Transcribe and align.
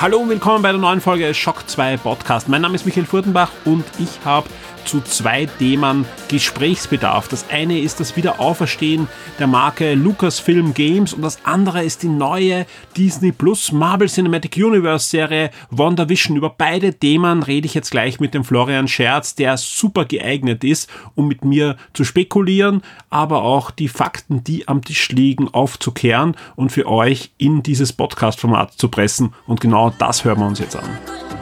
Hallo 0.00 0.18
und 0.18 0.28
willkommen 0.28 0.62
bei 0.62 0.70
der 0.70 0.80
neuen 0.80 1.00
Folge 1.00 1.34
Shock 1.34 1.68
2 1.68 1.96
Podcast. 1.96 2.48
Mein 2.48 2.62
Name 2.62 2.76
ist 2.76 2.86
Michael 2.86 3.04
Furtenbach 3.04 3.50
und 3.64 3.84
ich 3.98 4.24
habe 4.24 4.48
zu 4.88 5.02
zwei 5.02 5.44
Themen 5.44 6.06
Gesprächsbedarf. 6.28 7.28
Das 7.28 7.50
eine 7.50 7.78
ist 7.78 8.00
das 8.00 8.16
Wiederauferstehen 8.16 9.06
der 9.38 9.46
Marke 9.46 9.94
Lucasfilm 9.94 10.72
Games 10.72 11.12
und 11.12 11.20
das 11.20 11.38
andere 11.44 11.84
ist 11.84 12.02
die 12.02 12.08
neue 12.08 12.64
Disney 12.96 13.30
Plus 13.30 13.70
Marvel 13.70 14.08
Cinematic 14.08 14.56
Universe 14.56 15.10
Serie 15.10 15.50
WandaVision. 15.70 16.38
Über 16.38 16.48
beide 16.48 16.94
Themen 16.94 17.42
rede 17.42 17.66
ich 17.66 17.74
jetzt 17.74 17.90
gleich 17.90 18.18
mit 18.18 18.32
dem 18.32 18.44
Florian 18.44 18.88
Scherz, 18.88 19.34
der 19.34 19.58
super 19.58 20.06
geeignet 20.06 20.64
ist, 20.64 20.88
um 21.14 21.28
mit 21.28 21.44
mir 21.44 21.76
zu 21.92 22.04
spekulieren, 22.04 22.82
aber 23.10 23.42
auch 23.42 23.70
die 23.70 23.88
Fakten, 23.88 24.42
die 24.42 24.68
am 24.68 24.82
Tisch 24.82 25.10
liegen, 25.10 25.52
aufzukehren 25.52 26.34
und 26.56 26.72
für 26.72 26.86
euch 26.86 27.30
in 27.36 27.62
dieses 27.62 27.92
Podcast-Format 27.92 28.72
zu 28.72 28.88
pressen. 28.88 29.34
Und 29.46 29.60
genau 29.60 29.92
das 29.98 30.24
hören 30.24 30.38
wir 30.38 30.46
uns 30.46 30.60
jetzt 30.60 30.76
an. 30.76 31.37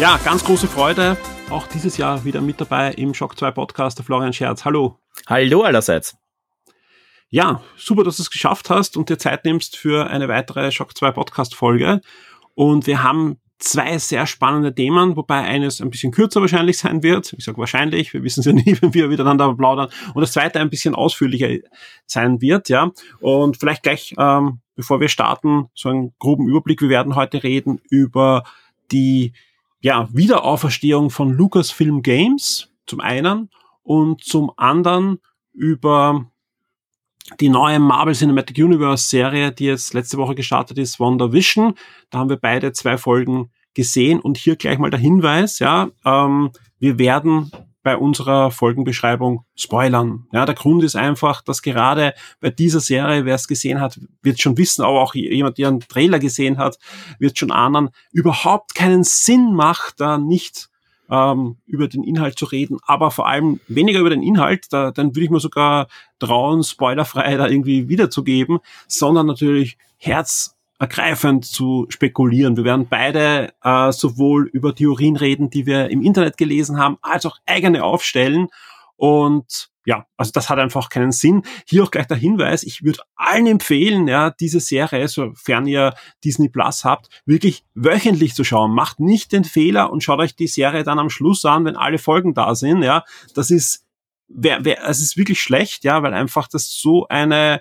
Ja, 0.00 0.18
ganz 0.24 0.42
große 0.42 0.66
Freude. 0.66 1.18
Auch 1.50 1.66
dieses 1.66 1.98
Jahr 1.98 2.24
wieder 2.24 2.40
mit 2.40 2.58
dabei 2.58 2.92
im 2.92 3.12
Shock 3.12 3.38
2 3.38 3.50
Podcast, 3.50 3.98
der 3.98 4.04
Florian 4.06 4.32
Scherz. 4.32 4.64
Hallo. 4.64 4.96
Hallo 5.26 5.60
allerseits. 5.60 6.16
Ja, 7.28 7.60
super, 7.76 8.02
dass 8.02 8.16
du 8.16 8.22
es 8.22 8.30
geschafft 8.30 8.70
hast 8.70 8.96
und 8.96 9.10
dir 9.10 9.18
Zeit 9.18 9.44
nimmst 9.44 9.76
für 9.76 10.08
eine 10.08 10.26
weitere 10.26 10.72
Shock 10.72 10.96
2 10.96 11.10
Podcast 11.10 11.54
Folge. 11.54 12.00
Und 12.54 12.86
wir 12.86 13.02
haben 13.02 13.40
zwei 13.58 13.98
sehr 13.98 14.26
spannende 14.26 14.74
Themen, 14.74 15.16
wobei 15.16 15.40
eines 15.42 15.82
ein 15.82 15.90
bisschen 15.90 16.12
kürzer 16.12 16.40
wahrscheinlich 16.40 16.78
sein 16.78 17.02
wird. 17.02 17.34
Ich 17.34 17.44
sage 17.44 17.58
wahrscheinlich, 17.58 18.14
wir 18.14 18.22
wissen 18.22 18.40
es 18.40 18.46
ja 18.46 18.52
nie, 18.54 18.78
wenn 18.80 18.94
wir 18.94 19.08
miteinander 19.08 19.54
plaudern. 19.54 19.90
Und 20.14 20.22
das 20.22 20.32
zweite 20.32 20.60
ein 20.60 20.70
bisschen 20.70 20.94
ausführlicher 20.94 21.50
sein 22.06 22.40
wird, 22.40 22.70
ja. 22.70 22.90
Und 23.20 23.58
vielleicht 23.58 23.82
gleich, 23.82 24.14
ähm, 24.16 24.60
bevor 24.76 24.98
wir 24.98 25.10
starten, 25.10 25.68
so 25.74 25.90
einen 25.90 26.14
groben 26.18 26.48
Überblick. 26.48 26.80
Wir 26.80 26.88
werden 26.88 27.16
heute 27.16 27.42
reden 27.42 27.82
über 27.90 28.44
die 28.92 29.34
ja, 29.80 30.08
Wiederauferstehung 30.12 31.10
von 31.10 31.32
Lucasfilm 31.32 32.02
Games 32.02 32.70
zum 32.86 33.00
einen 33.00 33.50
und 33.82 34.22
zum 34.22 34.52
anderen 34.56 35.18
über 35.52 36.26
die 37.38 37.48
neue 37.48 37.78
Marvel 37.78 38.14
Cinematic 38.14 38.58
Universe 38.58 39.06
Serie, 39.08 39.52
die 39.52 39.66
jetzt 39.66 39.94
letzte 39.94 40.18
Woche 40.18 40.34
gestartet 40.34 40.78
ist, 40.78 40.98
WandaVision. 40.98 41.74
Da 42.10 42.18
haben 42.18 42.30
wir 42.30 42.36
beide 42.36 42.72
zwei 42.72 42.98
Folgen 42.98 43.50
gesehen 43.74 44.20
und 44.20 44.36
hier 44.36 44.56
gleich 44.56 44.78
mal 44.78 44.90
der 44.90 45.00
Hinweis, 45.00 45.60
ja, 45.60 45.90
ähm, 46.04 46.50
wir 46.78 46.98
werden 46.98 47.52
bei 47.82 47.96
unserer 47.96 48.50
Folgenbeschreibung 48.50 49.44
spoilern. 49.54 50.26
Ja, 50.32 50.44
der 50.44 50.54
Grund 50.54 50.84
ist 50.84 50.96
einfach, 50.96 51.42
dass 51.42 51.62
gerade 51.62 52.14
bei 52.40 52.50
dieser 52.50 52.80
Serie, 52.80 53.24
wer 53.24 53.34
es 53.34 53.48
gesehen 53.48 53.80
hat, 53.80 53.98
wird 54.22 54.40
schon 54.40 54.58
wissen, 54.58 54.82
aber 54.82 55.00
auch 55.00 55.14
jemand, 55.14 55.58
der 55.58 55.68
einen 55.68 55.80
Trailer 55.80 56.18
gesehen 56.18 56.58
hat, 56.58 56.78
wird 57.18 57.38
schon 57.38 57.50
ahnen, 57.50 57.90
überhaupt 58.12 58.74
keinen 58.74 59.04
Sinn 59.04 59.54
macht, 59.54 60.00
da 60.00 60.18
nicht 60.18 60.68
ähm, 61.10 61.56
über 61.66 61.88
den 61.88 62.04
Inhalt 62.04 62.38
zu 62.38 62.44
reden, 62.44 62.78
aber 62.86 63.10
vor 63.10 63.26
allem 63.26 63.60
weniger 63.66 64.00
über 64.00 64.10
den 64.10 64.22
Inhalt, 64.22 64.66
da, 64.72 64.90
dann 64.90 65.14
würde 65.14 65.24
ich 65.24 65.30
mir 65.30 65.40
sogar 65.40 65.88
trauen, 66.18 66.62
spoilerfrei 66.62 67.36
da 67.36 67.48
irgendwie 67.48 67.88
wiederzugeben, 67.88 68.58
sondern 68.86 69.26
natürlich 69.26 69.76
Herz 69.96 70.56
ergreifend 70.80 71.44
zu 71.44 71.86
spekulieren. 71.90 72.56
Wir 72.56 72.64
werden 72.64 72.88
beide 72.88 73.52
äh, 73.62 73.92
sowohl 73.92 74.48
über 74.48 74.74
Theorien 74.74 75.16
reden, 75.16 75.50
die 75.50 75.66
wir 75.66 75.90
im 75.90 76.02
Internet 76.02 76.38
gelesen 76.38 76.78
haben, 76.78 76.96
als 77.02 77.26
auch 77.26 77.36
eigene 77.44 77.84
aufstellen. 77.84 78.48
Und 78.96 79.70
ja, 79.84 80.06
also 80.16 80.32
das 80.32 80.48
hat 80.48 80.58
einfach 80.58 80.88
keinen 80.88 81.12
Sinn. 81.12 81.42
Hier 81.66 81.84
auch 81.84 81.90
gleich 81.90 82.06
der 82.06 82.16
Hinweis, 82.16 82.62
ich 82.62 82.82
würde 82.82 83.00
allen 83.14 83.46
empfehlen, 83.46 84.08
ja, 84.08 84.30
diese 84.30 84.60
Serie, 84.60 85.06
sofern 85.08 85.66
ihr 85.66 85.94
Disney 86.24 86.48
Plus 86.48 86.84
habt, 86.84 87.08
wirklich 87.26 87.64
wöchentlich 87.74 88.34
zu 88.34 88.42
schauen. 88.42 88.72
Macht 88.72 89.00
nicht 89.00 89.32
den 89.32 89.44
Fehler 89.44 89.92
und 89.92 90.02
schaut 90.02 90.18
euch 90.18 90.34
die 90.34 90.46
Serie 90.46 90.82
dann 90.82 90.98
am 90.98 91.10
Schluss 91.10 91.44
an, 91.44 91.66
wenn 91.66 91.76
alle 91.76 91.98
Folgen 91.98 92.32
da 92.32 92.54
sind, 92.54 92.82
ja. 92.82 93.04
Das 93.34 93.50
ist, 93.50 93.84
wer, 94.28 94.64
wer, 94.64 94.82
es 94.88 95.00
ist 95.00 95.18
wirklich 95.18 95.42
schlecht, 95.42 95.84
ja, 95.84 96.02
weil 96.02 96.14
einfach 96.14 96.48
das 96.48 96.72
so 96.72 97.06
eine, 97.08 97.60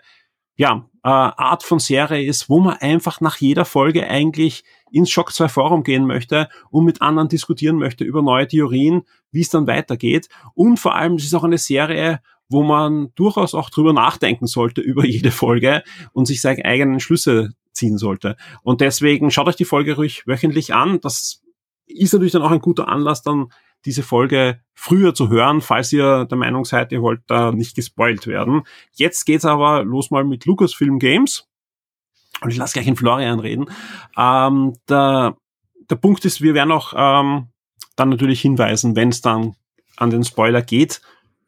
ja, 0.59 0.89
äh, 1.05 1.07
Art 1.07 1.63
von 1.63 1.79
Serie 1.79 2.27
ist, 2.27 2.49
wo 2.49 2.59
man 2.59 2.75
einfach 2.75 3.21
nach 3.21 3.37
jeder 3.37 3.63
Folge 3.63 4.05
eigentlich 4.09 4.65
ins 4.91 5.09
Shock 5.09 5.31
2 5.31 5.47
Forum 5.47 5.83
gehen 5.83 6.05
möchte 6.05 6.49
und 6.69 6.83
mit 6.83 7.01
anderen 7.01 7.29
diskutieren 7.29 7.77
möchte 7.77 8.03
über 8.03 8.21
neue 8.21 8.45
Theorien, 8.45 9.03
wie 9.31 9.39
es 9.39 9.49
dann 9.49 9.67
weitergeht. 9.67 10.27
Und 10.55 10.77
vor 10.77 10.95
allem, 10.95 11.13
es 11.13 11.23
ist 11.23 11.33
auch 11.33 11.45
eine 11.45 11.57
Serie, 11.57 12.19
wo 12.49 12.61
man 12.61 13.13
durchaus 13.15 13.55
auch 13.55 13.69
drüber 13.69 13.93
nachdenken 13.93 14.47
sollte 14.47 14.81
über 14.81 15.05
jede 15.05 15.31
Folge 15.31 15.81
und 16.11 16.25
sich 16.25 16.41
seine 16.41 16.65
eigenen 16.65 16.99
Schlüsse 16.99 17.53
ziehen 17.71 17.97
sollte. 17.97 18.35
Und 18.61 18.81
deswegen 18.81 19.31
schaut 19.31 19.47
euch 19.47 19.55
die 19.55 19.63
Folge 19.63 19.95
ruhig 19.95 20.27
wöchentlich 20.27 20.73
an. 20.73 20.99
Das 20.99 21.41
ist 21.85 22.11
natürlich 22.11 22.33
dann 22.33 22.41
auch 22.41 22.51
ein 22.51 22.59
guter 22.59 22.89
Anlass, 22.89 23.21
dann 23.21 23.47
diese 23.85 24.03
Folge 24.03 24.61
früher 24.73 25.13
zu 25.13 25.29
hören, 25.29 25.61
falls 25.61 25.91
ihr 25.93 26.25
der 26.25 26.37
Meinung 26.37 26.65
seid, 26.65 26.91
ihr 26.91 27.01
wollt 27.01 27.21
da 27.27 27.51
nicht 27.51 27.75
gespoilt 27.75 28.27
werden. 28.27 28.63
Jetzt 28.93 29.25
geht's 29.25 29.45
aber 29.45 29.83
los 29.83 30.11
mal 30.11 30.23
mit 30.23 30.45
Lucasfilm 30.45 30.99
Games. 30.99 31.47
Und 32.41 32.51
ich 32.51 32.57
lasse 32.57 32.73
gleich 32.73 32.87
in 32.87 32.95
Florian 32.95 33.39
reden. 33.39 33.65
Ähm, 34.17 34.77
der, 34.87 35.35
der 35.89 35.95
Punkt 35.95 36.23
ist, 36.25 36.41
wir 36.41 36.53
werden 36.53 36.71
auch 36.71 36.93
ähm, 36.95 37.47
dann 37.95 38.09
natürlich 38.09 38.41
hinweisen, 38.41 38.95
wenn 38.95 39.09
es 39.09 39.21
dann 39.21 39.55
an 39.97 40.09
den 40.09 40.23
Spoiler 40.23 40.61
geht. 40.61 41.01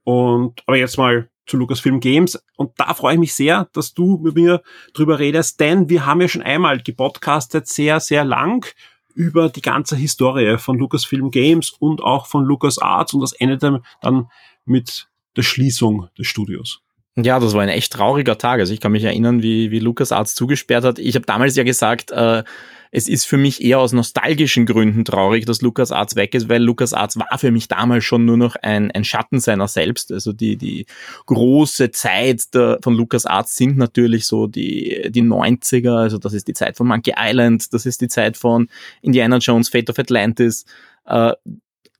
Und 0.03 0.61
aber 0.65 0.77
jetzt 0.77 0.97
mal 0.97 1.29
zu 1.45 1.57
Lucasfilm 1.57 1.99
Games. 1.99 2.43
Und 2.55 2.71
da 2.77 2.93
freue 2.93 3.13
ich 3.13 3.19
mich 3.19 3.33
sehr, 3.33 3.69
dass 3.73 3.93
du 3.93 4.17
mit 4.17 4.35
mir 4.35 4.61
drüber 4.93 5.19
redest, 5.19 5.59
denn 5.59 5.89
wir 5.89 6.05
haben 6.05 6.21
ja 6.21 6.27
schon 6.27 6.41
einmal 6.41 6.81
gepodcastet, 6.81 7.67
sehr, 7.67 7.99
sehr 7.99 8.23
lang 8.23 8.73
über 9.15 9.49
die 9.49 9.61
ganze 9.61 9.95
Historie 9.95 10.57
von 10.57 10.77
Lucasfilm 10.77 11.31
Games 11.31 11.71
und 11.71 12.01
auch 12.01 12.27
von 12.27 12.43
LucasArts 12.45 13.13
und 13.13 13.21
das 13.21 13.33
endete 13.33 13.81
dann 14.01 14.27
mit 14.65 15.07
der 15.35 15.43
Schließung 15.43 16.07
des 16.17 16.27
Studios. 16.27 16.81
Ja, 17.17 17.39
das 17.39 17.53
war 17.53 17.61
ein 17.61 17.69
echt 17.69 17.91
trauriger 17.91 18.37
Tag. 18.37 18.59
Also 18.59 18.73
ich 18.73 18.79
kann 18.79 18.93
mich 18.93 19.03
erinnern, 19.03 19.43
wie, 19.43 19.69
wie 19.71 19.79
LucasArts 19.79 20.33
zugesperrt 20.33 20.85
hat. 20.85 20.99
Ich 20.99 21.15
habe 21.15 21.25
damals 21.25 21.55
ja 21.55 21.63
gesagt, 21.63 22.11
äh, 22.11 22.43
es 22.91 23.07
ist 23.07 23.25
für 23.25 23.37
mich 23.37 23.63
eher 23.63 23.79
aus 23.79 23.93
nostalgischen 23.93 24.65
Gründen 24.65 25.05
traurig, 25.05 25.45
dass 25.45 25.61
LucasArts 25.61 26.17
weg 26.17 26.35
ist, 26.35 26.49
weil 26.49 26.61
LucasArts 26.61 27.17
war 27.17 27.37
für 27.37 27.51
mich 27.51 27.69
damals 27.69 28.03
schon 28.03 28.25
nur 28.25 28.35
noch 28.35 28.57
ein, 28.57 28.91
ein 28.91 29.05
Schatten 29.05 29.39
seiner 29.39 29.69
selbst. 29.69 30.11
Also 30.11 30.33
die, 30.33 30.57
die 30.57 30.85
große 31.25 31.91
Zeit 31.91 32.53
der, 32.53 32.79
von 32.83 32.93
LucasArts 32.93 33.55
sind 33.55 33.77
natürlich 33.77 34.27
so 34.27 34.47
die, 34.47 35.09
die 35.09 35.23
90er, 35.23 35.95
also 35.95 36.17
das 36.17 36.33
ist 36.33 36.49
die 36.49 36.53
Zeit 36.53 36.75
von 36.75 36.87
Monkey 36.87 37.13
Island, 37.17 37.73
das 37.73 37.85
ist 37.85 38.01
die 38.01 38.09
Zeit 38.09 38.35
von 38.35 38.67
Indiana 39.01 39.37
Jones, 39.37 39.69
Fate 39.69 39.89
of 39.89 39.97
Atlantis, 39.97 40.65
äh, 41.05 41.31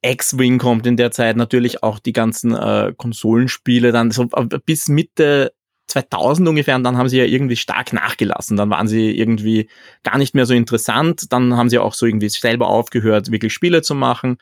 X-Wing 0.04 0.58
kommt 0.58 0.88
in 0.88 0.98
der 0.98 1.12
Zeit 1.12 1.38
natürlich 1.38 1.84
auch 1.84 2.00
die 2.00 2.14
ganzen 2.14 2.56
äh, 2.56 2.92
Konsolenspiele 2.98 3.92
dann 3.92 4.12
so 4.12 4.26
bis 4.66 4.90
Mitte 4.90 5.54
2000 5.92 6.48
ungefähr 6.48 6.76
und 6.76 6.84
dann 6.84 6.98
haben 6.98 7.10
sie 7.10 7.18
ja 7.18 7.26
irgendwie 7.26 7.56
stark 7.56 7.94
nachgelassen. 7.94 8.58
Dann 8.58 8.70
waren 8.70 8.88
sie 8.88 9.12
irgendwie 9.12 9.70
gar 10.04 10.18
nicht 10.18 10.34
mehr 10.34 10.46
so 10.46 10.54
interessant. 10.54 11.32
Dann 11.32 11.56
haben 11.56 11.70
sie 11.70 11.80
auch 11.80 11.94
so 11.94 12.06
irgendwie 12.06 12.30
selber 12.30 12.68
aufgehört, 12.68 13.32
wirklich 13.32 13.54
Spiele 13.54 13.82
zu 13.82 13.94
machen. 13.94 14.38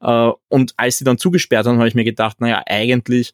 Äh, 0.00 0.30
und 0.48 0.74
als 0.76 0.98
sie 0.98 1.04
dann 1.04 1.18
zugesperrt 1.18 1.66
haben, 1.66 1.78
habe 1.78 1.88
ich 1.88 1.94
mir 1.94 2.04
gedacht, 2.04 2.40
naja, 2.40 2.62
eigentlich 2.66 3.32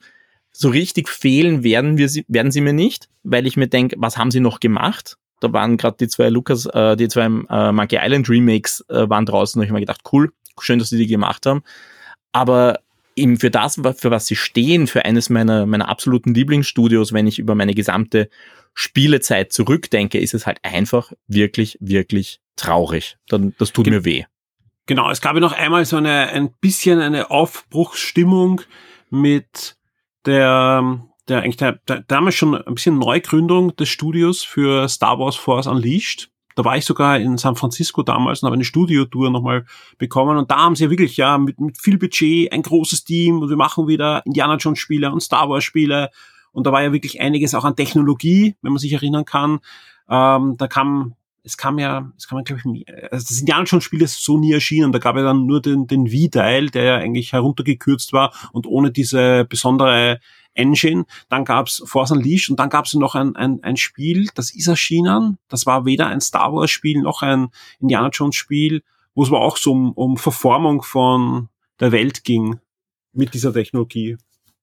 so 0.52 0.68
richtig 0.70 1.08
fehlen 1.08 1.62
werden, 1.64 1.98
wir 1.98 2.08
sie, 2.08 2.24
werden 2.28 2.50
sie 2.50 2.60
mir 2.60 2.72
nicht, 2.72 3.08
weil 3.24 3.46
ich 3.46 3.56
mir 3.56 3.68
denke, 3.68 3.96
was 3.98 4.16
haben 4.16 4.30
sie 4.30 4.40
noch 4.40 4.60
gemacht? 4.60 5.18
Da 5.40 5.52
waren 5.52 5.76
gerade 5.76 5.98
die 6.00 6.08
zwei 6.08 6.30
Lucas, 6.30 6.66
äh, 6.66 6.96
die 6.96 7.08
zwei 7.08 7.26
äh, 7.26 7.72
Monkey 7.72 7.98
Island 8.00 8.30
Remakes 8.30 8.82
äh, 8.88 9.08
waren 9.08 9.26
draußen 9.26 9.58
und 9.58 9.64
ich 9.64 9.70
habe 9.70 9.80
mir 9.80 9.84
gedacht, 9.84 10.00
cool, 10.12 10.32
schön, 10.60 10.78
dass 10.78 10.88
sie 10.88 10.98
die 10.98 11.06
gemacht 11.06 11.44
haben. 11.44 11.62
Aber 12.32 12.80
eben 13.16 13.38
für 13.38 13.50
das, 13.50 13.80
für 13.96 14.10
was 14.10 14.26
sie 14.26 14.36
stehen, 14.36 14.86
für 14.86 15.04
eines 15.04 15.30
meiner, 15.30 15.66
meiner 15.66 15.88
absoluten 15.88 16.34
Lieblingsstudios, 16.34 17.12
wenn 17.12 17.26
ich 17.26 17.38
über 17.38 17.54
meine 17.54 17.74
gesamte 17.74 18.28
Spielezeit 18.74 19.52
zurückdenke, 19.52 20.18
ist 20.18 20.34
es 20.34 20.46
halt 20.46 20.58
einfach 20.62 21.12
wirklich, 21.26 21.78
wirklich 21.80 22.40
traurig. 22.56 23.16
Dann, 23.28 23.54
das 23.58 23.72
tut 23.72 23.84
Ge 23.84 23.94
mir 23.94 24.04
weh. 24.04 24.24
Genau, 24.86 25.10
es 25.10 25.20
gab 25.20 25.34
ja 25.34 25.40
noch 25.40 25.52
einmal 25.52 25.84
so 25.84 25.96
eine, 25.96 26.28
ein 26.28 26.52
bisschen 26.60 27.00
eine 27.00 27.30
Aufbruchsstimmung 27.30 28.60
mit 29.10 29.76
der, 30.26 31.00
der 31.28 31.38
eigentlich 31.40 31.56
der, 31.56 31.80
der, 31.88 32.04
damals 32.06 32.36
schon 32.36 32.54
ein 32.54 32.74
bisschen 32.74 32.98
Neugründung 32.98 33.74
des 33.76 33.88
Studios 33.88 34.44
für 34.44 34.88
Star 34.88 35.18
Wars 35.18 35.36
Force 35.36 35.66
Unleashed. 35.66 36.28
Da 36.56 36.64
war 36.64 36.76
ich 36.76 36.84
sogar 36.84 37.18
in 37.18 37.38
San 37.38 37.54
Francisco 37.54 38.02
damals 38.02 38.42
und 38.42 38.46
habe 38.46 38.54
eine 38.54 38.64
Studiotour 38.64 39.30
nochmal 39.30 39.66
bekommen. 39.98 40.38
Und 40.38 40.50
da 40.50 40.56
haben 40.56 40.74
sie 40.74 40.90
wirklich 40.90 41.16
ja 41.16 41.38
mit, 41.38 41.60
mit 41.60 41.78
viel 41.78 41.98
Budget 41.98 42.52
ein 42.52 42.62
großes 42.62 43.04
Team 43.04 43.40
und 43.40 43.50
wir 43.50 43.56
machen 43.56 43.86
wieder 43.86 44.22
Indiana 44.24 44.56
Jones 44.56 44.78
Spiele 44.78 45.12
und 45.12 45.20
Star 45.20 45.48
Wars 45.48 45.62
Spiele. 45.62 46.10
Und 46.52 46.66
da 46.66 46.72
war 46.72 46.82
ja 46.82 46.92
wirklich 46.92 47.20
einiges 47.20 47.54
auch 47.54 47.64
an 47.64 47.76
Technologie, 47.76 48.56
wenn 48.62 48.72
man 48.72 48.78
sich 48.78 48.92
erinnern 48.92 49.26
kann. 49.26 49.60
Ähm, 50.08 50.56
da 50.56 50.66
kam 50.66 51.14
es 51.46 51.56
kam 51.56 51.78
ja, 51.78 52.10
es 52.16 52.26
kam 52.26 52.38
ja, 52.38 52.42
glaube 52.42 52.60
ich, 52.74 52.88
also 53.12 53.26
das 53.28 53.38
Indiana 53.38 53.64
Jones 53.64 53.84
Spiel 53.84 54.02
ist 54.02 54.24
so 54.24 54.36
nie 54.36 54.52
erschienen. 54.52 54.90
Da 54.90 54.98
gab 54.98 55.14
es 55.16 55.22
dann 55.22 55.46
nur 55.46 55.62
den, 55.62 55.86
den 55.86 56.08
V-Teil, 56.08 56.70
der 56.70 56.82
ja 56.82 56.96
eigentlich 56.96 57.32
heruntergekürzt 57.32 58.12
war 58.12 58.34
und 58.52 58.66
ohne 58.66 58.90
diese 58.90 59.44
besondere 59.44 60.18
Engine. 60.56 61.04
Dann 61.28 61.44
gab's 61.44 61.82
Force 61.86 62.10
Unleashed 62.10 62.50
und 62.50 62.58
dann 62.58 62.70
gab's 62.70 62.94
noch 62.94 63.14
ein, 63.14 63.36
ein, 63.36 63.62
ein 63.62 63.76
Spiel, 63.76 64.28
das 64.34 64.54
ist 64.54 64.66
erschienen. 64.66 65.38
Das 65.48 65.66
war 65.66 65.84
weder 65.84 66.06
ein 66.08 66.20
Star 66.20 66.52
Wars 66.52 66.70
Spiel 66.70 67.00
noch 67.00 67.22
ein 67.22 67.48
Indiana 67.80 68.08
Jones 68.12 68.36
Spiel, 68.36 68.82
wo 69.14 69.22
es 69.22 69.28
aber 69.28 69.40
auch 69.40 69.56
so 69.56 69.72
um, 69.72 69.92
um 69.92 70.16
Verformung 70.16 70.82
von 70.82 71.48
der 71.80 71.92
Welt 71.92 72.24
ging 72.24 72.58
mit 73.12 73.34
dieser 73.34 73.52
Technologie. 73.52 74.16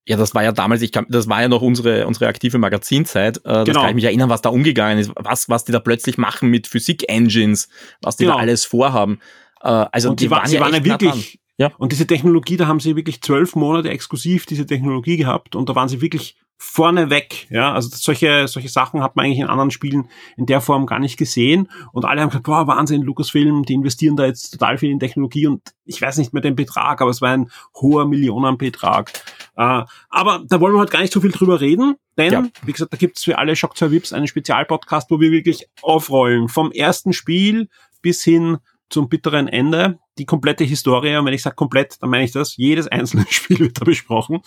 Ja, 0.05 0.17
das 0.17 0.35
war 0.35 0.43
ja 0.43 0.51
damals, 0.51 0.81
ich 0.81 0.91
kann, 0.91 1.05
das 1.07 1.29
war 1.29 1.41
ja 1.41 1.47
noch 1.47 1.61
unsere, 1.61 2.05
unsere 2.05 2.27
aktive 2.27 2.57
Magazinzeit. 2.57 3.37
Äh, 3.37 3.41
das 3.43 3.65
genau. 3.65 3.81
kann 3.81 3.89
ich 3.89 3.95
mich 3.95 4.03
erinnern, 4.03 4.29
was 4.29 4.41
da 4.41 4.49
umgegangen 4.49 4.97
ist, 4.97 5.11
was, 5.15 5.47
was 5.47 5.63
die 5.63 5.71
da 5.71 5.79
plötzlich 5.79 6.17
machen 6.17 6.49
mit 6.49 6.67
Physik-Engines, 6.67 7.69
was 8.01 8.17
die 8.17 8.25
genau. 8.25 8.35
da 8.35 8.41
alles 8.41 8.65
vorhaben. 8.65 9.19
Äh, 9.61 9.69
also 9.69 10.09
und 10.09 10.19
die, 10.19 10.25
die 10.25 10.31
waren, 10.31 10.51
ja, 10.51 10.59
waren 10.59 10.73
ja 10.73 10.83
wirklich, 10.83 11.39
ja. 11.63 11.71
Und 11.77 11.91
diese 11.93 12.05
Technologie, 12.05 12.57
da 12.57 12.67
haben 12.67 12.81
sie 12.81 12.95
wirklich 12.95 13.21
zwölf 13.21 13.55
Monate 13.55 13.89
exklusiv 13.89 14.45
diese 14.45 14.65
Technologie 14.65 15.15
gehabt 15.15 15.55
und 15.55 15.69
da 15.69 15.75
waren 15.75 15.87
sie 15.87 16.01
wirklich 16.01 16.35
vorneweg. 16.57 17.47
Ja, 17.49 17.73
also 17.73 17.89
solche, 17.93 18.47
solche 18.47 18.69
Sachen 18.69 19.01
hat 19.01 19.15
man 19.15 19.25
eigentlich 19.25 19.39
in 19.39 19.47
anderen 19.47 19.71
Spielen 19.71 20.09
in 20.37 20.45
der 20.45 20.59
Form 20.61 20.85
gar 20.85 20.99
nicht 20.99 21.17
gesehen. 21.17 21.69
Und 21.93 22.05
alle 22.05 22.21
haben 22.21 22.29
gesagt, 22.29 22.45
boah, 22.45 22.67
Wahnsinn, 22.67 23.01
Lucasfilm, 23.01 23.63
die 23.63 23.73
investieren 23.73 24.15
da 24.15 24.25
jetzt 24.25 24.51
total 24.51 24.77
viel 24.77 24.91
in 24.91 24.99
Technologie 24.99 25.47
und 25.47 25.61
ich 25.85 26.01
weiß 26.01 26.17
nicht 26.17 26.33
mehr 26.33 26.41
den 26.41 26.55
Betrag, 26.55 27.01
aber 27.01 27.11
es 27.11 27.21
war 27.21 27.31
ein 27.31 27.49
hoher 27.75 28.05
Millionenbetrag. 28.05 29.11
Äh, 29.55 29.83
aber 30.09 30.43
da 30.47 30.59
wollen 30.59 30.73
wir 30.73 30.79
heute 30.79 30.91
gar 30.91 31.01
nicht 31.01 31.13
so 31.13 31.21
viel 31.21 31.31
drüber 31.31 31.61
reden, 31.61 31.95
denn, 32.17 32.31
ja. 32.31 32.45
wie 32.65 32.71
gesagt, 32.73 32.91
da 32.91 32.97
gibt 32.97 33.17
es 33.17 33.23
für 33.23 33.37
alle 33.37 33.55
Shock 33.55 33.77
2 33.77 33.91
Vips 33.91 34.13
einen 34.13 34.27
Spezialpodcast, 34.27 35.11
wo 35.11 35.19
wir 35.19 35.31
wirklich 35.31 35.67
aufrollen. 35.81 36.49
Vom 36.49 36.71
ersten 36.71 37.13
Spiel 37.13 37.69
bis 38.01 38.23
hin 38.23 38.57
zum 38.89 39.09
bitteren 39.09 39.47
Ende. 39.47 39.99
Die 40.17 40.25
komplette 40.25 40.63
Historie, 40.63 41.15
und 41.15 41.25
wenn 41.25 41.33
ich 41.33 41.41
sage 41.41 41.55
komplett, 41.55 42.01
dann 42.01 42.09
meine 42.09 42.23
ich 42.23 42.31
das, 42.31 42.57
jedes 42.57 42.87
einzelne 42.87 43.25
Spiel 43.29 43.59
wird 43.59 43.79
da 43.79 43.85
besprochen. 43.85 44.41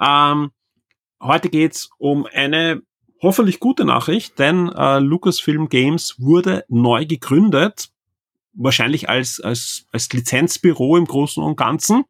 Ähm, 0.00 0.50
heute 1.20 1.48
geht's 1.48 1.90
um 1.98 2.26
eine 2.26 2.82
hoffentlich 3.22 3.60
gute 3.60 3.84
Nachricht, 3.84 4.38
denn 4.38 4.68
äh, 4.68 4.98
Lucasfilm 4.98 5.68
Games 5.68 6.14
wurde 6.18 6.64
neu 6.68 7.06
gegründet, 7.06 7.88
wahrscheinlich 8.52 9.08
als, 9.08 9.40
als, 9.40 9.86
als 9.92 10.12
Lizenzbüro 10.12 10.96
im 10.96 11.06
Großen 11.06 11.42
und 11.42 11.56
Ganzen. 11.56 12.04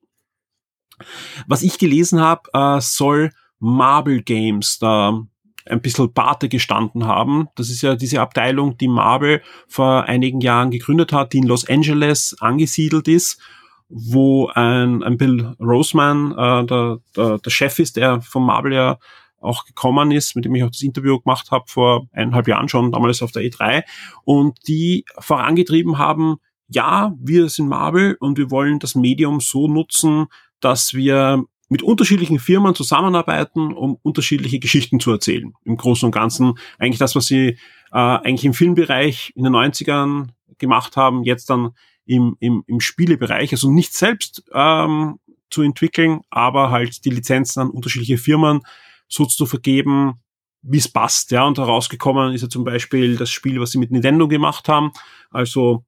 Was 1.47 1.63
ich 1.63 1.79
gelesen 1.79 2.21
habe, 2.21 2.51
äh, 2.53 2.81
soll 2.81 3.33
Marble 3.61 4.23
Games 4.23 4.79
da 4.79 5.23
ein 5.69 5.81
bisschen 5.81 6.13
Pate 6.13 6.49
gestanden 6.49 7.07
haben. 7.07 7.49
Das 7.55 7.71
ist 7.71 7.83
ja 7.83 7.95
diese 7.95 8.21
Abteilung, 8.21 8.77
die 8.79 8.89
Marvel 8.89 9.43
vor 9.67 10.05
einigen 10.05 10.41
Jahren 10.41 10.71
gegründet 10.71 11.13
hat, 11.13 11.33
die 11.33 11.39
in 11.39 11.47
Los 11.47 11.69
Angeles 11.69 12.37
angesiedelt 12.41 13.09
ist, 13.09 13.41
wo 13.89 14.49
ein, 14.49 15.03
ein 15.03 15.17
Bill 15.17 15.55
Roseman 15.61 16.33
äh, 16.33 16.67
der, 16.67 16.99
der, 17.17 17.39
der 17.39 17.51
Chef 17.51 17.79
ist, 17.79 17.97
der 17.97 18.21
von 18.21 18.45
Marvel 18.45 18.73
ja 18.73 18.99
auch 19.41 19.65
gekommen 19.65 20.11
ist, 20.11 20.35
mit 20.35 20.45
dem 20.45 20.55
ich 20.55 20.65
auch 20.65 20.71
das 20.71 20.83
Interview 20.83 21.21
gemacht 21.21 21.51
habe 21.51 21.65
vor 21.69 22.09
eineinhalb 22.13 22.49
Jahren 22.49 22.69
schon, 22.69 22.93
damals 22.93 23.23
auf 23.23 23.33
der 23.33 23.43
E3, 23.43 23.85
und 24.25 24.59
die 24.67 25.05
vorangetrieben 25.19 25.99
haben, 25.99 26.37
ja, 26.69 27.15
wir 27.21 27.49
sind 27.49 27.69
Marvel 27.69 28.17
und 28.21 28.37
wir 28.37 28.51
wollen 28.51 28.79
das 28.79 28.95
Medium 28.95 29.41
so 29.41 29.69
nutzen, 29.69 30.27
dass 30.61 30.93
wir 30.93 31.45
mit 31.69 31.83
unterschiedlichen 31.83 32.39
Firmen 32.39 32.75
zusammenarbeiten, 32.75 33.73
um 33.73 33.99
unterschiedliche 34.03 34.59
Geschichten 34.59 35.01
zu 35.01 35.11
erzählen. 35.11 35.53
Im 35.65 35.77
Großen 35.77 36.07
und 36.07 36.13
Ganzen 36.13 36.55
eigentlich 36.79 36.99
das, 36.99 37.15
was 37.15 37.27
sie 37.27 37.49
äh, 37.49 37.57
eigentlich 37.93 38.45
im 38.45 38.55
Filmbereich 38.55 39.33
in 39.35 39.45
den 39.45 39.55
90ern 39.55 40.29
gemacht 40.59 40.97
haben, 40.97 41.25
jetzt 41.25 41.51
dann 41.51 41.71
im, 42.07 42.37
im, 42.41 42.65
im 42.67 42.81
Spielebereich, 42.81 43.53
also 43.53 43.71
nicht 43.71 43.93
selbst 43.93 44.45
ähm, 44.53 45.19
zu 45.51 45.63
entwickeln, 45.63 46.21
aber 46.31 46.71
halt 46.71 47.05
die 47.05 47.11
Lizenzen 47.11 47.61
an 47.61 47.71
unterschiedliche 47.71 48.19
Firmen 48.19 48.63
so 49.09 49.27
zu 49.27 49.47
vergeben, 49.47 50.21
wie 50.63 50.79
es 50.79 50.89
passt. 50.89 51.31
Ja, 51.31 51.45
und 51.45 51.59
herausgekommen 51.59 52.33
ist 52.33 52.43
ja 52.43 52.49
zum 52.49 52.65
Beispiel 52.65 53.17
das 53.17 53.31
Spiel, 53.31 53.61
was 53.61 53.71
sie 53.71 53.79
mit 53.79 53.91
Nintendo 53.91 54.27
gemacht 54.27 54.69
haben, 54.69 54.93
also 55.31 55.85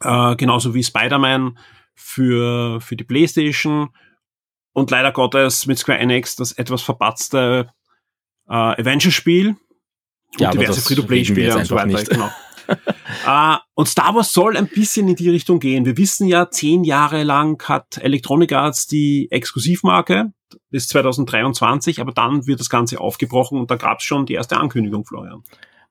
äh, 0.00 0.36
genauso 0.36 0.74
wie 0.74 0.84
Spider-Man 0.84 1.58
für, 1.94 2.80
für 2.80 2.96
die 2.96 3.04
PlayStation 3.04 3.90
und 4.74 4.90
leider 4.90 5.12
Gottes 5.12 5.66
mit 5.66 5.78
Square 5.78 5.98
Enix 5.98 6.36
das 6.36 6.52
etwas 6.52 6.82
verpatzte 6.82 7.70
äh, 8.48 8.52
Avengers-Spiel 8.52 9.56
ja, 10.38 10.50
und 10.50 10.60
diverse 10.60 10.82
Free-to-Play-Spiele 10.82 11.56
und 11.56 11.64
so 11.64 11.76
weiter. 11.76 11.86
Nicht. 11.86 12.10
Genau. 12.10 12.28
uh, 13.26 13.56
und 13.74 13.88
Star 13.88 14.14
Wars 14.14 14.32
soll 14.32 14.56
ein 14.56 14.66
bisschen 14.66 15.08
in 15.08 15.16
die 15.16 15.30
Richtung 15.30 15.60
gehen. 15.60 15.86
Wir 15.86 15.96
wissen 15.96 16.26
ja, 16.26 16.50
zehn 16.50 16.84
Jahre 16.84 17.22
lang 17.22 17.62
hat 17.68 17.98
Electronic 17.98 18.52
Arts 18.52 18.86
die 18.86 19.28
Exklusivmarke 19.30 20.32
bis 20.70 20.88
2023, 20.88 22.00
aber 22.00 22.12
dann 22.12 22.46
wird 22.46 22.60
das 22.60 22.68
Ganze 22.68 23.00
aufgebrochen 23.00 23.58
und 23.58 23.70
da 23.70 23.76
gab 23.76 24.00
es 24.00 24.04
schon 24.04 24.26
die 24.26 24.34
erste 24.34 24.56
Ankündigung, 24.56 25.04
Florian. 25.04 25.44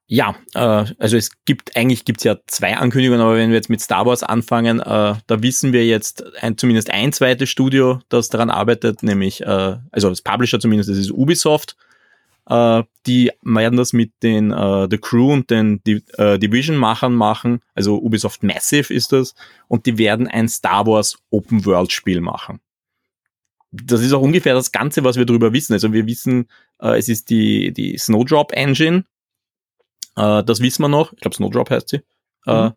Ja, 0.06 0.36
äh, 0.54 0.86
also 1.00 1.18
es 1.18 1.32
gibt 1.46 1.76
eigentlich 1.78 2.06
gibt's 2.06 2.24
ja 2.24 2.38
zwei 2.48 2.76
Ankündigungen, 2.76 3.22
aber 3.22 3.36
wenn 3.36 3.50
wir 3.50 3.56
jetzt 3.56 3.70
mit 3.70 3.82
Star 3.82 4.06
Wars 4.06 4.22
anfangen, 4.22 4.80
äh, 4.80 5.16
da 5.26 5.42
wissen 5.42 5.72
wir 5.72 5.86
jetzt 5.86 6.24
ein, 6.42 6.58
zumindest 6.58 6.90
ein 6.90 7.14
zweites 7.14 7.50
Studio, 7.50 8.00
das 8.10 8.30
daran 8.30 8.50
arbeitet, 8.50 9.02
nämlich 9.02 9.42
äh, 9.42 9.78
also 9.92 10.10
das 10.10 10.22
Publisher 10.22 10.60
zumindest, 10.60 10.90
das 10.90 10.98
ist 10.98 11.12
Ubisoft. 11.12 11.78
Äh, 12.50 12.84
die 13.08 13.32
werden 13.42 13.78
das 13.78 13.94
mit 13.94 14.12
den 14.22 14.52
äh, 14.52 14.88
The 14.90 14.98
Crew 14.98 15.32
und 15.32 15.50
den 15.50 15.82
Di 15.84 16.04
äh, 16.18 16.38
Division-Machern 16.38 17.14
machen, 17.14 17.62
also 17.74 17.98
Ubisoft 17.98 18.44
Massive 18.44 18.94
ist 18.94 19.14
das, 19.14 19.34
und 19.70 19.86
die 19.86 19.98
werden 19.98 20.28
ein 20.28 20.50
Star 20.50 20.86
Wars 20.86 21.18
Open 21.30 21.66
World 21.66 21.94
Spiel 21.94 22.20
machen. 22.20 22.60
Das 23.72 24.02
ist 24.02 24.12
auch 24.12 24.22
ungefähr 24.22 24.54
das 24.54 24.72
Ganze, 24.72 25.04
was 25.04 25.16
wir 25.16 25.26
darüber 25.26 25.52
wissen. 25.54 25.74
Also 25.74 25.94
wir 25.94 26.06
wissen, 26.06 26.48
äh, 26.80 26.98
es 27.00 27.08
ist 27.08 27.30
die, 27.30 27.72
die 27.72 27.98
Snowdrop 27.98 28.52
Engine, 28.52 29.06
äh, 30.16 30.44
das 30.44 30.62
wissen 30.62 30.82
wir 30.82 30.90
noch. 30.90 31.14
Ich 31.14 31.20
glaube, 31.20 31.36
Snowdrop 31.36 31.70
heißt 31.70 31.90
sie. 31.90 32.02
Äh, 32.46 32.66
mhm. 32.66 32.74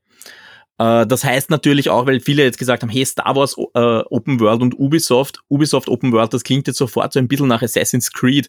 Äh, 0.78 1.06
das 1.06 1.24
heißt 1.24 1.50
natürlich 1.50 1.90
auch, 1.90 2.06
weil 2.06 2.20
viele 2.20 2.44
jetzt 2.44 2.58
gesagt 2.58 2.82
haben, 2.82 2.90
hey, 2.90 3.04
Star 3.04 3.34
Wars 3.36 3.56
äh, 3.56 4.02
Open 4.10 4.40
World 4.40 4.62
und 4.62 4.78
Ubisoft, 4.78 5.40
Ubisoft 5.48 5.88
Open 5.88 6.12
World, 6.12 6.34
das 6.34 6.44
klingt 6.44 6.66
jetzt 6.66 6.78
sofort 6.78 7.12
so 7.12 7.18
ein 7.18 7.28
bisschen 7.28 7.48
nach 7.48 7.62
Assassin's 7.62 8.12
Creed. 8.12 8.48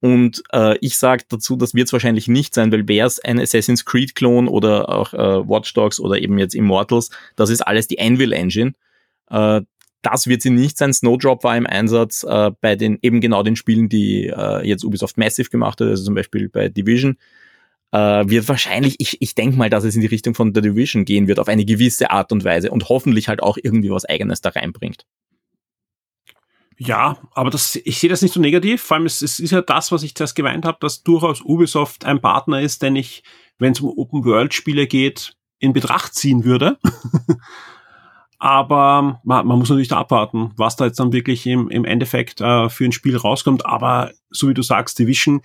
Und 0.00 0.42
äh, 0.52 0.76
ich 0.80 0.98
sage 0.98 1.24
dazu, 1.28 1.56
das 1.56 1.74
wird 1.74 1.86
es 1.86 1.92
wahrscheinlich 1.92 2.28
nicht 2.28 2.54
sein, 2.54 2.70
weil 2.70 2.86
wäre 2.86 3.06
es 3.06 3.18
ein 3.18 3.40
Assassin's 3.40 3.84
Creed-Klon 3.84 4.46
oder 4.46 4.90
auch 4.90 5.14
äh, 5.14 5.48
Watch 5.48 5.72
Dogs 5.72 5.98
oder 6.00 6.18
eben 6.18 6.38
jetzt 6.38 6.54
Immortals, 6.54 7.10
das 7.34 7.50
ist 7.50 7.62
alles 7.62 7.88
die 7.88 7.98
Anvil 7.98 8.32
Engine. 8.32 8.72
Äh, 9.30 9.62
das 10.02 10.26
wird 10.26 10.42
sie 10.42 10.50
nicht 10.50 10.78
sein. 10.78 10.92
Snowdrop 10.92 11.42
war 11.42 11.56
im 11.56 11.66
Einsatz 11.66 12.22
äh, 12.22 12.52
bei 12.60 12.76
den 12.76 12.98
eben 13.02 13.20
genau 13.20 13.42
den 13.42 13.56
Spielen, 13.56 13.88
die 13.88 14.26
äh, 14.26 14.66
jetzt 14.66 14.84
Ubisoft 14.84 15.16
Massive 15.16 15.48
gemacht 15.48 15.80
hat, 15.80 15.88
also 15.88 16.04
zum 16.04 16.14
Beispiel 16.14 16.48
bei 16.48 16.68
Division 16.68 17.16
äh, 17.92 18.28
wird 18.28 18.48
wahrscheinlich, 18.48 18.96
ich, 18.98 19.20
ich 19.20 19.34
denke 19.34 19.56
mal, 19.56 19.70
dass 19.70 19.84
es 19.84 19.94
in 19.94 20.00
die 20.00 20.06
Richtung 20.06 20.34
von 20.34 20.54
The 20.54 20.60
Division 20.60 21.04
gehen 21.04 21.28
wird, 21.28 21.38
auf 21.38 21.48
eine 21.48 21.64
gewisse 21.64 22.10
Art 22.10 22.32
und 22.32 22.44
Weise 22.44 22.70
und 22.70 22.88
hoffentlich 22.88 23.28
halt 23.28 23.42
auch 23.42 23.58
irgendwie 23.62 23.90
was 23.90 24.04
Eigenes 24.04 24.40
da 24.40 24.50
reinbringt. 24.50 25.06
Ja, 26.78 27.16
aber 27.32 27.50
das, 27.50 27.76
ich 27.76 27.98
sehe 27.98 28.10
das 28.10 28.20
nicht 28.20 28.34
so 28.34 28.40
negativ. 28.40 28.82
Vor 28.82 28.96
allem, 28.96 29.06
es, 29.06 29.22
es 29.22 29.40
ist 29.40 29.50
ja 29.50 29.62
das, 29.62 29.92
was 29.92 30.02
ich 30.02 30.14
zuerst 30.14 30.36
gemeint 30.36 30.66
habe, 30.66 30.78
dass 30.80 31.02
durchaus 31.02 31.40
Ubisoft 31.40 32.04
ein 32.04 32.20
Partner 32.20 32.60
ist, 32.60 32.82
den 32.82 32.96
ich, 32.96 33.22
wenn 33.58 33.72
es 33.72 33.80
um 33.80 33.96
Open-World-Spiele 33.96 34.86
geht, 34.86 35.34
in 35.58 35.72
Betracht 35.72 36.14
ziehen 36.14 36.44
würde. 36.44 36.76
aber 38.38 39.20
man, 39.24 39.46
man, 39.46 39.58
muss 39.58 39.70
natürlich 39.70 39.88
da 39.88 39.98
abwarten, 39.98 40.52
was 40.56 40.76
da 40.76 40.84
jetzt 40.84 41.00
dann 41.00 41.14
wirklich 41.14 41.46
im, 41.46 41.70
im 41.70 41.86
Endeffekt 41.86 42.42
äh, 42.42 42.68
für 42.68 42.84
ein 42.84 42.92
Spiel 42.92 43.16
rauskommt. 43.16 43.64
Aber 43.64 44.12
so 44.28 44.48
wie 44.48 44.54
du 44.54 44.62
sagst, 44.62 44.98
Division, 44.98 45.40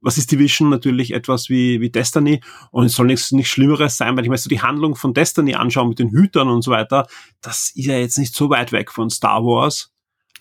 was 0.00 0.18
ist 0.18 0.30
Division? 0.30 0.68
Natürlich 0.68 1.12
etwas 1.12 1.48
wie, 1.48 1.80
wie 1.80 1.90
Destiny. 1.90 2.40
Und 2.70 2.86
es 2.86 2.94
soll 2.94 3.06
nichts, 3.06 3.32
nichts 3.32 3.50
Schlimmeres 3.50 3.96
sein, 3.96 4.16
weil 4.16 4.24
ich 4.24 4.30
mir 4.30 4.36
so 4.36 4.48
die 4.48 4.62
Handlung 4.62 4.94
von 4.94 5.14
Destiny 5.14 5.54
anschaue 5.54 5.88
mit 5.88 5.98
den 5.98 6.10
Hütern 6.10 6.48
und 6.48 6.62
so 6.62 6.70
weiter. 6.70 7.06
Das 7.40 7.70
ist 7.74 7.86
ja 7.86 7.98
jetzt 7.98 8.18
nicht 8.18 8.34
so 8.34 8.50
weit 8.50 8.72
weg 8.72 8.92
von 8.92 9.10
Star 9.10 9.42
Wars. 9.44 9.92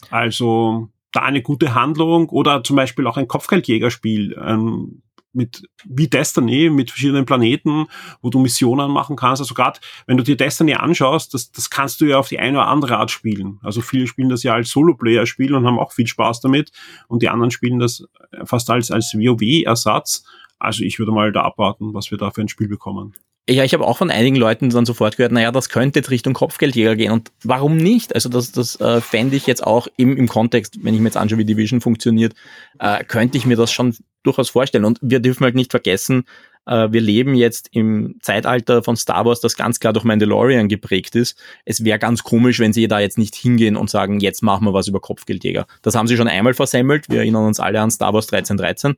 Also 0.10 0.90
da 1.12 1.22
eine 1.22 1.42
gute 1.42 1.74
Handlung 1.74 2.30
oder 2.30 2.64
zum 2.64 2.76
Beispiel 2.76 3.08
auch 3.08 3.18
ein 3.18 3.28
Kopfgeldjägerspiel 3.28 4.38
ähm, 4.44 5.02
mit 5.36 5.64
wie 5.86 6.08
Destiny 6.08 6.70
mit 6.70 6.92
verschiedenen 6.92 7.26
Planeten, 7.26 7.88
wo 8.22 8.30
du 8.30 8.40
Missionen 8.40 8.92
machen 8.92 9.16
kannst. 9.16 9.42
Also 9.42 9.54
gerade 9.54 9.80
wenn 10.08 10.18
du 10.18 10.24
dir 10.24 10.38
Destiny 10.38 10.74
anschaust, 10.74 11.34
das, 11.34 11.52
das 11.52 11.70
kannst 11.70 12.02
du 12.02 12.06
ja 12.06 12.18
auf 12.18 12.30
die 12.30 12.40
eine 12.40 12.58
oder 12.58 12.68
andere 12.68 12.98
Art 12.98 13.12
spielen. 13.12 13.60
Also 13.62 13.82
viele 13.82 14.08
spielen 14.08 14.30
das 14.30 14.44
ja 14.44 14.54
als 14.54 14.70
Solo-Player-Spiel 14.70 15.54
und 15.54 15.66
haben 15.66 15.80
auch 15.80 15.92
viel 15.92 16.08
Spaß 16.08 16.42
damit 16.42 16.72
und 17.08 17.22
die 17.22 17.30
anderen 17.30 17.52
spielen 17.52 17.80
das 17.80 18.06
fast 18.46 18.70
als 18.70 18.92
als 18.92 19.14
WoW-Ersatz. 19.14 20.26
Also 20.58 20.84
ich 20.84 21.00
würde 21.00 21.12
mal 21.12 21.32
da 21.32 21.44
abwarten, 21.44 21.94
was 21.94 22.12
wir 22.12 22.18
da 22.18 22.32
für 22.32 22.42
ein 22.42 22.48
Spiel 22.48 22.68
bekommen. 22.68 23.14
Ja, 23.48 23.64
ich 23.64 23.74
habe 23.76 23.86
auch 23.86 23.98
von 23.98 24.10
einigen 24.10 24.38
Leuten 24.38 24.72
dann 24.72 24.88
sofort 24.88 25.18
gehört, 25.18 25.32
naja, 25.32 25.52
das 25.52 25.70
könnte 25.70 26.00
jetzt 26.00 26.10
Richtung 26.10 26.34
Kopfgeldjäger 26.34 26.96
gehen. 26.96 27.12
Und 27.12 27.32
warum 27.44 27.78
nicht? 27.78 28.16
Also 28.16 28.28
das, 28.28 28.52
das 28.52 28.80
äh, 28.82 29.02
fände 29.02 29.36
ich 29.36 29.46
jetzt 29.46 29.64
auch 29.64 29.88
im, 29.98 30.18
im 30.18 30.28
Kontext, 30.28 30.84
wenn 30.84 30.96
ich 30.96 31.00
mir 31.00 31.10
jetzt 31.10 31.18
anschaue, 31.18 31.38
wie 31.38 31.46
Division 31.46 31.80
funktioniert, 31.80 32.34
äh, 32.80 33.04
könnte 33.04 33.38
ich 33.38 33.46
mir 33.46 33.56
das 33.56 33.72
schon 33.72 33.96
durchaus 34.24 34.50
vorstellen. 34.50 34.84
Und 34.84 34.98
wir 35.04 35.20
dürfen 35.20 35.44
halt 35.44 35.54
nicht 35.54 35.70
vergessen, 35.70 36.26
äh, 36.66 36.92
wir 36.92 37.02
leben 37.02 37.36
jetzt 37.36 37.70
im 37.72 38.16
Zeitalter 38.22 38.84
von 38.84 38.98
Star 38.98 39.26
Wars, 39.26 39.42
das 39.42 39.56
ganz 39.56 39.80
klar 39.80 39.94
durch 39.94 40.06
Mandalorian 40.06 40.68
geprägt 40.68 41.16
ist. 41.16 41.38
Es 41.66 41.84
wäre 41.84 42.00
ganz 42.00 42.24
komisch, 42.24 42.60
wenn 42.60 42.74
sie 42.74 42.88
da 42.88 43.00
jetzt 43.00 43.18
nicht 43.18 43.36
hingehen 43.36 43.78
und 43.78 43.90
sagen, 43.90 44.20
jetzt 44.20 44.42
machen 44.42 44.66
wir 44.66 44.74
was 44.74 44.88
über 44.88 45.00
Kopfgeldjäger. 45.00 45.68
Das 45.84 45.96
haben 45.96 46.08
sie 46.08 46.18
schon 46.18 46.28
einmal 46.28 46.54
versemmelt. 46.54 47.10
Wir 47.10 47.20
erinnern 47.20 47.46
uns 47.46 47.60
alle 47.60 47.80
an 47.80 47.92
Star 47.92 48.14
Wars 48.14 48.32
1313. 48.32 48.96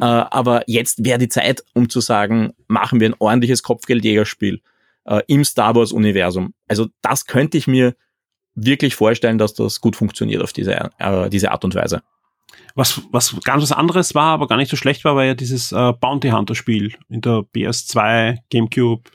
Äh, 0.00 0.04
aber 0.04 0.62
jetzt 0.66 1.04
wäre 1.04 1.18
die 1.18 1.28
Zeit, 1.28 1.64
um 1.74 1.88
zu 1.88 2.00
sagen, 2.00 2.52
machen 2.66 3.00
wir 3.00 3.08
ein 3.08 3.16
ordentliches 3.18 3.62
Kopfgeldjägerspiel 3.62 4.60
äh, 5.06 5.22
im 5.26 5.44
Star 5.44 5.74
Wars-Universum. 5.74 6.54
Also 6.68 6.88
das 7.02 7.26
könnte 7.26 7.58
ich 7.58 7.66
mir 7.66 7.94
wirklich 8.54 8.94
vorstellen, 8.94 9.38
dass 9.38 9.54
das 9.54 9.80
gut 9.80 9.96
funktioniert 9.96 10.42
auf 10.42 10.52
diese, 10.52 10.90
äh, 10.98 11.30
diese 11.30 11.50
Art 11.50 11.64
und 11.64 11.74
Weise. 11.74 12.02
Was, 12.74 13.02
was 13.10 13.36
ganz 13.44 13.62
was 13.62 13.72
anderes 13.72 14.14
war, 14.14 14.32
aber 14.32 14.46
gar 14.46 14.56
nicht 14.56 14.70
so 14.70 14.76
schlecht 14.76 15.04
war, 15.04 15.16
war 15.16 15.24
ja 15.24 15.34
dieses 15.34 15.72
äh, 15.72 15.92
Bounty 15.92 16.30
Hunter 16.30 16.54
Spiel 16.54 16.94
in 17.08 17.20
der 17.20 17.44
PS2 17.54 18.38
GameCube 18.50 19.10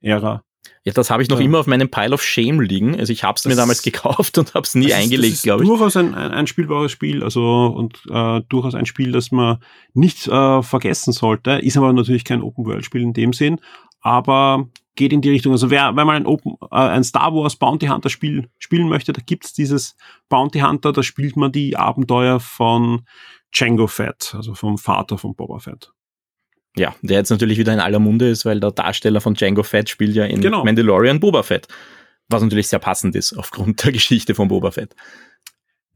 Ära. 0.00 0.42
Ja, 0.86 0.92
das 0.92 1.10
habe 1.10 1.20
ich 1.20 1.28
noch 1.28 1.40
ja. 1.40 1.44
immer 1.44 1.58
auf 1.58 1.66
meinem 1.66 1.90
Pile 1.90 2.14
of 2.14 2.22
Shame 2.22 2.60
liegen. 2.60 2.96
Also 2.96 3.12
ich 3.12 3.24
habe 3.24 3.34
es 3.36 3.44
mir 3.44 3.56
damals 3.56 3.82
gekauft 3.82 4.38
und 4.38 4.54
habe 4.54 4.64
es 4.64 4.76
nie 4.76 4.92
eingelegt, 4.92 5.42
glaube 5.42 5.64
ich. 5.64 5.68
Durchaus 5.68 5.96
ein, 5.96 6.14
ein, 6.14 6.30
ein 6.30 6.46
spielbares 6.46 6.92
Spiel, 6.92 7.24
also 7.24 7.66
und 7.76 8.00
äh, 8.08 8.40
durchaus 8.48 8.76
ein 8.76 8.86
Spiel, 8.86 9.10
das 9.10 9.32
man 9.32 9.58
nicht 9.94 10.28
äh, 10.28 10.62
vergessen 10.62 11.12
sollte. 11.12 11.58
Ist 11.58 11.76
aber 11.76 11.92
natürlich 11.92 12.24
kein 12.24 12.40
Open 12.40 12.64
World 12.66 12.84
Spiel 12.84 13.02
in 13.02 13.12
dem 13.14 13.32
Sinn, 13.32 13.58
aber 14.00 14.68
geht 14.94 15.12
in 15.12 15.22
die 15.22 15.30
Richtung. 15.30 15.50
Also 15.50 15.70
wer, 15.70 15.96
wenn 15.96 16.06
man 16.06 16.14
ein, 16.14 16.26
Open, 16.26 16.54
äh, 16.70 16.76
ein 16.76 17.02
Star 17.02 17.34
Wars 17.34 17.56
Bounty 17.56 17.88
Hunter 17.88 18.08
Spiel 18.08 18.48
spielen 18.60 18.88
möchte, 18.88 19.12
da 19.12 19.20
gibt's 19.26 19.54
dieses 19.54 19.96
Bounty 20.28 20.60
Hunter, 20.60 20.92
da 20.92 21.02
spielt 21.02 21.36
man 21.36 21.50
die 21.50 21.76
Abenteuer 21.76 22.38
von 22.38 23.06
Django 23.52 23.88
Fett, 23.88 24.34
also 24.36 24.54
vom 24.54 24.78
Vater 24.78 25.18
von 25.18 25.34
Boba 25.34 25.58
Fett. 25.58 25.90
Ja, 26.78 26.94
der 27.02 27.18
jetzt 27.18 27.30
natürlich 27.30 27.58
wieder 27.58 27.72
in 27.72 27.80
aller 27.80 27.98
Munde 27.98 28.28
ist, 28.28 28.44
weil 28.44 28.60
der 28.60 28.70
Darsteller 28.70 29.20
von 29.20 29.34
Django 29.34 29.62
Fett 29.62 29.88
spielt 29.88 30.14
ja 30.14 30.24
in 30.24 30.40
genau. 30.40 30.64
Mandalorian 30.64 31.20
Boba 31.20 31.42
Fett. 31.42 31.68
Was 32.28 32.42
natürlich 32.42 32.68
sehr 32.68 32.78
passend 32.80 33.14
ist 33.16 33.36
aufgrund 33.36 33.84
der 33.84 33.92
Geschichte 33.92 34.34
von 34.34 34.48
Boba 34.48 34.70
Fett. 34.70 34.94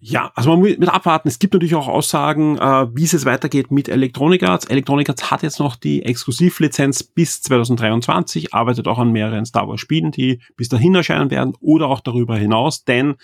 Ja, 0.02 0.32
also 0.34 0.48
man 0.48 0.60
muss 0.60 0.78
mit 0.78 0.88
abwarten. 0.88 1.28
Es 1.28 1.38
gibt 1.38 1.52
natürlich 1.52 1.74
auch 1.74 1.86
Aussagen, 1.86 2.56
äh, 2.56 2.86
wie 2.96 3.04
es 3.04 3.12
jetzt 3.12 3.26
weitergeht 3.26 3.70
mit 3.70 3.86
Electronic 3.90 4.42
Arts. 4.42 4.64
Electronic 4.64 5.10
Arts 5.10 5.30
hat 5.30 5.42
jetzt 5.42 5.60
noch 5.60 5.76
die 5.76 6.02
Exklusivlizenz 6.02 7.02
bis 7.02 7.42
2023, 7.42 8.54
arbeitet 8.54 8.88
auch 8.88 8.98
an 8.98 9.12
mehreren 9.12 9.44
Star 9.44 9.68
Wars 9.68 9.80
Spielen, 9.80 10.10
die 10.10 10.40
bis 10.56 10.70
dahin 10.70 10.94
erscheinen 10.94 11.30
werden 11.30 11.52
oder 11.60 11.88
auch 11.88 12.00
darüber 12.00 12.36
hinaus, 12.38 12.84
denn 12.84 13.16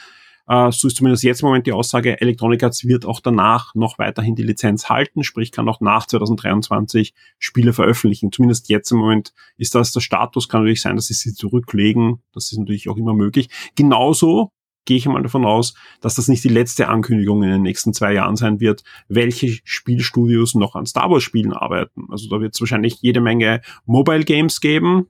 äh, 0.49 0.71
so 0.71 0.89
ist 0.89 0.97
zumindest 0.97 1.25
jetzt 1.25 1.43
im 1.43 1.49
Moment 1.49 1.67
die 1.67 1.73
Aussage, 1.73 2.21
Electronic 2.21 2.63
Arts 2.63 2.85
wird 2.85 3.05
auch 3.05 3.21
danach 3.21 3.75
noch 3.75 3.99
weiterhin 3.99 4.37
die 4.37 4.43
Lizenz 4.43 4.89
halten, 4.89 5.25
sprich 5.25 5.53
kann 5.53 5.69
auch 5.69 5.81
nach 5.81 6.07
2023 6.07 7.15
Spiele 7.39 7.73
veröffentlichen. 7.73 8.33
Zumindest 8.33 8.69
jetzt 8.69 8.91
im 8.93 8.99
Moment 8.99 9.33
ist 9.57 9.75
das 9.75 9.93
der 9.93 10.01
Status, 10.01 10.49
kann 10.49 10.63
natürlich 10.63 10.83
sein, 10.83 10.97
dass 10.97 11.07
sie 11.07 11.15
sie 11.15 11.35
zurücklegen. 11.35 12.23
Das 12.33 12.53
ist 12.53 12.59
natürlich 12.59 12.89
auch 12.89 12.97
immer 12.97 13.15
möglich. 13.15 13.49
Genauso 13.75 14.53
gehe 14.87 14.97
ich 14.97 15.07
mal 15.07 15.23
davon 15.23 15.45
aus, 15.45 15.75
dass 16.01 16.15
das 16.15 16.29
nicht 16.29 16.45
die 16.45 16.49
letzte 16.49 16.89
Ankündigung 16.89 17.43
in 17.43 17.51
den 17.51 17.63
nächsten 17.63 17.93
zwei 17.93 18.13
Jahren 18.13 18.37
sein 18.37 18.61
wird, 18.61 18.85
welche 19.09 19.59
Spielstudios 19.65 20.55
noch 20.55 20.77
an 20.77 20.87
Star 20.87 21.11
Wars 21.11 21.25
Spielen 21.25 21.53
arbeiten. 21.53 22.07
Also 22.09 22.29
da 22.31 22.41
wird 22.41 22.55
es 22.55 22.61
wahrscheinlich 22.61 22.99
jede 23.03 23.21
Menge 23.21 23.63
Mobile 23.85 24.25
Games 24.25 24.61
geben, 24.61 25.09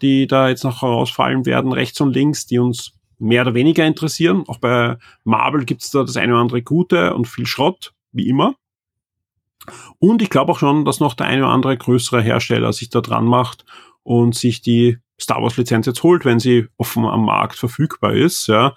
die 0.00 0.28
da 0.28 0.48
jetzt 0.48 0.62
noch 0.62 0.82
herausfallen 0.82 1.44
werden, 1.46 1.72
rechts 1.72 2.00
und 2.00 2.14
links, 2.14 2.46
die 2.46 2.60
uns 2.60 2.97
mehr 3.18 3.42
oder 3.42 3.54
weniger 3.54 3.86
interessieren. 3.86 4.44
Auch 4.46 4.58
bei 4.58 4.96
Marvel 5.24 5.64
gibt 5.64 5.82
es 5.82 5.90
da 5.90 6.02
das 6.02 6.16
eine 6.16 6.32
oder 6.32 6.42
andere 6.42 6.62
Gute 6.62 7.14
und 7.14 7.26
viel 7.26 7.46
Schrott, 7.46 7.92
wie 8.12 8.28
immer. 8.28 8.54
Und 9.98 10.22
ich 10.22 10.30
glaube 10.30 10.52
auch 10.52 10.58
schon, 10.58 10.84
dass 10.84 11.00
noch 11.00 11.14
der 11.14 11.26
eine 11.26 11.42
oder 11.42 11.52
andere 11.52 11.76
größere 11.76 12.22
Hersteller 12.22 12.72
sich 12.72 12.90
da 12.90 13.00
dran 13.00 13.26
macht 13.26 13.64
und 14.02 14.34
sich 14.34 14.62
die 14.62 14.98
Star 15.20 15.42
Wars 15.42 15.56
Lizenz 15.56 15.86
jetzt 15.86 16.02
holt, 16.02 16.24
wenn 16.24 16.38
sie 16.38 16.68
offen 16.76 17.04
am 17.04 17.24
Markt 17.24 17.56
verfügbar 17.56 18.14
ist, 18.14 18.46
ja. 18.46 18.74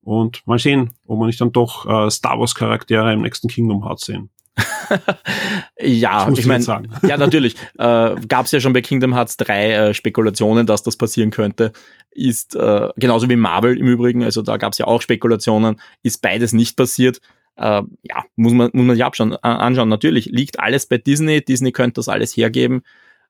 Und 0.00 0.44
mal 0.46 0.58
sehen, 0.58 0.90
ob 1.06 1.20
wir 1.20 1.26
nicht 1.26 1.40
dann 1.40 1.52
doch 1.52 1.86
äh, 1.86 2.10
Star 2.10 2.40
Wars 2.40 2.54
Charaktere 2.54 3.12
im 3.12 3.22
nächsten 3.22 3.48
Kingdom 3.48 3.84
Hearts 3.84 4.06
sehen. 4.06 4.30
ja, 5.80 6.28
ich 6.30 6.46
meine, 6.46 6.64
ja, 7.02 7.16
natürlich. 7.16 7.54
Äh, 7.78 8.16
Gab 8.28 8.46
es 8.46 8.50
ja 8.52 8.60
schon 8.60 8.72
bei 8.72 8.82
Kingdom 8.82 9.14
Hearts 9.14 9.36
3 9.38 9.72
äh, 9.72 9.94
Spekulationen, 9.94 10.66
dass 10.66 10.82
das 10.82 10.96
passieren 10.96 11.30
könnte. 11.30 11.72
Ist 12.14 12.54
äh, 12.56 12.88
genauso 12.96 13.28
wie 13.28 13.36
Marvel 13.36 13.78
im 13.78 13.86
Übrigen, 13.86 14.22
also 14.22 14.42
da 14.42 14.56
gab 14.56 14.72
es 14.72 14.78
ja 14.78 14.86
auch 14.86 15.02
Spekulationen, 15.02 15.80
ist 16.02 16.20
beides 16.20 16.52
nicht 16.52 16.76
passiert. 16.76 17.20
Äh, 17.56 17.82
ja, 18.02 18.24
muss 18.36 18.52
man, 18.52 18.70
muss 18.72 18.86
man 18.86 18.96
sich 18.96 19.04
abschauen, 19.04 19.34
anschauen. 19.36 19.88
Natürlich 19.88 20.26
liegt 20.26 20.60
alles 20.60 20.86
bei 20.86 20.98
Disney, 20.98 21.44
Disney 21.44 21.72
könnte 21.72 21.94
das 21.94 22.08
alles 22.08 22.36
hergeben. 22.36 22.82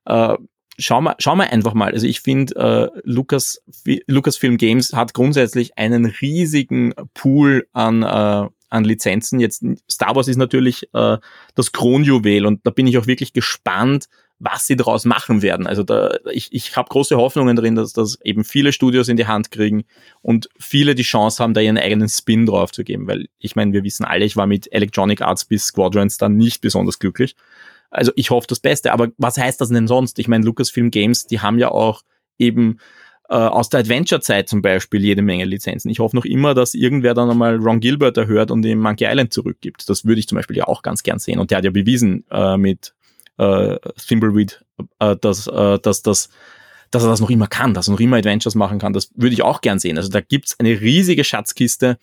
Äh, 0.05 0.35
schau 0.77 1.01
mal, 1.01 1.15
schau 1.19 1.35
mal 1.35 1.47
einfach 1.47 1.73
mal. 1.73 1.91
Also 1.91 2.07
ich 2.07 2.21
finde, 2.21 2.55
äh, 2.55 3.01
Lucas, 3.03 3.61
Lucasfilm 4.07 4.57
Games 4.57 4.93
hat 4.93 5.13
grundsätzlich 5.13 5.77
einen 5.77 6.05
riesigen 6.05 6.93
Pool 7.13 7.67
an, 7.73 8.03
äh, 8.03 8.49
an 8.69 8.83
Lizenzen. 8.83 9.39
Jetzt 9.39 9.63
Star 9.89 10.15
Wars 10.15 10.27
ist 10.27 10.37
natürlich 10.37 10.89
äh, 10.93 11.17
das 11.55 11.71
Kronjuwel 11.71 12.45
und 12.45 12.65
da 12.65 12.71
bin 12.71 12.87
ich 12.87 12.97
auch 12.97 13.07
wirklich 13.07 13.33
gespannt, 13.33 14.07
was 14.43 14.67
sie 14.67 14.75
daraus 14.75 15.05
machen 15.05 15.41
werden. 15.41 15.67
Also 15.67 15.83
da, 15.83 16.17
ich, 16.31 16.49
ich 16.51 16.75
habe 16.75 16.89
große 16.89 17.15
Hoffnungen 17.15 17.55
drin, 17.55 17.75
dass 17.75 17.93
das 17.93 18.19
eben 18.23 18.43
viele 18.43 18.73
Studios 18.73 19.07
in 19.07 19.15
die 19.15 19.25
Hand 19.25 19.51
kriegen 19.51 19.85
und 20.21 20.49
viele 20.59 20.95
die 20.95 21.03
Chance 21.03 21.41
haben, 21.41 21.53
da 21.53 21.61
ihren 21.61 21.77
eigenen 21.77 22.09
Spin 22.09 22.45
drauf 22.45 22.71
zu 22.71 22.83
geben. 22.83 23.07
Weil 23.07 23.27
ich 23.39 23.55
meine, 23.55 23.71
wir 23.71 23.83
wissen 23.83 24.03
alle, 24.03 24.25
ich 24.25 24.35
war 24.35 24.45
mit 24.45 24.71
Electronic 24.71 25.21
Arts 25.21 25.45
bis 25.45 25.65
Squadrons 25.65 26.17
dann 26.17 26.35
nicht 26.35 26.61
besonders 26.61 26.99
glücklich. 26.99 27.35
Also 27.89 28.11
ich 28.15 28.31
hoffe 28.31 28.47
das 28.47 28.59
Beste. 28.59 28.91
Aber 28.91 29.09
was 29.17 29.37
heißt 29.37 29.61
das 29.61 29.69
denn 29.69 29.87
sonst? 29.87 30.19
Ich 30.19 30.27
meine, 30.27 30.43
Lucasfilm 30.43 30.91
Games, 30.91 31.25
die 31.25 31.39
haben 31.39 31.57
ja 31.57 31.69
auch 31.69 32.01
eben 32.37 32.79
äh, 33.29 33.35
aus 33.35 33.69
der 33.69 33.79
Adventure-Zeit 33.79 34.49
zum 34.49 34.61
Beispiel 34.61 35.01
jede 35.01 35.21
Menge 35.21 35.45
Lizenzen. 35.45 35.89
Ich 35.89 35.99
hoffe 35.99 36.17
noch 36.17 36.25
immer, 36.25 36.53
dass 36.53 36.73
irgendwer 36.73 37.13
dann 37.13 37.29
einmal 37.29 37.55
Ron 37.55 37.79
Gilbert 37.79 38.17
erhört 38.17 38.51
und 38.51 38.65
ihm 38.65 38.79
Monkey 38.79 39.05
Island 39.05 39.31
zurückgibt. 39.31 39.89
Das 39.89 40.03
würde 40.03 40.19
ich 40.19 40.27
zum 40.27 40.35
Beispiel 40.35 40.57
ja 40.57 40.65
auch 40.65 40.81
ganz 40.81 41.01
gern 41.01 41.19
sehen. 41.19 41.39
Und 41.39 41.49
der 41.49 41.59
hat 41.59 41.65
ja 41.65 41.71
bewiesen 41.71 42.25
äh, 42.29 42.57
mit 42.57 42.93
äh, 43.37 43.77
Thimbleweed, 44.07 44.63
äh, 44.99 45.15
dass, 45.15 45.47
äh, 45.47 45.79
dass, 45.79 46.01
dass, 46.01 46.29
dass 46.91 47.03
er 47.03 47.09
das 47.09 47.21
noch 47.21 47.29
immer 47.29 47.47
kann, 47.47 47.73
dass 47.73 47.87
er 47.87 47.91
noch 47.91 47.99
immer 47.99 48.17
Adventures 48.17 48.55
machen 48.55 48.79
kann. 48.79 48.93
Das 48.93 49.11
würde 49.15 49.33
ich 49.33 49.43
auch 49.43 49.61
gern 49.61 49.79
sehen. 49.79 49.97
Also 49.97 50.09
da 50.09 50.21
gibt's 50.21 50.59
eine 50.59 50.79
riesige 50.81 51.23
Schatzkiste 51.23 51.97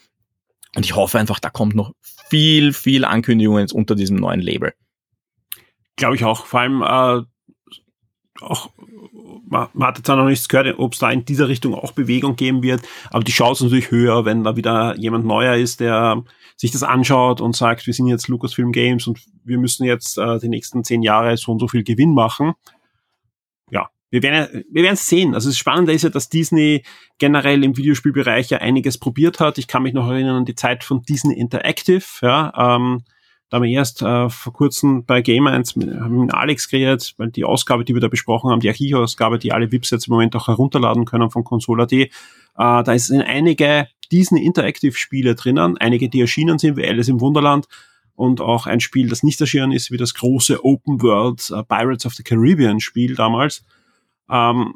und 0.76 0.84
ich 0.84 0.94
hoffe 0.94 1.18
einfach, 1.18 1.40
da 1.40 1.50
kommt 1.50 1.74
noch 1.74 1.92
viel, 2.28 2.72
viel 2.72 3.04
Ankündigungen 3.04 3.68
unter 3.72 3.94
diesem 3.94 4.16
neuen 4.16 4.40
Label. 4.40 4.72
Glaube 5.96 6.16
ich 6.16 6.24
auch. 6.24 6.46
Vor 6.46 6.60
allem 6.60 6.82
äh, 6.82 7.24
auch 8.40 8.70
man, 9.50 9.68
hat 9.80 9.98
jetzt 9.98 10.08
noch 10.08 10.24
nichts 10.24 10.48
gehört, 10.48 10.78
ob 10.78 10.92
es 10.94 11.00
da 11.00 11.10
in 11.10 11.24
dieser 11.24 11.48
Richtung 11.48 11.74
auch 11.74 11.92
Bewegung 11.92 12.36
geben 12.36 12.62
wird, 12.62 12.82
aber 13.10 13.24
die 13.24 13.32
Chance 13.32 13.64
ist 13.64 13.70
natürlich 13.70 13.90
höher, 13.90 14.24
wenn 14.24 14.44
da 14.44 14.56
wieder 14.56 14.96
jemand 14.96 15.26
neuer 15.26 15.56
ist, 15.56 15.80
der 15.80 16.22
sich 16.60 16.70
das 16.70 16.82
anschaut 16.82 17.40
und 17.40 17.56
sagt, 17.56 17.86
wir 17.86 17.94
sind 17.94 18.08
jetzt 18.08 18.28
Lucasfilm 18.28 18.70
Games 18.70 19.06
und 19.06 19.18
wir 19.44 19.56
müssen 19.56 19.84
jetzt 19.84 20.18
äh, 20.18 20.38
die 20.40 20.50
nächsten 20.50 20.84
zehn 20.84 21.02
Jahre 21.02 21.34
so 21.38 21.52
und 21.52 21.58
so 21.58 21.68
viel 21.68 21.84
Gewinn 21.84 22.12
machen. 22.12 22.52
Ja, 23.70 23.88
wir 24.10 24.22
werden 24.22 24.66
wir 24.70 24.82
werden 24.82 24.96
sehen. 24.96 25.34
Also 25.34 25.48
das 25.48 25.56
Spannende 25.56 25.94
ist 25.94 26.02
ja, 26.02 26.10
dass 26.10 26.28
Disney 26.28 26.82
generell 27.16 27.64
im 27.64 27.78
Videospielbereich 27.78 28.50
ja 28.50 28.58
einiges 28.58 28.98
probiert 28.98 29.40
hat. 29.40 29.56
Ich 29.56 29.68
kann 29.68 29.84
mich 29.84 29.94
noch 29.94 30.10
erinnern 30.10 30.36
an 30.36 30.44
die 30.44 30.54
Zeit 30.54 30.84
von 30.84 31.00
Disney 31.00 31.32
Interactive, 31.32 32.04
ja, 32.20 32.52
ähm, 32.76 33.04
da 33.48 33.56
haben 33.56 33.64
wir 33.64 33.70
erst 33.70 34.02
äh, 34.02 34.28
vor 34.28 34.52
kurzem 34.52 35.06
bei 35.06 35.22
Game 35.22 35.46
1 35.46 35.76
mit, 35.76 35.88
haben 35.98 36.14
wir 36.14 36.22
mit 36.24 36.34
Alex 36.34 36.68
geredet, 36.68 37.14
weil 37.16 37.30
die 37.30 37.44
Ausgabe, 37.44 37.84
die 37.86 37.94
wir 37.94 38.00
da 38.02 38.08
besprochen 38.08 38.50
haben, 38.50 38.60
die 38.60 38.68
Archivausgabe, 38.68 39.38
die 39.38 39.52
alle 39.52 39.72
VIPs 39.72 39.90
jetzt 39.90 40.08
im 40.08 40.12
Moment 40.12 40.36
auch 40.36 40.46
herunterladen 40.46 41.06
können 41.06 41.30
von 41.30 41.42
Consola.d, 41.42 42.02
äh, 42.02 42.10
da 42.54 42.98
sind 42.98 43.22
einige 43.22 43.88
Disney 44.12 44.44
Interactive 44.44 44.92
Spiele 44.92 45.34
drinnen, 45.34 45.78
einige, 45.78 46.08
die 46.08 46.20
erschienen 46.20 46.58
sind, 46.58 46.76
wie 46.76 46.86
Alice 46.86 47.08
im 47.08 47.20
Wunderland 47.20 47.66
und 48.14 48.40
auch 48.40 48.66
ein 48.66 48.80
Spiel, 48.80 49.08
das 49.08 49.22
nicht 49.22 49.40
erschienen 49.40 49.72
ist, 49.72 49.90
wie 49.90 49.96
das 49.96 50.14
große 50.14 50.64
Open 50.64 51.00
World 51.02 51.50
uh, 51.50 51.62
Pirates 51.62 52.04
of 52.06 52.14
the 52.14 52.22
Caribbean 52.22 52.80
Spiel 52.80 53.14
damals. 53.14 53.64
Ähm, 54.30 54.74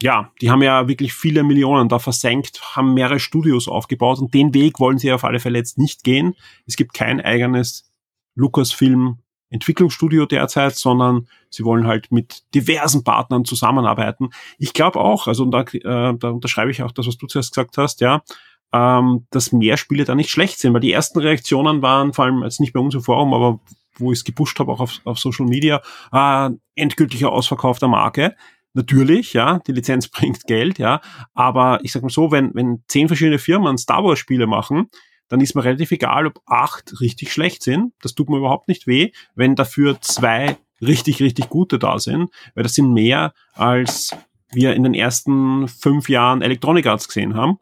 ja, 0.00 0.32
die 0.40 0.50
haben 0.50 0.62
ja 0.62 0.88
wirklich 0.88 1.12
viele 1.12 1.42
Millionen 1.42 1.88
da 1.88 1.98
versenkt, 1.98 2.76
haben 2.76 2.94
mehrere 2.94 3.18
Studios 3.18 3.68
aufgebaut 3.68 4.20
und 4.20 4.32
den 4.32 4.54
Weg 4.54 4.78
wollen 4.78 4.98
sie 4.98 5.12
auf 5.12 5.24
alle 5.24 5.40
Fälle 5.40 5.58
jetzt 5.58 5.76
nicht 5.76 6.04
gehen. 6.04 6.34
Es 6.66 6.76
gibt 6.76 6.94
kein 6.94 7.20
eigenes 7.20 7.92
Lucasfilm 8.36 9.18
Entwicklungsstudio 9.50 10.26
derzeit, 10.26 10.76
sondern 10.76 11.26
sie 11.50 11.64
wollen 11.64 11.86
halt 11.86 12.12
mit 12.12 12.44
diversen 12.54 13.02
Partnern 13.02 13.44
zusammenarbeiten. 13.44 14.30
Ich 14.58 14.74
glaube 14.74 15.00
auch, 15.00 15.26
also 15.26 15.46
da, 15.46 15.62
äh, 15.62 16.14
da 16.18 16.30
unterschreibe 16.30 16.70
ich 16.70 16.82
auch 16.82 16.92
das, 16.92 17.06
was 17.06 17.16
du 17.16 17.26
zuerst 17.26 17.52
gesagt 17.52 17.78
hast, 17.78 18.00
ja, 18.00 18.22
ähm, 18.72 19.26
dass 19.30 19.52
mehr 19.52 19.76
Spiele 19.76 20.04
da 20.04 20.14
nicht 20.14 20.30
schlecht 20.30 20.58
sind, 20.58 20.74
weil 20.74 20.80
die 20.80 20.92
ersten 20.92 21.18
Reaktionen 21.18 21.82
waren, 21.82 22.12
vor 22.12 22.26
allem 22.26 22.42
jetzt 22.42 22.60
nicht 22.60 22.72
bei 22.72 22.80
uns 22.80 22.94
im 22.94 23.02
Forum, 23.02 23.34
aber 23.34 23.60
wo 23.96 24.12
ich 24.12 24.18
es 24.18 24.24
gepusht 24.24 24.58
habe, 24.60 24.72
auch 24.72 24.80
auf, 24.80 25.00
auf 25.04 25.18
Social 25.18 25.46
Media, 25.46 25.82
äh, 26.12 26.50
endgültiger 26.74 27.32
Ausverkauf 27.32 27.78
der 27.78 27.88
Marke. 27.88 28.36
Natürlich, 28.74 29.32
ja, 29.32 29.60
die 29.66 29.72
Lizenz 29.72 30.08
bringt 30.08 30.46
Geld, 30.46 30.78
ja, 30.78 31.00
aber 31.34 31.80
ich 31.82 31.92
sag 31.92 32.02
mal 32.02 32.10
so, 32.10 32.30
wenn, 32.30 32.54
wenn 32.54 32.84
zehn 32.88 33.08
verschiedene 33.08 33.38
Firmen 33.38 33.78
Star 33.78 34.04
Wars 34.04 34.18
Spiele 34.18 34.46
machen, 34.46 34.88
dann 35.28 35.40
ist 35.40 35.54
mir 35.54 35.64
relativ 35.64 35.90
egal, 35.90 36.26
ob 36.26 36.40
acht 36.46 37.00
richtig 37.00 37.32
schlecht 37.32 37.62
sind. 37.62 37.92
Das 38.00 38.14
tut 38.14 38.30
mir 38.30 38.38
überhaupt 38.38 38.68
nicht 38.68 38.86
weh, 38.86 39.12
wenn 39.34 39.56
dafür 39.56 40.00
zwei 40.00 40.56
richtig, 40.80 41.20
richtig 41.20 41.48
gute 41.50 41.78
da 41.78 41.98
sind, 41.98 42.30
weil 42.54 42.62
das 42.62 42.74
sind 42.74 42.92
mehr, 42.92 43.34
als 43.52 44.16
wir 44.50 44.74
in 44.74 44.84
den 44.84 44.94
ersten 44.94 45.68
fünf 45.68 46.08
Jahren 46.08 46.40
Electronic 46.40 46.86
Arts 46.86 47.08
gesehen 47.08 47.34
haben. 47.34 47.58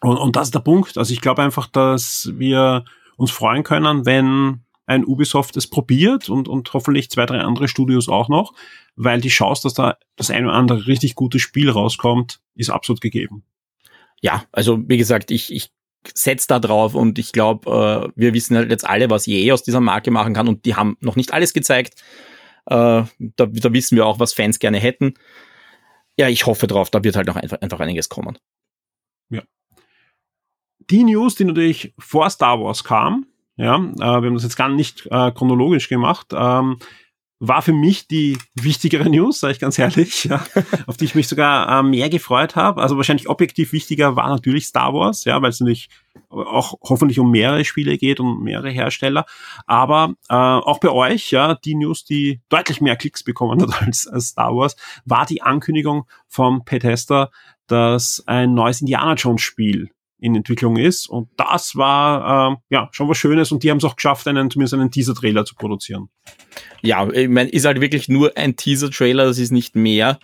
Und, 0.00 0.16
und 0.16 0.36
das 0.36 0.48
ist 0.48 0.54
der 0.54 0.60
Punkt. 0.60 0.96
Also 0.98 1.12
ich 1.12 1.20
glaube 1.20 1.42
einfach, 1.42 1.66
dass 1.66 2.30
wir 2.34 2.84
uns 3.16 3.30
freuen 3.30 3.64
können, 3.64 4.06
wenn 4.06 4.64
ein 4.86 5.04
Ubisoft 5.04 5.56
es 5.56 5.68
probiert 5.68 6.30
und, 6.30 6.48
und 6.48 6.72
hoffentlich 6.72 7.10
zwei, 7.10 7.26
drei 7.26 7.40
andere 7.40 7.68
Studios 7.68 8.08
auch 8.08 8.28
noch, 8.28 8.54
weil 8.96 9.20
die 9.20 9.28
Chance, 9.28 9.62
dass 9.64 9.74
da 9.74 9.98
das 10.16 10.30
eine 10.30 10.46
oder 10.46 10.56
andere 10.56 10.86
richtig 10.86 11.14
gute 11.14 11.38
Spiel 11.38 11.68
rauskommt, 11.68 12.40
ist 12.54 12.70
absolut 12.70 13.00
gegeben. 13.00 13.44
Ja, 14.22 14.44
also 14.50 14.88
wie 14.88 14.96
gesagt, 14.96 15.30
ich, 15.30 15.52
ich 15.52 15.70
setzt 16.14 16.50
da 16.50 16.58
drauf 16.58 16.94
und 16.94 17.18
ich 17.18 17.32
glaube, 17.32 17.70
äh, 17.70 18.12
wir 18.16 18.34
wissen 18.34 18.56
halt 18.56 18.70
jetzt 18.70 18.88
alle, 18.88 19.10
was 19.10 19.28
EA 19.28 19.52
aus 19.52 19.62
dieser 19.62 19.80
Marke 19.80 20.10
machen 20.10 20.32
kann 20.32 20.48
und 20.48 20.64
die 20.64 20.74
haben 20.74 20.96
noch 21.00 21.16
nicht 21.16 21.32
alles 21.34 21.52
gezeigt. 21.52 22.02
Äh, 22.66 23.04
da, 23.18 23.46
da 23.46 23.72
wissen 23.72 23.96
wir 23.96 24.06
auch, 24.06 24.18
was 24.18 24.32
Fans 24.32 24.58
gerne 24.58 24.78
hätten. 24.78 25.14
Ja, 26.16 26.28
ich 26.28 26.46
hoffe 26.46 26.66
drauf, 26.66 26.90
da 26.90 27.04
wird 27.04 27.16
halt 27.16 27.26
noch 27.26 27.36
einfach, 27.36 27.60
einfach 27.60 27.80
einiges 27.80 28.08
kommen. 28.08 28.38
Ja. 29.30 29.42
Die 30.90 31.04
News, 31.04 31.34
die 31.34 31.44
natürlich 31.44 31.94
vor 31.98 32.30
Star 32.30 32.60
Wars 32.60 32.84
kam, 32.84 33.26
ja, 33.56 33.76
äh, 33.76 33.98
wir 33.98 34.06
haben 34.06 34.34
das 34.34 34.44
jetzt 34.44 34.56
gar 34.56 34.68
nicht 34.68 35.06
äh, 35.10 35.32
chronologisch 35.32 35.88
gemacht, 35.88 36.28
ähm, 36.32 36.78
war 37.40 37.62
für 37.62 37.72
mich 37.72 38.08
die 38.08 38.36
wichtigere 38.54 39.08
News, 39.08 39.40
sage 39.40 39.52
ich 39.52 39.60
ganz 39.60 39.78
ehrlich, 39.78 40.24
ja, 40.24 40.44
auf 40.86 40.96
die 40.96 41.04
ich 41.04 41.14
mich 41.14 41.28
sogar 41.28 41.80
äh, 41.80 41.82
mehr 41.82 42.08
gefreut 42.08 42.56
habe. 42.56 42.82
Also 42.82 42.96
wahrscheinlich 42.96 43.28
objektiv 43.28 43.72
wichtiger 43.72 44.16
war 44.16 44.28
natürlich 44.28 44.66
Star 44.66 44.92
Wars, 44.92 45.24
ja, 45.24 45.40
weil 45.40 45.50
es 45.50 45.60
natürlich 45.60 45.88
auch 46.30 46.74
hoffentlich 46.82 47.18
um 47.20 47.30
mehrere 47.30 47.64
Spiele 47.64 47.96
geht 47.96 48.18
und 48.18 48.42
mehrere 48.42 48.70
Hersteller. 48.70 49.24
Aber 49.66 50.14
äh, 50.28 50.34
auch 50.34 50.80
bei 50.80 50.90
euch, 50.90 51.30
ja, 51.30 51.54
die 51.54 51.76
News, 51.76 52.04
die 52.04 52.40
deutlich 52.48 52.80
mehr 52.80 52.96
Klicks 52.96 53.22
bekommen 53.22 53.62
hat 53.62 53.82
als, 53.86 54.06
als 54.08 54.28
Star 54.28 54.54
Wars, 54.54 54.76
war 55.04 55.26
die 55.26 55.42
Ankündigung 55.42 56.06
vom 56.26 56.64
Bethesda, 56.64 57.30
dass 57.68 58.24
ein 58.26 58.54
neues 58.54 58.80
Indiana 58.80 59.14
Jones 59.14 59.42
Spiel 59.42 59.90
in 60.20 60.34
Entwicklung 60.34 60.76
ist. 60.76 61.08
Und 61.08 61.28
das 61.36 61.76
war 61.76 62.52
äh, 62.52 62.56
ja 62.70 62.88
schon 62.92 63.08
was 63.08 63.18
Schönes 63.18 63.52
und 63.52 63.62
die 63.62 63.70
haben 63.70 63.78
es 63.78 63.84
auch 63.84 63.96
geschafft, 63.96 64.26
einen, 64.26 64.50
zumindest 64.50 64.74
einen 64.74 64.90
Teaser-Trailer 64.90 65.44
zu 65.44 65.54
produzieren. 65.54 66.08
Ja, 66.82 67.08
ich 67.10 67.28
meine, 67.28 67.50
ist 67.50 67.64
halt 67.64 67.80
wirklich 67.80 68.08
nur 68.08 68.36
ein 68.36 68.56
Teaser-Trailer, 68.56 69.26
das 69.26 69.38
ist 69.38 69.52
nicht 69.52 69.76
mehr. 69.76 70.18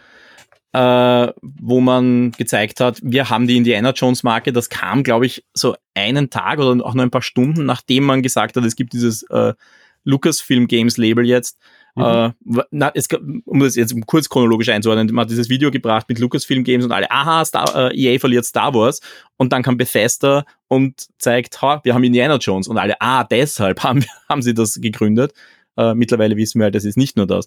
Äh, 0.72 1.32
wo 1.40 1.80
man 1.80 2.32
gezeigt 2.32 2.80
hat, 2.80 2.98
wir 3.00 3.30
haben 3.30 3.46
die 3.46 3.56
Indiana 3.56 3.92
Jones 3.92 4.24
Marke, 4.24 4.52
das 4.52 4.68
kam, 4.68 5.04
glaube 5.04 5.24
ich, 5.24 5.44
so 5.54 5.76
einen 5.94 6.30
Tag 6.30 6.58
oder 6.58 6.84
auch 6.84 6.94
nur 6.94 7.04
ein 7.04 7.12
paar 7.12 7.22
Stunden, 7.22 7.64
nachdem 7.64 8.02
man 8.02 8.22
gesagt 8.22 8.56
hat, 8.56 8.64
es 8.64 8.74
gibt 8.74 8.92
dieses 8.92 9.22
äh, 9.30 9.54
Lucasfilm 10.02 10.66
Games 10.66 10.96
Label 10.96 11.24
jetzt. 11.24 11.58
Mhm. 11.94 12.02
Äh, 12.02 12.62
na, 12.70 12.90
es, 12.94 13.08
um 13.44 13.60
das 13.60 13.76
jetzt 13.76 13.94
kurz 14.06 14.28
chronologisch 14.28 14.68
einzuordnen, 14.68 15.08
man 15.12 15.22
hat 15.24 15.30
dieses 15.30 15.48
Video 15.48 15.70
gebracht 15.70 16.08
mit 16.08 16.18
Lucasfilm 16.18 16.64
Games 16.64 16.84
und 16.84 16.92
alle, 16.92 17.10
aha, 17.10 17.44
Star, 17.44 17.92
äh, 17.92 17.96
EA 17.96 18.18
verliert 18.18 18.44
Star 18.44 18.74
Wars 18.74 19.00
und 19.36 19.52
dann 19.52 19.62
kam 19.62 19.76
Bethesda 19.76 20.44
und 20.68 21.06
zeigt, 21.18 21.62
ha, 21.62 21.80
wir 21.84 21.94
haben 21.94 22.02
Indiana 22.02 22.36
Jones 22.36 22.66
und 22.66 22.78
alle, 22.78 23.00
ah, 23.00 23.24
deshalb 23.24 23.80
haben, 23.84 24.04
haben 24.28 24.42
sie 24.42 24.54
das 24.54 24.80
gegründet. 24.80 25.32
Äh, 25.76 25.94
mittlerweile 25.94 26.36
wissen 26.36 26.58
wir 26.58 26.64
halt, 26.64 26.74
das 26.74 26.84
ist 26.84 26.96
nicht 26.96 27.16
nur 27.16 27.26
das. 27.26 27.46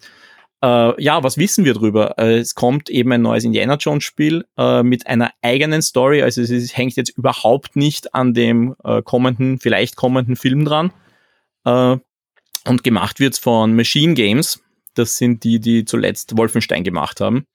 Äh, 0.64 1.02
ja, 1.04 1.24
was 1.24 1.38
wissen 1.38 1.66
wir 1.66 1.74
drüber? 1.74 2.18
Äh, 2.18 2.38
es 2.38 2.56
kommt 2.56 2.90
eben 2.90 3.12
ein 3.12 3.22
neues 3.22 3.44
Indiana 3.44 3.76
Jones 3.76 4.06
Spiel 4.06 4.46
äh, 4.58 4.82
mit 4.82 5.08
einer 5.08 5.32
eigenen 5.42 5.82
Story, 5.82 6.24
also 6.24 6.42
es 6.42 6.50
ist, 6.50 6.76
hängt 6.76 6.96
jetzt 6.96 7.16
überhaupt 7.16 7.76
nicht 7.76 8.16
an 8.16 8.34
dem 8.34 8.76
äh, 8.84 9.02
kommenden, 9.02 9.60
vielleicht 9.60 9.98
kommenden 9.98 10.36
Film 10.36 10.66
dran. 10.66 10.92
Und 12.68 12.84
gemacht 12.84 13.20
wird's 13.20 13.40
von 13.40 13.76
Machine 13.76 14.14
Games. 14.14 14.62
Das 14.94 15.18
sind 15.18 15.44
die, 15.44 15.60
die 15.60 15.86
zuletzt 15.86 16.38
Wolfenstein 16.38 16.84
gemacht 16.84 17.22
haben. 17.22 17.46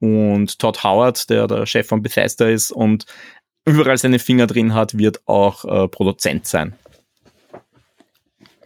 Und 0.00 0.58
Todd 0.58 0.82
Howard, 0.84 1.28
der 1.30 1.46
der 1.46 1.66
Chef 1.66 1.86
von 1.86 2.02
Bethesda 2.02 2.48
ist 2.48 2.70
und 2.70 3.06
überall 3.64 3.98
seine 3.98 4.18
Finger 4.18 4.46
drin 4.46 4.74
hat, 4.74 4.96
wird 4.96 5.26
auch 5.26 5.64
äh, 5.64 5.88
Produzent 5.88 6.46
sein. 6.46 6.74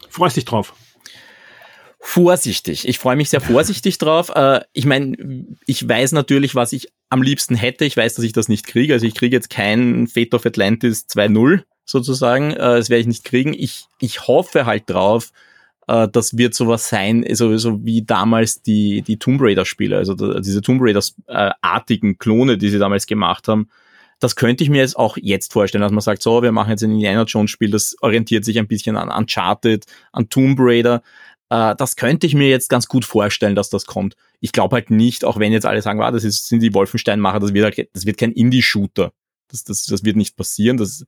Freust 0.08 0.36
dich 0.36 0.44
drauf? 0.44 0.74
Vorsichtig. 1.98 2.86
Ich 2.86 2.98
freue 2.98 3.16
mich 3.16 3.30
sehr 3.30 3.40
vorsichtig 3.40 3.96
drauf. 3.98 4.30
Äh, 4.34 4.60
ich 4.72 4.84
meine, 4.84 5.46
ich 5.66 5.88
weiß 5.88 6.12
natürlich, 6.12 6.54
was 6.54 6.72
ich 6.72 6.88
am 7.08 7.22
liebsten 7.22 7.54
hätte. 7.54 7.84
Ich 7.84 7.96
weiß, 7.96 8.14
dass 8.14 8.24
ich 8.24 8.32
das 8.32 8.48
nicht 8.48 8.66
kriege. 8.66 8.92
Also 8.92 9.06
ich 9.06 9.14
kriege 9.14 9.34
jetzt 9.34 9.50
kein 9.50 10.06
Fate 10.06 10.34
of 10.34 10.44
Atlantis 10.44 11.06
2.0 11.08 11.62
sozusagen. 11.84 12.50
Äh, 12.52 12.56
das 12.56 12.90
werde 12.90 13.02
ich 13.02 13.06
nicht 13.06 13.24
kriegen. 13.24 13.54
Ich, 13.54 13.84
ich 14.00 14.26
hoffe 14.26 14.66
halt 14.66 14.90
drauf, 14.90 15.30
äh, 15.86 16.08
das 16.10 16.36
wird 16.36 16.54
sowas 16.54 16.88
sein, 16.88 17.24
so, 17.32 17.56
so 17.56 17.84
wie 17.84 18.02
damals 18.02 18.62
die, 18.62 19.02
die 19.02 19.18
Tomb 19.18 19.40
Raider-Spiele, 19.40 19.96
also 19.96 20.14
diese 20.40 20.62
Tomb 20.62 20.80
Raiders-artigen 20.82 22.18
Klone, 22.18 22.58
die 22.58 22.70
sie 22.70 22.78
damals 22.78 23.06
gemacht 23.06 23.48
haben. 23.48 23.68
Das 24.20 24.36
könnte 24.36 24.62
ich 24.62 24.70
mir 24.70 24.78
jetzt 24.78 24.96
auch 24.96 25.16
jetzt 25.20 25.52
vorstellen, 25.52 25.82
dass 25.82 25.90
man 25.90 26.00
sagt, 26.00 26.22
so, 26.22 26.42
wir 26.42 26.52
machen 26.52 26.70
jetzt 26.70 26.84
ein 26.84 26.92
Indiana 26.92 27.24
Jones-Spiel, 27.24 27.70
das 27.70 27.96
orientiert 28.00 28.44
sich 28.44 28.58
ein 28.58 28.68
bisschen 28.68 28.96
an 28.96 29.10
Uncharted, 29.10 29.84
an 30.12 30.28
Tomb 30.28 30.58
Raider. 30.60 31.02
Äh, 31.50 31.74
das 31.76 31.96
könnte 31.96 32.26
ich 32.26 32.34
mir 32.34 32.48
jetzt 32.48 32.68
ganz 32.68 32.86
gut 32.86 33.04
vorstellen, 33.04 33.56
dass 33.56 33.68
das 33.68 33.84
kommt. 33.84 34.14
Ich 34.38 34.52
glaube 34.52 34.76
halt 34.76 34.90
nicht, 34.90 35.24
auch 35.24 35.38
wenn 35.40 35.52
jetzt 35.52 35.66
alle 35.66 35.82
sagen, 35.82 35.98
wow, 35.98 36.12
das 36.12 36.22
ist, 36.22 36.46
sind 36.46 36.62
die 36.62 36.72
Wolfenstein-Macher, 36.72 37.40
das 37.40 37.52
wird 37.52 37.64
halt, 37.64 37.88
das 37.94 38.06
wird 38.06 38.18
kein 38.18 38.32
Indie-Shooter. 38.32 39.12
Das, 39.48 39.64
das, 39.64 39.84
das 39.86 40.04
wird 40.04 40.16
nicht 40.16 40.36
passieren. 40.36 40.76
Das, 40.76 41.04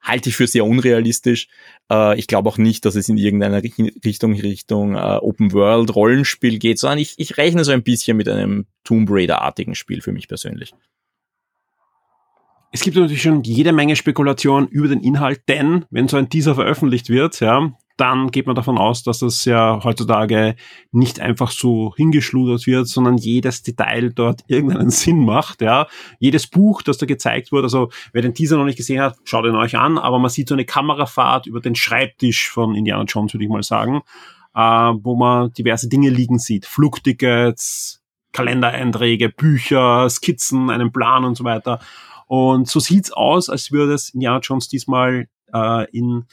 halte 0.00 0.28
ich 0.28 0.36
für 0.36 0.46
sehr 0.46 0.64
unrealistisch. 0.64 1.48
Äh, 1.90 2.18
ich 2.18 2.26
glaube 2.26 2.48
auch 2.48 2.58
nicht, 2.58 2.84
dass 2.84 2.94
es 2.94 3.08
in 3.08 3.18
irgendeiner 3.18 3.62
Richtung 3.62 4.32
Richtung 4.34 4.94
äh, 4.94 5.18
Open 5.20 5.52
World 5.52 5.94
Rollenspiel 5.94 6.58
geht, 6.58 6.78
sondern 6.78 6.98
ich, 6.98 7.14
ich 7.18 7.36
rechne 7.36 7.64
so 7.64 7.72
ein 7.72 7.82
bisschen 7.82 8.16
mit 8.16 8.28
einem 8.28 8.66
Tomb 8.84 9.08
Raider-artigen 9.10 9.74
Spiel 9.74 10.00
für 10.00 10.12
mich 10.12 10.28
persönlich. 10.28 10.74
Es 12.70 12.82
gibt 12.82 12.96
natürlich 12.96 13.22
schon 13.22 13.42
jede 13.44 13.72
Menge 13.72 13.96
Spekulation 13.96 14.68
über 14.68 14.88
den 14.88 15.00
Inhalt, 15.00 15.40
denn 15.48 15.86
wenn 15.90 16.08
so 16.08 16.18
ein 16.18 16.28
Teaser 16.28 16.54
veröffentlicht 16.54 17.08
wird, 17.08 17.40
ja, 17.40 17.72
dann 17.98 18.30
geht 18.30 18.46
man 18.46 18.54
davon 18.54 18.78
aus, 18.78 19.02
dass 19.02 19.18
das 19.18 19.44
ja 19.44 19.80
heutzutage 19.82 20.54
nicht 20.92 21.20
einfach 21.20 21.50
so 21.50 21.94
hingeschludert 21.96 22.66
wird, 22.66 22.86
sondern 22.86 23.18
jedes 23.18 23.62
Detail 23.62 24.12
dort 24.14 24.44
irgendeinen 24.48 24.90
Sinn 24.90 25.24
macht, 25.24 25.60
ja. 25.60 25.88
Jedes 26.18 26.46
Buch, 26.46 26.82
das 26.82 26.98
da 26.98 27.06
gezeigt 27.06 27.50
wurde, 27.52 27.64
also 27.64 27.90
wer 28.12 28.22
den 28.22 28.34
Teaser 28.34 28.56
noch 28.56 28.64
nicht 28.64 28.76
gesehen 28.76 29.00
hat, 29.00 29.16
schaut 29.24 29.44
ihn 29.44 29.56
euch 29.56 29.76
an, 29.76 29.98
aber 29.98 30.18
man 30.18 30.30
sieht 30.30 30.48
so 30.48 30.54
eine 30.54 30.64
Kamerafahrt 30.64 31.46
über 31.46 31.60
den 31.60 31.74
Schreibtisch 31.74 32.48
von 32.48 32.74
Indiana 32.76 33.04
Jones, 33.04 33.34
würde 33.34 33.44
ich 33.44 33.50
mal 33.50 33.64
sagen, 33.64 34.02
äh, 34.54 34.60
wo 34.60 35.16
man 35.16 35.52
diverse 35.52 35.88
Dinge 35.88 36.10
liegen 36.10 36.38
sieht. 36.38 36.66
Flugtickets, 36.66 38.00
Kalendereinträge, 38.32 39.30
Bücher, 39.30 40.08
Skizzen, 40.08 40.70
einen 40.70 40.92
Plan 40.92 41.24
und 41.24 41.36
so 41.36 41.42
weiter. 41.42 41.80
Und 42.28 42.68
so 42.68 42.78
sieht's 42.78 43.10
aus, 43.10 43.48
als 43.48 43.72
würde 43.72 43.94
es 43.94 44.10
Indiana 44.10 44.38
Jones 44.40 44.68
diesmal 44.68 45.26
äh, 45.52 45.90
in 45.90 46.26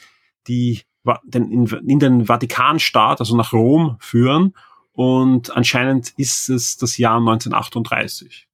die 0.47 0.82
den, 1.24 1.52
in, 1.52 1.65
in 1.88 2.00
den 2.00 2.26
Vatikanstaat, 2.26 3.20
also 3.20 3.36
nach 3.36 3.54
Rom 3.54 3.98
führen. 4.00 4.54
und 4.94 5.56
anscheinend 5.56 6.13
ist 6.18 6.50
es 6.50 6.78
das 6.78 6.98
Jahr 6.98 7.18
1938. 7.18 8.48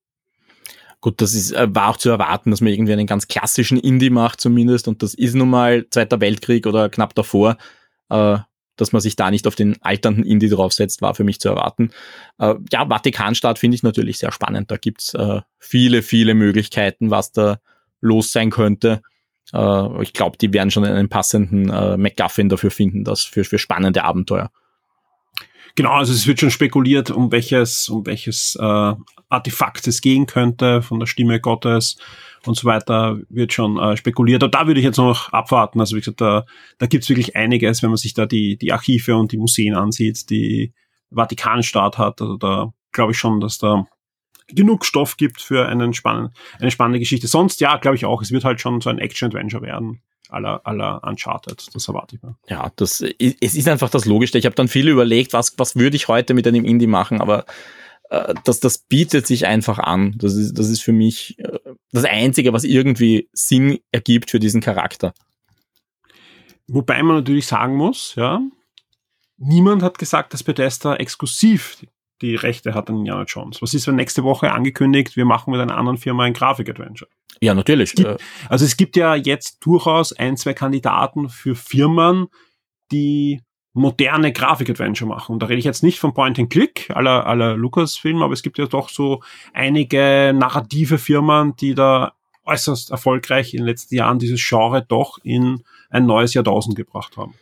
Gut, 1.00 1.20
das 1.20 1.34
ist, 1.34 1.52
äh, 1.52 1.68
war 1.74 1.90
auch 1.90 1.98
zu 1.98 2.10
erwarten, 2.10 2.52
dass 2.52 2.62
man 2.62 2.72
irgendwie 2.72 2.94
einen 2.94 3.08
ganz 3.08 3.28
klassischen 3.28 3.80
Indie 3.80 4.12
macht 4.12 4.40
zumindest 4.40 4.88
und 4.88 5.02
das 5.02 5.14
ist 5.14 5.36
nun 5.36 5.50
mal 5.50 5.88
Zweiter 5.90 6.22
Weltkrieg 6.22 6.68
oder 6.68 6.90
knapp 6.90 7.16
davor. 7.16 7.58
Äh, 8.10 8.38
dass 8.82 8.94
man 8.94 9.02
sich 9.02 9.16
da 9.16 9.30
nicht 9.30 9.46
auf 9.46 9.54
den 9.54 9.80
alternden 9.84 10.24
Indie 10.24 10.50
draufsetzt, 10.50 11.04
war 11.04 11.14
für 11.14 11.24
mich 11.24 11.40
zu 11.40 11.50
erwarten. 11.50 11.92
Äh, 12.40 12.56
ja, 12.72 12.88
Vatikanstaat 12.88 13.60
finde 13.60 13.76
ich 13.76 13.84
natürlich 13.84 14.18
sehr 14.18 14.32
spannend. 14.32 14.72
Da 14.72 14.78
gibt's 14.78 15.14
äh, 15.14 15.42
viele, 15.60 16.02
viele 16.02 16.34
Möglichkeiten, 16.34 17.12
was 17.12 17.32
da 17.32 17.60
los 18.00 18.32
sein 18.32 18.50
könnte. 18.50 19.04
Äh, 19.54 20.04
ich 20.04 20.14
glaube, 20.14 20.38
die 20.38 20.54
werden 20.54 20.72
schon 20.72 20.86
einen 20.86 21.10
passenden 21.10 21.70
äh, 21.70 21.98
MacGuffin 21.98 22.50
dafür 22.50 22.72
finden, 22.72 23.04
das 23.04 23.24
für, 23.24 23.44
für 23.44 23.60
spannende 23.60 24.04
Abenteuer. 24.04 24.52
Genau, 25.76 25.92
also 25.92 26.12
es 26.12 26.28
wird 26.28 26.40
schon 26.40 26.52
spekuliert, 26.52 27.12
um 27.12 27.32
welches, 27.32 27.88
um 27.88 28.06
welches 28.06 28.58
äh, 28.60 28.94
Artefakt 29.30 29.88
es 29.88 30.02
gehen 30.02 30.26
könnte, 30.26 30.82
von 30.82 31.00
der 31.00 31.08
Stimme 31.08 31.40
Gottes 31.40 31.98
und 32.46 32.58
so 32.58 32.66
weiter, 32.68 33.20
wird 33.30 33.54
schon 33.54 33.78
äh, 33.78 33.96
spekuliert. 33.96 34.44
Aber 34.44 34.52
da 34.52 34.68
würde 34.68 34.80
ich 34.80 34.86
jetzt 34.86 34.98
noch 34.98 35.32
abwarten. 35.32 35.80
Also 35.80 35.96
wie 35.96 36.02
gesagt, 36.02 36.20
da, 36.20 36.46
da 36.78 36.88
gibt's 36.88 37.08
wirklich 37.08 37.36
einiges, 37.36 37.82
wenn 37.82 37.90
man 37.90 37.98
sich 37.98 38.14
da 38.14 38.26
die, 38.26 38.58
die 38.58 38.74
Archive 38.74 39.16
und 39.16 39.32
die 39.32 39.38
Museen 39.38 39.76
ansieht, 39.76 40.30
die 40.30 40.74
Vatikanstaat 41.12 41.98
hat. 41.98 42.22
Also 42.22 42.36
da 42.36 42.74
glaube 42.92 43.14
ich 43.14 43.18
schon, 43.18 43.40
dass 43.40 43.58
da 43.58 43.86
genug 44.56 44.86
Stoff 44.86 45.18
gibt 45.18 45.42
für 45.42 45.68
einen 45.68 45.94
spannenden, 45.94 46.34
eine 46.60 46.72
spannende 46.72 47.00
Geschichte. 47.00 47.28
Sonst, 47.28 47.62
ja, 47.62 47.78
glaube 47.78 47.96
ich 47.96 48.06
auch, 48.06 48.22
es 48.22 48.32
wird 48.32 48.44
halt 48.44 48.62
schon 48.62 48.82
so 48.82 48.90
ein 48.90 49.00
Action-Adventure 49.00 49.64
werden 49.64 50.02
aller, 50.32 50.62
aller 50.66 51.04
Uncharted. 51.04 51.68
Das 51.74 51.88
erwarte 51.88 52.16
ich 52.16 52.24
mir. 52.24 52.36
Ja, 52.48 52.72
das, 52.76 53.02
es 53.02 53.56
ist 53.56 53.68
einfach 53.68 53.90
das 53.90 54.06
Logischste. 54.06 54.38
Ich 54.38 54.46
habe 54.46 54.56
dann 54.56 54.68
viel 54.68 54.88
überlegt, 54.88 55.34
was, 55.34 55.58
was 55.58 55.76
würde 55.76 55.96
ich 55.96 56.08
heute 56.08 56.34
mit 56.34 56.48
einem 56.48 56.66
Indie 56.66 56.88
machen, 56.88 57.22
aber 57.22 57.46
äh, 58.10 58.34
das, 58.44 58.60
das 58.60 58.78
bietet 58.80 59.28
sich 59.28 59.46
einfach 59.46 59.80
an. 59.80 60.16
Das 60.18 60.36
ist, 60.36 60.58
das 60.58 60.70
ist 60.70 60.82
für 60.82 60.94
mich 60.94 61.38
äh, 61.40 61.60
das 61.92 62.06
Einzige, 62.06 62.54
was 62.54 62.64
irgendwie 62.64 63.30
Sinn 63.34 63.80
ergibt 63.92 64.32
für 64.32 64.40
diesen 64.40 64.62
Charakter. 64.62 65.14
Wobei 66.68 67.04
man 67.04 67.18
natürlich 67.18 67.48
sagen 67.48 67.76
muss, 67.76 68.16
ja, 68.16 68.42
niemand 69.38 69.84
hat 69.84 70.00
gesagt, 70.00 70.34
dass 70.34 70.44
Bethesda 70.44 70.96
exklusiv 70.96 71.78
die 72.22 72.36
Rechte 72.36 72.74
hat 72.74 72.90
an 72.90 72.98
Indiana 72.98 73.24
Jones. 73.24 73.62
Was 73.62 73.74
ist, 73.74 73.88
wenn 73.88 73.96
nächste 73.96 74.24
Woche 74.24 74.52
angekündigt, 74.52 75.16
wir 75.16 75.26
machen 75.26 75.52
mit 75.52 75.60
einer 75.60 75.78
anderen 75.78 75.98
Firma 75.98 76.24
ein 76.24 76.34
Grafik-Adventure? 76.34 77.10
Ja, 77.42 77.54
natürlich. 77.54 77.96
Gibt, 77.96 78.22
also 78.50 78.66
es 78.66 78.78
gibt 78.78 78.96
ja 78.96 79.16
jetzt 79.16 79.66
durchaus 79.66 80.14
ein, 80.14 80.38
zwei 80.38 80.54
Kandidaten 80.54 81.30
für 81.30 81.56
Firmen, 81.56 82.28
die 82.92 83.42
moderne 83.74 84.34
Grafik-Adventure 84.34 85.08
machen. 85.08 85.34
Und 85.34 85.40
da 85.42 85.48
rede 85.48 85.60
ich 85.60 85.66
jetzt 85.66 85.84
nicht 85.84 86.00
von 86.00 86.14
Point-and-Click 86.14 86.92
aller 86.94 87.26
aller 87.26 87.56
Lucasfilm, 87.56 88.22
aber 88.22 88.34
es 88.34 88.44
gibt 88.44 88.58
ja 88.58 88.66
doch 88.66 88.90
so 88.90 89.22
einige 89.54 90.34
narrative 90.36 90.98
Firmen, 90.98 91.56
die 91.56 91.74
da 91.74 92.14
äußerst 92.46 92.92
erfolgreich 92.92 93.54
in 93.54 93.62
den 93.62 93.68
letzten 93.68 93.96
Jahren 93.96 94.20
dieses 94.20 94.46
Genre 94.46 94.86
doch 94.86 95.20
in 95.24 95.64
ein 95.90 96.06
neues 96.06 96.34
Jahrtausend 96.34 96.76
gebracht 96.76 97.18
haben. 97.18 97.36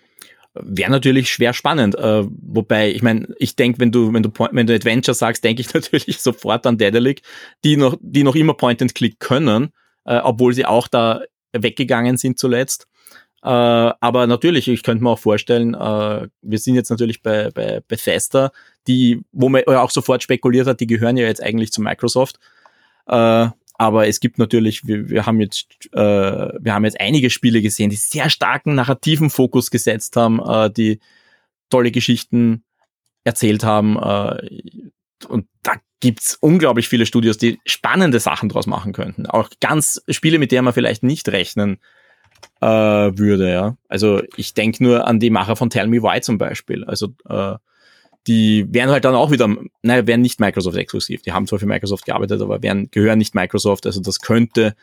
Wäre 0.53 0.91
natürlich 0.91 1.29
schwer 1.29 1.53
spannend. 1.53 1.95
Äh, 1.95 2.23
wobei, 2.25 2.91
ich 2.91 3.03
meine, 3.03 3.27
ich 3.37 3.55
denke, 3.55 3.79
wenn 3.79 3.91
du, 3.91 4.11
wenn 4.13 4.23
du 4.23 4.31
wenn 4.51 4.65
du 4.65 4.73
Adventure 4.73 5.15
sagst, 5.15 5.43
denke 5.43 5.61
ich 5.61 5.73
natürlich 5.73 6.19
sofort 6.19 6.65
an 6.65 6.77
Daedalic, 6.77 7.21
die 7.63 7.77
noch, 7.77 7.97
die 8.01 8.23
noch 8.23 8.35
immer 8.35 8.55
Point-and-Click 8.55 9.19
können, 9.19 9.69
äh, 10.05 10.17
obwohl 10.17 10.53
sie 10.53 10.65
auch 10.65 10.87
da 10.87 11.21
weggegangen 11.53 12.17
sind 12.17 12.39
zuletzt. 12.39 12.87
Äh, 13.41 13.47
aber 13.47 14.27
natürlich, 14.27 14.67
ich 14.67 14.83
könnte 14.83 15.03
mir 15.03 15.11
auch 15.11 15.19
vorstellen, 15.19 15.73
äh, 15.75 16.27
wir 16.41 16.57
sind 16.57 16.75
jetzt 16.75 16.89
natürlich 16.89 17.21
bei, 17.21 17.51
bei 17.51 17.81
Bethesda, 17.87 18.51
die, 18.87 19.21
wo 19.31 19.49
man 19.49 19.63
auch 19.65 19.91
sofort 19.91 20.23
spekuliert 20.23 20.67
hat, 20.67 20.79
die 20.79 20.87
gehören 20.87 21.15
ja 21.15 21.25
jetzt 21.25 21.41
eigentlich 21.41 21.71
zu 21.71 21.81
Microsoft. 21.81 22.39
Äh, 23.07 23.49
aber 23.79 24.09
es 24.09 24.19
gibt 24.19 24.37
natürlich, 24.37 24.85
wir, 24.85 25.09
wir 25.09 25.25
haben 25.25 25.39
jetzt, 25.39 25.87
äh, 25.93 25.97
wir 25.97 26.73
haben 26.73 26.83
jetzt 26.83 26.99
einige 26.99 27.29
Spiele 27.29 27.61
gesehen, 27.61 27.89
die 27.89 27.95
sehr 27.95 28.29
starken 28.29 28.75
narrativen 28.75 29.29
Fokus 29.29 29.71
gesetzt 29.71 30.17
haben, 30.17 30.41
äh, 30.41 30.69
die 30.69 30.99
tolle 31.69 31.91
Geschichten 31.91 32.65
erzählt 33.23 33.63
haben. 33.63 33.95
Äh, 33.95 34.59
und 35.29 35.47
da 35.63 35.75
gibt's 36.01 36.37
unglaublich 36.41 36.89
viele 36.89 37.05
Studios, 37.05 37.37
die 37.37 37.57
spannende 37.65 38.19
Sachen 38.19 38.49
draus 38.49 38.67
machen 38.67 38.91
könnten. 38.91 39.27
Auch 39.27 39.49
ganz 39.61 40.03
Spiele, 40.09 40.39
mit 40.39 40.51
denen 40.51 40.65
man 40.65 40.73
vielleicht 40.73 41.03
nicht 41.03 41.29
rechnen 41.29 41.77
äh, 42.59 42.67
würde, 42.67 43.49
ja. 43.49 43.77
Also 43.87 44.21
ich 44.35 44.53
denke 44.55 44.83
nur 44.83 45.07
an 45.07 45.21
die 45.21 45.29
Macher 45.29 45.55
von 45.55 45.69
Tell 45.69 45.87
Me 45.87 46.03
Why 46.03 46.19
zum 46.19 46.37
Beispiel. 46.37 46.83
Also 46.83 47.13
äh, 47.29 47.55
die 48.29 48.67
wären 48.69 48.91
halt 48.91 49.05
dann 49.05 49.15
auch 49.15 49.31
wieder, 49.31 49.49
naja, 49.81 50.05
wären 50.05 50.21
nicht 50.21 50.39
Microsoft 50.39 50.77
exklusiv. 50.77 51.23
Die 51.23 51.31
haben 51.31 51.47
zwar 51.47 51.57
für 51.57 51.65
Microsoft 51.65 52.05
gearbeitet, 52.05 52.43
aber 52.43 52.61
wären, 52.61 52.91
gehören 52.91 53.17
nicht 53.17 53.33
Microsoft. 53.33 53.87
Also 53.87 54.01
das 54.01 54.19
könnte 54.19 54.75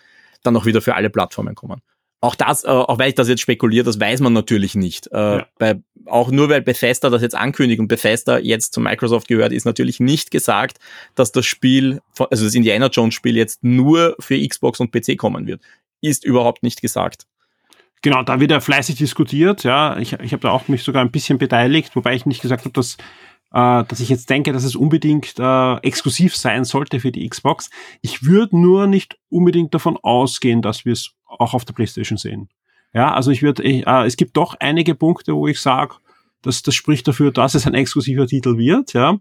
dann 0.42 0.56
auch 0.56 0.66
wieder 0.66 0.82
für 0.82 0.96
alle 0.96 1.10
Plattformen 1.10 1.54
kommen. 1.54 1.80
Auch 2.20 2.34
das, 2.34 2.64
äh, 2.64 2.68
auch 2.68 2.98
weil 2.98 3.10
ich 3.10 3.14
das 3.14 3.28
jetzt 3.28 3.42
spekuliere, 3.42 3.84
das 3.84 4.00
weiß 4.00 4.18
man 4.18 4.32
natürlich 4.32 4.74
nicht. 4.74 5.06
Äh, 5.12 5.16
ja. 5.16 5.46
bei, 5.58 5.76
auch 6.06 6.32
nur 6.32 6.48
weil 6.48 6.60
Bethesda 6.60 7.08
das 7.08 7.22
jetzt 7.22 7.36
ankündigt 7.36 7.78
und 7.78 7.86
Bethesda 7.86 8.38
jetzt 8.38 8.72
zu 8.72 8.80
Microsoft 8.80 9.28
gehört, 9.28 9.52
ist 9.52 9.64
natürlich 9.64 10.00
nicht 10.00 10.32
gesagt, 10.32 10.78
dass 11.14 11.30
das 11.30 11.46
Spiel, 11.46 12.00
also 12.18 12.44
das 12.44 12.54
Indiana 12.54 12.88
Jones 12.88 13.14
Spiel 13.14 13.36
jetzt 13.36 13.62
nur 13.62 14.16
für 14.18 14.44
Xbox 14.44 14.80
und 14.80 14.90
PC 14.90 15.16
kommen 15.16 15.46
wird. 15.46 15.62
Ist 16.00 16.24
überhaupt 16.24 16.64
nicht 16.64 16.82
gesagt. 16.82 17.26
Genau, 18.02 18.22
da 18.22 18.40
wird 18.40 18.50
ja 18.50 18.58
fleißig 18.58 18.96
diskutiert. 18.96 19.62
Ja, 19.62 19.96
ich, 19.98 20.14
ich 20.14 20.32
habe 20.32 20.42
da 20.42 20.50
auch 20.50 20.66
mich 20.66 20.82
sogar 20.82 21.04
ein 21.04 21.12
bisschen 21.12 21.38
beteiligt, 21.38 21.94
wobei 21.94 22.14
ich 22.14 22.26
nicht 22.26 22.42
gesagt 22.42 22.64
habe, 22.64 22.72
dass 22.72 22.96
äh, 23.56 23.84
dass 23.84 24.00
ich 24.00 24.10
jetzt 24.10 24.28
denke, 24.28 24.52
dass 24.52 24.64
es 24.64 24.76
unbedingt 24.76 25.34
äh, 25.38 25.76
exklusiv 25.76 26.36
sein 26.36 26.64
sollte 26.64 27.00
für 27.00 27.10
die 27.10 27.26
Xbox. 27.26 27.70
Ich 28.02 28.24
würde 28.24 28.60
nur 28.60 28.86
nicht 28.86 29.18
unbedingt 29.30 29.72
davon 29.72 29.96
ausgehen, 29.96 30.60
dass 30.60 30.84
wir 30.84 30.92
es 30.92 31.12
auch 31.26 31.54
auf 31.54 31.64
der 31.64 31.72
PlayStation 31.72 32.18
sehen. 32.18 32.50
Ja, 32.92 33.14
also 33.14 33.30
ich 33.30 33.40
würde, 33.40 33.64
äh, 33.64 34.04
es 34.04 34.18
gibt 34.18 34.36
doch 34.36 34.56
einige 34.60 34.94
Punkte, 34.94 35.34
wo 35.34 35.48
ich 35.48 35.58
sage, 35.58 35.94
dass 36.42 36.62
das 36.62 36.74
spricht 36.74 37.08
dafür, 37.08 37.32
dass 37.32 37.54
es 37.54 37.66
ein 37.66 37.72
exklusiver 37.72 38.26
Titel 38.26 38.58
wird. 38.58 38.92
Ja, 38.92 39.14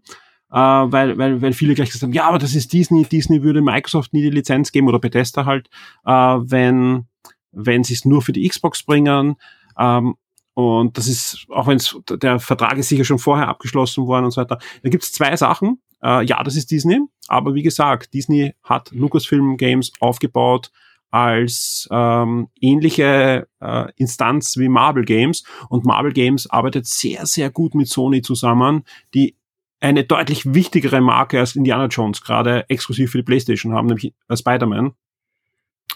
äh, 0.52 0.58
weil, 0.58 1.18
weil, 1.18 1.42
weil 1.42 1.54
viele 1.54 1.74
gleich 1.74 1.88
gesagt 1.88 2.04
haben, 2.04 2.14
ja, 2.14 2.28
aber 2.28 2.38
das 2.38 2.56
ist 2.56 2.74
Disney, 2.74 3.06
Disney 3.06 3.42
würde 3.42 3.62
Microsoft 3.62 4.12
nie 4.12 4.22
die 4.22 4.32
Lizenz 4.32 4.74
geben 4.74 4.90
oder 4.90 5.00
Bethesda 5.00 5.46
halt, 5.46 5.70
äh, 6.06 6.12
wenn 6.12 7.06
wenn 7.58 7.86
sie 7.86 7.94
es 7.94 8.04
nur 8.04 8.22
für 8.22 8.34
die 8.34 8.46
Xbox 8.50 8.84
bringen. 8.84 9.38
Ähm, 9.80 10.16
und 10.56 10.98
das 10.98 11.08
ist, 11.08 11.46
auch 11.50 11.68
wenn 11.68 11.82
der 12.22 12.40
Vertrag 12.40 12.78
ist 12.78 12.88
sicher 12.88 13.04
schon 13.04 13.20
vorher 13.20 13.50
abgeschlossen 13.50 14.08
worden 14.08 14.26
und 14.26 14.32
so 14.32 14.40
weiter. 14.42 14.58
Da 14.84 14.90
gibt 14.90 15.04
es 15.04 15.12
zwei 15.12 15.36
Sachen. 15.36 15.82
Äh, 16.02 16.26
ja, 16.26 16.42
das 16.44 16.56
ist 16.56 16.72
Disney, 16.72 17.02
aber 17.28 17.54
wie 17.56 17.62
gesagt, 17.62 18.14
Disney 18.14 18.54
hat 18.64 18.90
Lucasfilm 18.92 19.58
Games 19.58 19.92
aufgebaut 20.00 20.72
als 21.12 21.88
ähm, 21.92 22.48
ähnliche 22.60 23.48
äh, 23.60 23.86
Instanz 23.98 24.58
wie 24.58 24.70
Marvel 24.70 25.04
Games 25.04 25.44
und 25.70 25.86
Marvel 25.86 26.14
Games 26.14 26.50
arbeitet 26.50 26.86
sehr, 26.86 27.26
sehr 27.26 27.50
gut 27.50 27.76
mit 27.76 27.90
Sony 27.90 28.22
zusammen, 28.22 28.84
die 29.14 29.36
eine 29.82 30.06
deutlich 30.06 30.54
wichtigere 30.54 31.02
Marke 31.02 31.40
als 31.40 31.56
Indiana 31.56 31.88
Jones 31.88 32.22
gerade 32.22 32.70
exklusiv 32.70 33.12
für 33.12 33.20
die 33.20 33.24
PlayStation 33.24 33.74
haben, 33.74 33.88
nämlich 33.88 34.14
äh, 34.30 34.38
Spider-Man 34.38 34.94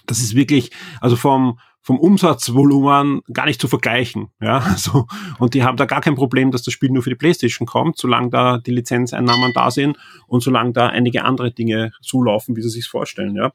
das 0.10 0.20
ist 0.20 0.36
wirklich, 0.36 0.72
also 1.02 1.16
vom, 1.16 1.60
vom 1.82 2.00
Umsatzvolumen 2.00 3.22
gar 3.32 3.46
nicht 3.46 3.62
zu 3.62 3.68
vergleichen. 3.68 4.30
Ja, 4.42 4.62
so. 4.78 5.06
Und 5.40 5.54
die 5.54 5.64
haben 5.64 5.78
da 5.78 5.86
gar 5.86 6.02
kein 6.02 6.16
Problem, 6.16 6.52
dass 6.52 6.64
das 6.64 6.74
Spiel 6.74 6.90
nur 6.90 7.04
für 7.04 7.10
die 7.10 7.16
Playstation 7.16 7.68
kommt, 7.68 7.98
solange 7.98 8.30
da 8.30 8.58
die 8.58 8.72
Lizenzeinnahmen 8.72 9.54
da 9.54 9.72
sind 9.72 9.98
und 10.28 10.42
solange 10.42 10.74
da 10.74 10.88
einige 10.88 11.24
andere 11.24 11.52
Dinge 11.52 11.92
zulaufen, 12.02 12.56
wie 12.56 12.62
sie 12.62 12.70
sich 12.70 12.88
vorstellen. 12.88 13.36
Ja. 13.36 13.54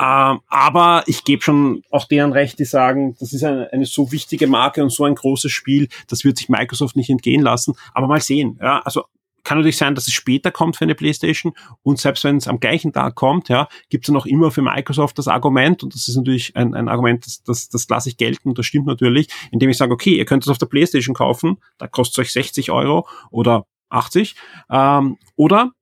Ähm, 0.00 0.40
aber 0.48 1.04
ich 1.06 1.24
gebe 1.24 1.42
schon 1.42 1.82
auch 1.90 2.06
deren 2.08 2.32
recht, 2.32 2.58
die 2.58 2.64
sagen, 2.64 3.14
das 3.20 3.32
ist 3.32 3.44
eine, 3.44 3.72
eine, 3.72 3.84
so 3.84 4.10
wichtige 4.10 4.46
Marke 4.46 4.82
und 4.82 4.90
so 4.90 5.04
ein 5.04 5.14
großes 5.14 5.52
Spiel, 5.52 5.88
das 6.08 6.24
wird 6.24 6.38
sich 6.38 6.48
Microsoft 6.48 6.96
nicht 6.96 7.10
entgehen 7.10 7.42
lassen. 7.42 7.74
Aber 7.92 8.06
mal 8.06 8.20
sehen. 8.20 8.58
Ja, 8.60 8.80
also 8.80 9.04
kann 9.44 9.58
natürlich 9.58 9.76
sein, 9.76 9.94
dass 9.94 10.06
es 10.06 10.12
später 10.12 10.50
kommt 10.50 10.76
für 10.76 10.84
eine 10.84 10.94
PlayStation 10.94 11.52
und 11.82 11.98
selbst 11.98 12.24
wenn 12.24 12.36
es 12.36 12.48
am 12.48 12.60
gleichen 12.60 12.92
Tag 12.92 13.14
kommt, 13.14 13.48
ja, 13.48 13.68
gibt 13.88 14.08
es 14.08 14.12
noch 14.12 14.26
immer 14.26 14.50
für 14.50 14.62
Microsoft 14.62 15.18
das 15.18 15.28
Argument 15.28 15.82
und 15.82 15.94
das 15.94 16.08
ist 16.08 16.16
natürlich 16.16 16.56
ein, 16.56 16.74
ein 16.74 16.88
Argument, 16.88 17.26
das, 17.26 17.42
das, 17.42 17.68
das 17.68 17.88
lasse 17.88 18.08
ich 18.08 18.16
gelten 18.16 18.50
und 18.50 18.58
das 18.58 18.66
stimmt 18.66 18.86
natürlich, 18.86 19.28
indem 19.50 19.70
ich 19.70 19.76
sage, 19.76 19.92
okay, 19.92 20.16
ihr 20.16 20.24
könnt 20.24 20.44
es 20.44 20.48
auf 20.48 20.58
der 20.58 20.66
PlayStation 20.66 21.14
kaufen, 21.14 21.58
da 21.78 21.86
kostet 21.86 22.18
es 22.18 22.18
euch 22.26 22.32
60 22.32 22.70
Euro 22.70 23.08
oder 23.30 23.66
80 23.90 24.34
ähm, 24.70 25.18
oder 25.36 25.72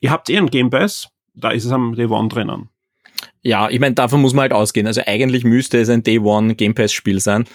ihr 0.00 0.10
habt 0.10 0.28
eh 0.30 0.38
einen 0.38 0.50
Game 0.50 0.70
Pass, 0.70 1.08
da 1.34 1.50
ist 1.50 1.64
es 1.64 1.72
am 1.72 1.94
Day 1.94 2.06
One 2.06 2.28
drinnen. 2.28 2.68
Ja, 3.42 3.68
ich 3.70 3.80
meine, 3.80 3.94
davon 3.94 4.20
muss 4.20 4.34
man 4.34 4.42
halt 4.42 4.52
ausgehen. 4.52 4.86
Also 4.86 5.02
eigentlich 5.06 5.44
müsste 5.44 5.78
es 5.78 5.88
ein 5.88 6.02
Day 6.02 6.18
One 6.18 6.54
Game 6.54 6.74
Pass 6.74 6.92
Spiel 6.92 7.20
sein. 7.20 7.46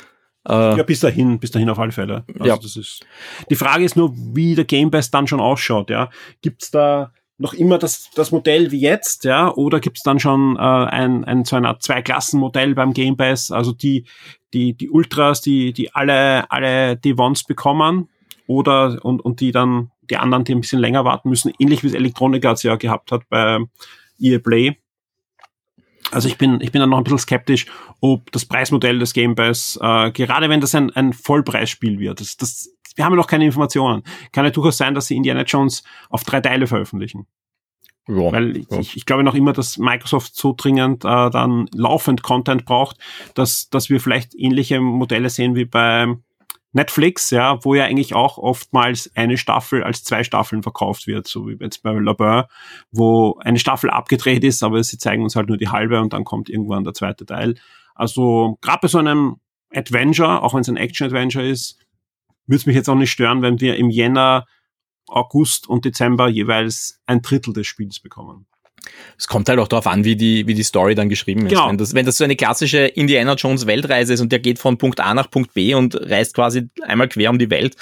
Äh, 0.48 0.78
ja, 0.78 0.84
bis 0.84 1.02
dahin, 1.02 1.40
bis 1.40 1.52
dahin 1.52 1.70
auf 1.70 1.80
alle 1.80 1.92
Fälle. 1.92 2.24
Also 2.40 2.46
ja. 2.46 2.58
das 2.58 2.76
ist, 2.76 3.06
die 3.50 3.56
Frage 3.56 3.84
ist 3.84 3.96
nur, 3.96 4.14
wie 4.16 4.56
der 4.56 4.66
Game 4.66 4.92
Pass 4.92 5.12
dann 5.12 5.28
schon 5.28 5.40
ausschaut, 5.40 5.90
ja. 5.90 6.10
Gibt's 6.42 6.72
da 6.72 7.12
noch 7.38 7.54
immer 7.54 7.78
das, 7.78 8.10
das 8.16 8.32
Modell 8.32 8.72
wie 8.72 8.80
jetzt, 8.80 9.24
ja, 9.24 9.54
oder 9.54 9.80
gibt's 9.80 10.04
dann 10.04 10.20
schon 10.20 10.56
äh, 10.56 10.60
ein, 10.60 11.24
ein 11.26 11.46
so 11.46 11.56
ein 11.56 11.68
Zwei-Klassen-Modell 11.80 12.74
beim 12.76 12.94
Game 12.94 13.18
Pass, 13.18 13.52
also 13.52 13.74
die, 13.74 14.06
die, 14.54 14.74
die 14.74 14.90
Ultras, 14.90 15.42
die, 15.42 15.74
die 15.74 15.94
alle, 15.94 16.50
alle 16.50 16.98
die 16.98 17.14
Ones 17.18 17.44
bekommen, 17.44 18.10
oder 18.48 19.04
und, 19.04 19.20
und 19.24 19.42
die 19.42 19.52
dann 19.52 19.92
die 20.10 20.18
anderen, 20.18 20.46
die 20.46 20.56
ein 20.56 20.62
bisschen 20.62 20.80
länger 20.80 21.06
warten 21.06 21.30
müssen, 21.30 21.54
ähnlich 21.60 21.84
wie 21.84 21.88
es 21.88 21.94
Elektronika 21.94 22.56
ja 22.62 22.78
gehabt 22.78 23.12
hat 23.12 23.24
bei 23.30 23.60
EA 24.20 24.40
Play. 24.40 24.78
Also 26.12 26.28
ich 26.28 26.38
bin, 26.38 26.62
ich 26.62 26.72
bin 26.72 26.80
dann 26.80 26.90
noch 26.90 26.98
ein 26.98 27.04
bisschen 27.04 27.20
skeptisch, 27.20 27.66
ob 28.00 28.32
das 28.32 28.46
Preismodell 28.46 29.00
des 29.00 29.14
Game 29.14 29.36
Pass, 29.36 29.78
äh, 29.82 30.12
gerade 30.12 30.50
wenn 30.50 30.62
das 30.62 30.74
ein, 30.74 30.90
ein 30.92 31.14
Vollpreisspiel 31.14 32.00
wird, 32.00 32.22
das, 32.22 32.38
das, 32.38 32.70
wir 32.96 33.06
haben 33.06 33.14
ja 33.14 33.18
noch 33.18 33.28
keine 33.28 33.46
Informationen. 33.46 34.04
Kann 34.32 34.46
ja 34.46 34.52
durchaus 34.52 34.78
sein, 34.78 34.96
dass 34.96 35.08
sie 35.08 35.16
Indiana 35.16 35.44
Jones 35.44 35.84
auf 36.10 36.24
drei 36.24 36.42
Teile 36.42 36.68
veröffentlichen. 36.68 37.28
Ja, 38.08 38.32
Weil 38.32 38.58
ich, 38.58 38.72
ja. 38.72 38.80
ich, 38.80 39.06
glaube 39.06 39.24
noch 39.24 39.36
immer, 39.36 39.52
dass 39.52 39.78
Microsoft 39.78 40.36
so 40.36 40.54
dringend 40.56 41.04
äh, 41.04 41.30
dann 41.30 41.70
laufend 41.74 42.24
Content 42.24 42.66
braucht, 42.66 42.98
dass, 43.34 43.70
dass 43.70 43.90
wir 43.90 44.00
vielleicht 44.00 44.34
ähnliche 44.34 44.80
Modelle 44.80 45.30
sehen 45.30 45.56
wie 45.56 45.66
bei 45.66 46.08
Netflix, 46.74 47.30
ja, 47.32 47.64
wo 47.64 47.76
ja 47.76 47.86
eigentlich 47.86 48.14
auch 48.14 48.38
oftmals 48.38 49.10
eine 49.16 49.38
Staffel 49.38 49.84
als 49.84 50.04
zwei 50.04 50.24
Staffeln 50.24 50.64
verkauft 50.64 51.08
wird, 51.08 51.28
so 51.28 51.48
wie 51.48 51.58
jetzt 51.60 51.82
bei 51.82 51.92
Labeur, 51.92 52.50
wo 52.92 53.38
eine 53.40 53.60
Staffel 53.60 53.90
abgedreht 53.90 54.44
ist, 54.44 54.64
aber 54.64 54.84
sie 54.84 54.98
zeigen 54.98 55.24
uns 55.24 55.36
halt 55.36 55.48
nur 55.48 55.58
die 55.58 55.70
halbe 55.70 56.02
und 56.02 56.14
dann 56.14 56.24
kommt 56.24 56.50
irgendwann 56.50 56.84
der 56.84 56.94
zweite 56.94 57.26
Teil. 57.26 57.56
Also 57.96 58.58
gerade 58.62 58.80
bei 58.82 58.88
so 58.88 59.00
einem 59.00 59.38
Adventure, 59.74 60.44
auch 60.44 60.54
wenn 60.54 60.62
es 60.62 60.70
ein 60.70 60.78
Action-Adventure 60.78 61.46
ist, 61.46 61.80
würde 62.46 62.58
es 62.58 62.66
mich 62.66 62.76
jetzt 62.76 62.90
auch 62.90 62.96
nicht 62.96 63.12
stören, 63.12 63.42
wenn 63.42 63.60
wir 63.60 63.78
im 63.78 63.90
Jänner, 63.90 64.46
August 65.08 65.68
und 65.68 65.86
Dezember 65.86 66.28
jeweils 66.28 67.02
ein 67.06 67.22
Drittel 67.22 67.54
des 67.54 67.66
Spiels 67.66 68.00
bekommen. 68.00 68.46
Es 69.18 69.28
kommt 69.28 69.50
halt 69.50 69.60
auch 69.60 69.68
darauf 69.68 69.88
an, 69.88 70.04
wie 70.04 70.16
die, 70.16 70.48
wie 70.48 70.54
die 70.54 70.64
Story 70.64 70.96
dann 70.96 71.10
geschrieben 71.10 71.46
ist. 71.46 71.50
Genau. 71.50 71.70
Wenn, 71.70 71.78
das, 71.78 71.94
wenn 71.94 72.06
das 72.06 72.18
so 72.18 72.24
eine 72.24 72.36
klassische 72.36 72.80
Indiana 72.80 73.34
Jones 73.34 73.66
Weltreise 73.66 74.14
ist 74.14 74.22
und 74.22 74.32
der 74.32 74.40
geht 74.40 74.60
von 74.60 74.78
Punkt 74.78 75.00
A 75.00 75.14
nach 75.14 75.30
Punkt 75.30 75.54
B 75.54 75.74
und 75.74 75.96
reist 75.96 76.36
quasi 76.36 76.70
einmal 76.84 77.08
quer 77.08 77.30
um 77.30 77.40
die 77.40 77.50
Welt, 77.50 77.76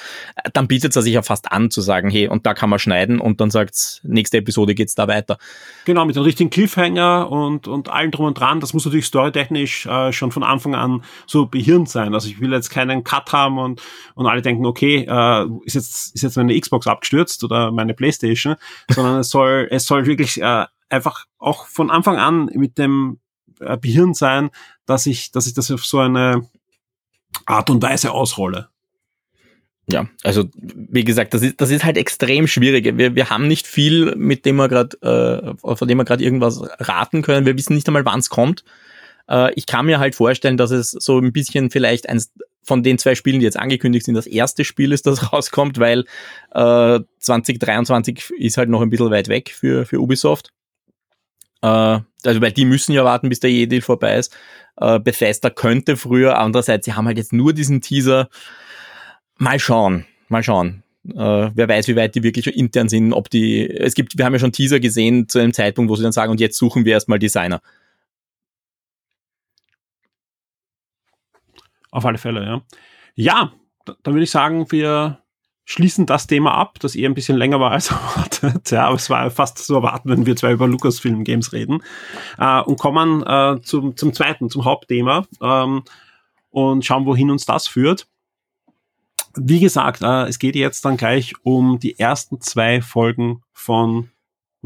dann 0.52 0.66
bietet 0.66 0.96
es 0.96 1.04
sich 1.04 1.14
ja 1.14 1.22
fast 1.22 1.52
an 1.52 1.70
zu 1.70 1.80
sagen, 1.80 2.10
hey, 2.10 2.28
und 2.28 2.46
da 2.46 2.54
kann 2.54 2.70
man 2.70 2.78
schneiden 2.78 3.20
und 3.20 3.40
dann 3.40 3.50
sagt 3.50 4.00
nächste 4.04 4.38
Episode 4.38 4.74
geht's 4.74 4.94
da 4.94 5.08
weiter. 5.08 5.38
Genau, 5.84 6.04
mit 6.04 6.16
dem 6.16 6.22
richtigen 6.22 6.50
Cliffhanger 6.50 7.30
und, 7.30 7.68
und 7.68 7.88
allem 7.88 8.10
drum 8.10 8.26
und 8.26 8.38
dran. 8.38 8.60
Das 8.60 8.72
muss 8.72 8.84
natürlich 8.84 9.06
storytechnisch 9.06 9.86
äh, 9.86 10.12
schon 10.12 10.32
von 10.32 10.42
Anfang 10.42 10.74
an 10.74 11.04
so 11.26 11.46
behirnt 11.46 11.88
sein. 11.88 12.14
Also 12.14 12.28
ich 12.28 12.40
will 12.40 12.52
jetzt 12.52 12.70
keinen 12.70 13.04
Cut 13.04 13.32
haben 13.32 13.58
und, 13.58 13.82
und 14.14 14.26
alle 14.26 14.42
denken, 14.42 14.66
okay, 14.66 15.06
äh, 15.08 15.46
ist 15.64 15.74
jetzt, 15.74 16.14
ist 16.14 16.22
jetzt 16.22 16.36
meine 16.36 16.58
Xbox 16.58 16.86
abgestürzt 16.86 17.44
oder 17.44 17.70
meine 17.70 17.94
Playstation, 17.94 18.56
sondern 18.90 19.20
es 19.20 19.30
soll, 19.30 19.68
es 19.70 19.86
soll 19.86 20.06
wirklich 20.06 20.40
äh, 20.40 20.64
einfach 20.88 21.26
auch 21.38 21.66
von 21.66 21.90
Anfang 21.90 22.16
an 22.16 22.46
mit 22.54 22.78
dem 22.78 23.18
äh, 23.60 23.76
Behirn 23.76 24.14
sein, 24.14 24.50
dass 24.84 25.06
ich, 25.06 25.32
dass 25.32 25.46
ich 25.46 25.54
das 25.54 25.70
auf 25.70 25.84
so 25.84 25.98
eine 25.98 26.48
Art 27.44 27.70
und 27.70 27.82
Weise 27.82 28.12
ausrolle. 28.12 28.68
Ja, 29.88 30.08
also 30.24 30.48
wie 30.54 31.04
gesagt, 31.04 31.32
das 31.32 31.42
ist, 31.42 31.60
das 31.60 31.70
ist 31.70 31.84
halt 31.84 31.96
extrem 31.96 32.48
schwierig. 32.48 32.98
Wir, 32.98 33.14
wir 33.14 33.30
haben 33.30 33.46
nicht 33.46 33.68
viel, 33.68 34.16
mit 34.16 34.44
dem 34.44 34.56
wir 34.56 34.68
gerade, 34.68 34.96
äh, 35.00 35.76
von 35.76 35.86
dem 35.86 35.98
wir 35.98 36.04
gerade 36.04 36.24
irgendwas 36.24 36.60
raten 36.80 37.22
können. 37.22 37.46
Wir 37.46 37.56
wissen 37.56 37.74
nicht 37.74 37.86
einmal, 37.86 38.04
wann 38.04 38.18
es 38.18 38.28
kommt. 38.28 38.64
Äh, 39.28 39.54
ich 39.54 39.66
kann 39.66 39.86
mir 39.86 40.00
halt 40.00 40.16
vorstellen, 40.16 40.56
dass 40.56 40.72
es 40.72 40.90
so 40.90 41.18
ein 41.18 41.32
bisschen 41.32 41.70
vielleicht 41.70 42.08
eins 42.08 42.32
von 42.64 42.82
den 42.82 42.98
zwei 42.98 43.14
Spielen, 43.14 43.38
die 43.38 43.44
jetzt 43.44 43.58
angekündigt 43.58 44.06
sind, 44.06 44.16
das 44.16 44.26
erste 44.26 44.64
Spiel 44.64 44.90
ist, 44.90 45.06
das 45.06 45.32
rauskommt, 45.32 45.78
weil 45.78 46.00
äh, 46.52 47.00
2023 47.20 48.30
ist 48.38 48.58
halt 48.58 48.68
noch 48.68 48.82
ein 48.82 48.90
bisschen 48.90 49.10
weit 49.10 49.28
weg 49.28 49.50
für, 49.50 49.86
für 49.86 50.00
Ubisoft. 50.00 50.52
Äh, 51.66 52.00
also 52.24 52.40
weil 52.40 52.52
die 52.52 52.64
müssen 52.64 52.92
ja 52.92 53.04
warten, 53.04 53.28
bis 53.28 53.40
der 53.40 53.50
E-Deal 53.50 53.82
vorbei 53.82 54.16
ist. 54.16 54.36
Äh, 54.76 55.00
Bethesda 55.00 55.50
könnte 55.50 55.96
früher, 55.96 56.38
andererseits, 56.38 56.84
sie 56.84 56.94
haben 56.94 57.06
halt 57.06 57.18
jetzt 57.18 57.32
nur 57.32 57.52
diesen 57.52 57.80
Teaser. 57.80 58.28
Mal 59.38 59.58
schauen, 59.58 60.06
mal 60.28 60.42
schauen. 60.42 60.82
Äh, 61.08 61.50
wer 61.54 61.68
weiß, 61.68 61.88
wie 61.88 61.96
weit 61.96 62.14
die 62.14 62.22
wirklich 62.22 62.46
intern 62.56 62.88
sind, 62.88 63.12
ob 63.12 63.30
die, 63.30 63.68
es 63.68 63.94
gibt, 63.94 64.16
wir 64.18 64.24
haben 64.24 64.32
ja 64.32 64.38
schon 64.38 64.52
Teaser 64.52 64.80
gesehen 64.80 65.28
zu 65.28 65.38
einem 65.38 65.52
Zeitpunkt, 65.52 65.90
wo 65.90 65.96
sie 65.96 66.02
dann 66.02 66.12
sagen, 66.12 66.32
und 66.32 66.40
jetzt 66.40 66.56
suchen 66.58 66.84
wir 66.84 66.92
erstmal 66.92 67.18
Designer. 67.18 67.60
Auf 71.90 72.04
alle 72.04 72.18
Fälle, 72.18 72.44
ja. 72.44 72.62
Ja, 73.14 73.52
dann 73.84 74.14
würde 74.14 74.24
ich 74.24 74.30
sagen, 74.30 74.70
wir 74.70 75.20
schließen 75.66 76.06
das 76.06 76.28
Thema 76.28 76.54
ab, 76.54 76.78
das 76.80 76.94
eher 76.94 77.10
ein 77.10 77.14
bisschen 77.14 77.36
länger 77.36 77.60
war 77.60 77.72
als 77.72 77.90
erwartet. 77.90 78.70
Ja, 78.70 78.86
aber 78.86 78.94
es 78.94 79.10
war 79.10 79.30
fast 79.30 79.58
zu 79.58 79.74
erwarten, 79.74 80.08
wenn 80.08 80.24
wir 80.24 80.36
zwei 80.36 80.52
über 80.52 80.66
Lucasfilm 80.66 81.24
Games 81.24 81.52
reden. 81.52 81.82
Äh, 82.38 82.62
und 82.62 82.78
kommen 82.78 83.22
äh, 83.24 83.60
zum, 83.62 83.96
zum 83.96 84.14
zweiten, 84.14 84.48
zum 84.48 84.64
Hauptthema 84.64 85.26
ähm, 85.42 85.82
und 86.50 86.84
schauen, 86.86 87.04
wohin 87.04 87.30
uns 87.30 87.44
das 87.44 87.66
führt. 87.66 88.06
Wie 89.34 89.60
gesagt, 89.60 90.00
äh, 90.02 90.26
es 90.28 90.38
geht 90.38 90.54
jetzt 90.54 90.84
dann 90.84 90.96
gleich 90.96 91.34
um 91.42 91.78
die 91.78 91.98
ersten 91.98 92.40
zwei 92.40 92.80
Folgen 92.80 93.42
von 93.52 94.10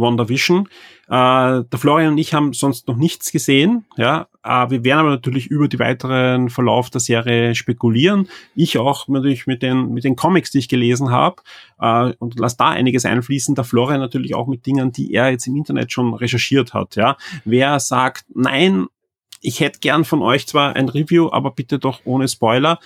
WandaVision. 0.00 0.68
Äh, 1.08 1.64
der 1.64 1.78
Florian 1.78 2.12
und 2.12 2.18
ich 2.18 2.34
haben 2.34 2.52
sonst 2.52 2.88
noch 2.88 2.96
nichts 2.96 3.32
gesehen. 3.32 3.84
Ja, 3.96 4.28
äh, 4.44 4.70
wir 4.70 4.84
werden 4.84 5.00
aber 5.00 5.10
natürlich 5.10 5.48
über 5.48 5.68
die 5.68 5.78
weiteren 5.78 6.50
Verlauf 6.50 6.90
der 6.90 7.00
Serie 7.00 7.54
spekulieren. 7.54 8.28
Ich 8.54 8.78
auch 8.78 9.08
natürlich 9.08 9.46
mit 9.46 9.62
den 9.62 9.92
mit 9.92 10.04
den 10.04 10.16
Comics, 10.16 10.50
die 10.50 10.58
ich 10.58 10.68
gelesen 10.68 11.10
habe 11.10 11.42
äh, 11.80 12.12
und 12.18 12.38
lass 12.38 12.56
da 12.56 12.68
einiges 12.70 13.04
einfließen. 13.04 13.54
Der 13.54 13.64
Florian 13.64 14.00
natürlich 14.00 14.34
auch 14.34 14.46
mit 14.46 14.66
Dingen, 14.66 14.92
die 14.92 15.12
er 15.12 15.30
jetzt 15.30 15.46
im 15.46 15.56
Internet 15.56 15.92
schon 15.92 16.14
recherchiert 16.14 16.74
hat. 16.74 16.96
Ja, 16.96 17.16
wer 17.44 17.80
sagt 17.80 18.24
nein, 18.34 18.86
ich 19.40 19.60
hätte 19.60 19.80
gern 19.80 20.04
von 20.04 20.22
euch 20.22 20.46
zwar 20.46 20.76
ein 20.76 20.88
Review, 20.88 21.30
aber 21.32 21.50
bitte 21.50 21.78
doch 21.78 22.00
ohne 22.04 22.28
Spoiler 22.28 22.78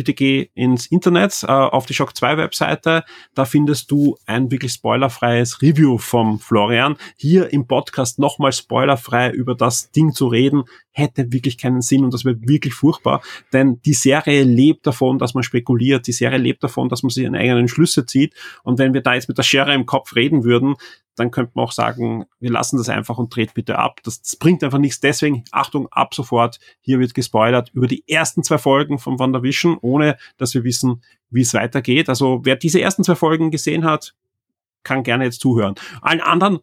bitte 0.00 0.14
geh 0.14 0.48
ins 0.54 0.86
Internet 0.86 1.42
äh, 1.42 1.52
auf 1.52 1.84
die 1.84 1.92
Shock 1.92 2.16
2 2.16 2.38
Webseite. 2.38 3.04
Da 3.34 3.44
findest 3.44 3.90
du 3.90 4.16
ein 4.24 4.50
wirklich 4.50 4.72
spoilerfreies 4.72 5.60
Review 5.60 5.98
vom 5.98 6.40
Florian. 6.40 6.96
Hier 7.18 7.52
im 7.52 7.66
Podcast 7.66 8.18
nochmal 8.18 8.52
spoilerfrei 8.52 9.30
über 9.30 9.54
das 9.54 9.90
Ding 9.90 10.14
zu 10.14 10.28
reden, 10.28 10.64
hätte 10.92 11.30
wirklich 11.34 11.58
keinen 11.58 11.82
Sinn 11.82 12.02
und 12.02 12.14
das 12.14 12.24
wäre 12.24 12.36
wirklich 12.40 12.72
furchtbar, 12.72 13.20
denn 13.52 13.80
die 13.84 13.92
Serie 13.92 14.42
lebt 14.42 14.86
davon, 14.86 15.18
dass 15.18 15.34
man 15.34 15.42
spekuliert, 15.42 16.06
die 16.06 16.12
Serie 16.12 16.38
lebt 16.38 16.64
davon, 16.64 16.88
dass 16.88 17.02
man 17.02 17.10
sich 17.10 17.24
in 17.24 17.36
eigenen 17.36 17.68
Schlüsse 17.68 18.06
zieht 18.06 18.34
und 18.64 18.78
wenn 18.78 18.94
wir 18.94 19.02
da 19.02 19.14
jetzt 19.14 19.28
mit 19.28 19.38
der 19.38 19.42
Schere 19.42 19.74
im 19.74 19.86
Kopf 19.86 20.16
reden 20.16 20.44
würden, 20.44 20.76
dann 21.16 21.30
könnte 21.30 21.52
man 21.54 21.64
auch 21.64 21.72
sagen, 21.72 22.24
wir 22.38 22.50
lassen 22.50 22.76
das 22.78 22.88
einfach 22.88 23.18
und 23.18 23.34
dreht 23.34 23.54
bitte 23.54 23.78
ab. 23.78 24.00
Das, 24.04 24.22
das, 24.22 24.36
bringt 24.36 24.64
einfach 24.64 24.78
nichts. 24.78 25.00
Deswegen, 25.00 25.44
Achtung, 25.50 25.88
ab 25.90 26.14
sofort, 26.14 26.58
hier 26.80 26.98
wird 26.98 27.14
gespoilert 27.14 27.70
über 27.74 27.86
die 27.86 28.04
ersten 28.08 28.42
zwei 28.42 28.58
Folgen 28.58 28.98
von 28.98 29.18
WandaVision, 29.18 29.78
ohne 29.80 30.16
dass 30.38 30.54
wir 30.54 30.64
wissen, 30.64 31.02
wie 31.30 31.42
es 31.42 31.54
weitergeht. 31.54 32.08
Also 32.08 32.40
wer 32.44 32.56
diese 32.56 32.80
ersten 32.80 33.04
zwei 33.04 33.14
Folgen 33.16 33.50
gesehen 33.50 33.84
hat, 33.84 34.14
kann 34.82 35.02
gerne 35.02 35.24
jetzt 35.24 35.40
zuhören. 35.40 35.74
Allen 36.00 36.20
anderen 36.20 36.60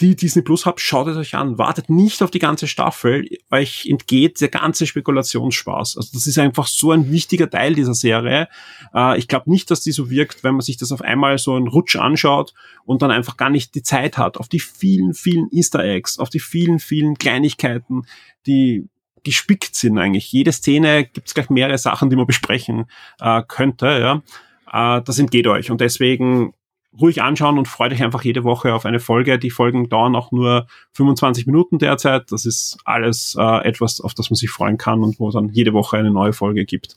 die 0.00 0.14
Disney 0.14 0.42
Plus 0.42 0.64
habt, 0.64 0.80
schaut 0.80 1.08
es 1.08 1.16
euch 1.16 1.34
an. 1.34 1.58
Wartet 1.58 1.90
nicht 1.90 2.22
auf 2.22 2.30
die 2.30 2.38
ganze 2.38 2.68
Staffel. 2.68 3.28
Euch 3.50 3.86
entgeht 3.86 4.40
der 4.40 4.48
ganze 4.48 4.86
Spekulationsspaß. 4.86 5.96
Also 5.96 6.10
das 6.12 6.26
ist 6.26 6.38
einfach 6.38 6.68
so 6.68 6.92
ein 6.92 7.10
wichtiger 7.10 7.50
Teil 7.50 7.74
dieser 7.74 7.94
Serie. 7.94 8.48
Äh, 8.94 9.18
ich 9.18 9.26
glaube 9.26 9.50
nicht, 9.50 9.70
dass 9.70 9.80
die 9.80 9.92
so 9.92 10.08
wirkt, 10.08 10.44
wenn 10.44 10.54
man 10.54 10.60
sich 10.60 10.76
das 10.76 10.92
auf 10.92 11.02
einmal 11.02 11.38
so 11.38 11.54
einen 11.54 11.66
Rutsch 11.66 11.96
anschaut 11.96 12.54
und 12.84 13.02
dann 13.02 13.10
einfach 13.10 13.36
gar 13.36 13.50
nicht 13.50 13.74
die 13.74 13.82
Zeit 13.82 14.18
hat. 14.18 14.36
Auf 14.36 14.48
die 14.48 14.60
vielen, 14.60 15.14
vielen 15.14 15.48
Easter 15.50 15.82
Eggs, 15.82 16.18
auf 16.18 16.30
die 16.30 16.40
vielen, 16.40 16.78
vielen 16.78 17.18
Kleinigkeiten, 17.18 18.06
die 18.46 18.88
gespickt 19.24 19.74
sind 19.74 19.98
eigentlich. 19.98 20.30
Jede 20.30 20.52
Szene 20.52 21.04
gibt 21.04 21.26
es 21.26 21.34
gleich 21.34 21.50
mehrere 21.50 21.78
Sachen, 21.78 22.08
die 22.08 22.16
man 22.16 22.26
besprechen 22.26 22.86
äh, 23.20 23.42
könnte. 23.46 23.86
Ja. 23.86 24.98
Äh, 24.98 25.02
das 25.02 25.18
entgeht 25.18 25.48
euch. 25.48 25.72
Und 25.72 25.80
deswegen 25.80 26.54
ruhig 27.00 27.22
anschauen 27.22 27.58
und 27.58 27.68
freut 27.68 27.92
euch 27.92 28.02
einfach 28.02 28.22
jede 28.22 28.44
Woche 28.44 28.74
auf 28.74 28.84
eine 28.84 29.00
Folge. 29.00 29.38
Die 29.38 29.50
Folgen 29.50 29.88
dauern 29.88 30.16
auch 30.16 30.32
nur 30.32 30.66
25 30.92 31.46
Minuten 31.46 31.78
derzeit. 31.78 32.30
Das 32.30 32.44
ist 32.44 32.78
alles 32.84 33.36
äh, 33.38 33.64
etwas, 33.66 34.00
auf 34.00 34.14
das 34.14 34.30
man 34.30 34.36
sich 34.36 34.50
freuen 34.50 34.78
kann 34.78 35.02
und 35.02 35.20
wo 35.20 35.30
dann 35.30 35.48
jede 35.48 35.72
Woche 35.72 35.96
eine 35.96 36.10
neue 36.10 36.32
Folge 36.32 36.64
gibt. 36.64 36.96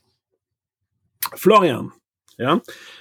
Florian, 1.35 1.91
ja, 2.37 2.55
äh, 2.55 2.59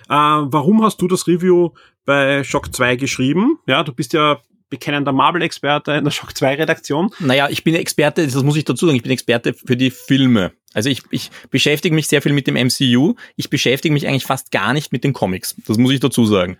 warum 0.09 0.83
hast 0.83 1.01
du 1.01 1.09
das 1.09 1.27
Review 1.27 1.71
bei 2.05 2.45
Shock 2.45 2.75
2 2.75 2.97
geschrieben? 2.97 3.59
Ja, 3.67 3.83
du 3.83 3.93
bist 3.93 4.13
ja 4.13 4.39
bekennender 4.71 5.13
Marvel-Experte 5.13 5.93
in 5.93 6.05
der 6.05 6.13
Shock 6.13 6.37
2 6.37 6.55
Redaktion. 6.55 7.11
Naja, 7.19 7.49
ich 7.51 7.65
bin 7.65 7.75
Experte, 7.75 8.25
das 8.25 8.43
muss 8.43 8.57
ich 8.57 8.65
dazu 8.65 8.87
sagen, 8.87 8.97
ich 8.97 9.03
bin 9.03 9.13
Experte 9.13 9.53
für 9.53 9.77
die 9.77 9.91
Filme. 9.91 10.53
Also 10.73 10.89
ich, 10.89 11.03
ich 11.11 11.31
beschäftige 11.51 11.95
mich 11.95 12.07
sehr 12.07 12.23
viel 12.23 12.33
mit 12.33 12.47
dem 12.47 12.55
MCU. 12.55 13.15
Ich 13.37 13.51
beschäftige 13.51 13.93
mich 13.93 14.07
eigentlich 14.07 14.25
fast 14.25 14.53
gar 14.53 14.73
nicht 14.73 14.93
mit 14.93 15.03
den 15.03 15.13
Comics. 15.13 15.57
Das 15.67 15.77
muss 15.77 15.93
ich 15.93 16.01
dazu 16.01 16.25
sagen. 16.25 16.57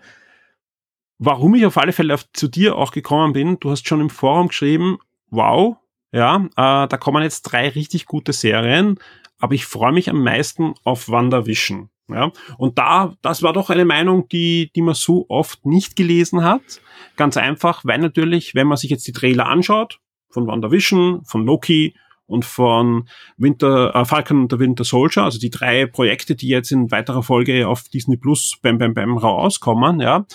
Warum 1.23 1.53
ich 1.53 1.67
auf 1.67 1.77
alle 1.77 1.93
Fälle 1.93 2.15
auf, 2.15 2.25
zu 2.33 2.47
dir 2.47 2.75
auch 2.75 2.91
gekommen 2.91 3.33
bin, 3.33 3.59
du 3.59 3.69
hast 3.69 3.87
schon 3.87 4.01
im 4.01 4.09
Forum 4.09 4.47
geschrieben, 4.47 4.97
wow, 5.29 5.77
ja, 6.11 6.37
äh, 6.37 6.87
da 6.87 6.97
kommen 6.97 7.21
jetzt 7.21 7.43
drei 7.43 7.69
richtig 7.69 8.07
gute 8.07 8.33
Serien, 8.33 8.97
aber 9.37 9.53
ich 9.53 9.67
freue 9.67 9.91
mich 9.91 10.09
am 10.09 10.23
meisten 10.23 10.73
auf 10.83 11.09
WandaVision. 11.09 11.91
Ja, 12.09 12.31
und 12.57 12.79
da, 12.79 13.13
das 13.21 13.43
war 13.43 13.53
doch 13.53 13.69
eine 13.69 13.85
Meinung, 13.85 14.29
die, 14.29 14.71
die 14.75 14.81
man 14.81 14.95
so 14.95 15.27
oft 15.29 15.63
nicht 15.63 15.95
gelesen 15.95 16.43
hat. 16.43 16.81
Ganz 17.17 17.37
einfach, 17.37 17.85
weil 17.85 17.99
natürlich, 17.99 18.55
wenn 18.55 18.65
man 18.65 18.77
sich 18.77 18.89
jetzt 18.89 19.05
die 19.05 19.13
Trailer 19.13 19.45
anschaut, 19.45 19.99
von 20.31 20.47
WandaVision, 20.47 21.23
von 21.23 21.45
Loki 21.45 21.93
und 22.25 22.45
von 22.45 23.07
Winter, 23.37 23.93
äh, 23.93 24.05
Falcon 24.05 24.41
und 24.41 24.51
der 24.51 24.57
Winter 24.57 24.85
Soldier, 24.85 25.23
also 25.23 25.37
die 25.37 25.51
drei 25.51 25.85
Projekte, 25.85 26.35
die 26.35 26.47
jetzt 26.47 26.71
in 26.71 26.89
weiterer 26.89 27.21
Folge 27.21 27.67
auf 27.67 27.83
Disney 27.89 28.17
Plus 28.17 28.57
Bam 28.59 28.79
Bam 28.79 28.95
Bam 28.95 29.19
rauskommen, 29.19 29.99
ja, 29.99 30.25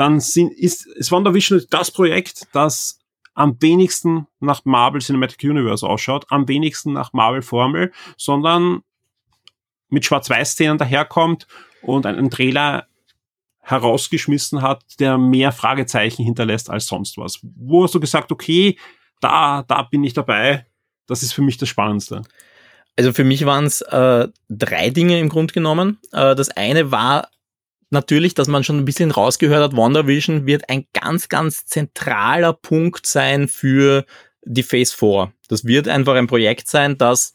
dann 0.00 0.18
sind, 0.18 0.52
ist, 0.52 0.86
ist 0.86 1.12
WandaVision 1.12 1.62
das 1.68 1.90
Projekt, 1.90 2.46
das 2.52 3.00
am 3.34 3.60
wenigsten 3.60 4.26
nach 4.40 4.64
Marvel 4.64 5.02
Cinematic 5.02 5.44
Universe 5.44 5.86
ausschaut, 5.86 6.24
am 6.30 6.48
wenigsten 6.48 6.94
nach 6.94 7.12
Marvel 7.12 7.42
Formel, 7.42 7.92
sondern 8.16 8.80
mit 9.90 10.06
Schwarz-Weiß-Szenen 10.06 10.78
daherkommt 10.78 11.46
und 11.82 12.06
einen 12.06 12.30
Trailer 12.30 12.86
herausgeschmissen 13.60 14.62
hat, 14.62 14.82
der 15.00 15.18
mehr 15.18 15.52
Fragezeichen 15.52 16.24
hinterlässt 16.24 16.70
als 16.70 16.86
sonst 16.86 17.18
was. 17.18 17.40
Wo 17.42 17.84
hast 17.84 17.94
du 17.94 18.00
gesagt, 18.00 18.32
okay, 18.32 18.78
da, 19.20 19.64
da 19.68 19.82
bin 19.82 20.02
ich 20.02 20.14
dabei, 20.14 20.66
das 21.08 21.22
ist 21.22 21.34
für 21.34 21.42
mich 21.42 21.58
das 21.58 21.68
Spannendste. 21.68 22.22
Also 22.96 23.12
für 23.12 23.24
mich 23.24 23.44
waren 23.44 23.66
es 23.66 23.82
äh, 23.82 24.28
drei 24.48 24.88
Dinge 24.88 25.20
im 25.20 25.28
Grunde 25.28 25.52
genommen. 25.52 25.98
Äh, 26.12 26.34
das 26.34 26.48
eine 26.48 26.90
war 26.90 27.28
natürlich, 27.90 28.34
dass 28.34 28.48
man 28.48 28.64
schon 28.64 28.78
ein 28.78 28.84
bisschen 28.84 29.10
rausgehört 29.10 29.62
hat, 29.62 29.76
WandaVision 29.76 30.46
wird 30.46 30.68
ein 30.68 30.86
ganz, 30.92 31.28
ganz 31.28 31.66
zentraler 31.66 32.52
Punkt 32.52 33.06
sein 33.06 33.48
für 33.48 34.04
die 34.42 34.62
Phase 34.62 34.94
4. 34.96 35.32
Das 35.48 35.64
wird 35.64 35.88
einfach 35.88 36.14
ein 36.14 36.26
Projekt 36.26 36.68
sein, 36.68 36.96
das 36.96 37.34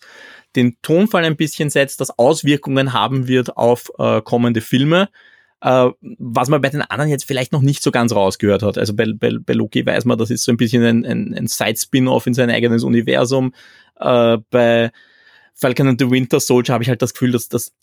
den 0.56 0.78
Tonfall 0.82 1.26
ein 1.26 1.36
bisschen 1.36 1.70
setzt, 1.70 2.00
das 2.00 2.18
Auswirkungen 2.18 2.94
haben 2.94 3.28
wird 3.28 3.58
auf 3.58 3.92
äh, 4.00 4.22
kommende 4.22 4.62
Filme. 4.62 5.10
Äh, 5.62 5.90
was 6.02 6.48
man 6.50 6.62
bei 6.62 6.70
den 6.70 6.82
anderen 6.82 7.10
jetzt 7.10 7.26
vielleicht 7.26 7.52
noch 7.52 7.62
nicht 7.62 7.84
so 7.84 7.92
ganz 7.92 8.14
rausgehört 8.14 8.64
hat. 8.64 8.78
Also 8.78 8.94
bei, 8.96 9.12
bei, 9.14 9.32
bei 9.40 9.54
Loki 9.54 9.86
weiß 9.86 10.06
man, 10.06 10.18
das 10.18 10.30
ist 10.30 10.44
so 10.44 10.52
ein 10.52 10.58
bisschen 10.58 10.84
ein, 10.84 11.06
ein, 11.06 11.34
ein 11.34 11.48
Side-Spin-Off 11.48 12.28
in 12.28 12.34
sein 12.34 12.50
eigenes 12.50 12.84
Universum. 12.84 13.54
Äh, 14.00 14.38
bei 14.50 14.92
Falcon 15.58 15.88
and 15.88 16.02
the 16.02 16.12
Winter 16.12 16.42
Soldier 16.42 16.74
habe 16.74 16.84
ich 16.84 16.90
halt 16.90 17.02
das 17.02 17.14
Gefühl, 17.14 17.32
dass 17.32 17.48
das, 17.48 17.74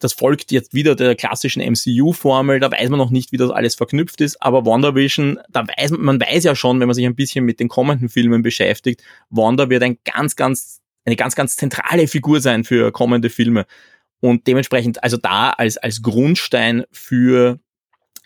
das 0.00 0.12
folgt 0.12 0.52
jetzt 0.52 0.74
wieder 0.74 0.94
der 0.94 1.16
klassischen 1.16 1.60
MCU-Formel. 1.60 2.60
Da 2.60 2.70
weiß 2.70 2.88
man 2.88 2.98
noch 2.98 3.10
nicht, 3.10 3.32
wie 3.32 3.36
das 3.36 3.50
alles 3.50 3.74
verknüpft 3.74 4.20
ist. 4.20 4.40
Aber 4.40 4.64
WandaVision, 4.64 5.40
da 5.50 5.66
weiß 5.66 5.90
man, 5.90 6.02
man 6.02 6.20
weiß 6.20 6.44
ja 6.44 6.54
schon, 6.54 6.78
wenn 6.78 6.86
man 6.86 6.94
sich 6.94 7.04
ein 7.04 7.16
bisschen 7.16 7.44
mit 7.44 7.58
den 7.58 7.66
kommenden 7.66 8.08
Filmen 8.08 8.42
beschäftigt, 8.42 9.02
Wanda 9.28 9.68
wird 9.68 9.82
ein 9.82 9.98
ganz, 10.04 10.36
ganz, 10.36 10.80
eine 11.04 11.16
ganz, 11.16 11.34
ganz 11.34 11.56
zentrale 11.56 12.06
Figur 12.06 12.40
sein 12.40 12.62
für 12.62 12.92
kommende 12.92 13.28
Filme. 13.28 13.66
Und 14.20 14.46
dementsprechend, 14.46 15.02
also 15.02 15.16
da 15.16 15.50
als, 15.50 15.78
als 15.78 16.02
Grundstein 16.02 16.84
für, 16.92 17.58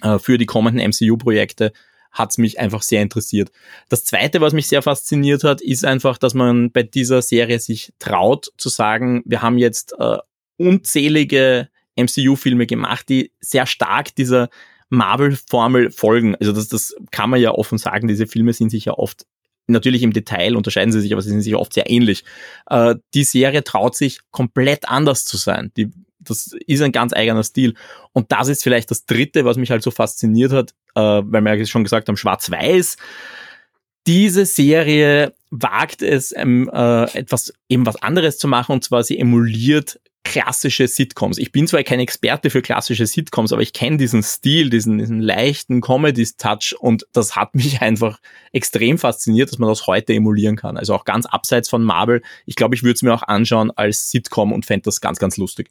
äh, 0.02 0.18
für 0.18 0.36
die 0.36 0.46
kommenden 0.46 0.86
MCU-Projekte 0.86 1.72
hat's 2.10 2.38
mich 2.38 2.58
einfach 2.58 2.82
sehr 2.82 3.02
interessiert. 3.02 3.50
Das 3.88 4.04
zweite, 4.04 4.40
was 4.40 4.52
mich 4.52 4.68
sehr 4.68 4.82
fasziniert 4.82 5.44
hat, 5.44 5.60
ist 5.60 5.84
einfach, 5.84 6.18
dass 6.18 6.34
man 6.34 6.72
bei 6.72 6.82
dieser 6.82 7.22
Serie 7.22 7.58
sich 7.58 7.92
traut 7.98 8.50
zu 8.56 8.68
sagen, 8.68 9.22
wir 9.24 9.42
haben 9.42 9.58
jetzt 9.58 9.94
äh, 9.98 10.18
unzählige 10.56 11.68
MCU-Filme 11.96 12.66
gemacht, 12.66 13.08
die 13.08 13.32
sehr 13.40 13.66
stark 13.66 14.14
dieser 14.14 14.48
Marvel-Formel 14.88 15.90
folgen. 15.90 16.34
Also 16.36 16.52
das, 16.52 16.68
das 16.68 16.94
kann 17.10 17.30
man 17.30 17.40
ja 17.40 17.52
offen 17.52 17.78
sagen, 17.78 18.08
diese 18.08 18.26
Filme 18.26 18.52
sind 18.52 18.70
sich 18.70 18.86
ja 18.86 18.94
oft 18.94 19.26
natürlich 19.70 20.02
im 20.02 20.12
Detail 20.12 20.56
unterscheiden 20.56 20.92
sie 20.92 21.00
sich, 21.00 21.12
aber 21.12 21.22
sie 21.22 21.30
sind 21.30 21.42
sich 21.42 21.54
oft 21.54 21.72
sehr 21.72 21.88
ähnlich. 21.88 22.24
Äh, 22.68 22.96
die 23.14 23.24
Serie 23.24 23.64
traut 23.64 23.94
sich 23.94 24.18
komplett 24.32 24.88
anders 24.88 25.24
zu 25.24 25.36
sein. 25.36 25.70
Die 25.76 25.90
das 26.20 26.54
ist 26.66 26.82
ein 26.82 26.92
ganz 26.92 27.12
eigener 27.12 27.42
Stil. 27.42 27.74
Und 28.12 28.30
das 28.32 28.48
ist 28.48 28.62
vielleicht 28.62 28.90
das 28.90 29.06
Dritte, 29.06 29.44
was 29.44 29.56
mich 29.56 29.70
halt 29.70 29.82
so 29.82 29.90
fasziniert 29.90 30.52
hat, 30.52 30.74
äh, 30.94 31.22
weil 31.24 31.42
wir 31.42 31.54
ja 31.54 31.66
schon 31.66 31.84
gesagt 31.84 32.08
haben, 32.08 32.16
Schwarz-Weiß. 32.16 32.96
Diese 34.06 34.46
Serie 34.46 35.34
wagt 35.50 36.02
es, 36.02 36.34
ähm, 36.36 36.70
äh, 36.72 37.04
etwas 37.18 37.52
eben 37.68 37.86
was 37.86 38.00
anderes 38.02 38.38
zu 38.38 38.48
machen, 38.48 38.72
und 38.72 38.84
zwar 38.84 39.02
sie 39.02 39.18
emuliert 39.18 40.00
klassische 40.22 40.86
Sitcoms. 40.86 41.38
Ich 41.38 41.50
bin 41.50 41.66
zwar 41.66 41.82
kein 41.82 41.98
Experte 41.98 42.50
für 42.50 42.60
klassische 42.60 43.06
Sitcoms, 43.06 43.52
aber 43.52 43.62
ich 43.62 43.72
kenne 43.72 43.96
diesen 43.96 44.22
Stil, 44.22 44.68
diesen, 44.68 44.98
diesen 44.98 45.20
leichten 45.20 45.80
Comedy-Touch 45.80 46.76
und 46.78 47.06
das 47.12 47.36
hat 47.36 47.54
mich 47.54 47.80
einfach 47.80 48.20
extrem 48.52 48.98
fasziniert, 48.98 49.50
dass 49.50 49.58
man 49.58 49.68
das 49.68 49.86
heute 49.86 50.12
emulieren 50.12 50.56
kann. 50.56 50.76
Also 50.76 50.94
auch 50.94 51.04
ganz 51.04 51.26
abseits 51.26 51.68
von 51.68 51.82
Marvel. 51.82 52.22
Ich 52.46 52.54
glaube, 52.54 52.74
ich 52.74 52.82
würde 52.82 52.94
es 52.94 53.02
mir 53.02 53.14
auch 53.14 53.22
anschauen 53.22 53.70
als 53.70 54.10
Sitcom 54.10 54.52
und 54.52 54.66
fände 54.66 54.84
das 54.84 55.00
ganz, 55.00 55.18
ganz 55.18 55.36
lustig 55.36 55.70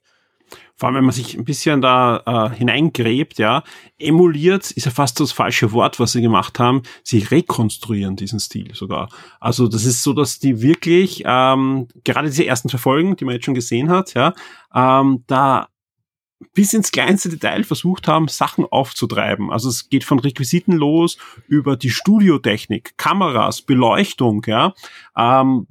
vor 0.75 0.87
allem 0.87 0.95
wenn 0.95 1.05
man 1.05 1.13
sich 1.13 1.37
ein 1.37 1.45
bisschen 1.45 1.81
da 1.81 2.51
äh, 2.53 2.55
hineingräbt, 2.55 3.37
ja, 3.39 3.63
emuliert 3.97 4.71
ist 4.71 4.85
ja 4.85 4.91
fast 4.91 5.19
das 5.19 5.31
falsche 5.31 5.71
Wort, 5.71 5.99
was 5.99 6.13
sie 6.13 6.21
gemacht 6.21 6.59
haben. 6.59 6.83
Sie 7.03 7.19
rekonstruieren 7.19 8.15
diesen 8.15 8.39
Stil 8.39 8.73
sogar. 8.73 9.09
Also 9.39 9.67
das 9.67 9.85
ist 9.85 10.03
so, 10.03 10.13
dass 10.13 10.39
die 10.39 10.61
wirklich 10.61 11.23
ähm, 11.25 11.87
gerade 12.03 12.29
diese 12.29 12.45
ersten 12.45 12.69
zwei 12.69 12.77
Folgen, 12.77 13.15
die 13.15 13.25
man 13.25 13.33
jetzt 13.33 13.45
schon 13.45 13.53
gesehen 13.53 13.89
hat, 13.89 14.13
ja, 14.13 14.33
ähm, 14.73 15.23
da 15.27 15.67
bis 16.53 16.73
ins 16.73 16.91
kleinste 16.91 17.29
Detail 17.29 17.63
versucht 17.63 18.07
haben, 18.07 18.27
Sachen 18.27 18.65
aufzutreiben. 18.65 19.51
Also 19.51 19.69
es 19.69 19.89
geht 19.89 20.03
von 20.03 20.19
Requisiten 20.19 20.73
los 20.73 21.17
über 21.47 21.75
die 21.75 21.89
Studiotechnik, 21.89 22.97
Kameras, 22.97 23.61
Beleuchtung, 23.61 24.43
ja, 24.47 24.73
ähm, 25.17 25.67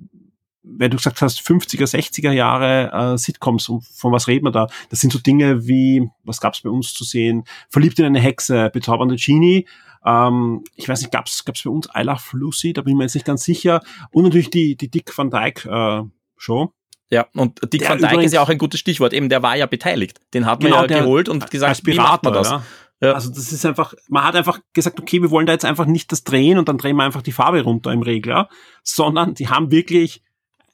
wenn 0.77 0.91
du 0.91 0.97
gesagt 0.97 1.23
hast, 1.23 1.41
50er, 1.41 1.87
60er 1.87 2.33
Jahre 2.33 3.15
äh, 3.15 3.19
Sitcoms, 3.19 3.69
um, 3.69 3.81
von 3.81 4.13
was 4.13 4.29
reden 4.29 4.47
wir 4.47 4.51
da? 4.51 4.67
Das 4.91 5.01
sind 5.01 5.13
so 5.13 5.19
Dinge 5.19 5.67
wie, 5.67 6.09
was 6.25 6.41
gab's 6.41 6.61
bei 6.61 6.71
uns 6.71 6.93
zu 6.95 7.05
sehen? 7.05 7.45
Verliebt 7.71 7.99
in 7.99 8.05
eine 8.05 8.21
Hexe, 8.21 8.71
bezaubernde 8.73 9.17
Genie. 9.17 9.67
Ähm, 10.05 10.65
ich 10.75 10.89
weiß 10.89 11.01
nicht, 11.01 11.13
gab's 11.13 11.45
gab's 11.45 11.63
bei 11.63 11.71
uns 11.71 11.89
I 11.97 12.03
Love 12.03 12.23
Lucy? 12.33 12.73
Da 12.73 12.83
bin 12.83 12.93
ich 12.93 12.97
mir 12.97 13.05
jetzt 13.05 13.15
nicht 13.15 13.27
ganz 13.27 13.45
sicher. 13.45 13.81
Und 14.11 14.25
natürlich 14.25 14.51
die, 14.51 14.77
die 14.77 14.91
Dick 14.91 15.17
Van 15.17 15.31
Dyke 15.31 15.69
äh, 15.69 16.03
Show. 16.37 16.73
Ja, 17.11 17.27
und 17.35 17.61
Dick 17.73 17.81
der 17.81 17.91
Van 17.91 17.99
Dyke 17.99 18.23
ist 18.23 18.35
ja 18.35 18.43
auch 18.43 18.51
ein 18.51 18.59
gutes 18.59 18.81
Stichwort. 18.81 19.13
Eben, 19.13 19.29
der 19.29 19.43
war 19.43 19.57
ja 19.57 19.67
beteiligt. 19.67 20.21
Den 20.35 20.45
hat 20.47 20.63
man 20.63 20.73
genau, 20.73 20.83
ja 20.85 21.01
geholt 21.01 21.29
und 21.29 21.51
gesagt, 21.51 21.87
wie 21.87 21.95
macht 21.95 22.23
man 22.23 22.35
das? 22.35 22.51
Ja. 22.51 22.63
Ja. 23.01 23.13
Also 23.13 23.31
das 23.31 23.53
ist 23.53 23.65
einfach, 23.65 23.95
man 24.09 24.25
hat 24.25 24.35
einfach 24.35 24.59
gesagt, 24.73 24.99
okay, 25.01 25.23
wir 25.23 25.31
wollen 25.31 25.47
da 25.47 25.53
jetzt 25.53 25.65
einfach 25.65 25.87
nicht 25.87 26.11
das 26.11 26.25
drehen 26.25 26.59
und 26.59 26.69
dann 26.69 26.79
drehen 26.79 26.97
wir 26.97 27.05
einfach 27.05 27.23
die 27.23 27.33
Farbe 27.33 27.63
runter 27.63 27.93
im 27.93 28.03
Regler, 28.03 28.49
sondern 28.83 29.35
die 29.35 29.49
haben 29.49 29.71
wirklich 29.71 30.25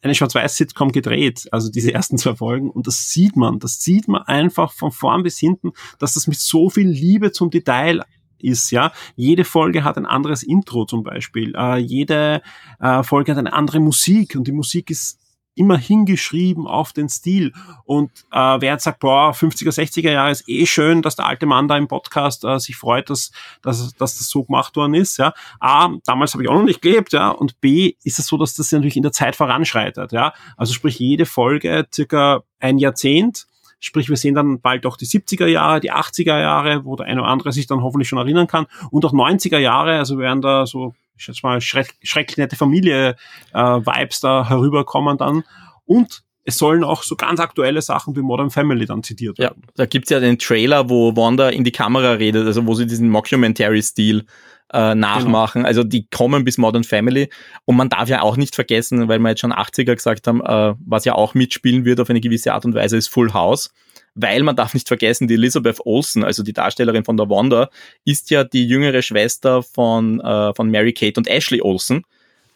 eine 0.04 0.14
Schwarz-Weiß-Sitcom 0.14 0.92
gedreht, 0.92 1.48
also 1.50 1.70
diese 1.70 1.92
ersten 1.92 2.18
zwei 2.18 2.34
Folgen. 2.34 2.70
Und 2.70 2.86
das 2.86 3.10
sieht 3.10 3.36
man, 3.36 3.58
das 3.58 3.80
sieht 3.80 4.06
man 4.06 4.22
einfach 4.22 4.72
von 4.72 4.92
vorn 4.92 5.22
bis 5.22 5.38
hinten, 5.38 5.72
dass 5.98 6.14
das 6.14 6.26
mit 6.26 6.38
so 6.38 6.70
viel 6.70 6.88
Liebe 6.88 7.32
zum 7.32 7.50
Detail 7.50 8.02
ist, 8.38 8.70
ja. 8.70 8.92
Jede 9.16 9.44
Folge 9.44 9.84
hat 9.84 9.96
ein 9.96 10.06
anderes 10.06 10.42
Intro 10.42 10.84
zum 10.84 11.02
Beispiel. 11.02 11.54
Äh, 11.56 11.78
jede 11.78 12.42
äh, 12.78 13.02
Folge 13.02 13.32
hat 13.32 13.38
eine 13.38 13.54
andere 13.54 13.80
Musik 13.80 14.36
und 14.36 14.46
die 14.46 14.52
Musik 14.52 14.90
ist 14.90 15.18
immer 15.54 15.76
hingeschrieben 15.78 16.66
auf 16.66 16.92
den 16.92 17.08
Stil. 17.08 17.52
Und 17.84 18.10
äh, 18.32 18.36
wer 18.60 18.72
jetzt 18.72 18.84
sagt, 18.84 19.00
boah, 19.00 19.32
50er, 19.32 19.70
60er 19.70 20.10
Jahre 20.10 20.30
ist 20.30 20.48
eh 20.48 20.66
schön, 20.66 21.02
dass 21.02 21.16
der 21.16 21.26
alte 21.26 21.46
Mann 21.46 21.68
da 21.68 21.76
im 21.76 21.88
Podcast 21.88 22.44
äh, 22.44 22.58
sich 22.58 22.76
freut, 22.76 23.10
dass, 23.10 23.30
dass, 23.62 23.94
dass 23.94 24.18
das 24.18 24.28
so 24.28 24.44
gemacht 24.44 24.76
worden 24.76 24.94
ist. 24.94 25.18
Ja. 25.18 25.32
A, 25.60 25.90
damals 26.04 26.34
habe 26.34 26.42
ich 26.42 26.48
auch 26.48 26.54
noch 26.54 26.64
nicht 26.64 26.82
gelebt, 26.82 27.12
ja. 27.12 27.30
Und 27.30 27.60
B, 27.60 27.94
ist 28.02 28.18
es 28.18 28.26
so, 28.26 28.36
dass 28.36 28.54
das 28.54 28.72
natürlich 28.72 28.96
in 28.96 29.02
der 29.02 29.12
Zeit 29.12 29.36
voranschreitet. 29.36 30.12
Ja. 30.12 30.32
Also 30.56 30.72
sprich, 30.72 30.98
jede 30.98 31.26
Folge 31.26 31.86
circa 31.92 32.42
ein 32.60 32.78
Jahrzehnt. 32.78 33.46
Sprich, 33.80 34.08
wir 34.08 34.16
sehen 34.16 34.34
dann 34.34 34.60
bald 34.60 34.86
auch 34.86 34.96
die 34.96 35.06
70er 35.06 35.46
Jahre, 35.46 35.78
die 35.78 35.92
80er 35.92 36.40
Jahre, 36.40 36.86
wo 36.86 36.96
der 36.96 37.06
eine 37.06 37.20
oder 37.20 37.30
andere 37.30 37.52
sich 37.52 37.66
dann 37.66 37.82
hoffentlich 37.82 38.08
schon 38.08 38.18
erinnern 38.18 38.46
kann. 38.46 38.66
Und 38.90 39.04
auch 39.04 39.12
90er 39.12 39.58
Jahre, 39.58 39.98
also 39.98 40.18
werden 40.18 40.40
da 40.40 40.64
so 40.64 40.94
ich 41.16 41.24
schätze 41.24 41.40
mal, 41.42 41.60
schreck, 41.60 41.94
schrecklich 42.02 42.38
nette 42.38 42.56
Familie-Vibes 42.56 44.18
äh, 44.18 44.20
da 44.22 44.48
herüberkommen 44.48 45.16
dann. 45.18 45.44
Und 45.84 46.22
es 46.44 46.58
sollen 46.58 46.84
auch 46.84 47.02
so 47.02 47.16
ganz 47.16 47.40
aktuelle 47.40 47.80
Sachen 47.80 48.14
wie 48.16 48.20
Modern 48.20 48.50
Family 48.50 48.86
dann 48.86 49.02
zitiert 49.02 49.38
werden. 49.38 49.62
Ja, 49.64 49.72
da 49.76 49.86
gibt's 49.86 50.10
ja 50.10 50.20
den 50.20 50.38
Trailer, 50.38 50.90
wo 50.90 51.16
Wanda 51.16 51.48
in 51.48 51.64
die 51.64 51.72
Kamera 51.72 52.12
redet, 52.12 52.46
also 52.46 52.66
wo 52.66 52.74
sie 52.74 52.86
diesen 52.86 53.08
Mockumentary-Stil 53.08 54.26
äh, 54.72 54.94
nachmachen. 54.94 55.60
Genau. 55.60 55.68
Also 55.68 55.84
die 55.84 56.06
kommen 56.08 56.44
bis 56.44 56.58
Modern 56.58 56.84
Family. 56.84 57.30
Und 57.64 57.76
man 57.76 57.88
darf 57.88 58.08
ja 58.08 58.20
auch 58.20 58.36
nicht 58.36 58.54
vergessen, 58.54 59.08
weil 59.08 59.18
wir 59.20 59.30
jetzt 59.30 59.40
schon 59.40 59.52
80er 59.52 59.94
gesagt 59.94 60.26
haben, 60.26 60.42
äh, 60.42 60.74
was 60.84 61.04
ja 61.06 61.14
auch 61.14 61.34
mitspielen 61.34 61.84
wird 61.84 62.00
auf 62.00 62.10
eine 62.10 62.20
gewisse 62.20 62.52
Art 62.52 62.64
und 62.64 62.74
Weise, 62.74 62.96
ist 62.96 63.08
Full 63.08 63.32
House 63.32 63.70
weil 64.14 64.42
man 64.42 64.56
darf 64.56 64.74
nicht 64.74 64.88
vergessen, 64.88 65.28
die 65.28 65.34
Elizabeth 65.34 65.80
Olsen, 65.84 66.24
also 66.24 66.42
die 66.42 66.52
Darstellerin 66.52 67.04
von 67.04 67.16
der 67.16 67.28
Wanda, 67.28 67.70
ist 68.04 68.30
ja 68.30 68.44
die 68.44 68.66
jüngere 68.66 69.02
Schwester 69.02 69.62
von, 69.62 70.20
äh, 70.20 70.54
von 70.54 70.70
Mary 70.70 70.92
Kate 70.92 71.18
und 71.18 71.28
Ashley 71.28 71.60
Olsen, 71.60 72.04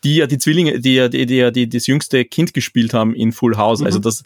die 0.04 0.16
ja 0.16 0.26
die 0.26 0.38
Zwillinge, 0.38 0.80
die 0.80 0.94
ja 0.94 1.08
die, 1.08 1.26
die, 1.26 1.50
die, 1.52 1.68
das 1.68 1.86
jüngste 1.86 2.24
Kind 2.24 2.54
gespielt 2.54 2.94
haben 2.94 3.14
in 3.14 3.32
Full 3.32 3.56
House. 3.56 3.82
Also 3.82 3.98
mhm. 3.98 4.06
Also 4.06 4.22
das, 4.22 4.24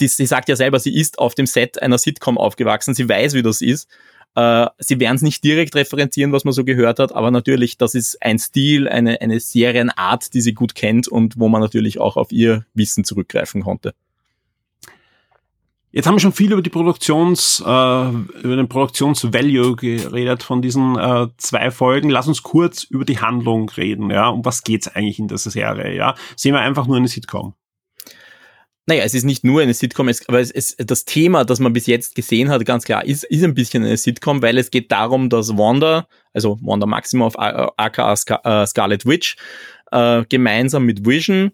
die, 0.00 0.08
sie 0.08 0.26
sagt 0.26 0.48
ja 0.48 0.56
selber, 0.56 0.78
sie 0.78 0.94
ist 0.94 1.18
auf 1.18 1.34
dem 1.34 1.46
Set 1.46 1.82
einer 1.82 1.98
Sitcom 1.98 2.38
aufgewachsen, 2.38 2.94
sie 2.94 3.08
weiß, 3.08 3.34
wie 3.34 3.42
das 3.42 3.60
ist. 3.60 3.88
Uh, 4.34 4.68
sie 4.78 4.98
werden 4.98 5.16
es 5.16 5.22
nicht 5.22 5.44
direkt 5.44 5.74
referenzieren, 5.74 6.32
was 6.32 6.44
man 6.44 6.54
so 6.54 6.64
gehört 6.64 6.98
hat, 6.98 7.14
aber 7.14 7.30
natürlich, 7.30 7.76
das 7.76 7.94
ist 7.94 8.16
ein 8.22 8.38
Stil, 8.38 8.88
eine, 8.88 9.20
eine 9.20 9.38
Serienart, 9.38 10.32
die 10.32 10.40
sie 10.40 10.54
gut 10.54 10.74
kennt 10.74 11.06
und 11.06 11.38
wo 11.38 11.50
man 11.50 11.60
natürlich 11.60 12.00
auch 12.00 12.16
auf 12.16 12.32
ihr 12.32 12.64
Wissen 12.72 13.04
zurückgreifen 13.04 13.62
konnte. 13.62 13.92
Jetzt 15.92 16.06
haben 16.06 16.14
wir 16.14 16.20
schon 16.20 16.32
viel 16.32 16.52
über 16.52 16.62
die 16.62 16.70
Produktions, 16.70 17.60
äh, 17.60 17.64
über 17.64 18.56
den 18.56 18.68
Produktionsvalue 18.68 19.76
geredet 19.76 20.42
von 20.42 20.62
diesen 20.62 20.98
äh, 20.98 21.28
zwei 21.36 21.70
Folgen. 21.70 22.08
Lass 22.08 22.26
uns 22.26 22.42
kurz 22.42 22.82
über 22.84 23.04
die 23.04 23.18
Handlung 23.18 23.68
reden, 23.68 24.10
ja. 24.10 24.28
Um 24.28 24.42
was 24.44 24.64
geht's 24.64 24.88
eigentlich 24.88 25.18
in 25.18 25.28
dieser 25.28 25.50
Serie, 25.50 25.94
ja? 25.94 26.14
Sehen 26.34 26.54
wir 26.54 26.60
einfach 26.60 26.86
nur 26.86 26.96
eine 26.96 27.08
Sitcom? 27.08 27.54
naja, 28.86 29.04
es 29.04 29.14
ist 29.14 29.24
nicht 29.24 29.44
nur 29.44 29.62
eine 29.62 29.74
Sitcom, 29.74 30.08
es, 30.08 30.28
aber 30.28 30.40
es, 30.40 30.50
es, 30.50 30.74
das 30.76 31.04
Thema, 31.04 31.44
das 31.44 31.60
man 31.60 31.72
bis 31.72 31.86
jetzt 31.86 32.14
gesehen 32.16 32.48
hat, 32.48 32.64
ganz 32.64 32.84
klar, 32.84 33.04
ist, 33.04 33.24
ist 33.24 33.44
ein 33.44 33.54
bisschen 33.54 33.84
eine 33.84 33.96
Sitcom, 33.96 34.42
weil 34.42 34.58
es 34.58 34.70
geht 34.70 34.90
darum, 34.90 35.28
dass 35.28 35.56
Wanda, 35.56 36.08
also 36.32 36.58
Wanda 36.62 36.86
Maximoff, 36.86 37.38
aka 37.38 38.12
äh, 38.12 38.66
Scarlet 38.66 39.06
Witch, 39.06 39.36
äh, 39.92 40.24
gemeinsam 40.28 40.84
mit 40.84 41.06
Vision 41.06 41.52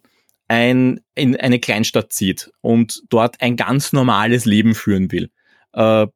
ein, 0.49 1.01
in 1.15 1.37
eine 1.37 1.61
Kleinstadt 1.61 2.13
zieht 2.13 2.51
und 2.63 3.03
dort 3.11 3.41
ein 3.41 3.57
ganz 3.57 3.93
normales 3.93 4.47
Leben 4.47 4.75
führen 4.75 5.13
will. 5.13 5.31
Äh, 5.73 6.07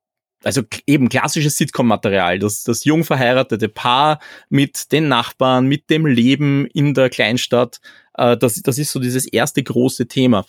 also 0.45 0.63
eben 0.87 1.09
klassisches 1.09 1.57
Sitcom-Material, 1.57 2.39
das, 2.39 2.65
das 2.65 2.85
jung 2.85 3.05
verheiratete 3.05 3.69
Paar 3.69 4.19
mit 4.49 4.91
den 4.91 5.07
Nachbarn, 5.07 5.67
mit 5.67 5.89
dem 5.89 6.07
Leben 6.07 6.67
in 6.67 6.95
der 6.95 7.11
Kleinstadt, 7.11 7.81
äh, 8.15 8.37
das, 8.37 8.55
das 8.63 8.79
ist 8.79 8.91
so 8.91 8.99
dieses 8.99 9.27
erste 9.27 9.63
große 9.63 10.09
Thema. 10.09 10.45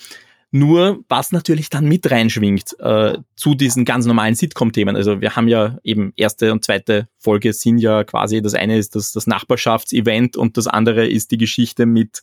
Nur 0.56 1.04
was 1.10 1.32
natürlich 1.32 1.72
dann 1.72 1.86
mit 1.86 2.12
reinschwingt 2.12 2.80
äh, 2.80 3.18
zu 3.36 3.56
diesen 3.56 3.86
ganz 3.86 4.06
normalen 4.06 4.36
Sitcom-Themen. 4.36 4.96
Also 4.96 5.20
wir 5.20 5.36
haben 5.36 5.48
ja 5.48 5.80
eben 5.84 6.14
erste 6.16 6.52
und 6.52 6.64
zweite 6.64 7.08
Folge 7.18 7.54
sind 7.54 7.80
ja 7.80 8.04
quasi, 8.04 8.40
das 8.40 8.54
eine 8.54 8.78
ist 8.78 8.96
das, 8.96 9.14
das 9.14 9.26
Nachbarschaftsevent 9.26 10.38
und 10.38 10.56
das 10.56 10.68
andere 10.68 11.08
ist 11.08 11.32
die 11.32 11.40
Geschichte 11.40 11.88
mit 11.88 12.22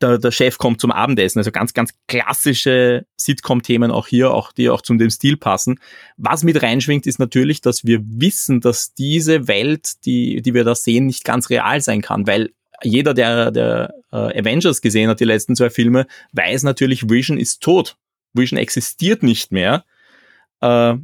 der, 0.00 0.18
der 0.18 0.32
Chef 0.32 0.58
kommt 0.58 0.80
zum 0.80 0.90
Abendessen. 0.90 1.38
Also 1.38 1.52
ganz, 1.52 1.72
ganz 1.72 1.92
klassische 2.08 3.06
Sitcom-Themen 3.16 3.92
auch 3.92 4.08
hier, 4.08 4.32
auch 4.32 4.50
die 4.50 4.68
auch 4.68 4.82
zu 4.82 4.96
dem 4.96 5.10
Stil 5.10 5.36
passen. 5.36 5.78
Was 6.16 6.42
mit 6.42 6.60
reinschwingt, 6.60 7.06
ist 7.06 7.20
natürlich, 7.20 7.60
dass 7.60 7.84
wir 7.84 8.00
wissen, 8.02 8.60
dass 8.60 8.94
diese 8.94 9.46
Welt, 9.46 10.04
die, 10.06 10.42
die 10.42 10.54
wir 10.54 10.64
da 10.64 10.74
sehen, 10.74 11.06
nicht 11.06 11.24
ganz 11.24 11.50
real 11.50 11.80
sein 11.80 12.02
kann, 12.02 12.26
weil 12.26 12.50
jeder, 12.82 13.14
der, 13.14 13.50
der 13.50 13.94
äh, 14.12 14.40
Avengers 14.40 14.80
gesehen 14.80 15.08
hat, 15.08 15.20
die 15.20 15.24
letzten 15.24 15.56
zwei 15.56 15.70
Filme, 15.70 16.06
weiß 16.32 16.62
natürlich, 16.62 17.08
Vision 17.08 17.38
ist 17.38 17.62
tot. 17.62 17.96
Vision 18.32 18.58
existiert 18.58 19.22
nicht 19.22 19.52
mehr. 19.52 19.84
Äh, 20.60 20.94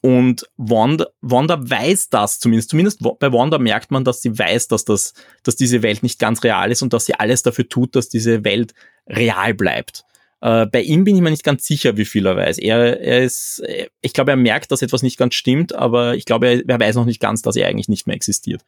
und 0.00 0.44
Wanda, 0.58 1.06
Wanda 1.22 1.58
weiß 1.58 2.10
das 2.10 2.38
zumindest. 2.38 2.70
Zumindest 2.70 3.00
bei 3.00 3.32
Wanda 3.32 3.58
merkt 3.58 3.90
man, 3.90 4.04
dass 4.04 4.20
sie 4.20 4.38
weiß, 4.38 4.68
dass, 4.68 4.84
das, 4.84 5.14
dass 5.42 5.56
diese 5.56 5.82
Welt 5.82 6.02
nicht 6.02 6.18
ganz 6.18 6.44
real 6.44 6.70
ist 6.70 6.82
und 6.82 6.92
dass 6.92 7.06
sie 7.06 7.14
alles 7.14 7.42
dafür 7.42 7.68
tut, 7.68 7.96
dass 7.96 8.10
diese 8.10 8.44
Welt 8.44 8.74
real 9.08 9.54
bleibt. 9.54 10.04
Äh, 10.42 10.66
bei 10.66 10.82
ihm 10.82 11.04
bin 11.04 11.16
ich 11.16 11.22
mir 11.22 11.30
nicht 11.30 11.42
ganz 11.42 11.64
sicher, 11.64 11.96
wie 11.96 12.04
viel 12.04 12.26
er 12.26 12.36
weiß. 12.36 12.58
Er, 12.58 13.00
er 13.00 13.24
ist, 13.24 13.62
ich 14.02 14.12
glaube, 14.12 14.32
er 14.32 14.36
merkt, 14.36 14.70
dass 14.72 14.82
etwas 14.82 15.02
nicht 15.02 15.16
ganz 15.16 15.34
stimmt, 15.34 15.74
aber 15.74 16.16
ich 16.16 16.26
glaube, 16.26 16.48
er, 16.48 16.68
er 16.68 16.80
weiß 16.80 16.96
noch 16.96 17.06
nicht 17.06 17.20
ganz, 17.20 17.40
dass 17.40 17.56
er 17.56 17.66
eigentlich 17.66 17.88
nicht 17.88 18.06
mehr 18.06 18.14
existiert. 18.14 18.62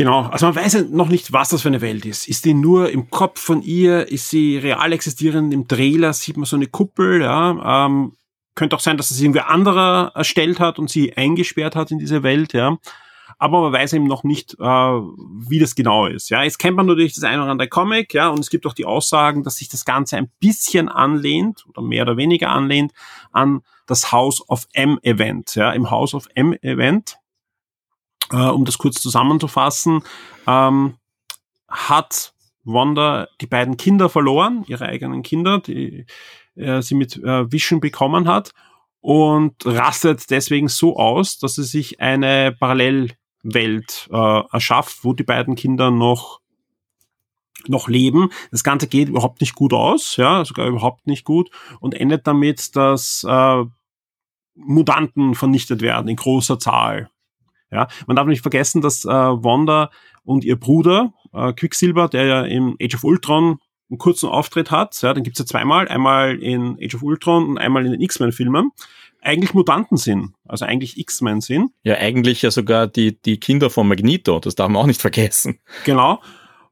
Genau, 0.00 0.22
also 0.22 0.46
man 0.46 0.56
weiß 0.56 0.72
ja 0.72 0.80
noch 0.88 1.10
nicht, 1.10 1.30
was 1.34 1.50
das 1.50 1.60
für 1.60 1.68
eine 1.68 1.82
Welt 1.82 2.06
ist. 2.06 2.26
Ist 2.26 2.46
die 2.46 2.54
nur 2.54 2.90
im 2.90 3.10
Kopf 3.10 3.38
von 3.38 3.60
ihr? 3.60 4.10
Ist 4.10 4.30
sie 4.30 4.56
real 4.56 4.94
existierend? 4.94 5.52
Im 5.52 5.68
Trailer 5.68 6.14
sieht 6.14 6.38
man 6.38 6.46
so 6.46 6.56
eine 6.56 6.68
Kuppel, 6.68 7.20
ja. 7.20 7.84
Ähm, 7.84 8.16
könnte 8.54 8.76
auch 8.76 8.80
sein, 8.80 8.96
dass 8.96 9.10
es 9.10 9.20
irgendwer 9.20 9.50
anderer 9.50 10.12
erstellt 10.14 10.58
hat 10.58 10.78
und 10.78 10.88
sie 10.88 11.18
eingesperrt 11.18 11.76
hat 11.76 11.90
in 11.90 11.98
diese 11.98 12.22
Welt, 12.22 12.54
ja. 12.54 12.78
Aber 13.38 13.60
man 13.60 13.74
weiß 13.74 13.92
eben 13.92 14.06
noch 14.06 14.24
nicht, 14.24 14.54
äh, 14.58 14.64
wie 14.64 15.58
das 15.58 15.74
genau 15.74 16.06
ist. 16.06 16.30
Ja, 16.30 16.44
jetzt 16.44 16.58
kennt 16.58 16.78
man 16.78 16.86
natürlich 16.86 17.12
das 17.12 17.24
eine 17.24 17.42
oder 17.42 17.50
andere 17.50 17.68
Comic, 17.68 18.14
ja, 18.14 18.30
und 18.30 18.38
es 18.38 18.48
gibt 18.48 18.64
auch 18.64 18.72
die 18.72 18.86
Aussagen, 18.86 19.42
dass 19.42 19.56
sich 19.56 19.68
das 19.68 19.84
Ganze 19.84 20.16
ein 20.16 20.30
bisschen 20.40 20.88
anlehnt 20.88 21.66
oder 21.68 21.82
mehr 21.82 22.04
oder 22.04 22.16
weniger 22.16 22.48
anlehnt 22.48 22.92
an 23.32 23.60
das 23.86 24.12
House 24.12 24.48
of 24.48 24.66
M 24.72 24.98
Event. 25.02 25.56
Ja, 25.56 25.72
im 25.72 25.90
House 25.90 26.14
of 26.14 26.26
M 26.34 26.54
Event 26.62 27.19
äh, 28.30 28.36
um 28.36 28.64
das 28.64 28.78
kurz 28.78 29.00
zusammenzufassen, 29.00 30.02
ähm, 30.46 30.94
hat 31.68 32.34
Wanda 32.64 33.28
die 33.40 33.46
beiden 33.46 33.76
Kinder 33.76 34.08
verloren, 34.08 34.64
ihre 34.66 34.86
eigenen 34.86 35.22
Kinder, 35.22 35.60
die 35.60 36.06
äh, 36.56 36.82
sie 36.82 36.94
mit 36.94 37.16
äh, 37.16 37.50
Vision 37.50 37.80
bekommen 37.80 38.28
hat 38.28 38.52
und 39.00 39.54
rastet 39.64 40.30
deswegen 40.30 40.68
so 40.68 40.96
aus, 40.96 41.38
dass 41.38 41.54
sie 41.54 41.64
sich 41.64 42.00
eine 42.00 42.52
Parallelwelt 42.52 44.08
äh, 44.12 44.40
erschafft, 44.52 45.04
wo 45.04 45.14
die 45.14 45.24
beiden 45.24 45.54
Kinder 45.54 45.90
noch 45.90 46.40
noch 47.66 47.88
leben. 47.88 48.30
Das 48.50 48.64
Ganze 48.64 48.86
geht 48.86 49.10
überhaupt 49.10 49.42
nicht 49.42 49.54
gut 49.54 49.74
aus, 49.74 50.16
ja, 50.16 50.44
sogar 50.46 50.66
überhaupt 50.66 51.06
nicht 51.06 51.24
gut 51.24 51.50
und 51.78 51.94
endet 51.94 52.26
damit, 52.26 52.74
dass 52.74 53.24
äh, 53.28 53.64
Mutanten 54.54 55.34
vernichtet 55.34 55.82
werden 55.82 56.08
in 56.08 56.16
großer 56.16 56.58
Zahl. 56.58 57.10
Ja, 57.70 57.88
man 58.06 58.16
darf 58.16 58.26
nicht 58.26 58.42
vergessen, 58.42 58.80
dass 58.80 59.04
äh, 59.04 59.08
Wanda 59.08 59.90
und 60.24 60.44
ihr 60.44 60.56
Bruder 60.56 61.12
äh, 61.32 61.52
Quicksilver, 61.52 62.08
der 62.08 62.24
ja 62.24 62.42
im 62.42 62.76
Age 62.80 62.96
of 62.96 63.04
Ultron 63.04 63.58
einen 63.90 63.98
kurzen 63.98 64.28
Auftritt 64.28 64.70
hat, 64.70 65.00
ja, 65.02 65.12
den 65.14 65.24
gibt's 65.24 65.38
ja 65.38 65.46
zweimal, 65.46 65.88
einmal 65.88 66.40
in 66.40 66.78
Age 66.80 66.94
of 66.94 67.02
Ultron 67.02 67.48
und 67.48 67.58
einmal 67.58 67.84
in 67.86 67.92
den 67.92 68.00
X-Men-Filmen, 68.00 68.70
eigentlich 69.22 69.52
Mutanten 69.52 69.96
sind, 69.96 70.32
also 70.46 70.64
eigentlich 70.64 70.98
X-Men 70.98 71.40
sind. 71.40 71.70
Ja, 71.82 71.96
eigentlich 71.96 72.42
ja 72.42 72.50
sogar 72.50 72.86
die, 72.86 73.20
die 73.20 73.38
Kinder 73.38 73.68
von 73.68 73.88
Magneto, 73.88 74.38
das 74.38 74.54
darf 74.54 74.68
man 74.68 74.82
auch 74.82 74.86
nicht 74.86 75.00
vergessen. 75.00 75.60
Genau. 75.84 76.22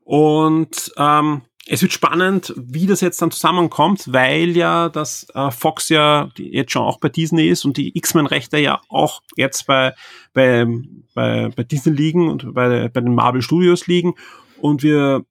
Und 0.04 0.92
ähm, 0.96 1.42
es 1.70 1.82
wird 1.82 1.92
spannend, 1.92 2.54
wie 2.56 2.86
das 2.86 3.02
jetzt 3.02 3.20
dann 3.20 3.30
zusammenkommt, 3.30 4.10
weil 4.12 4.56
ja 4.56 4.88
das 4.88 5.26
äh, 5.34 5.50
Fox 5.50 5.90
ja 5.90 6.30
jetzt 6.36 6.72
schon 6.72 6.82
auch 6.82 6.98
bei 6.98 7.10
Disney 7.10 7.48
ist 7.48 7.64
und 7.64 7.76
die 7.76 7.96
X-Men-Rechte 7.96 8.58
ja 8.58 8.80
auch 8.88 9.22
jetzt 9.36 9.66
bei, 9.66 9.94
bei, 10.32 10.66
bei, 11.14 11.50
bei 11.54 11.62
Disney 11.64 11.92
liegen 11.92 12.30
und 12.30 12.54
bei, 12.54 12.88
bei 12.88 13.00
den 13.00 13.14
Marvel 13.14 13.42
Studios 13.42 13.86
liegen. 13.86 14.14
Und 14.60 14.82
wir 14.82 15.24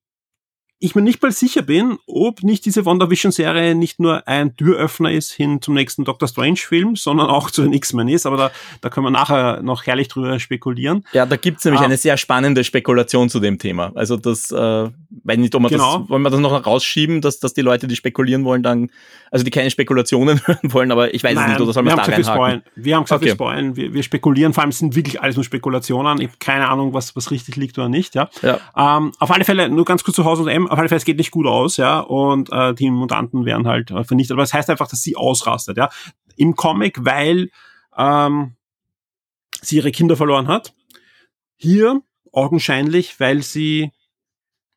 ich 0.79 0.93
mir 0.93 1.01
nicht 1.01 1.21
mal 1.23 1.31
sicher 1.31 1.63
bin, 1.63 1.97
ob 2.05 2.43
nicht 2.43 2.65
diese 2.65 2.85
WandaVision-Serie 2.85 3.73
nicht 3.73 3.99
nur 3.99 4.27
ein 4.27 4.55
Türöffner 4.55 5.11
ist 5.11 5.31
hin 5.31 5.59
zum 5.61 5.73
nächsten 5.73 6.05
Doctor 6.05 6.27
Strange-Film, 6.27 6.95
sondern 6.95 7.27
auch 7.27 7.49
zu 7.49 7.63
den 7.63 7.73
X-Men 7.73 8.07
ist. 8.09 8.27
Aber 8.27 8.37
da, 8.37 8.51
da 8.81 8.89
können 8.89 9.05
wir 9.05 9.11
nachher 9.11 9.63
noch 9.63 9.87
herrlich 9.87 10.07
drüber 10.07 10.39
spekulieren. 10.39 11.03
Ja, 11.13 11.25
da 11.25 11.35
gibt's 11.35 11.65
nämlich 11.65 11.81
ah. 11.81 11.85
eine 11.85 11.97
sehr 11.97 12.15
spannende 12.17 12.63
Spekulation 12.63 13.29
zu 13.29 13.39
dem 13.39 13.57
Thema. 13.57 13.91
Also 13.95 14.17
das, 14.17 14.51
äh, 14.51 14.55
weiß 14.55 15.37
nicht, 15.37 15.55
ob 15.55 15.63
wir 15.63 15.69
genau. 15.69 15.99
das, 15.99 16.09
wollen 16.09 16.21
wir 16.21 16.29
das 16.29 16.39
noch 16.39 16.65
rausschieben, 16.65 17.21
dass, 17.21 17.39
dass 17.39 17.53
die 17.55 17.61
Leute, 17.61 17.87
die 17.87 17.95
spekulieren 17.95 18.45
wollen, 18.45 18.61
dann, 18.61 18.91
also 19.31 19.43
die 19.43 19.51
keine 19.51 19.71
Spekulationen 19.71 20.41
hören 20.45 20.73
wollen, 20.73 20.91
aber 20.91 21.13
ich 21.13 21.23
weiß 21.23 21.35
Nein, 21.35 21.43
es 21.45 21.49
nicht, 21.51 21.61
oder 21.61 21.73
soll 21.73 21.83
man 21.83 21.97
da 21.97 22.03
reinhaken? 22.03 22.61
Wir, 22.75 22.85
wir 22.85 22.95
haben 22.95 23.03
gesagt, 23.03 23.21
okay. 23.21 23.31
wir 23.31 23.33
spoilen, 23.33 23.75
wir, 23.75 23.93
wir 23.93 24.03
spekulieren, 24.03 24.53
vor 24.53 24.61
allem 24.61 24.71
sind 24.71 24.95
wirklich 24.95 25.21
alles 25.21 25.35
nur 25.35 25.43
Spekulationen. 25.43 26.21
Ich 26.21 26.27
habe 26.27 26.37
keine 26.39 26.69
Ahnung, 26.69 26.93
was, 26.93 27.15
was 27.15 27.31
richtig 27.31 27.55
liegt 27.55 27.77
oder 27.79 27.89
nicht. 27.89 28.15
Ja. 28.15 28.29
ja. 28.43 28.59
Ähm, 28.75 29.11
auf 29.19 29.31
alle 29.31 29.43
Fälle, 29.43 29.69
nur 29.69 29.85
ganz 29.85 30.03
kurz 30.03 30.15
zu 30.15 30.25
Hause 30.25 30.43
und 30.43 30.49
M, 30.49 30.66
auf 30.69 30.77
alle 30.77 30.89
Fälle, 30.89 30.97
es 30.97 31.05
geht 31.05 31.17
nicht 31.17 31.31
gut 31.31 31.47
aus, 31.47 31.77
ja, 31.77 31.99
und 31.99 32.51
äh, 32.51 32.73
die 32.73 32.89
Mutanten 32.89 33.45
werden 33.45 33.67
halt 33.67 33.91
äh, 33.91 34.03
vernichtet. 34.03 34.33
Aber 34.33 34.43
das 34.43 34.53
heißt 34.53 34.69
einfach, 34.69 34.87
dass 34.87 35.01
sie 35.01 35.15
ausrastet, 35.15 35.77
ja. 35.77 35.89
Im 36.35 36.55
Comic, 36.55 37.03
weil 37.03 37.49
ähm, 37.97 38.55
sie 39.61 39.77
ihre 39.77 39.91
Kinder 39.91 40.15
verloren 40.15 40.47
hat. 40.47 40.73
Hier 41.55 42.01
augenscheinlich, 42.31 43.19
weil 43.19 43.41
sie 43.41 43.91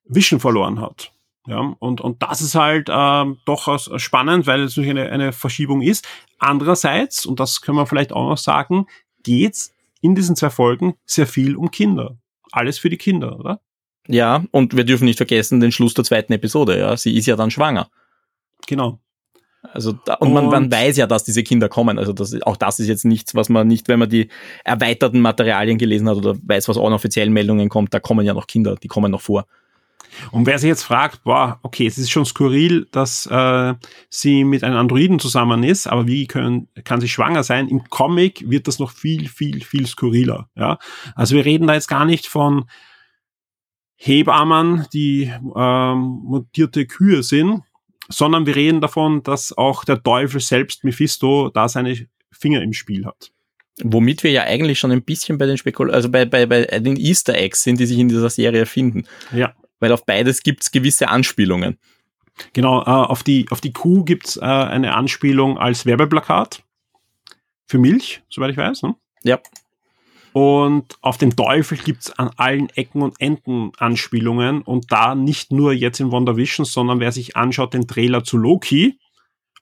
Vision 0.05 0.41
verloren 0.41 0.80
hat. 0.80 1.12
Ja, 1.47 1.74
und, 1.78 2.01
und 2.01 2.22
das 2.22 2.43
ist 2.43 2.55
halt 2.55 2.88
ähm, 2.91 3.38
durchaus 3.45 3.91
spannend, 3.97 4.47
weil 4.47 4.62
es 4.62 4.76
natürlich 4.76 4.91
eine, 4.91 5.11
eine 5.11 5.32
Verschiebung 5.32 5.82
ist. 5.82 6.07
Andererseits, 6.38 7.26
und 7.26 7.41
das 7.41 7.61
können 7.61 7.78
wir 7.78 7.86
vielleicht 7.86 8.12
auch 8.12 8.28
noch 8.28 8.38
sagen, 8.38 8.86
geht's 9.22 9.74
in 10.01 10.14
diesen 10.14 10.36
zwei 10.36 10.51
Folgen 10.51 10.95
sehr 11.05 11.26
viel 11.26 11.57
um 11.57 11.70
Kinder. 11.70 12.18
Alles 12.53 12.78
für 12.78 12.91
die 12.91 12.99
Kinder, 12.99 13.38
oder? 13.38 13.61
Ja, 14.11 14.44
und 14.50 14.76
wir 14.76 14.84
dürfen 14.84 15.04
nicht 15.04 15.18
vergessen 15.18 15.61
den 15.61 15.72
Schluss 15.72 15.94
der 15.94 16.04
zweiten 16.04 16.32
Episode, 16.32 16.78
ja. 16.78 16.96
Sie 16.96 17.16
ist 17.16 17.26
ja 17.26 17.36
dann 17.36 17.50
schwanger. 17.50 17.88
Genau. 18.66 19.00
Also 19.62 19.92
da, 19.92 20.14
und, 20.14 20.28
und 20.28 20.34
man, 20.34 20.46
man 20.46 20.72
weiß 20.72 20.96
ja, 20.96 21.06
dass 21.06 21.24
diese 21.24 21.42
Kinder 21.42 21.68
kommen. 21.68 21.98
Also 21.98 22.12
das, 22.12 22.40
auch 22.42 22.56
das 22.56 22.80
ist 22.80 22.88
jetzt 22.88 23.04
nichts, 23.04 23.34
was 23.34 23.48
man 23.48 23.68
nicht, 23.68 23.88
wenn 23.88 23.98
man 23.98 24.08
die 24.08 24.28
erweiterten 24.64 25.20
Materialien 25.20 25.78
gelesen 25.78 26.08
hat 26.08 26.16
oder 26.16 26.36
weiß, 26.42 26.68
was 26.68 26.76
auch 26.76 26.86
in 26.86 26.92
offiziellen 26.94 27.32
Meldungen 27.32 27.68
kommt, 27.68 27.92
da 27.92 28.00
kommen 28.00 28.24
ja 28.24 28.34
noch 28.34 28.46
Kinder, 28.46 28.76
die 28.76 28.88
kommen 28.88 29.12
noch 29.12 29.20
vor. 29.20 29.46
Und 30.32 30.46
wer 30.46 30.58
sich 30.58 30.68
jetzt 30.68 30.82
fragt, 30.82 31.22
boah, 31.24 31.61
okay, 31.62 31.86
es 31.86 31.98
ist 31.98 32.11
schon 32.11 32.24
skurril, 32.24 32.88
dass 32.90 33.26
äh, 33.26 33.74
sie 34.08 34.44
mit 34.44 34.64
einem 34.64 34.76
Androiden 34.76 35.20
zusammen 35.20 35.62
ist, 35.62 35.86
aber 35.86 36.06
wie 36.06 36.26
können, 36.26 36.68
kann 36.84 37.00
sie 37.00 37.08
schwanger 37.08 37.44
sein? 37.44 37.68
Im 37.68 37.84
Comic 37.90 38.48
wird 38.48 38.66
das 38.66 38.78
noch 38.78 38.90
viel, 38.90 39.28
viel, 39.28 39.62
viel 39.62 39.86
skurriler. 39.86 40.48
Ja, 40.56 40.78
also 41.14 41.36
wir 41.36 41.44
reden 41.44 41.66
da 41.68 41.74
jetzt 41.74 41.88
gar 41.88 42.04
nicht 42.04 42.26
von 42.26 42.64
Hebammen, 44.03 44.86
die 44.94 45.30
ähm, 45.55 46.20
mutierte 46.24 46.86
Kühe 46.86 47.22
sind, 47.22 47.62
sondern 48.09 48.46
wir 48.46 48.57
reden 48.57 48.80
davon, 48.80 49.22
dass 49.22 49.57
auch 49.57 49.84
der 49.84 50.03
Teufel 50.03 50.40
selbst, 50.40 50.84
Mephisto, 50.84 51.51
da 51.51 51.68
seine 51.68 52.09
Finger 52.32 52.62
im 52.62 52.72
Spiel 52.72 53.05
hat. 53.05 53.30
Womit 53.82 54.24
wir 54.24 54.30
ja 54.30 54.44
eigentlich 54.44 54.78
schon 54.78 54.90
ein 54.90 55.03
bisschen 55.03 55.36
bei 55.36 55.44
den 55.44 55.59
Spekul 55.59 55.90
also 55.90 56.09
bei, 56.09 56.24
bei, 56.24 56.46
bei 56.46 56.64
den 56.64 56.96
Easter 56.96 57.34
Eggs 57.34 57.62
sind, 57.62 57.78
die 57.78 57.84
sich 57.84 57.98
in 57.98 58.09
dieser 58.09 58.30
Serie 58.30 58.64
finden. 58.64 59.05
Ja. 59.32 59.55
Weil 59.80 59.92
auf 59.92 60.07
beides 60.07 60.42
gibt's 60.42 60.70
gewisse 60.70 61.09
Anspielungen. 61.09 61.78
Genau, 62.55 62.80
äh, 62.80 62.84
auf, 62.86 63.22
die, 63.22 63.46
auf 63.51 63.61
die 63.61 63.74
Kuh 63.74 64.05
gibt's 64.05 64.38
äh, 64.38 64.40
eine 64.40 64.94
Anspielung 64.94 65.59
als 65.59 65.84
Werbeplakat 65.84 66.62
für 67.66 67.78
Milch, 67.78 68.22
soweit 68.30 68.53
ich 68.53 68.57
weiß. 68.57 68.82
Ne? 68.82 68.96
Ja. 69.24 69.40
Und 70.33 70.97
auf 71.01 71.18
den 71.18 71.35
Teufel 71.35 71.76
gibt's 71.78 72.12
an 72.12 72.31
allen 72.37 72.68
Ecken 72.70 73.03
und 73.03 73.20
Enden 73.20 73.72
Anspielungen 73.78 74.62
und 74.62 74.93
da 74.93 75.14
nicht 75.14 75.51
nur 75.51 75.72
jetzt 75.72 75.99
in 75.99 76.12
WandaVision, 76.12 76.64
sondern 76.64 77.01
wer 77.01 77.11
sich 77.11 77.37
anschaut 77.37 77.74
den 77.74 77.89
Trailer 77.89 78.22
zu 78.22 78.37
Loki, 78.37 78.99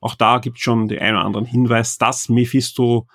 auch 0.00 0.14
da 0.14 0.38
gibt's 0.38 0.60
schon 0.60 0.88
den 0.88 1.00
einen 1.00 1.16
oder 1.16 1.24
anderen 1.24 1.46
Hinweis, 1.46 1.98
dass 1.98 2.28
Mephisto 2.28 3.06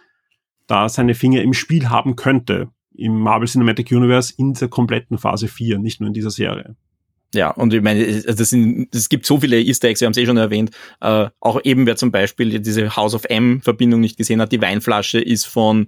da 0.67 0.89
seine 0.89 1.13
Finger 1.13 1.41
im 1.41 1.53
Spiel 1.53 1.89
haben 1.89 2.15
könnte 2.15 2.69
im 2.95 3.19
Marvel 3.19 3.47
Cinematic 3.47 3.91
Universe 3.91 4.33
in 4.37 4.53
der 4.53 4.67
kompletten 4.67 5.17
Phase 5.17 5.47
4, 5.47 5.79
nicht 5.79 5.99
nur 5.99 6.07
in 6.07 6.13
dieser 6.13 6.31
Serie. 6.31 6.75
Ja, 7.33 7.49
und 7.49 7.73
ich 7.73 7.81
meine, 7.81 8.03
es, 8.05 8.49
sind, 8.49 8.93
es 8.93 9.09
gibt 9.09 9.25
so 9.25 9.39
viele 9.39 9.59
Easter 9.59 9.87
Eggs, 9.87 10.01
wir 10.01 10.05
haben 10.05 10.11
es 10.11 10.17
eh 10.17 10.25
schon 10.25 10.37
erwähnt. 10.37 10.69
Äh, 11.01 11.29
auch 11.39 11.59
eben, 11.63 11.87
wer 11.87 11.95
zum 11.95 12.11
Beispiel 12.11 12.59
diese 12.59 12.95
House 12.95 13.15
of 13.15 13.25
M-Verbindung 13.25 14.01
nicht 14.01 14.17
gesehen 14.17 14.39
hat, 14.39 14.51
die 14.51 14.61
Weinflasche 14.61 15.19
ist 15.19 15.45
von 15.45 15.87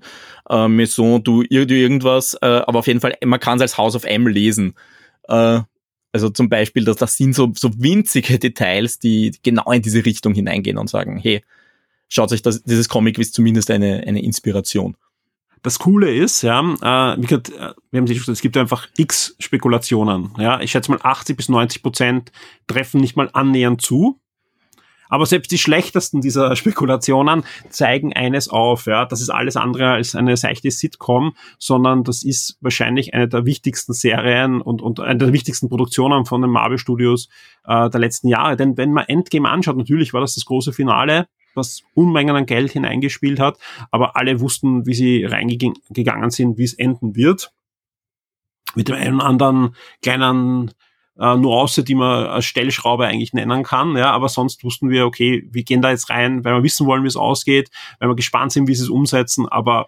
äh, 0.50 0.68
Maison 0.68 1.24
du, 1.24 1.44
irgendwas, 1.44 2.34
äh, 2.42 2.46
aber 2.46 2.80
auf 2.80 2.88
jeden 2.88 3.00
Fall, 3.00 3.16
man 3.24 3.40
kann 3.40 3.58
es 3.58 3.62
als 3.62 3.78
House 3.78 3.96
of 3.96 4.06
M 4.06 4.26
lesen. 4.26 4.74
Äh, 5.28 5.60
also 6.12 6.30
zum 6.30 6.50
Beispiel, 6.50 6.84
dass 6.84 6.98
das 6.98 7.16
sind 7.16 7.36
so, 7.36 7.52
so 7.56 7.70
winzige 7.78 8.40
Details, 8.40 8.98
die 8.98 9.38
genau 9.44 9.72
in 9.72 9.84
diese 9.84 10.04
Richtung 10.04 10.34
hineingehen 10.34 10.80
und 10.80 10.90
sagen, 10.90 11.20
hey, 11.20 11.44
schaut 12.08 12.32
euch 12.32 12.42
das, 12.42 12.64
dieses 12.64 12.90
Comic 12.90 13.20
ist 13.20 13.36
zumindest 13.36 13.70
eine, 13.70 14.04
eine 14.08 14.24
Inspiration. 14.24 14.96
Das 15.66 15.80
Coole 15.80 16.14
ist, 16.14 16.44
ja, 16.44 16.60
äh, 16.60 17.20
wie 17.20 17.26
gesagt, 17.26 17.50
äh, 17.50 17.74
wir 17.90 18.00
haben 18.00 18.06
es 18.06 18.42
gibt 18.42 18.56
einfach 18.56 18.88
x 18.98 19.36
Spekulationen. 19.40 20.30
Ja, 20.38 20.62
ich 20.62 20.70
schätze 20.70 20.92
mal 20.92 21.00
80 21.02 21.36
bis 21.36 21.50
90 21.50 21.82
Prozent 21.82 22.32
treffen 22.68 23.02
nicht 23.02 23.16
mal 23.16 23.32
annähernd 23.34 23.82
zu. 23.82 24.22
Aber 25.10 25.26
selbst 25.26 25.52
die 25.52 25.58
schlechtesten 25.58 26.22
dieser 26.22 26.56
Spekulationen 26.56 27.44
zeigen 27.72 28.14
eines 28.14 28.48
auf, 28.48 28.86
ja, 28.86 29.06
das 29.06 29.22
ist 29.22 29.32
alles 29.32 29.58
andere 29.58 29.94
als 29.94 30.14
eine 30.14 30.38
seichte 30.38 30.70
Sitcom, 30.70 31.36
sondern 31.58 32.04
das 32.04 32.22
ist 32.22 32.60
wahrscheinlich 32.62 33.16
eine 33.16 33.28
der 33.28 33.48
wichtigsten 33.48 33.94
Serien 33.94 34.62
und, 34.62 34.84
und 34.84 35.00
eine 35.00 35.18
der 35.18 35.34
wichtigsten 35.34 35.68
Produktionen 35.68 36.26
von 36.26 36.44
den 36.44 36.52
Marvel 36.52 36.78
Studios 36.78 37.28
äh, 37.66 37.90
der 37.90 38.00
letzten 38.00 38.28
Jahre. 38.28 38.56
Denn 38.56 38.78
wenn 38.78 38.94
man 38.94 39.06
Endgame 39.08 39.50
anschaut, 39.50 39.78
natürlich 39.78 40.14
war 40.14 40.22
das 40.22 40.36
das 40.36 40.46
große 40.46 40.74
Finale, 40.74 41.26
was 41.56 41.84
Unmengen 41.94 42.36
an 42.36 42.46
Geld 42.46 42.72
hineingespielt 42.72 43.40
hat, 43.40 43.58
aber 43.92 44.16
alle 44.16 44.40
wussten, 44.40 44.86
wie 44.86 44.94
sie 44.94 45.26
reingegangen 45.26 46.30
sind, 46.30 46.58
wie 46.58 46.64
es 46.64 46.74
enden 46.74 47.16
wird. 47.16 47.52
Mit 48.76 48.90
dem 48.90 48.96
einen 48.96 49.22
anderen 49.22 49.76
kleinen 50.02 50.72
äh, 51.18 51.36
Nuance, 51.36 51.84
die 51.84 51.96
man 51.96 52.28
als 52.28 52.46
Stellschraube 52.46 53.08
eigentlich 53.08 53.34
nennen 53.34 53.64
kann, 53.64 53.96
ja, 53.96 54.12
aber 54.12 54.28
sonst 54.28 54.64
wussten 54.64 54.90
wir, 54.90 55.06
okay, 55.06 55.48
wir 55.52 55.64
gehen 55.64 55.82
da 55.82 55.92
jetzt 55.92 56.10
rein, 56.10 56.44
weil 56.44 56.56
wir 56.56 56.64
wissen 56.64 56.86
wollen, 56.88 57.04
wie 57.04 57.08
es 57.08 57.16
ausgeht, 57.16 57.70
weil 58.00 58.10
wir 58.10 58.16
gespannt 58.16 58.52
sind, 58.52 58.68
wie 58.68 58.76
sie 58.76 58.84
es 58.84 58.90
umsetzen, 58.90 59.48
aber 59.48 59.88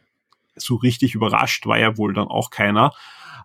so 0.55 0.75
richtig 0.75 1.15
überrascht 1.15 1.65
war 1.65 1.77
ja 1.77 1.97
wohl 1.97 2.13
dann 2.13 2.27
auch 2.27 2.49
keiner. 2.49 2.93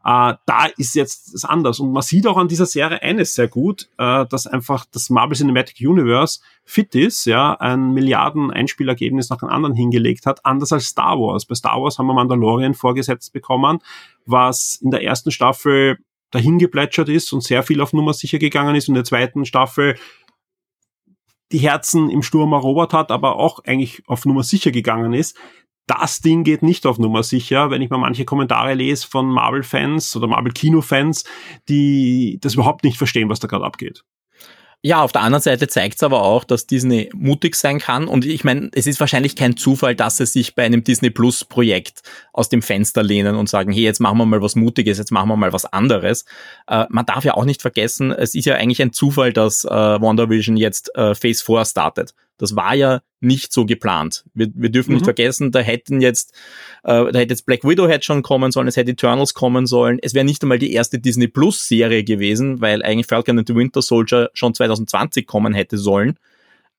Äh, 0.04 0.34
da 0.46 0.66
ist 0.76 0.94
jetzt 0.94 1.34
es 1.34 1.44
anders. 1.44 1.78
Und 1.78 1.92
man 1.92 2.02
sieht 2.02 2.26
auch 2.26 2.36
an 2.36 2.48
dieser 2.48 2.66
Serie 2.66 3.02
eines 3.02 3.34
sehr 3.34 3.48
gut, 3.48 3.88
äh, 3.98 4.26
dass 4.26 4.46
einfach 4.46 4.84
das 4.90 5.10
Marvel 5.10 5.36
Cinematic 5.36 5.76
Universe 5.80 6.40
fit 6.64 6.94
ist, 6.94 7.24
ja, 7.24 7.54
ein 7.54 7.92
Milliarden 7.92 8.50
Einspielergebnis 8.50 9.30
nach 9.30 9.38
dem 9.38 9.48
anderen 9.48 9.76
hingelegt 9.76 10.26
hat, 10.26 10.44
anders 10.44 10.72
als 10.72 10.86
Star 10.86 11.18
Wars. 11.18 11.46
Bei 11.46 11.54
Star 11.54 11.80
Wars 11.80 11.98
haben 11.98 12.06
wir 12.06 12.14
Mandalorian 12.14 12.74
vorgesetzt 12.74 13.32
bekommen, 13.32 13.78
was 14.26 14.78
in 14.82 14.90
der 14.90 15.02
ersten 15.02 15.30
Staffel 15.30 15.98
dahin 16.30 16.58
geplätschert 16.58 17.08
ist 17.08 17.32
und 17.32 17.44
sehr 17.44 17.62
viel 17.62 17.80
auf 17.80 17.92
Nummer 17.92 18.14
sicher 18.14 18.38
gegangen 18.38 18.74
ist 18.74 18.88
und 18.88 18.94
in 18.94 19.00
der 19.00 19.04
zweiten 19.04 19.44
Staffel 19.44 19.96
die 21.52 21.58
Herzen 21.58 22.08
im 22.08 22.22
Sturm 22.22 22.52
erobert 22.54 22.94
hat, 22.94 23.10
aber 23.10 23.36
auch 23.36 23.60
eigentlich 23.64 24.02
auf 24.06 24.24
Nummer 24.24 24.42
sicher 24.42 24.70
gegangen 24.70 25.12
ist 25.12 25.36
das 26.00 26.20
Ding 26.20 26.44
geht 26.44 26.62
nicht 26.62 26.86
auf 26.86 26.98
Nummer 26.98 27.22
sicher, 27.22 27.70
wenn 27.70 27.82
ich 27.82 27.90
mal 27.90 27.98
manche 27.98 28.24
Kommentare 28.24 28.74
lese 28.74 29.06
von 29.06 29.26
Marvel-Fans 29.26 30.16
oder 30.16 30.26
Marvel-Kino-Fans, 30.26 31.24
die 31.68 32.38
das 32.40 32.54
überhaupt 32.54 32.84
nicht 32.84 32.98
verstehen, 32.98 33.28
was 33.28 33.40
da 33.40 33.48
gerade 33.48 33.64
abgeht. 33.64 34.04
Ja, 34.84 35.00
auf 35.00 35.12
der 35.12 35.22
anderen 35.22 35.42
Seite 35.42 35.68
zeigt 35.68 35.94
es 35.94 36.02
aber 36.02 36.22
auch, 36.22 36.42
dass 36.42 36.66
Disney 36.66 37.08
mutig 37.14 37.54
sein 37.54 37.78
kann. 37.78 38.08
Und 38.08 38.26
ich 38.26 38.42
meine, 38.42 38.68
es 38.74 38.88
ist 38.88 38.98
wahrscheinlich 38.98 39.36
kein 39.36 39.56
Zufall, 39.56 39.94
dass 39.94 40.16
sie 40.16 40.26
sich 40.26 40.56
bei 40.56 40.64
einem 40.64 40.82
Disney 40.82 41.10
Plus 41.10 41.44
Projekt 41.44 42.02
aus 42.32 42.48
dem 42.48 42.62
Fenster 42.62 43.04
lehnen 43.04 43.36
und 43.36 43.48
sagen, 43.48 43.70
hey, 43.70 43.84
jetzt 43.84 44.00
machen 44.00 44.18
wir 44.18 44.26
mal 44.26 44.42
was 44.42 44.56
Mutiges, 44.56 44.98
jetzt 44.98 45.12
machen 45.12 45.28
wir 45.28 45.36
mal 45.36 45.52
was 45.52 45.66
anderes. 45.66 46.24
Äh, 46.66 46.86
man 46.88 47.06
darf 47.06 47.22
ja 47.24 47.34
auch 47.34 47.44
nicht 47.44 47.62
vergessen, 47.62 48.10
es 48.10 48.34
ist 48.34 48.44
ja 48.44 48.56
eigentlich 48.56 48.82
ein 48.82 48.92
Zufall, 48.92 49.32
dass 49.32 49.64
äh, 49.64 49.70
WandaVision 49.70 50.56
jetzt 50.56 50.92
äh, 50.96 51.14
Phase 51.14 51.44
4 51.44 51.64
startet. 51.64 52.14
Das 52.38 52.56
war 52.56 52.74
ja 52.74 53.02
nicht 53.20 53.52
so 53.52 53.64
geplant. 53.64 54.24
Wir, 54.34 54.48
wir 54.54 54.68
dürfen 54.68 54.90
mhm. 54.90 54.96
nicht 54.96 55.04
vergessen, 55.04 55.52
da 55.52 55.60
hätten 55.60 56.00
jetzt, 56.00 56.32
äh, 56.82 57.12
da 57.12 57.18
hätte 57.18 57.32
jetzt 57.32 57.46
Black 57.46 57.64
Widow 57.64 57.88
hätte 57.88 58.04
schon 58.04 58.22
kommen 58.22 58.50
sollen, 58.50 58.66
es 58.68 58.76
hätte 58.76 58.90
Eternals 58.90 59.34
kommen 59.34 59.66
sollen. 59.66 59.98
Es 60.02 60.14
wäre 60.14 60.24
nicht 60.24 60.42
einmal 60.42 60.58
die 60.58 60.72
erste 60.72 60.98
Disney 60.98 61.28
Plus 61.28 61.68
Serie 61.68 62.04
gewesen, 62.04 62.60
weil 62.60 62.82
eigentlich 62.82 63.06
Falcon 63.06 63.38
and 63.38 63.48
the 63.48 63.54
Winter 63.54 63.80
Soldier 63.80 64.30
schon 64.34 64.54
2020 64.54 65.26
kommen 65.26 65.54
hätte 65.54 65.78
sollen. 65.78 66.18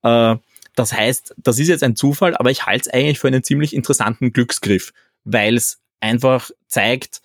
Äh, 0.02 0.36
das 0.76 0.92
heißt, 0.92 1.36
das 1.38 1.60
ist 1.60 1.68
jetzt 1.68 1.84
ein 1.84 1.96
Zufall, 1.96 2.36
aber 2.36 2.52
ich 2.52 2.66
halte 2.66 2.90
es 2.90 2.94
eigentlich 2.94 3.20
für 3.20 3.28
einen 3.28 3.44
ziemlich 3.44 3.76
interessanten 3.76 4.34
Glücksgriff, 4.34 4.92
weil 5.24 5.56
es 5.56 5.80
einfach 6.00 6.50
zeigt, 6.68 7.22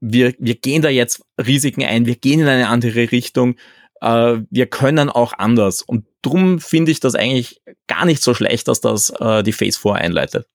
wir, 0.00 0.34
wir 0.38 0.54
gehen 0.54 0.82
da 0.82 0.88
jetzt 0.88 1.22
Risiken 1.38 1.84
ein, 1.84 2.06
wir 2.06 2.16
gehen 2.16 2.40
in 2.40 2.48
eine 2.48 2.68
andere 2.68 3.12
Richtung, 3.12 3.56
äh, 4.00 4.38
wir 4.50 4.66
können 4.66 5.10
auch 5.10 5.34
anders. 5.34 5.82
Und 5.82 6.06
drum 6.22 6.60
finde 6.60 6.92
ich 6.92 7.00
das 7.00 7.14
eigentlich 7.14 7.60
gar 7.86 8.04
nicht 8.04 8.22
so 8.22 8.34
schlecht, 8.34 8.68
dass 8.68 8.80
das 8.80 9.10
äh, 9.10 9.42
die 9.42 9.52
Phase 9.52 9.78
4 9.78 9.94
einleitet. 9.94 10.46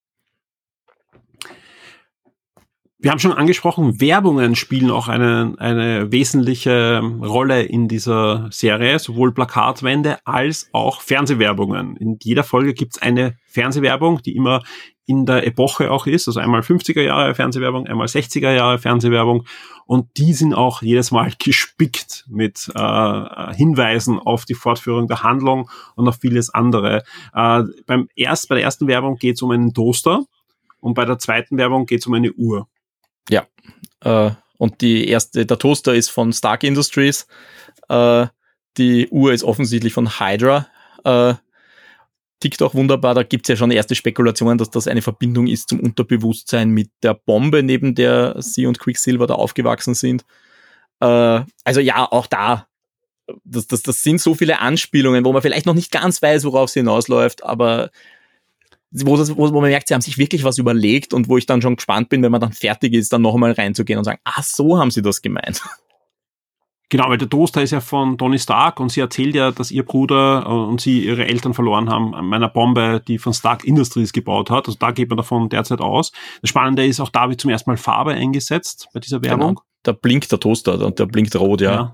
Wir 2.98 3.12
haben 3.12 3.20
schon 3.20 3.34
angesprochen, 3.34 4.02
Werbungen 4.02 4.56
spielen 4.56 4.90
auch 4.90 5.08
eine, 5.08 5.54
eine 5.60 6.12
wesentliche 6.12 7.02
Rolle 7.22 7.62
in 7.62 7.88
dieser 7.88 8.48
Serie, 8.52 8.98
sowohl 8.98 9.32
Plakatwände 9.32 10.18
als 10.26 10.70
auch 10.72 11.02
Fernsehwerbungen. 11.02 11.98
In 11.98 12.18
jeder 12.24 12.44
Folge 12.44 12.74
gibt 12.74 12.96
es 12.96 13.02
eine 13.02 13.38
Fernsehwerbung, 13.46 14.24
die 14.24 14.36
immer 14.36 14.64
in 15.06 15.26
der 15.26 15.46
Epoche 15.46 15.92
auch 15.92 16.08
ist, 16.08 16.28
also 16.28 16.40
einmal 16.40 16.62
50er 16.62 17.02
Jahre 17.02 17.36
Fernsehwerbung, 17.36 17.88
einmal 17.88 18.08
60er 18.08 18.52
Jahre 18.52 18.80
Fernsehwerbung 18.80 19.46
und 19.86 20.18
die 20.18 20.34
sind 20.34 20.54
auch 20.54 20.82
jedes 20.82 21.12
Mal 21.12 21.32
gespickt 21.40 22.26
mit 22.28 22.72
äh, 22.74 23.54
Hinweisen 23.54 24.20
auf 24.20 24.46
die 24.46 24.56
Fortführung 24.56 25.08
der 25.08 25.22
Handlung 25.22 25.70
und 25.96 26.08
auf 26.08 26.18
vieles 26.20 26.50
andere. 26.50 27.04
Äh, 27.34 27.64
beim 27.86 28.10
erst, 28.16 28.50
bei 28.50 28.56
der 28.56 28.64
ersten 28.64 28.88
Werbung 28.88 29.18
geht 29.18 29.36
es 29.36 29.42
um 29.42 29.52
einen 29.52 29.74
Toaster 29.74 30.26
und 30.80 30.96
bei 30.96 31.06
der 31.06 31.20
zweiten 31.20 31.58
Werbung 31.58 31.86
geht 31.86 32.00
es 32.00 32.08
um 32.08 32.14
eine 32.16 32.32
Uhr. 32.34 32.68
Ja, 33.30 33.46
äh, 34.02 34.32
und 34.58 34.82
die 34.82 35.08
erste, 35.08 35.46
der 35.46 35.60
Toaster 35.60 35.94
ist 35.94 36.10
von 36.10 36.34
Stark 36.34 36.64
Industries, 36.64 37.28
äh, 37.90 38.28
die 38.78 39.08
Uhr 39.10 39.34
ist 39.34 39.44
offensichtlich 39.44 39.94
von 39.94 40.20
Hydra. 40.20 40.68
Tickt 42.40 42.62
auch 42.62 42.74
wunderbar. 42.74 43.16
Da 43.16 43.24
gibt's 43.24 43.50
ja 43.50 43.56
schon 43.56 43.72
erste 43.72 43.96
Spekulationen, 43.96 44.58
dass 44.58 44.70
das 44.70 44.88
eine 44.88 45.02
Verbindung 45.02 45.48
ist 45.48 45.70
zum 45.70 45.80
Unterbewusstsein 45.80 46.70
mit 46.70 46.90
der 47.02 47.14
Bombe, 47.14 47.64
neben 47.64 47.96
der 47.96 48.36
sie 48.40 48.66
und 48.66 48.80
Quicksilver 48.80 49.28
da 49.28 49.36
aufgewachsen 49.36 49.94
sind. 49.94 50.26
Äh, 51.00 51.42
also 51.64 51.80
ja, 51.80 52.12
auch 52.12 52.28
da. 52.28 52.68
Das, 53.44 53.68
das, 53.68 53.82
das 53.82 54.04
sind 54.04 54.22
so 54.22 54.36
viele 54.36 54.60
Anspielungen, 54.60 55.26
wo 55.26 55.34
man 55.34 55.42
vielleicht 55.42 55.66
noch 55.66 55.74
nicht 55.74 55.92
ganz 55.92 56.22
weiß, 56.22 56.44
worauf 56.44 56.70
es 56.70 56.74
hinausläuft, 56.76 57.44
aber 57.44 57.90
wo, 58.92 59.18
das, 59.18 59.36
wo, 59.36 59.52
wo 59.52 59.62
man 59.62 59.72
merkt, 59.72 59.88
sie 59.88 59.94
haben 59.94 60.02
sich 60.02 60.18
wirklich 60.18 60.44
was 60.44 60.58
überlegt 60.58 61.14
und 61.14 61.28
wo 61.28 61.38
ich 61.38 61.46
dann 61.46 61.62
schon 61.62 61.76
gespannt 61.76 62.10
bin, 62.10 62.22
wenn 62.22 62.32
man 62.32 62.42
dann 62.42 62.54
fertig 62.54 62.94
ist, 62.94 63.12
dann 63.12 63.24
noch 63.24 63.34
einmal 63.34 63.52
reinzugehen 63.52 63.98
und 63.98 64.06
sagen, 64.06 64.20
ah, 64.24 64.42
so 64.44 64.78
haben 64.78 64.92
sie 64.92 65.02
das 65.02 65.22
gemeint. 65.22 65.62
Genau, 66.96 67.10
weil 67.10 67.18
der 67.18 67.30
Toaster 67.30 67.62
ist 67.62 67.72
ja 67.72 67.82
von 67.82 68.18
Tony 68.18 68.40
Stark 68.40 68.80
und 68.80 68.90
sie 68.90 69.02
erzählt 69.02 69.36
ja, 69.36 69.52
dass 69.52 69.70
ihr 69.70 69.84
Bruder 69.84 70.46
äh, 70.46 70.50
und 70.50 70.80
sie 70.80 71.04
ihre 71.04 71.26
Eltern 71.26 71.54
verloren 71.54 71.90
haben 71.90 72.16
an 72.16 72.34
einer 72.34 72.48
Bombe, 72.48 73.02
die 73.06 73.18
von 73.18 73.34
Stark 73.34 73.66
Industries 73.66 74.14
gebaut 74.14 74.50
hat. 74.50 74.68
Also 74.68 74.80
da 74.80 74.92
geht 74.92 75.10
man 75.10 75.18
davon 75.18 75.50
derzeit 75.50 75.82
aus. 75.82 76.14
Das 76.40 76.52
Spannende 76.52 76.86
ist, 76.86 77.02
auch 77.02 77.10
da 77.10 77.28
wird 77.28 77.42
zum 77.42 77.52
ersten 77.52 77.70
Mal 77.70 77.76
Farbe 77.76 78.14
eingesetzt 78.14 78.88
bei 78.94 79.02
dieser 79.02 79.22
Werbung. 79.22 79.56
Genau. 79.56 79.62
Da 79.84 79.92
blinkt 79.92 80.32
der 80.32 80.40
Toaster 80.40 80.80
und 80.86 80.98
der 80.98 81.06
blinkt 81.06 81.36
rot, 81.36 81.60
ja. 81.60 81.74
ja. 81.74 81.94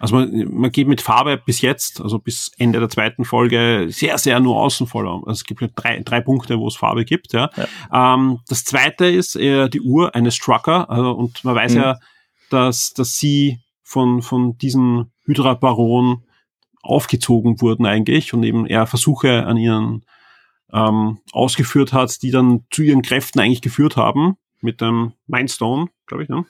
Also 0.00 0.16
man, 0.16 0.52
man 0.52 0.72
geht 0.72 0.88
mit 0.88 1.00
Farbe 1.00 1.36
bis 1.36 1.60
jetzt, 1.60 2.00
also 2.00 2.18
bis 2.18 2.50
Ende 2.58 2.80
der 2.80 2.88
zweiten 2.88 3.24
Folge, 3.24 3.86
sehr, 3.90 4.18
sehr 4.18 4.40
nur 4.40 4.56
außenvoll. 4.56 5.06
Also 5.06 5.30
es 5.30 5.44
gibt 5.44 5.62
drei, 5.76 6.00
drei 6.04 6.20
Punkte, 6.20 6.58
wo 6.58 6.66
es 6.66 6.74
Farbe 6.74 7.04
gibt. 7.04 7.32
Ja. 7.34 7.50
ja. 7.56 8.14
Ähm, 8.14 8.40
das 8.48 8.64
zweite 8.64 9.06
ist 9.06 9.36
äh, 9.36 9.68
die 9.68 9.80
Uhr 9.80 10.12
eines 10.16 10.36
Trucker. 10.38 10.90
Also, 10.90 11.12
und 11.12 11.44
man 11.44 11.54
weiß 11.54 11.74
mhm. 11.74 11.80
ja, 11.80 11.98
dass, 12.50 12.92
dass 12.94 13.14
sie 13.14 13.60
von, 13.94 14.22
von 14.22 14.58
diesen 14.58 15.12
Hydra-Baron 15.24 16.24
aufgezogen 16.82 17.60
wurden 17.60 17.86
eigentlich 17.86 18.34
und 18.34 18.42
eben 18.42 18.66
er 18.66 18.88
Versuche 18.88 19.46
an 19.46 19.56
ihren 19.56 20.04
ähm, 20.72 21.20
ausgeführt 21.30 21.92
hat, 21.92 22.20
die 22.22 22.32
dann 22.32 22.64
zu 22.72 22.82
ihren 22.82 23.02
Kräften 23.02 23.38
eigentlich 23.38 23.62
geführt 23.62 23.96
haben 23.96 24.36
mit 24.60 24.80
dem 24.80 25.12
Mindstone, 25.28 25.86
glaube 26.06 26.24
ich. 26.24 26.28
Ne? 26.28 26.44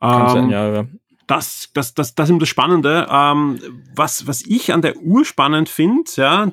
Kann 0.00 0.22
ähm, 0.22 0.28
sein, 0.28 0.50
ja, 0.50 0.72
ja. 0.72 0.84
Das, 1.26 1.70
das, 1.74 1.92
das, 1.94 2.14
das 2.14 2.28
ist 2.28 2.30
eben 2.30 2.38
das 2.38 2.48
Spannende. 2.48 3.08
Ähm, 3.10 3.58
was, 3.96 4.28
was 4.28 4.42
ich 4.46 4.72
an 4.72 4.82
der 4.82 4.96
Uhr 4.98 5.24
spannend 5.24 5.68
finde, 5.68 6.08
ja, 6.14 6.52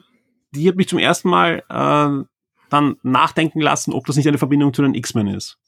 die 0.56 0.68
hat 0.68 0.78
mich 0.78 0.88
zum 0.88 0.98
ersten 0.98 1.30
Mal 1.30 1.64
äh, 1.70 2.26
dann 2.72 2.96
nachdenken 3.04 3.62
lassen, 3.62 3.94
ob 3.94 4.08
das 4.08 4.16
nicht 4.16 4.28
eine 4.28 4.40
Verbindung 4.40 4.74
zu 4.74 4.82
den 4.82 4.96
X-Men 4.96 5.28
ist. 5.28 5.60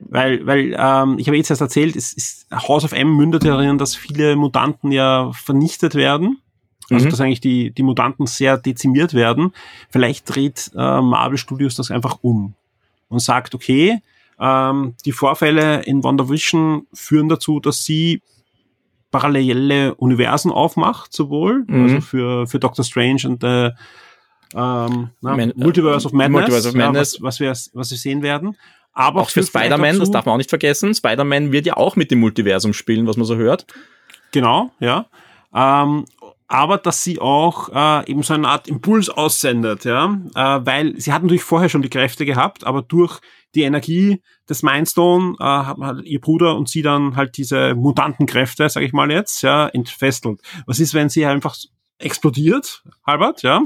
Weil, 0.00 0.46
weil 0.46 0.76
ähm, 0.78 1.18
ich 1.18 1.26
habe 1.26 1.36
jetzt 1.36 1.50
erst 1.50 1.60
erzählt, 1.60 1.96
es 1.96 2.12
ist, 2.12 2.46
House 2.52 2.84
of 2.84 2.92
M 2.92 3.16
mündet 3.16 3.44
darin, 3.44 3.78
dass 3.78 3.96
viele 3.96 4.36
Mutanten 4.36 4.92
ja 4.92 5.32
vernichtet 5.32 5.94
werden. 5.94 6.38
Also 6.90 7.06
mhm. 7.06 7.10
dass 7.10 7.20
eigentlich 7.20 7.40
die, 7.40 7.70
die 7.70 7.82
Mutanten 7.82 8.26
sehr 8.26 8.56
dezimiert 8.56 9.12
werden. 9.12 9.52
Vielleicht 9.90 10.34
dreht 10.34 10.70
äh, 10.74 11.00
Marvel 11.00 11.36
Studios 11.36 11.74
das 11.74 11.90
einfach 11.90 12.18
um 12.22 12.54
und 13.08 13.20
sagt, 13.20 13.54
okay, 13.54 14.00
ähm, 14.40 14.94
die 15.04 15.12
Vorfälle 15.12 15.82
in 15.82 16.02
WandaVision 16.02 16.86
führen 16.94 17.28
dazu, 17.28 17.60
dass 17.60 17.84
sie 17.84 18.22
parallele 19.10 19.94
Universen 19.96 20.50
aufmacht, 20.50 21.12
sowohl 21.12 21.64
mhm. 21.66 21.82
also 21.82 22.00
für, 22.00 22.46
für 22.46 22.58
Doctor 22.58 22.84
Strange 22.84 23.22
und 23.24 23.42
äh, 23.42 23.72
ähm, 24.54 25.10
na, 25.20 25.36
Man, 25.36 25.52
Multiverse 25.56 26.06
of 26.06 26.12
Madness, 26.12 26.40
Multiverse 26.40 26.68
of 26.68 26.74
Madness. 26.74 27.14
Ja, 27.14 27.22
was, 27.22 27.40
was, 27.40 27.40
wir, 27.40 27.50
was 27.74 27.90
wir 27.90 27.98
sehen 27.98 28.22
werden. 28.22 28.56
Aber 28.92 29.20
auch 29.22 29.30
für 29.30 29.42
Spider-Man, 29.42 29.98
das 29.98 30.10
darf 30.10 30.26
man 30.26 30.34
auch 30.34 30.38
nicht 30.38 30.50
vergessen. 30.50 30.94
Spider-Man 30.94 31.52
wird 31.52 31.66
ja 31.66 31.76
auch 31.76 31.96
mit 31.96 32.10
dem 32.10 32.20
Multiversum 32.20 32.72
spielen, 32.72 33.06
was 33.06 33.16
man 33.16 33.26
so 33.26 33.36
hört. 33.36 33.66
Genau, 34.32 34.70
ja. 34.80 35.06
Ähm, 35.54 36.04
aber 36.48 36.78
dass 36.78 37.04
sie 37.04 37.20
auch 37.20 37.68
äh, 37.68 38.10
eben 38.10 38.22
so 38.22 38.34
eine 38.34 38.48
Art 38.48 38.68
Impuls 38.68 39.10
aussendet, 39.10 39.84
ja, 39.84 40.18
äh, 40.34 40.66
weil 40.66 40.98
sie 40.98 41.12
hat 41.12 41.22
natürlich 41.22 41.44
vorher 41.44 41.68
schon 41.68 41.82
die 41.82 41.90
Kräfte 41.90 42.24
gehabt, 42.24 42.64
aber 42.64 42.82
durch 42.82 43.20
die 43.54 43.62
Energie 43.62 44.22
des 44.48 44.62
Mindstone 44.62 45.36
äh, 45.38 45.44
hat, 45.44 45.78
hat 45.78 46.04
ihr 46.04 46.20
Bruder 46.20 46.56
und 46.56 46.68
sie 46.68 46.82
dann 46.82 47.16
halt 47.16 47.36
diese 47.36 47.74
Mutantenkräfte, 47.74 48.68
sage 48.68 48.86
ich 48.86 48.94
mal 48.94 49.10
jetzt, 49.10 49.42
ja, 49.42 49.68
entfesselt. 49.68 50.40
Was 50.66 50.80
ist, 50.80 50.94
wenn 50.94 51.10
sie 51.10 51.26
einfach 51.26 51.54
explodiert, 51.98 52.82
Halbert, 53.06 53.42
ja? 53.42 53.62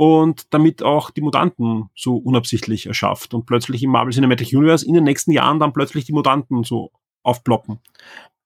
Und 0.00 0.54
damit 0.54 0.82
auch 0.82 1.10
die 1.10 1.20
Mutanten 1.20 1.90
so 1.94 2.16
unabsichtlich 2.16 2.86
erschafft 2.86 3.34
und 3.34 3.44
plötzlich 3.44 3.82
im 3.82 3.90
Marvel 3.90 4.14
Cinematic 4.14 4.50
Universe 4.50 4.86
in 4.86 4.94
den 4.94 5.04
nächsten 5.04 5.30
Jahren 5.30 5.60
dann 5.60 5.74
plötzlich 5.74 6.06
die 6.06 6.14
Mutanten 6.14 6.64
so 6.64 6.90
aufploppen. 7.22 7.80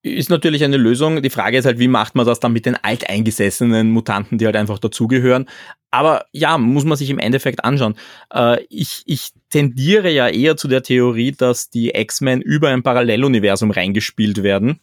Ist 0.03 0.31
natürlich 0.31 0.65
eine 0.65 0.79
Lösung. 0.79 1.23
Die 1.23 1.31
Frage 1.31 1.57
ist 1.57 1.65
halt, 1.65 1.79
wie 1.79 1.87
macht 1.87 2.17
man 2.17 2.27
das 2.27 2.41
dann 2.41 2.53
mit 2.53 2.67
den 2.67 2.75
alteingesessenen 2.75 3.93
Mutanten, 3.93 4.37
die 4.37 4.47
halt 4.47 4.57
einfach 4.57 4.81
dazugehören. 4.81 5.49
Aber 5.93 6.27
ja, 6.33 6.59
muss 6.59 6.85
man 6.85 6.99
sich 6.99 7.09
im 7.09 7.21
Endeffekt 7.21 7.65
anschauen. 7.65 7.95
Äh, 8.33 8.65
ich, 8.69 9.05
ich 9.07 9.31
tendiere 9.49 10.11
ja 10.11 10.27
eher 10.27 10.57
zu 10.57 10.67
der 10.67 10.83
Theorie, 10.83 11.31
dass 11.31 11.71
die 11.71 11.91
X-Men 11.91 12.43
über 12.43 12.71
ein 12.71 12.83
Paralleluniversum 12.83 13.71
reingespielt 13.71 14.43
werden. 14.43 14.81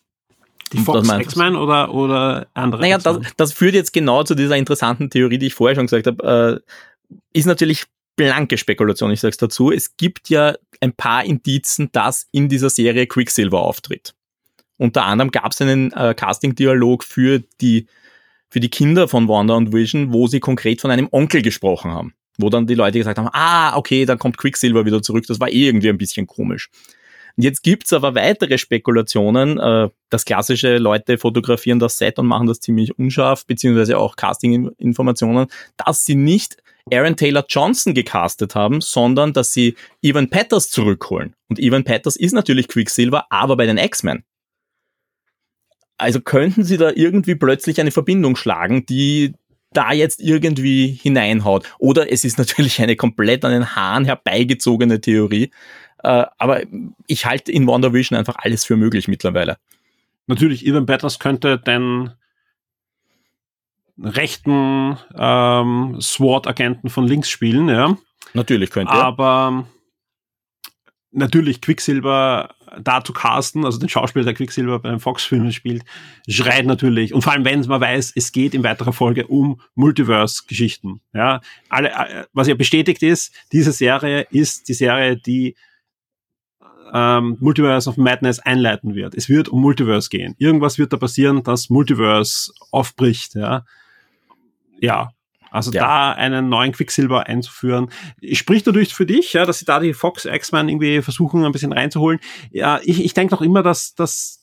Die 0.73 0.79
Fox 0.79 1.09
X-Men 1.09 1.55
oder, 1.55 1.93
oder 1.93 2.47
andere? 2.53 2.81
Naja, 2.81 2.97
das, 2.97 3.19
das, 3.37 3.53
führt 3.53 3.73
jetzt 3.73 3.91
genau 3.91 4.23
zu 4.23 4.35
dieser 4.35 4.55
interessanten 4.55 5.09
Theorie, 5.09 5.37
die 5.37 5.47
ich 5.47 5.53
vorher 5.53 5.75
schon 5.75 5.87
gesagt 5.87 6.07
habe. 6.07 6.63
Äh, 6.63 7.17
ist 7.33 7.45
natürlich 7.45 7.85
blanke 8.15 8.57
Spekulation, 8.57 9.11
ich 9.11 9.19
sage 9.19 9.31
es 9.31 9.37
dazu. 9.37 9.71
Es 9.71 9.97
gibt 9.97 10.29
ja 10.29 10.55
ein 10.79 10.93
paar 10.93 11.25
Indizen, 11.25 11.89
dass 11.91 12.27
in 12.31 12.49
dieser 12.49 12.69
Serie 12.69 13.07
Quicksilver 13.07 13.59
auftritt. 13.59 14.13
Unter 14.77 15.05
anderem 15.05 15.31
gab 15.31 15.51
es 15.51 15.61
einen 15.61 15.91
äh, 15.93 16.13
Casting-Dialog 16.15 17.03
für 17.03 17.41
die, 17.61 17.87
für 18.49 18.59
die 18.59 18.69
Kinder 18.69 19.07
von 19.07 19.27
Wanda 19.27 19.55
und 19.55 19.73
Vision, 19.73 20.11
wo 20.13 20.27
sie 20.27 20.39
konkret 20.39 20.81
von 20.81 20.91
einem 20.91 21.07
Onkel 21.11 21.41
gesprochen 21.41 21.91
haben. 21.91 22.13
Wo 22.37 22.49
dann 22.49 22.65
die 22.65 22.75
Leute 22.75 22.97
gesagt 22.97 23.19
haben, 23.19 23.29
ah, 23.33 23.75
okay, 23.77 24.05
dann 24.05 24.17
kommt 24.17 24.37
Quicksilver 24.37 24.85
wieder 24.85 25.01
zurück. 25.01 25.25
Das 25.27 25.39
war 25.39 25.49
eh 25.49 25.67
irgendwie 25.67 25.89
ein 25.89 25.97
bisschen 25.97 26.25
komisch. 26.25 26.69
Jetzt 27.37 27.63
gibt's 27.63 27.93
aber 27.93 28.15
weitere 28.15 28.57
Spekulationen. 28.57 29.59
Äh, 29.59 29.89
das 30.09 30.25
klassische 30.25 30.77
Leute 30.77 31.17
fotografieren 31.17 31.79
das 31.79 31.97
Set 31.97 32.19
und 32.19 32.27
machen 32.27 32.47
das 32.47 32.59
ziemlich 32.59 32.97
unscharf, 32.97 33.45
beziehungsweise 33.45 33.97
auch 33.97 34.15
Casting-Informationen, 34.15 35.47
dass 35.77 36.05
sie 36.05 36.15
nicht 36.15 36.57
Aaron 36.91 37.15
Taylor 37.15 37.45
Johnson 37.47 37.93
gecastet 37.93 38.55
haben, 38.55 38.81
sondern 38.81 39.33
dass 39.33 39.53
sie 39.53 39.75
Evan 40.01 40.29
Peters 40.29 40.69
zurückholen. 40.69 41.35
Und 41.47 41.59
Evan 41.59 41.83
Peters 41.83 42.15
ist 42.15 42.33
natürlich 42.33 42.67
Quicksilver, 42.67 43.25
aber 43.29 43.55
bei 43.55 43.65
den 43.65 43.77
X-Men. 43.77 44.23
Also 45.97 46.19
könnten 46.19 46.63
sie 46.63 46.77
da 46.77 46.91
irgendwie 46.95 47.35
plötzlich 47.35 47.79
eine 47.79 47.91
Verbindung 47.91 48.35
schlagen, 48.35 48.85
die 48.87 49.33
da 49.73 49.93
jetzt 49.93 50.19
irgendwie 50.19 50.87
hineinhaut. 50.87 51.71
Oder 51.79 52.11
es 52.11 52.25
ist 52.25 52.37
natürlich 52.37 52.81
eine 52.81 52.95
komplett 52.95 53.45
an 53.45 53.51
den 53.51 53.75
Haaren 53.75 54.05
herbeigezogene 54.05 54.99
Theorie. 54.99 55.51
Äh, 56.03 56.25
aber 56.37 56.61
ich 57.07 57.25
halte 57.25 57.51
in 57.51 57.67
WandaVision 57.67 58.17
einfach 58.17 58.35
alles 58.37 58.65
für 58.65 58.75
möglich 58.75 59.07
mittlerweile. 59.07 59.57
Natürlich, 60.27 60.65
Evan 60.65 60.85
Peters 60.85 61.19
könnte 61.19 61.57
den 61.59 62.11
rechten 64.01 64.97
ähm, 65.15 65.97
SWAT-Agenten 65.99 66.89
von 66.89 67.07
links 67.07 67.29
spielen, 67.29 67.69
ja. 67.69 67.97
Natürlich 68.33 68.69
könnte 68.69 68.93
er. 68.93 69.03
Aber 69.03 69.67
natürlich 71.11 71.61
Quicksilver 71.61 72.55
da 72.79 73.03
zu 73.03 73.11
casten, 73.11 73.65
also 73.65 73.79
den 73.79 73.89
Schauspieler, 73.89 74.23
der 74.23 74.33
Quicksilver 74.33 74.79
bei 74.79 74.89
den 74.89 74.99
Fox-Filmen 74.99 75.51
spielt, 75.51 75.83
schreit 76.27 76.65
natürlich. 76.65 77.13
Und 77.13 77.21
vor 77.21 77.33
allem, 77.33 77.43
wenn 77.43 77.59
man 77.61 77.81
weiß, 77.81 78.13
es 78.15 78.31
geht 78.31 78.53
in 78.53 78.63
weiterer 78.63 78.93
Folge 78.93 79.27
um 79.27 79.59
Multiverse-Geschichten. 79.75 81.01
Ja, 81.13 81.41
alle, 81.69 81.89
äh, 81.89 82.25
was 82.33 82.47
ja 82.47 82.55
bestätigt 82.55 83.03
ist, 83.03 83.33
diese 83.51 83.73
Serie 83.73 84.25
ist 84.31 84.69
die 84.69 84.73
Serie, 84.73 85.17
die 85.17 85.55
ähm, 86.93 87.37
Multiverse 87.39 87.89
of 87.89 87.97
Madness 87.97 88.39
einleiten 88.39 88.95
wird. 88.95 89.15
Es 89.15 89.29
wird 89.29 89.49
um 89.49 89.61
Multiverse 89.61 90.09
gehen. 90.09 90.35
Irgendwas 90.37 90.77
wird 90.77 90.93
da 90.93 90.97
passieren, 90.97 91.43
dass 91.43 91.69
Multiverse 91.69 92.51
aufbricht, 92.71 93.35
ja. 93.35 93.65
Ja. 94.79 95.11
Also 95.51 95.71
ja. 95.71 95.81
da 95.81 96.11
einen 96.13 96.47
neuen 96.47 96.71
Quicksilver 96.71 97.27
einzuführen, 97.27 97.89
spricht 98.31 98.65
natürlich 98.65 98.93
für 98.93 99.05
dich, 99.05 99.33
ja, 99.33 99.45
dass 99.45 99.59
sie 99.59 99.65
da 99.65 99.81
die 99.81 99.93
Fox 99.93 100.23
X-Men 100.23 100.69
irgendwie 100.69 101.01
versuchen, 101.01 101.43
ein 101.43 101.51
bisschen 101.51 101.73
reinzuholen. 101.73 102.19
Ja, 102.51 102.79
ich, 102.83 103.03
ich 103.03 103.13
denke 103.13 103.33
noch 103.33 103.41
immer, 103.41 103.61
dass, 103.61 103.93
dass 103.93 104.40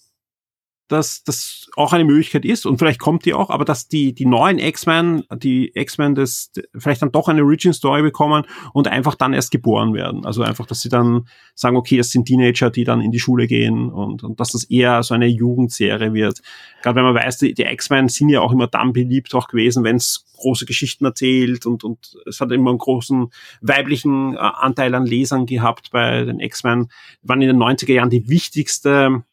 dass 0.88 1.22
das 1.22 1.68
auch 1.76 1.92
eine 1.92 2.04
Möglichkeit 2.04 2.44
ist 2.44 2.66
und 2.66 2.78
vielleicht 2.78 2.98
kommt 2.98 3.24
die 3.24 3.34
auch, 3.34 3.50
aber 3.50 3.64
dass 3.64 3.88
die, 3.88 4.14
die 4.14 4.26
neuen 4.26 4.58
X-Men, 4.58 5.24
die 5.36 5.70
X-Men 5.74 6.14
das 6.14 6.50
vielleicht 6.76 7.02
dann 7.02 7.12
doch 7.12 7.28
eine 7.28 7.42
Origin 7.42 7.72
Story 7.72 8.02
bekommen 8.02 8.44
und 8.72 8.88
einfach 8.88 9.14
dann 9.14 9.34
erst 9.34 9.50
geboren 9.50 9.94
werden. 9.94 10.24
Also 10.24 10.42
einfach, 10.42 10.66
dass 10.66 10.80
sie 10.80 10.88
dann 10.88 11.28
sagen, 11.54 11.76
okay, 11.76 11.98
das 11.98 12.10
sind 12.10 12.26
Teenager, 12.26 12.70
die 12.70 12.84
dann 12.84 13.00
in 13.00 13.12
die 13.12 13.20
Schule 13.20 13.46
gehen 13.46 13.90
und, 13.90 14.24
und 14.24 14.40
dass 14.40 14.52
das 14.52 14.64
eher 14.64 15.02
so 15.02 15.14
eine 15.14 15.26
Jugendserie 15.26 16.14
wird. 16.14 16.40
Gerade 16.82 16.96
wenn 16.96 17.04
man 17.04 17.14
weiß, 17.14 17.38
die, 17.38 17.54
die 17.54 17.64
X-Men 17.64 18.08
sind 18.08 18.30
ja 18.30 18.40
auch 18.40 18.52
immer 18.52 18.66
dann 18.66 18.92
beliebt 18.92 19.34
auch 19.34 19.48
gewesen, 19.48 19.84
wenn 19.84 19.96
es 19.96 20.24
große 20.38 20.66
Geschichten 20.66 21.04
erzählt 21.04 21.66
und, 21.66 21.84
und 21.84 22.16
es 22.26 22.40
hat 22.40 22.50
immer 22.52 22.70
einen 22.70 22.78
großen 22.78 23.28
weiblichen 23.60 24.34
äh, 24.34 24.38
Anteil 24.38 24.94
an 24.94 25.04
Lesern 25.04 25.46
gehabt 25.46 25.90
bei 25.90 26.24
den 26.24 26.40
X-Men. 26.40 26.88
Waren 27.22 27.42
in 27.42 27.48
den 27.48 27.58
90er 27.58 27.92
Jahren 27.92 28.10
die 28.10 28.28
wichtigste 28.28 29.24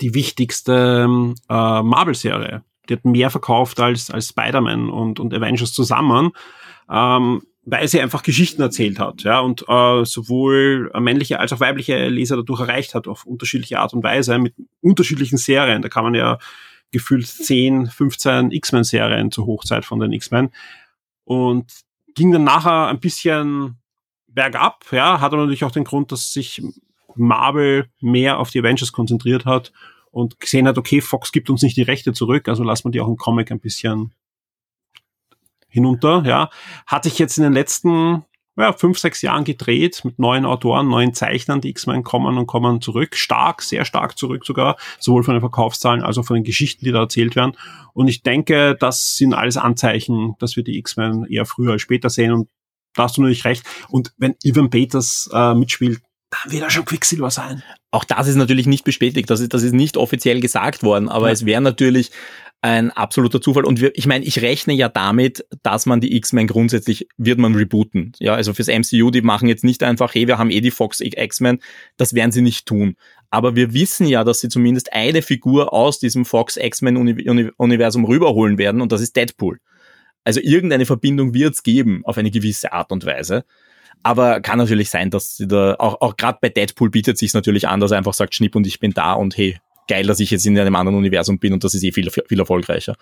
die 0.00 0.14
wichtigste 0.14 1.06
äh, 1.48 1.82
Marvel-Serie. 1.82 2.62
Die 2.88 2.94
hat 2.94 3.04
mehr 3.04 3.30
verkauft 3.30 3.80
als, 3.80 4.10
als 4.10 4.28
Spider-Man 4.28 4.88
und, 4.88 5.20
und 5.20 5.34
Avengers 5.34 5.72
zusammen, 5.72 6.30
ähm, 6.90 7.42
weil 7.64 7.86
sie 7.86 8.00
einfach 8.00 8.22
Geschichten 8.22 8.62
erzählt 8.62 8.98
hat, 8.98 9.24
ja, 9.24 9.40
und 9.40 9.68
äh, 9.68 10.04
sowohl 10.04 10.90
männliche 10.98 11.38
als 11.38 11.52
auch 11.52 11.60
weibliche 11.60 12.08
Leser 12.08 12.36
dadurch 12.36 12.60
erreicht 12.60 12.94
hat, 12.94 13.06
auf 13.06 13.26
unterschiedliche 13.26 13.78
Art 13.78 13.92
und 13.92 14.02
Weise, 14.02 14.38
mit 14.38 14.54
unterschiedlichen 14.80 15.36
Serien. 15.36 15.82
Da 15.82 15.90
kann 15.90 16.04
man 16.04 16.14
ja 16.14 16.38
gefühlt 16.90 17.26
10, 17.26 17.88
15 17.88 18.50
X-Men-Serien 18.52 19.30
zur 19.30 19.46
Hochzeit 19.46 19.84
von 19.84 20.00
den 20.00 20.12
X-Men. 20.12 20.50
Und 21.24 21.72
ging 22.14 22.32
dann 22.32 22.44
nachher 22.44 22.86
ein 22.86 23.00
bisschen 23.00 23.76
bergab, 24.26 24.84
ja, 24.92 25.20
hat 25.20 25.32
aber 25.32 25.42
natürlich 25.42 25.64
auch 25.64 25.70
den 25.70 25.84
Grund, 25.84 26.10
dass 26.12 26.32
sich 26.32 26.62
Marvel 27.18 27.88
mehr 28.00 28.38
auf 28.38 28.50
die 28.50 28.60
Avengers 28.60 28.92
konzentriert 28.92 29.44
hat 29.44 29.72
und 30.10 30.40
gesehen 30.40 30.66
hat, 30.66 30.78
okay, 30.78 31.00
Fox 31.00 31.32
gibt 31.32 31.50
uns 31.50 31.62
nicht 31.62 31.76
die 31.76 31.82
Rechte 31.82 32.12
zurück, 32.12 32.48
also 32.48 32.64
lassen 32.64 32.84
wir 32.84 32.90
die 32.92 33.00
auch 33.00 33.08
im 33.08 33.16
Comic 33.16 33.50
ein 33.50 33.60
bisschen 33.60 34.12
hinunter, 35.68 36.22
ja. 36.24 36.50
Hat 36.86 37.04
sich 37.04 37.18
jetzt 37.18 37.38
in 37.38 37.44
den 37.44 37.52
letzten 37.52 38.24
ja, 38.58 38.72
fünf, 38.72 38.98
sechs 38.98 39.22
Jahren 39.22 39.44
gedreht 39.44 40.04
mit 40.04 40.18
neuen 40.18 40.44
Autoren, 40.44 40.88
neuen 40.88 41.14
Zeichnern, 41.14 41.60
die 41.60 41.70
X-Men 41.70 42.02
kommen 42.02 42.36
und 42.36 42.46
kommen 42.46 42.80
zurück. 42.80 43.14
Stark, 43.14 43.62
sehr 43.62 43.84
stark 43.84 44.18
zurück 44.18 44.44
sogar, 44.44 44.76
sowohl 44.98 45.22
von 45.22 45.34
den 45.34 45.40
Verkaufszahlen 45.40 46.02
als 46.02 46.18
auch 46.18 46.24
von 46.24 46.34
den 46.34 46.44
Geschichten, 46.44 46.84
die 46.84 46.90
da 46.90 47.00
erzählt 47.00 47.36
werden. 47.36 47.52
Und 47.92 48.08
ich 48.08 48.22
denke, 48.22 48.76
das 48.78 49.16
sind 49.16 49.32
alles 49.32 49.56
Anzeichen, 49.56 50.34
dass 50.40 50.56
wir 50.56 50.64
die 50.64 50.78
X-Men 50.78 51.26
eher 51.26 51.46
früher 51.46 51.72
als 51.72 51.82
später 51.82 52.10
sehen 52.10 52.32
und 52.32 52.48
da 52.94 53.04
hast 53.04 53.16
du 53.16 53.22
natürlich 53.22 53.44
recht. 53.44 53.64
Und 53.90 54.12
wenn 54.16 54.34
Ivan 54.42 54.70
Peters 54.70 55.30
äh, 55.32 55.54
mitspielt, 55.54 56.00
dann 56.30 56.52
wird 56.52 56.62
er 56.62 56.70
schon 56.70 56.84
Quicksilver 56.84 57.30
sein. 57.30 57.62
Auch 57.90 58.04
das 58.04 58.28
ist 58.28 58.36
natürlich 58.36 58.66
nicht 58.66 58.84
bestätigt, 58.84 59.30
das 59.30 59.40
ist, 59.40 59.54
das 59.54 59.62
ist 59.62 59.72
nicht 59.72 59.96
offiziell 59.96 60.40
gesagt 60.40 60.82
worden, 60.82 61.08
aber 61.08 61.26
ja. 61.26 61.32
es 61.32 61.46
wäre 61.46 61.60
natürlich 61.60 62.10
ein 62.60 62.90
absoluter 62.90 63.40
Zufall. 63.40 63.64
Und 63.64 63.80
wir, 63.80 63.96
ich 63.96 64.06
meine, 64.06 64.24
ich 64.24 64.42
rechne 64.42 64.74
ja 64.74 64.88
damit, 64.88 65.46
dass 65.62 65.86
man 65.86 66.00
die 66.00 66.16
X-Men 66.16 66.48
grundsätzlich 66.48 67.08
wird 67.16 67.38
man 67.38 67.54
rebooten. 67.54 68.12
Ja, 68.18 68.34
also 68.34 68.52
fürs 68.52 68.68
MCU, 68.68 69.10
die 69.10 69.22
machen 69.22 69.48
jetzt 69.48 69.64
nicht 69.64 69.82
einfach, 69.82 70.14
hey, 70.14 70.26
wir 70.26 70.38
haben 70.38 70.50
eh 70.50 70.60
die 70.60 70.72
Fox 70.72 71.00
X-Men, 71.00 71.60
das 71.96 72.14
werden 72.14 72.32
sie 72.32 72.42
nicht 72.42 72.66
tun. 72.66 72.96
Aber 73.30 73.54
wir 73.54 73.74
wissen 73.74 74.06
ja, 74.06 74.24
dass 74.24 74.40
sie 74.40 74.48
zumindest 74.48 74.92
eine 74.92 75.22
Figur 75.22 75.72
aus 75.72 75.98
diesem 75.98 76.24
Fox 76.24 76.56
X-Men 76.56 76.96
Universum 77.56 78.04
rüberholen 78.04 78.58
werden 78.58 78.80
und 78.80 78.90
das 78.90 79.02
ist 79.02 79.14
Deadpool. 79.16 79.60
Also 80.24 80.40
irgendeine 80.40 80.84
Verbindung 80.84 81.34
wird 81.34 81.54
es 81.54 81.62
geben 81.62 82.02
auf 82.04 82.18
eine 82.18 82.30
gewisse 82.30 82.72
Art 82.72 82.90
und 82.90 83.06
Weise. 83.06 83.44
Aber 84.02 84.40
kann 84.40 84.58
natürlich 84.58 84.90
sein, 84.90 85.10
dass 85.10 85.36
sie 85.36 85.48
da, 85.48 85.74
auch, 85.78 86.00
auch 86.00 86.16
gerade 86.16 86.38
bei 86.40 86.48
Deadpool 86.48 86.90
bietet 86.90 87.18
sich 87.18 87.34
natürlich 87.34 87.68
an, 87.68 87.80
dass 87.80 87.90
er 87.90 87.98
einfach 87.98 88.14
sagt, 88.14 88.34
Schnipp 88.34 88.56
und 88.56 88.66
ich 88.66 88.80
bin 88.80 88.92
da 88.92 89.12
und 89.12 89.36
hey, 89.36 89.58
geil, 89.88 90.06
dass 90.06 90.20
ich 90.20 90.30
jetzt 90.30 90.46
in 90.46 90.58
einem 90.58 90.76
anderen 90.76 90.98
Universum 90.98 91.38
bin 91.38 91.52
und 91.52 91.64
das 91.64 91.74
ist 91.74 91.82
eh 91.82 91.92
viel, 91.92 92.10
viel 92.10 92.38
erfolgreicher. 92.38 92.96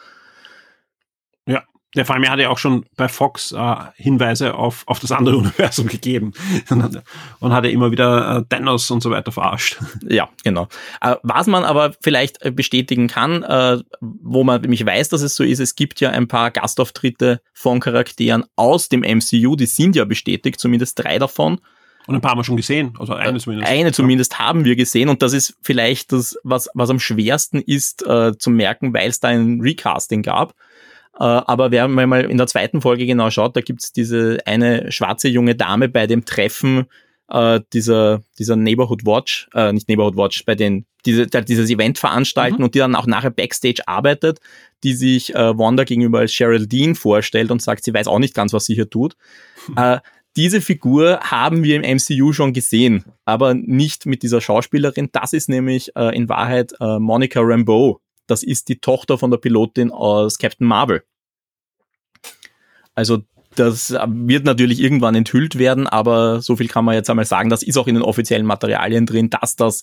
Ja, 1.46 1.64
der 1.94 2.04
vor 2.04 2.14
allem 2.14 2.24
er 2.24 2.32
hat 2.32 2.40
ja 2.40 2.50
auch 2.50 2.58
schon 2.58 2.84
bei 2.96 3.08
Fox 3.08 3.52
äh, 3.52 3.74
Hinweise 3.94 4.54
auf, 4.54 4.82
auf 4.86 4.98
das 5.00 5.12
andere 5.12 5.36
Universum 5.38 5.86
gegeben 5.86 6.32
und 7.40 7.52
hat 7.52 7.64
ja 7.64 7.70
immer 7.70 7.90
wieder 7.90 8.38
äh, 8.38 8.44
Thanos 8.48 8.90
und 8.90 9.02
so 9.02 9.10
weiter 9.10 9.32
verarscht. 9.32 9.78
Ja, 10.02 10.28
genau. 10.44 10.68
Äh, 11.00 11.16
was 11.22 11.46
man 11.46 11.64
aber 11.64 11.94
vielleicht 12.00 12.42
äh, 12.42 12.50
bestätigen 12.50 13.08
kann, 13.08 13.42
äh, 13.42 13.78
wo 14.00 14.44
man 14.44 14.60
nämlich 14.60 14.84
weiß, 14.84 15.08
dass 15.08 15.22
es 15.22 15.36
so 15.36 15.44
ist, 15.44 15.60
es 15.60 15.74
gibt 15.74 16.00
ja 16.00 16.10
ein 16.10 16.28
paar 16.28 16.50
Gastauftritte 16.50 17.40
von 17.52 17.80
Charakteren 17.80 18.44
aus 18.56 18.88
dem 18.88 19.00
MCU, 19.00 19.56
die 19.56 19.66
sind 19.66 19.96
ja 19.96 20.04
bestätigt, 20.04 20.60
zumindest 20.60 20.98
drei 20.98 21.18
davon. 21.18 21.60
Und 22.06 22.14
ein 22.14 22.20
paar 22.20 22.32
haben 22.32 22.38
wir 22.38 22.44
schon 22.44 22.56
gesehen, 22.56 22.94
also 22.98 23.14
eine 23.14 23.38
zumindest. 23.40 23.70
Eine 23.70 23.92
zumindest 23.92 24.32
ja. 24.34 24.38
haben 24.38 24.64
wir 24.64 24.76
gesehen 24.76 25.08
und 25.08 25.22
das 25.22 25.32
ist 25.32 25.56
vielleicht 25.62 26.12
das, 26.12 26.38
was, 26.44 26.68
was 26.74 26.90
am 26.90 27.00
schwersten 27.00 27.60
ist 27.60 28.06
äh, 28.06 28.36
zu 28.38 28.50
merken, 28.50 28.94
weil 28.94 29.08
es 29.08 29.18
da 29.18 29.28
ein 29.28 29.60
Recasting 29.60 30.22
gab. 30.22 30.54
Äh, 31.18 31.24
aber 31.24 31.70
wer 31.70 31.88
mal 31.88 32.24
in 32.24 32.36
der 32.36 32.46
zweiten 32.46 32.80
Folge 32.80 33.06
genau 33.06 33.30
schaut, 33.30 33.56
da 33.56 33.60
gibt's 33.60 33.92
diese 33.92 34.38
eine 34.44 34.92
schwarze 34.92 35.28
junge 35.28 35.54
Dame 35.54 35.88
bei 35.88 36.06
dem 36.06 36.24
Treffen 36.24 36.86
äh, 37.28 37.60
dieser, 37.72 38.22
dieser 38.38 38.56
Neighborhood 38.56 39.04
Watch, 39.04 39.48
äh, 39.54 39.72
nicht 39.72 39.88
Neighborhood 39.88 40.16
Watch, 40.16 40.44
bei 40.44 40.54
den, 40.54 40.86
diese, 41.04 41.26
dieses 41.26 41.70
Event 41.70 41.98
veranstalten 41.98 42.58
mhm. 42.58 42.64
und 42.64 42.74
die 42.74 42.80
dann 42.80 42.94
auch 42.94 43.06
nachher 43.06 43.30
Backstage 43.30 43.82
arbeitet, 43.86 44.40
die 44.84 44.94
sich 44.94 45.34
äh, 45.34 45.58
Wanda 45.58 45.84
gegenüber 45.84 46.20
als 46.20 46.32
Cheryl 46.32 46.66
Dean 46.66 46.94
vorstellt 46.94 47.50
und 47.50 47.62
sagt, 47.62 47.84
sie 47.84 47.94
weiß 47.94 48.06
auch 48.08 48.18
nicht 48.18 48.34
ganz, 48.34 48.52
was 48.52 48.66
sie 48.66 48.74
hier 48.74 48.90
tut. 48.90 49.16
Mhm. 49.68 49.74
Äh, 49.76 50.00
diese 50.36 50.60
Figur 50.60 51.18
haben 51.20 51.64
wir 51.64 51.76
im 51.82 51.96
MCU 51.96 52.34
schon 52.34 52.52
gesehen, 52.52 53.04
aber 53.24 53.54
nicht 53.54 54.04
mit 54.04 54.22
dieser 54.22 54.42
Schauspielerin. 54.42 55.08
Das 55.12 55.32
ist 55.32 55.48
nämlich 55.48 55.96
äh, 55.96 56.14
in 56.14 56.28
Wahrheit 56.28 56.74
äh, 56.78 56.98
Monica 56.98 57.40
Rambeau, 57.42 58.00
das 58.26 58.42
ist 58.42 58.68
die 58.68 58.78
Tochter 58.78 59.18
von 59.18 59.30
der 59.30 59.38
Pilotin 59.38 59.90
aus 59.90 60.38
Captain 60.38 60.66
Marvel. 60.66 61.02
Also 62.94 63.22
das 63.54 63.90
wird 63.90 64.44
natürlich 64.44 64.80
irgendwann 64.80 65.14
enthüllt 65.14 65.58
werden, 65.58 65.86
aber 65.86 66.42
so 66.42 66.56
viel 66.56 66.68
kann 66.68 66.84
man 66.84 66.94
jetzt 66.94 67.08
einmal 67.08 67.24
sagen, 67.24 67.48
das 67.48 67.62
ist 67.62 67.76
auch 67.76 67.86
in 67.86 67.94
den 67.94 68.04
offiziellen 68.04 68.46
Materialien 68.46 69.06
drin, 69.06 69.30
dass 69.30 69.56
das 69.56 69.82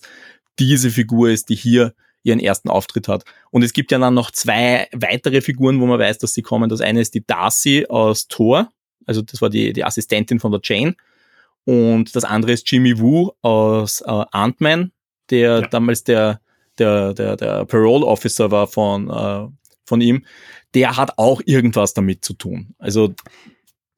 diese 0.58 0.90
Figur 0.90 1.30
ist, 1.30 1.48
die 1.48 1.56
hier 1.56 1.94
ihren 2.22 2.40
ersten 2.40 2.70
Auftritt 2.70 3.08
hat. 3.08 3.24
Und 3.50 3.62
es 3.62 3.72
gibt 3.72 3.92
ja 3.92 3.98
dann 3.98 4.14
noch 4.14 4.30
zwei 4.30 4.88
weitere 4.92 5.40
Figuren, 5.40 5.80
wo 5.80 5.86
man 5.86 5.98
weiß, 5.98 6.18
dass 6.18 6.32
sie 6.34 6.42
kommen. 6.42 6.70
Das 6.70 6.80
eine 6.80 7.00
ist 7.00 7.14
die 7.14 7.26
Darcy 7.26 7.86
aus 7.88 8.28
Thor, 8.28 8.70
also 9.06 9.22
das 9.22 9.42
war 9.42 9.50
die, 9.50 9.72
die 9.72 9.84
Assistentin 9.84 10.40
von 10.40 10.52
der 10.52 10.60
Jane. 10.62 10.94
Und 11.64 12.14
das 12.14 12.24
andere 12.24 12.52
ist 12.52 12.70
Jimmy 12.70 12.98
Woo 12.98 13.32
aus 13.42 14.00
äh, 14.02 14.24
Ant-Man, 14.30 14.92
der 15.30 15.60
ja. 15.60 15.66
damals 15.68 16.04
der 16.04 16.40
der, 16.78 17.14
der, 17.14 17.36
der 17.36 17.64
Parole 17.64 18.06
Officer 18.06 18.50
war 18.50 18.66
von, 18.66 19.10
äh, 19.10 19.48
von 19.86 20.00
ihm, 20.00 20.24
der 20.74 20.96
hat 20.96 21.18
auch 21.18 21.40
irgendwas 21.44 21.94
damit 21.94 22.24
zu 22.24 22.34
tun. 22.34 22.74
Also 22.78 23.14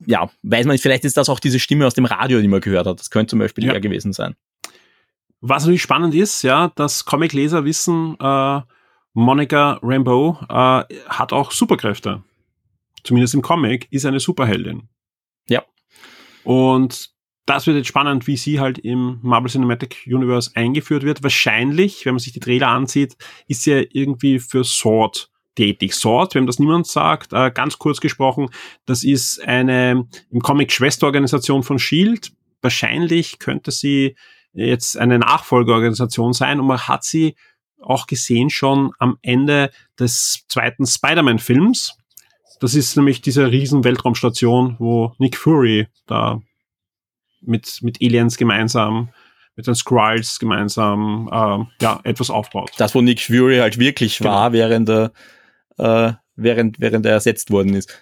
ja, 0.05 0.31
weiß 0.43 0.66
man 0.66 0.74
nicht, 0.74 0.83
vielleicht 0.83 1.05
ist 1.05 1.16
das 1.16 1.29
auch 1.29 1.41
diese 1.41 1.59
Stimme 1.59 1.87
aus 1.87 1.95
dem 1.95 2.05
Radio, 2.05 2.41
die 2.41 2.49
man 2.49 2.61
gehört 2.61 2.87
hat. 2.87 3.01
Das 3.01 3.11
könnte 3.11 3.31
zum 3.31 3.39
Beispiel 3.39 3.64
ja. 3.64 3.72
er 3.72 3.81
gewesen 3.81 4.12
sein. 4.12 4.35
Was 5.41 5.64
natürlich 5.64 5.83
spannend 5.83 6.14
ist, 6.14 6.43
ja, 6.43 6.72
dass 6.77 7.05
Comic-Leser 7.05 7.64
wissen, 7.64 8.16
äh, 8.20 8.61
Monica 9.14 9.79
Rambeau 9.83 10.39
äh, 10.49 10.85
hat 11.09 11.33
auch 11.33 11.51
Superkräfte. 11.51 12.22
Zumindest 13.05 13.35
im 13.35 13.43
Comic 13.43 13.87
ist 13.91 14.05
eine 14.05 14.20
Superheldin. 14.20 14.89
Ja. 15.49 15.62
Und 16.45 17.16
das 17.47 17.67
wird 17.67 17.77
jetzt 17.77 17.87
spannend, 17.87 18.27
wie 18.27 18.37
sie 18.37 18.61
halt 18.61 18.79
im 18.79 19.21
Marvel 19.23 19.51
Cinematic 19.51 20.05
Universe 20.07 20.51
eingeführt 20.55 21.05
wird. 21.05 21.23
Wahrscheinlich, 21.23 22.05
wenn 22.05 22.15
man 22.15 22.19
sich 22.19 22.33
die 22.33 22.41
Trailer 22.41 22.69
ansieht, 22.69 23.17
ist 23.47 23.63
sie 23.63 23.71
ja 23.71 23.83
irgendwie 23.93 24.41
für 24.41 24.65
Sword 24.65 25.31
tätig. 25.55 25.95
Sword, 25.95 26.35
wenn 26.35 26.47
das 26.47 26.59
niemand 26.59 26.87
sagt, 26.89 27.33
äh, 27.33 27.51
ganz 27.53 27.79
kurz 27.79 28.01
gesprochen, 28.01 28.51
das 28.85 29.05
ist 29.05 29.43
eine 29.47 30.07
im 30.31 30.41
Comic 30.41 30.73
Schwesterorganisation 30.73 31.63
von 31.63 31.79
Shield. 31.79 32.33
Wahrscheinlich 32.63 33.39
könnte 33.39 33.71
sie 33.71 34.17
jetzt 34.53 34.99
eine 34.99 35.19
Nachfolgeorganisation 35.19 36.33
sein 36.33 36.61
und 36.61 36.67
man 36.67 36.81
hat 36.81 37.05
sie 37.05 37.37
auch 37.81 38.07
gesehen 38.07 38.51
schon 38.51 38.93
am 38.99 39.19
Ende 39.23 39.71
des 39.99 40.45
zweiten 40.49 40.87
Spider-Man-Films. 40.87 41.97
Das 42.59 42.75
ist 42.75 42.97
nämlich 42.97 43.21
diese 43.21 43.51
riesen 43.51 43.85
Weltraumstation, 43.85 44.77
wo 44.79 45.13
Nick 45.19 45.37
Fury 45.37 45.89
da 46.07 46.41
mit, 47.41 47.78
mit 47.82 47.99
Aliens 48.03 48.37
gemeinsam, 48.37 49.11
mit 49.57 49.66
den 49.66 49.74
Skrulls 49.74 50.39
gemeinsam 50.39 51.28
äh, 51.32 51.82
ja, 51.82 52.01
etwas 52.05 52.30
aufbaut. 52.30 52.72
Das, 52.78 52.95
wo 52.95 53.01
Nick 53.01 53.20
Fury 53.20 53.59
halt 53.59 53.78
wirklich 53.78 54.18
genau. 54.18 54.30
war, 54.30 54.53
während 54.53 54.89
er, 54.89 55.12
äh, 55.78 56.12
während, 56.37 56.80
während 56.80 57.07
er 57.07 57.12
ersetzt 57.12 57.51
worden 57.51 57.74
ist. 57.74 57.99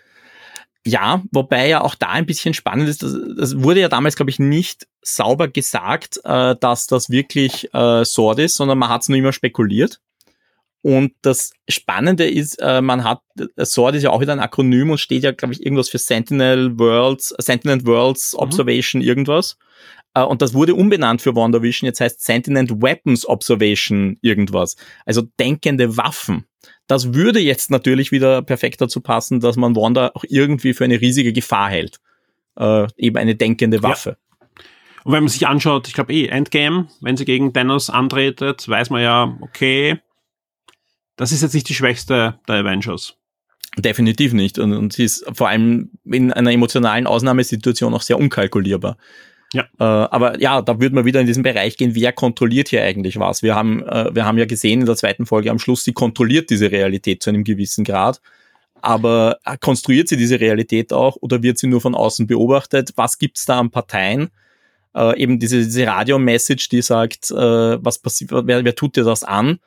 Ja, 0.86 1.22
wobei 1.32 1.68
ja 1.68 1.80
auch 1.80 1.94
da 1.94 2.08
ein 2.08 2.26
bisschen 2.26 2.52
spannend 2.52 2.88
ist, 2.90 3.02
das, 3.02 3.62
wurde 3.62 3.80
ja 3.80 3.88
damals, 3.88 4.16
glaube 4.16 4.30
ich, 4.30 4.38
nicht 4.38 4.86
sauber 5.00 5.48
gesagt, 5.48 6.20
äh, 6.24 6.56
dass 6.60 6.86
das 6.86 7.08
wirklich 7.08 7.72
äh, 7.72 8.04
Sword 8.04 8.40
ist, 8.40 8.56
sondern 8.56 8.78
man 8.78 8.90
hat 8.90 9.02
es 9.02 9.08
nur 9.08 9.16
immer 9.16 9.32
spekuliert. 9.32 10.00
Und 10.84 11.14
das 11.22 11.54
Spannende 11.66 12.28
ist, 12.28 12.60
äh, 12.60 12.82
man 12.82 13.04
hat, 13.04 13.22
äh, 13.38 13.64
SWORD 13.64 13.94
ist 13.94 14.02
ja 14.02 14.10
auch 14.10 14.20
wieder 14.20 14.34
ein 14.34 14.38
Akronym 14.38 14.90
und 14.90 14.98
steht 14.98 15.22
ja, 15.22 15.32
glaube 15.32 15.54
ich, 15.54 15.64
irgendwas 15.64 15.88
für 15.88 15.96
Sentinel 15.96 16.78
Worlds, 16.78 17.34
Sentinel 17.38 17.86
Worlds 17.86 18.34
mhm. 18.34 18.40
Observation 18.40 19.00
mhm. 19.00 19.08
irgendwas. 19.08 19.56
Äh, 20.12 20.24
und 20.24 20.42
das 20.42 20.52
wurde 20.52 20.74
umbenannt 20.74 21.22
für 21.22 21.34
WandaVision, 21.34 21.86
jetzt 21.86 22.02
heißt 22.02 22.22
Sentinel 22.22 22.68
Weapons 22.68 23.26
Observation 23.26 24.18
irgendwas. 24.20 24.76
Also 25.06 25.22
denkende 25.40 25.96
Waffen. 25.96 26.44
Das 26.86 27.14
würde 27.14 27.40
jetzt 27.40 27.70
natürlich 27.70 28.12
wieder 28.12 28.42
perfekt 28.42 28.82
dazu 28.82 29.00
passen, 29.00 29.40
dass 29.40 29.56
man 29.56 29.74
Wanda 29.74 30.10
auch 30.12 30.24
irgendwie 30.28 30.74
für 30.74 30.84
eine 30.84 31.00
riesige 31.00 31.32
Gefahr 31.32 31.70
hält. 31.70 31.98
Äh, 32.58 32.88
eben 32.98 33.16
eine 33.16 33.34
denkende 33.34 33.82
Waffe. 33.82 34.18
Ja. 34.18 34.56
Und 35.04 35.12
wenn 35.14 35.22
man 35.22 35.30
sich 35.30 35.46
anschaut, 35.46 35.88
ich 35.88 35.94
glaube 35.94 36.12
eh, 36.12 36.26
Endgame, 36.26 36.88
wenn 37.00 37.16
sie 37.16 37.24
gegen 37.24 37.54
Thanos 37.54 37.88
antretet, 37.88 38.68
weiß 38.68 38.90
man 38.90 39.00
ja, 39.00 39.38
okay, 39.40 39.98
das 41.16 41.32
ist 41.32 41.42
jetzt 41.42 41.54
nicht 41.54 41.68
die 41.68 41.74
schwächste 41.74 42.38
der 42.48 42.56
Avengers. 42.56 43.16
Definitiv 43.76 44.32
nicht. 44.32 44.58
Und, 44.58 44.72
und 44.72 44.92
sie 44.92 45.04
ist 45.04 45.24
vor 45.34 45.48
allem 45.48 45.90
in 46.04 46.32
einer 46.32 46.52
emotionalen 46.52 47.06
Ausnahmesituation 47.06 47.94
auch 47.94 48.02
sehr 48.02 48.18
unkalkulierbar. 48.18 48.96
Ja. 49.52 49.62
Äh, 49.78 49.84
aber 49.84 50.40
ja, 50.40 50.62
da 50.62 50.80
würde 50.80 50.94
man 50.94 51.04
wieder 51.04 51.20
in 51.20 51.26
diesen 51.26 51.42
Bereich 51.42 51.76
gehen, 51.76 51.94
wer 51.94 52.12
kontrolliert 52.12 52.68
hier 52.68 52.82
eigentlich 52.82 53.18
was? 53.18 53.42
Wir 53.42 53.54
haben, 53.54 53.82
äh, 53.84 54.14
wir 54.14 54.24
haben 54.24 54.38
ja 54.38 54.46
gesehen 54.46 54.80
in 54.80 54.86
der 54.86 54.96
zweiten 54.96 55.26
Folge 55.26 55.50
am 55.50 55.58
Schluss, 55.58 55.84
sie 55.84 55.92
kontrolliert 55.92 56.50
diese 56.50 56.70
Realität 56.70 57.22
zu 57.22 57.30
einem 57.30 57.44
gewissen 57.44 57.84
Grad. 57.84 58.20
Aber 58.80 59.38
äh, 59.44 59.56
konstruiert 59.58 60.08
sie 60.08 60.16
diese 60.16 60.40
Realität 60.40 60.92
auch 60.92 61.16
oder 61.20 61.42
wird 61.42 61.58
sie 61.58 61.68
nur 61.68 61.80
von 61.80 61.94
außen 61.94 62.26
beobachtet? 62.26 62.92
Was 62.96 63.18
gibt's 63.18 63.46
da 63.46 63.58
an 63.58 63.70
Parteien? 63.70 64.30
Äh, 64.94 65.20
eben 65.20 65.38
diese, 65.38 65.58
diese 65.58 65.86
Radio-Message, 65.86 66.68
die 66.68 66.82
sagt, 66.82 67.30
äh, 67.30 67.34
was 67.84 67.98
passiert, 67.98 68.30
wer, 68.32 68.64
wer 68.64 68.74
tut 68.74 68.96
dir 68.96 69.04
das 69.04 69.24
an? 69.24 69.58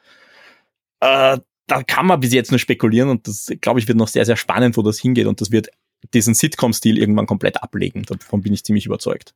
Äh, 0.99 1.39
da 1.67 1.83
kann 1.83 2.05
man 2.07 2.19
bis 2.19 2.33
jetzt 2.33 2.51
nur 2.51 2.59
spekulieren 2.59 3.09
und 3.09 3.27
das, 3.27 3.51
glaube 3.61 3.79
ich, 3.79 3.87
wird 3.87 3.97
noch 3.97 4.07
sehr, 4.07 4.25
sehr 4.25 4.37
spannend, 4.37 4.77
wo 4.77 4.81
das 4.81 4.99
hingeht 4.99 5.27
und 5.27 5.41
das 5.41 5.51
wird 5.51 5.67
diesen 6.13 6.33
Sitcom-Stil 6.33 6.97
irgendwann 6.97 7.25
komplett 7.25 7.61
ablegen. 7.61 8.03
Davon 8.03 8.41
bin 8.41 8.53
ich 8.53 8.63
ziemlich 8.63 8.85
überzeugt. 8.85 9.33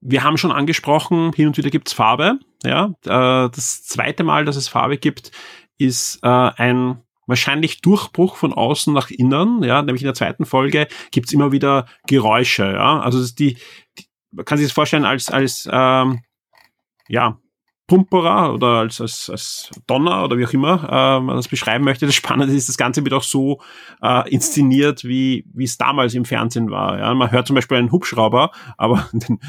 Wir 0.00 0.24
haben 0.24 0.38
schon 0.38 0.52
angesprochen, 0.52 1.32
hin 1.32 1.48
und 1.48 1.56
wieder 1.56 1.70
gibt's 1.70 1.92
Farbe. 1.92 2.38
Ja, 2.64 2.94
äh, 3.04 3.50
das 3.50 3.84
zweite 3.84 4.24
Mal, 4.24 4.44
dass 4.44 4.56
es 4.56 4.68
Farbe 4.68 4.98
gibt, 4.98 5.30
ist 5.76 6.20
äh, 6.22 6.28
ein 6.28 7.02
wahrscheinlich 7.26 7.80
Durchbruch 7.82 8.36
von 8.36 8.52
außen 8.52 8.92
nach 8.92 9.10
innen. 9.10 9.62
Ja, 9.62 9.82
nämlich 9.82 10.02
in 10.02 10.06
der 10.06 10.14
zweiten 10.14 10.46
Folge 10.46 10.88
gibt's 11.10 11.32
immer 11.32 11.52
wieder 11.52 11.86
Geräusche. 12.06 12.72
Ja, 12.72 13.00
also 13.00 13.24
die, 13.34 13.54
die 13.98 14.06
man 14.30 14.44
kann 14.44 14.58
sich 14.58 14.66
das 14.66 14.72
vorstellen 14.72 15.04
als 15.04 15.30
als 15.30 15.68
ähm, 15.70 16.20
ja 17.08 17.38
Pumperer 17.88 18.52
oder 18.52 18.66
als, 18.66 19.00
als, 19.00 19.30
als 19.30 19.70
Donner 19.86 20.22
oder 20.22 20.36
wie 20.38 20.46
auch 20.46 20.52
immer 20.52 20.84
äh, 20.84 21.20
man 21.20 21.36
das 21.36 21.48
beschreiben 21.48 21.84
möchte. 21.84 22.06
Das 22.06 22.14
Spannende 22.14 22.54
ist, 22.54 22.68
das 22.68 22.76
Ganze 22.76 23.02
wird 23.02 23.14
auch 23.14 23.22
so 23.22 23.60
äh, 24.02 24.30
inszeniert, 24.30 25.04
wie 25.04 25.44
wie 25.54 25.64
es 25.64 25.78
damals 25.78 26.14
im 26.14 26.26
Fernsehen 26.26 26.70
war. 26.70 26.98
Ja? 26.98 27.12
Man 27.14 27.32
hört 27.32 27.46
zum 27.46 27.56
Beispiel 27.56 27.78
einen 27.78 27.90
Hubschrauber, 27.90 28.52
aber 28.76 29.08
den, 29.12 29.40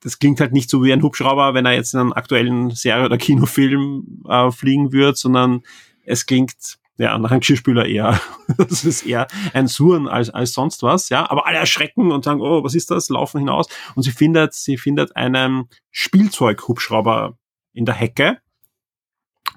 das 0.00 0.18
klingt 0.18 0.40
halt 0.40 0.52
nicht 0.52 0.68
so 0.68 0.84
wie 0.84 0.92
ein 0.92 1.02
Hubschrauber, 1.02 1.54
wenn 1.54 1.64
er 1.64 1.72
jetzt 1.72 1.94
in 1.94 2.00
einem 2.00 2.12
aktuellen 2.12 2.70
Serie- 2.70 3.06
oder 3.06 3.16
Kinofilm 3.16 4.24
äh, 4.28 4.50
fliegen 4.50 4.92
würde, 4.92 5.16
sondern 5.16 5.62
es 6.04 6.26
klingt 6.26 6.78
nach 7.18 7.30
einem 7.30 7.40
Geschirrspüler 7.40 7.86
eher. 7.86 8.20
das 8.58 8.84
ist 8.84 9.06
eher 9.06 9.26
ein 9.52 9.66
Surren 9.66 10.08
als, 10.08 10.30
als 10.30 10.52
sonst 10.52 10.82
was, 10.82 11.08
ja. 11.08 11.28
Aber 11.30 11.46
alle 11.46 11.58
erschrecken 11.58 12.12
und 12.12 12.24
sagen, 12.24 12.40
oh, 12.40 12.64
was 12.64 12.74
ist 12.74 12.90
das? 12.90 13.08
Laufen 13.08 13.38
hinaus. 13.38 13.66
Und 13.94 14.02
sie 14.02 14.12
findet, 14.12 14.54
sie 14.54 14.76
findet 14.76 15.16
einen 15.16 15.68
Spielzeughubschrauber 15.90 17.36
in 17.72 17.84
der 17.84 17.94
Hecke. 17.94 18.38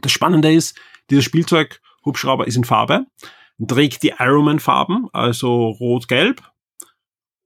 Das 0.02 0.12
Spannende 0.12 0.52
ist, 0.52 0.78
dieser 1.10 1.22
Spielzeughubschrauber 1.22 2.48
ist 2.48 2.56
in 2.56 2.64
Farbe. 2.64 3.06
trägt 3.68 4.04
die 4.04 4.14
Ironman-Farben, 4.18 5.08
also 5.14 5.70
rot-gelb, 5.70 6.41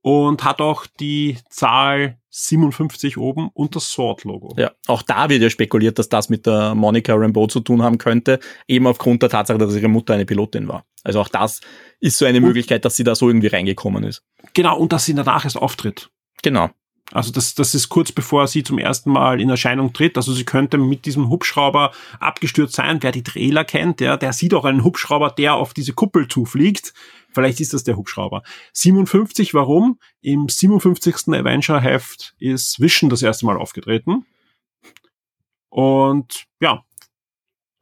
und 0.02 0.44
hat 0.44 0.60
auch 0.60 0.86
die 0.86 1.38
Zahl 1.50 2.19
57 2.30 3.18
oben 3.18 3.50
und 3.52 3.76
das 3.76 3.90
Sword-Logo. 3.90 4.54
Ja, 4.56 4.70
auch 4.86 5.02
da 5.02 5.28
wird 5.28 5.42
ja 5.42 5.50
spekuliert, 5.50 5.98
dass 5.98 6.08
das 6.08 6.28
mit 6.28 6.46
der 6.46 6.74
Monica 6.74 7.14
Rambeau 7.14 7.46
zu 7.46 7.60
tun 7.60 7.82
haben 7.82 7.98
könnte, 7.98 8.38
eben 8.68 8.86
aufgrund 8.86 9.22
der 9.22 9.28
Tatsache, 9.28 9.58
dass 9.58 9.74
ihre 9.74 9.88
Mutter 9.88 10.14
eine 10.14 10.26
Pilotin 10.26 10.68
war. 10.68 10.84
Also 11.02 11.20
auch 11.20 11.28
das 11.28 11.60
ist 11.98 12.18
so 12.18 12.24
eine 12.26 12.38
und, 12.38 12.44
Möglichkeit, 12.44 12.84
dass 12.84 12.96
sie 12.96 13.04
da 13.04 13.14
so 13.14 13.28
irgendwie 13.28 13.48
reingekommen 13.48 14.04
ist. 14.04 14.22
Genau, 14.54 14.78
und 14.78 14.92
dass 14.92 15.04
sie 15.04 15.14
danach 15.14 15.44
erst 15.44 15.56
auftritt. 15.56 16.10
Genau. 16.42 16.70
Also 17.12 17.32
das, 17.32 17.54
das 17.54 17.74
ist 17.74 17.88
kurz 17.88 18.12
bevor 18.12 18.46
sie 18.46 18.62
zum 18.62 18.78
ersten 18.78 19.10
Mal 19.10 19.40
in 19.40 19.50
Erscheinung 19.50 19.92
tritt. 19.92 20.16
Also 20.16 20.32
sie 20.32 20.44
könnte 20.44 20.78
mit 20.78 21.06
diesem 21.06 21.28
Hubschrauber 21.28 21.92
abgestürzt 22.18 22.74
sein. 22.74 23.02
Wer 23.02 23.12
die 23.12 23.22
Trailer 23.22 23.64
kennt, 23.64 24.00
der, 24.00 24.16
der 24.16 24.32
sieht 24.32 24.54
auch 24.54 24.64
einen 24.64 24.84
Hubschrauber, 24.84 25.30
der 25.30 25.54
auf 25.54 25.74
diese 25.74 25.92
Kuppel 25.92 26.28
zufliegt. 26.28 26.94
Vielleicht 27.32 27.60
ist 27.60 27.72
das 27.74 27.84
der 27.84 27.96
Hubschrauber. 27.96 28.42
57, 28.72 29.54
warum? 29.54 29.98
Im 30.20 30.48
57. 30.48 31.28
Avenger-Heft 31.28 32.34
ist 32.38 32.80
Vision 32.80 33.10
das 33.10 33.22
erste 33.22 33.46
Mal 33.46 33.56
aufgetreten. 33.56 34.26
Und 35.68 36.46
ja, 36.60 36.84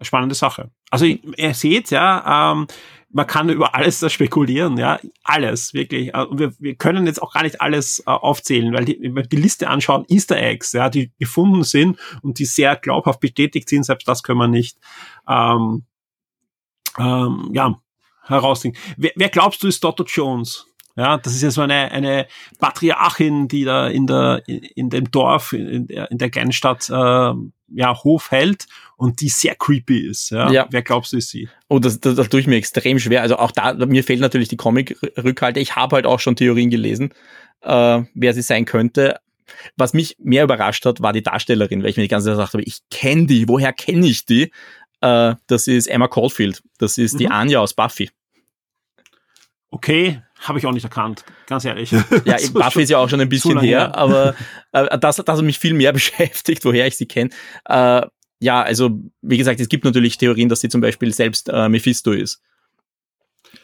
spannende 0.01 0.35
Sache. 0.35 0.71
Also 0.91 1.07
ihr 1.07 1.55
seht 1.55 1.91
ja, 1.91 2.53
ähm, 2.53 2.67
man 3.11 3.27
kann 3.27 3.49
über 3.49 3.75
alles 3.75 4.01
da 4.01 4.11
spekulieren, 4.11 4.77
ja, 4.77 5.01
alles 5.23 5.75
wirklich. 5.75 6.15
Äh, 6.15 6.25
und 6.25 6.39
wir, 6.39 6.53
wir 6.59 6.75
können 6.77 7.07
jetzt 7.07 7.23
auch 7.23 7.33
gar 7.33 7.43
nicht 7.43 7.61
alles 7.61 8.01
äh, 8.01 8.11
aufzählen, 8.11 8.73
weil 8.73 8.85
die, 8.85 8.99
wenn 9.01 9.29
die 9.29 9.37
Liste 9.37 9.69
anschauen, 9.69 10.05
Easter 10.09 10.37
Eggs, 10.37 10.73
ja, 10.73 10.89
die 10.89 11.13
gefunden 11.19 11.65
sind 11.65 11.99
und 12.23 12.39
die 12.39 12.45
sehr 12.45 12.77
glaubhaft 12.77 13.21
bestätigt 13.21 13.69
sind, 13.69 13.85
selbst 13.85 14.09
das 14.09 14.23
können 14.23 14.39
wir 14.39 14.49
nicht, 14.49 14.79
ähm, 15.29 15.85
ähm, 16.99 17.51
ja, 17.53 17.79
herausziehen. 18.25 18.77
Wer, 18.97 19.13
wer 19.17 19.29
glaubst 19.29 19.63
du 19.63 19.69
ist 19.69 19.83
Dr. 19.83 20.07
Jones? 20.07 20.68
Ja, 20.99 21.17
das 21.17 21.33
ist 21.33 21.43
ja 21.43 21.53
so 21.53 21.61
eine, 21.61 21.93
eine 21.93 22.27
Patriarchin, 22.59 23.47
die 23.47 23.63
da 23.63 23.87
in 23.87 24.09
der, 24.09 24.43
in 24.49 24.91
dem 24.91 25.09
Dorf, 25.13 25.53
in 25.53 25.87
der, 25.87 26.11
in 26.11 26.19
der 26.19 26.29
kleinen 26.29 26.51
Stadt, 26.51 26.91
äh, 26.91 26.93
ja, 26.93 28.03
Hof 28.03 28.33
hält 28.33 28.67
und 28.97 29.21
die 29.21 29.29
sehr 29.29 29.55
creepy 29.55 30.09
ist. 30.09 30.31
Ja? 30.31 30.51
ja. 30.51 30.67
Wer 30.71 30.83
glaubst 30.83 31.13
du 31.13 31.19
ist 31.19 31.31
sie? 31.31 31.49
Oh, 31.69 31.79
das, 31.79 32.01
das, 32.01 32.17
das 32.17 32.29
tue 32.29 32.41
ich 32.41 32.49
mir 32.49 32.57
extrem 32.57 32.99
schwer. 32.99 33.23
Also 33.23 33.37
auch 33.39 33.53
da, 33.53 33.75
mir 33.75 34.03
fehlt 34.03 34.19
natürlich 34.19 34.49
die 34.49 34.57
Comic-Rückhalte. 34.57 35.61
Ich 35.61 35.77
habe 35.77 35.95
halt 35.95 36.07
auch 36.07 36.19
schon 36.19 36.35
Theorien 36.35 36.69
gelesen, 36.69 37.15
äh, 37.61 38.03
wer 38.15 38.35
sie 38.35 38.43
sein 38.43 38.65
könnte. 38.65 39.21
Was 39.77 39.95
mich 39.95 40.17
mehr 40.19 40.43
überrascht 40.43 40.85
hat, 40.85 41.01
war 41.01 41.13
die 41.13 41.23
Darstellerin, 41.23 41.85
weil 41.85 41.91
ich 41.91 41.97
mir 41.97 42.03
die 42.03 42.09
ganze 42.09 42.27
Zeit 42.27 42.35
gesagt 42.35 42.55
habe, 42.55 42.65
ich 42.65 42.81
kenne 42.91 43.27
die, 43.27 43.49
woher 43.49 43.73
kenne 43.73 44.05
ich 44.05 44.27
die? 44.27 44.51
Äh, 45.01 45.37
das 45.47 45.69
ist 45.69 45.87
Emma 45.87 46.09
Caulfield. 46.09 46.61
Das 46.79 46.99
ist 46.99 47.15
mhm. 47.15 47.19
die 47.19 47.29
Anja 47.29 47.61
aus 47.61 47.75
Buffy. 47.75 48.11
Okay, 49.71 50.23
habe 50.41 50.59
ich 50.59 50.67
auch 50.67 50.73
nicht 50.73 50.85
erkannt, 50.85 51.25
ganz 51.47 51.65
ehrlich. 51.65 51.93
Ja, 52.25 52.37
Buffy 52.53 52.83
ist 52.83 52.91
ja 52.91 52.99
auch 52.99 53.09
schon 53.09 53.21
ein 53.21 53.29
bisschen 53.29 53.59
her, 53.61 53.81
her, 53.81 53.97
aber 53.97 54.35
äh, 54.73 54.99
das, 54.99 55.17
das 55.17 55.39
hat 55.39 55.45
mich 55.45 55.59
viel 55.59 55.75
mehr 55.75 55.93
beschäftigt, 55.99 56.65
woher 56.65 56.87
ich 56.87 56.97
sie 56.97 57.07
kenne. 57.07 57.31
Äh, 57.65 58.03
ja, 58.41 58.63
also 58.63 58.91
wie 59.21 59.39
gesagt, 59.39 59.61
es 59.61 59.69
gibt 59.69 59.85
natürlich 59.85 60.17
Theorien, 60.19 60.49
dass 60.49 60.61
sie 60.61 60.69
zum 60.69 60.81
Beispiel 60.81 61.13
selbst 61.13 61.49
äh, 61.49 61.69
Mephisto 61.69 62.13
ist. 62.13 62.41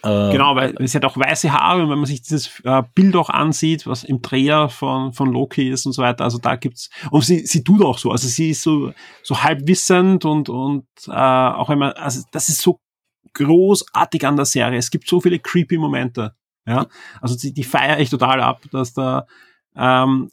Äh, 0.02 0.32
genau, 0.32 0.56
weil 0.56 0.74
sie 0.86 0.96
hat 0.96 1.04
auch 1.04 1.16
weiße 1.16 1.52
Haare 1.52 1.82
und 1.82 1.90
wenn 1.90 1.98
man 1.98 2.06
sich 2.06 2.22
dieses 2.22 2.60
äh, 2.64 2.82
Bild 2.94 3.16
auch 3.16 3.30
ansieht, 3.30 3.86
was 3.86 4.02
im 4.04 4.22
Dreher 4.22 4.68
von, 4.68 5.12
von 5.12 5.30
Loki 5.30 5.68
ist 5.68 5.86
und 5.86 5.92
so 5.92 6.02
weiter, 6.02 6.24
also 6.24 6.38
da 6.38 6.56
gibt's, 6.56 6.90
und 7.10 7.22
sie, 7.24 7.46
sie 7.46 7.62
tut 7.62 7.82
auch 7.82 7.98
so, 7.98 8.10
also 8.10 8.26
sie 8.26 8.50
ist 8.50 8.62
so, 8.62 8.92
so 9.22 9.42
halbwissend 9.42 10.24
und, 10.24 10.48
und 10.48 10.86
äh, 11.06 11.12
auch 11.12 11.70
immer, 11.70 11.96
also 11.98 12.22
das 12.32 12.48
ist 12.48 12.62
so 12.62 12.80
großartig 13.34 14.26
an 14.26 14.36
der 14.36 14.44
Serie. 14.46 14.78
Es 14.78 14.90
gibt 14.90 15.08
so 15.08 15.20
viele 15.20 15.38
creepy 15.38 15.76
Momente. 15.76 16.34
Ja, 16.66 16.86
also 17.20 17.36
die, 17.36 17.52
die 17.52 17.64
feiere 17.64 18.00
ich 18.00 18.10
total 18.10 18.40
ab, 18.40 18.62
dass 18.72 18.94
da 18.94 19.26
ähm, 19.76 20.30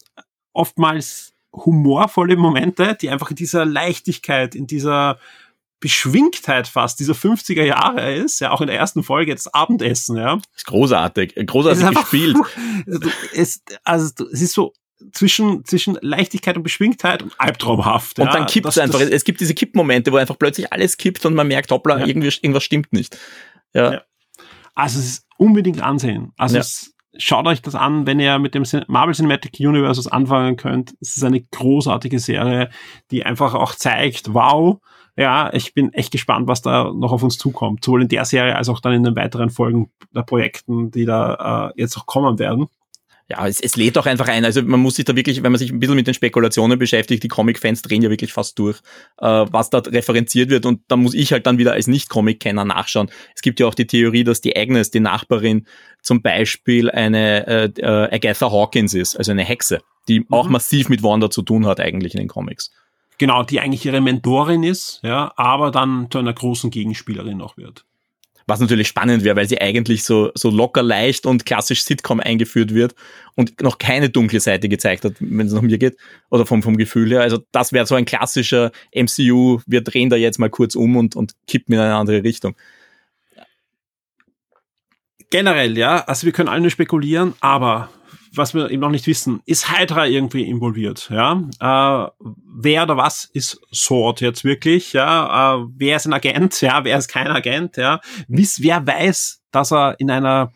oftmals 0.54 1.34
humorvolle 1.54 2.38
Momente, 2.38 2.98
die 3.00 3.10
einfach 3.10 3.30
in 3.32 3.36
dieser 3.36 3.66
Leichtigkeit, 3.66 4.56
in 4.56 4.68
dieser 4.68 5.20
Beschwingtheit 5.82 6.68
fast 6.68 7.00
dieser 7.00 7.14
50er 7.14 7.64
Jahre 7.64 8.14
ist, 8.14 8.40
ja, 8.40 8.52
auch 8.52 8.62
in 8.62 8.68
der 8.68 8.78
ersten 8.78 9.04
Folge 9.04 9.32
jetzt 9.32 9.54
Abendessen, 9.54 10.16
ja. 10.16 10.40
Ist 10.56 10.68
großartig, 10.68 11.36
großartig 11.48 11.84
ist 11.84 11.96
gespielt. 11.96 12.38
Es, 13.34 13.64
also, 13.84 14.28
es 14.32 14.42
ist 14.42 14.54
so 14.54 14.74
zwischen, 15.12 15.66
zwischen 15.66 15.98
Leichtigkeit 16.02 16.56
und 16.56 16.64
Beschwingtheit 16.64 17.24
und 17.24 17.34
albtraumhaft. 17.40 18.20
Und 18.20 18.28
ja. 18.28 18.32
dann 18.32 18.46
kippt 18.46 18.68
es 18.68 18.78
einfach. 18.78 19.00
Das, 19.00 19.10
es 19.10 19.24
gibt 19.24 19.42
diese 19.42 19.56
Kippmomente, 19.56 20.12
wo 20.12 20.18
einfach 20.18 20.38
plötzlich 20.38 20.72
alles 20.72 20.98
kippt 20.98 21.26
und 21.26 21.34
man 21.34 21.48
merkt, 21.48 21.72
hoppla, 21.72 22.00
ja. 22.00 22.06
irgendwie, 22.06 22.28
irgendwas 22.28 22.64
stimmt 22.64 22.94
nicht. 22.94 23.18
Ja. 23.74 23.94
ja. 23.94 24.02
Also 24.76 25.00
es 25.00 25.06
ist 25.06 25.28
unbedingt 25.38 25.82
ansehen. 25.82 26.32
Also 26.38 26.56
ja. 26.56 26.62
es, 26.62 26.94
schaut 27.18 27.48
euch 27.48 27.62
das 27.62 27.76
an, 27.76 28.06
wenn 28.06 28.20
ihr 28.20 28.40
mit 28.40 28.56
dem 28.56 28.64
Marvel 28.88 29.14
Cinematic 29.14 29.60
Universe 29.60 30.12
anfangen 30.12 30.56
könnt. 30.56 30.94
Es 31.02 31.18
ist 31.18 31.24
eine 31.24 31.42
großartige 31.42 32.20
Serie, 32.20 32.70
die 33.12 33.26
einfach 33.26 33.54
auch 33.54 33.76
zeigt, 33.76 34.34
wow, 34.34 34.80
ja, 35.18 35.54
ich 35.54 35.74
bin 35.74 35.94
echt 35.94 36.12
gespannt, 36.12 36.48
was 36.48 36.62
da 36.62 36.92
noch 36.94 37.12
auf 37.12 37.22
uns 37.22 37.38
zukommt. 37.38 37.84
Sowohl 37.84 38.04
in 38.04 38.08
der 38.08 38.26
Serie 38.26 38.56
als 38.56 38.70
auch 38.70 38.80
dann 38.80 38.94
in 38.94 39.04
den 39.04 39.16
weiteren 39.16 39.50
Folgen 39.50 39.92
der 40.16 40.24
Projekten, 40.24 40.90
die 40.92 41.06
da 41.06 41.72
äh, 41.76 41.82
jetzt 41.82 41.98
auch 41.98 42.06
kommen 42.06 42.40
werden 42.40 42.68
ja, 43.32 43.48
es, 43.48 43.62
es 43.62 43.78
lädt 43.78 43.98
auch 43.98 44.06
einfach 44.06 44.28
ein. 44.28 44.44
Also 44.44 44.62
man 44.62 44.80
muss 44.82 44.96
sich 44.96 45.06
da 45.06 45.16
wirklich, 45.16 45.42
wenn 45.42 45.52
man 45.52 45.60
sich 45.60 45.72
ein 45.72 45.80
bisschen 45.80 45.96
mit 45.96 46.06
den 46.06 46.14
Spekulationen 46.14 46.78
beschäftigt, 46.78 47.24
die 47.24 47.30
Comic-Fans 47.30 47.82
drehen 47.82 48.02
ja 48.02 48.10
wirklich 48.10 48.34
fast 48.34 48.60
durch, 48.60 48.80
äh, 49.20 49.26
was 49.26 49.70
da 49.70 49.80
referenziert 49.80 50.50
wird. 50.50 50.66
Und 50.66 50.82
da 50.90 50.98
muss 50.98 51.14
ich 51.14 51.32
halt 51.32 51.48
dann 51.48 51.58
wieder 51.58 51.72
als 51.72 51.88
Nicht-Comic-Kenner 51.88 52.66
nachschauen. 52.66 53.10
Es 53.34 53.42
gibt 53.42 53.62
ja 53.62 53.68
auch 53.68 53.74
die 53.74 53.88
Theorie, 53.88 54.26
dass 54.26 54.42
die 54.42 54.56
Agnes, 54.56 54.92
die 54.92 55.00
Nachbarin, 55.00 55.66
zum 56.02 56.22
Beispiel 56.22 56.92
eine 56.92 57.48
äh, 57.48 57.66
äh, 57.78 58.16
Agatha 58.16 58.52
Hawkins 58.52 58.94
ist, 58.94 59.16
also 59.16 59.32
eine 59.32 59.46
Hexe, 59.46 59.80
die 60.08 60.22
mhm. 60.22 60.26
auch 60.32 60.50
massiv 60.50 60.90
mit 60.90 61.04
Wanda 61.04 61.30
zu 61.30 61.42
tun 61.42 61.66
hat 61.66 61.80
eigentlich 61.80 62.14
in 62.14 62.20
den 62.20 62.28
Comics. 62.28 62.72
Genau, 63.18 63.44
die 63.44 63.60
eigentlich 63.60 63.86
ihre 63.86 64.02
Mentorin 64.02 64.64
ist, 64.64 65.00
ja, 65.04 65.32
aber 65.38 65.70
dann 65.72 66.10
zu 66.10 66.18
einer 66.18 66.34
großen 66.34 66.72
Gegenspielerin 66.72 67.42
auch 67.42 67.56
wird. 67.56 67.86
Was 68.52 68.60
natürlich 68.60 68.90
spannend 68.90 69.24
wäre, 69.24 69.38
weil 69.38 69.48
sie 69.48 69.62
eigentlich 69.62 70.04
so, 70.04 70.30
so 70.36 70.50
locker 70.50 70.84
leicht 70.84 71.26
und 71.26 71.46
klassisch 71.46 71.86
Sitcom 71.86 72.20
eingeführt 72.20 72.74
wird 72.74 72.96
und 73.36 73.62
noch 73.62 73.78
keine 73.78 74.10
dunkle 74.10 74.42
Seite 74.42 74.68
gezeigt 74.68 75.06
hat, 75.06 75.14
wenn 75.22 75.48
es 75.48 75.54
nach 75.54 75.62
mir 75.62 75.78
geht, 75.78 75.96
oder 76.30 76.46
vom, 76.46 76.62
vom 76.62 76.76
Gefühl 76.76 77.12
her. 77.12 77.22
Also 77.22 77.40
das 77.54 77.72
wäre 77.72 77.86
so 77.86 77.96
ein 77.96 78.04
klassischer 78.04 78.74
MCU, 78.94 79.62
wir 79.66 79.80
drehen 79.80 80.10
da 80.10 80.18
jetzt 80.18 80.38
mal 80.38 80.50
kurz 80.50 80.76
um 80.76 80.98
und, 80.98 81.16
und 81.16 81.32
kippen 81.48 81.76
in 81.76 81.80
eine 81.80 81.96
andere 81.96 82.26
Richtung. 82.26 82.58
Generell, 85.30 85.78
ja, 85.78 86.04
also 86.04 86.26
wir 86.26 86.34
können 86.34 86.50
alle 86.50 86.60
nur 86.60 86.72
spekulieren, 86.72 87.36
aber 87.40 87.90
was 88.34 88.54
wir 88.54 88.70
eben 88.72 88.82
noch 88.82 88.90
nicht 88.90 89.08
wissen, 89.08 89.42
ist 89.46 89.70
Hydra 89.70 90.08
irgendwie 90.08 90.44
involviert, 90.44 91.10
ja? 91.12 91.42
Äh, 91.60 92.12
wer 92.56 92.84
oder 92.84 92.98
was 92.98 93.26
ist 93.26 93.60
Sword 93.74 94.22
jetzt 94.22 94.44
wirklich, 94.44 94.94
ja? 94.94 95.56
Äh, 95.56 95.66
wer 95.76 95.98
ist 95.98 96.06
ein 96.06 96.14
Agent, 96.14 96.62
ja? 96.62 96.84
Wer 96.84 96.98
ist 96.98 97.10
kein 97.10 97.28
Agent, 97.28 97.78
ja? 97.78 98.00
Wiss, 98.28 98.62
wer 98.62 98.86
weiß, 98.86 99.42
dass 99.52 99.72
er 99.72 100.00
in 100.00 100.10
einer 100.10 100.52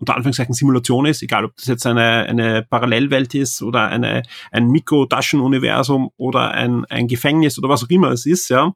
unter 0.00 0.14
Anführungszeichen 0.14 0.54
Simulation 0.54 1.06
ist, 1.06 1.22
egal 1.22 1.44
ob 1.44 1.56
das 1.56 1.66
jetzt 1.66 1.84
eine, 1.84 2.24
eine 2.26 2.62
Parallelwelt 2.62 3.34
ist 3.34 3.62
oder 3.62 3.88
eine, 3.88 4.22
ein 4.52 4.68
Mikro-Taschenuniversum 4.68 6.10
oder 6.16 6.52
ein, 6.52 6.84
ein 6.84 7.08
Gefängnis 7.08 7.58
oder 7.58 7.68
was 7.68 7.82
auch 7.82 7.90
immer 7.90 8.12
es 8.12 8.24
ist, 8.24 8.48
ja. 8.48 8.72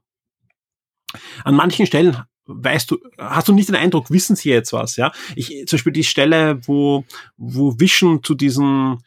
An 1.45 1.55
manchen 1.55 1.87
Stellen 1.87 2.17
weißt 2.47 2.91
du, 2.91 2.99
hast 3.19 3.49
du 3.49 3.53
nicht 3.53 3.69
den 3.69 3.77
Eindruck, 3.77 4.11
wissen 4.11 4.37
sie 4.37 4.51
jetzt 4.51 4.73
was, 4.73 4.97
ja? 4.97 5.13
Ich, 5.37 5.49
zum 5.67 5.77
Beispiel 5.77 5.93
die 5.93 6.05
Stelle, 6.05 6.61
wo, 6.67 7.05
wo 7.37 7.79
Vision 7.79 8.23
zu 8.23 8.35
diesem 8.35 8.99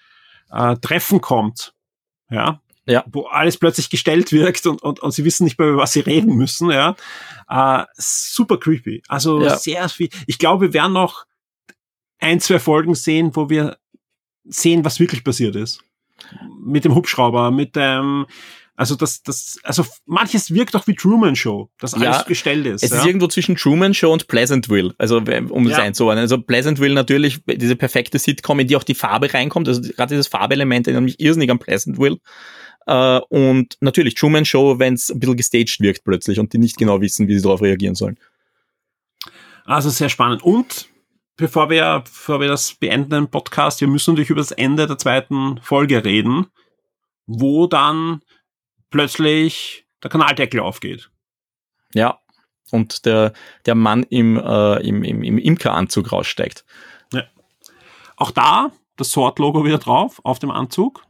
äh, 0.52 0.76
Treffen 0.78 1.22
kommt, 1.22 1.74
ja, 2.30 2.62
ja. 2.86 3.04
wo 3.12 3.24
alles 3.24 3.58
plötzlich 3.58 3.90
gestellt 3.90 4.32
wirkt 4.32 4.66
und, 4.68 4.82
und, 4.84 5.00
und 5.00 5.12
sie 5.12 5.26
wissen 5.26 5.44
nicht 5.44 5.60
mehr, 5.60 5.70
über 5.70 5.82
was 5.82 5.94
sie 5.94 6.02
reden 6.02 6.36
müssen, 6.36 6.72
ja. 6.72 6.96
Äh, 7.50 7.86
super 7.96 8.58
creepy. 8.58 9.04
Also 9.08 9.42
ja. 9.42 9.58
sehr 9.58 9.90
viel. 9.90 10.10
Ich 10.28 10.40
glaube, 10.40 10.68
wir 10.68 10.74
werden 10.74 10.94
noch 10.94 11.26
ein, 12.20 12.40
zwei 12.40 12.60
Folgen 12.60 12.96
sehen, 12.96 13.36
wo 13.36 13.50
wir 13.50 13.78
sehen, 14.46 14.86
was 14.86 15.00
wirklich 15.00 15.24
passiert 15.24 15.56
ist. 15.56 15.84
Mit 16.64 16.86
dem 16.86 16.96
Hubschrauber, 16.96 17.52
mit 17.52 17.76
dem, 17.76 18.26
also 18.78 18.96
das, 18.96 19.24
das, 19.24 19.58
also 19.64 19.86
manches 20.06 20.54
wirkt 20.54 20.76
auch 20.76 20.86
wie 20.86 20.96
Truman 20.96 21.36
Show, 21.36 21.70
dass 21.80 21.94
alles 21.94 22.18
ja, 22.18 22.22
gestellt 22.24 22.66
ist. 22.66 22.84
Es 22.84 22.92
ja? 22.92 22.98
ist 22.98 23.06
irgendwo 23.06 23.28
zwischen 23.28 23.56
Truman 23.56 23.94
Show 23.94 24.12
und 24.12 24.28
Pleasantville, 24.28 24.94
also 24.98 25.18
um 25.18 25.68
es 25.68 25.72
ja. 25.72 25.84
einzuordnen. 25.84 26.24
Also 26.24 26.42
Pleasantville 26.42 26.94
natürlich 26.94 27.42
diese 27.46 27.78
perfekte 27.78 28.20
Sitcom, 28.20 28.60
in 28.60 28.68
die 28.68 28.76
auch 28.76 28.84
die 28.84 28.96
Farbe 28.96 29.34
reinkommt. 29.34 29.70
Also 29.70 29.82
gerade 29.82 30.14
dieses 30.14 30.28
Farbelement 30.28 30.88
erinnert 30.88 31.06
mich 31.06 31.20
irrsinnig 31.20 31.50
an 31.52 31.60
Pleasantville. 31.60 32.18
Uh, 32.88 33.20
und 33.30 33.78
natürlich 33.80 34.14
Truman 34.14 34.46
Show, 34.46 34.78
wenn 34.78 34.94
es 34.94 35.10
ein 35.10 35.20
bisschen 35.20 35.38
gestaged 35.38 35.80
wirkt 35.80 36.04
plötzlich 36.04 36.40
und 36.40 36.54
die 36.54 36.60
nicht 36.60 36.78
genau 36.78 37.02
wissen, 37.02 37.28
wie 37.28 37.36
sie 37.36 37.42
darauf 37.42 37.64
reagieren 37.64 37.96
sollen. 37.96 38.20
Also 39.64 39.90
sehr 39.90 40.10
spannend. 40.10 40.44
Und 40.44 40.90
bevor 41.38 41.72
wir, 41.72 42.02
bevor 42.04 42.40
wir 42.42 42.48
das 42.48 42.74
beenden 42.74 43.14
im 43.16 43.28
Podcast, 43.30 43.82
wir 43.82 43.88
müssen 43.88 44.12
natürlich 44.12 44.30
über 44.30 44.42
das 44.42 44.52
Ende 44.52 44.86
der 44.86 45.00
zweiten 45.00 45.60
Folge 45.64 46.06
reden, 46.06 46.46
wo 47.26 47.66
dann 47.66 48.22
plötzlich 48.96 49.86
der 50.02 50.10
Kanaldeckel 50.10 50.62
aufgeht. 50.62 51.10
Ja. 51.94 52.20
und 52.72 53.06
der, 53.06 53.34
der 53.66 53.76
Mann 53.76 54.04
im, 54.04 54.38
äh, 54.38 54.88
im, 54.88 55.04
im, 55.04 55.22
im 55.22 55.38
Imkeranzug 55.38 56.14
raussteigt. 56.14 56.64
Ja. 57.12 57.24
Auch 58.16 58.32
da 58.32 58.72
das 58.96 59.12
Sword-Logo 59.12 59.66
wieder 59.66 59.78
drauf 59.80 60.22
auf 60.24 60.40
dem 60.40 60.50
Anzug. 60.50 61.05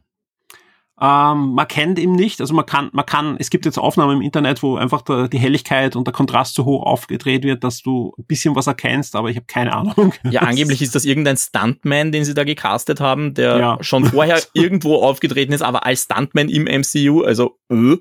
Ähm, 0.98 1.52
man 1.52 1.68
kennt 1.68 1.98
ihn 1.98 2.12
nicht, 2.12 2.40
also 2.40 2.54
man 2.54 2.64
kann, 2.64 2.88
man 2.92 3.04
kann, 3.04 3.36
es 3.38 3.50
gibt 3.50 3.66
jetzt 3.66 3.76
Aufnahmen 3.76 4.16
im 4.16 4.22
Internet, 4.22 4.62
wo 4.62 4.76
einfach 4.76 5.02
der, 5.02 5.28
die 5.28 5.38
Helligkeit 5.38 5.94
und 5.94 6.06
der 6.06 6.14
Kontrast 6.14 6.54
so 6.54 6.64
hoch 6.64 6.84
aufgedreht 6.84 7.44
wird, 7.44 7.64
dass 7.64 7.82
du 7.82 8.14
ein 8.16 8.24
bisschen 8.24 8.56
was 8.56 8.66
erkennst, 8.66 9.14
aber 9.14 9.28
ich 9.28 9.36
habe 9.36 9.46
keine 9.46 9.74
Ahnung. 9.74 10.14
Ja, 10.30 10.40
angeblich 10.40 10.80
ist 10.80 10.94
das 10.94 11.04
irgendein 11.04 11.36
Stuntman, 11.36 12.12
den 12.12 12.24
sie 12.24 12.32
da 12.32 12.44
gecastet 12.44 13.00
haben, 13.00 13.34
der 13.34 13.58
ja. 13.58 13.78
schon 13.82 14.06
vorher 14.06 14.40
irgendwo 14.54 14.96
aufgetreten 14.96 15.52
ist, 15.52 15.60
aber 15.60 15.84
als 15.84 16.04
Stuntman 16.04 16.48
im 16.48 16.64
MCU, 16.64 17.22
also 17.22 17.58
äh. 17.70 17.96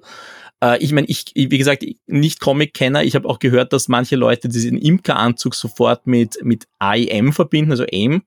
äh 0.63 0.77
ich 0.81 0.93
meine, 0.93 1.07
ich, 1.07 1.25
wie 1.35 1.57
gesagt, 1.57 1.85
nicht 2.07 2.39
Comic-Kenner, 2.39 3.03
ich 3.03 3.15
habe 3.15 3.27
auch 3.27 3.39
gehört, 3.39 3.73
dass 3.73 3.89
manche 3.89 4.15
Leute 4.15 4.47
diesen 4.47 4.77
Imker-Anzug 4.77 5.53
sofort 5.53 6.07
mit, 6.07 6.37
mit 6.43 6.65
AIM 6.79 7.33
verbinden, 7.33 7.71
also 7.71 7.83
AIM. 7.83 8.23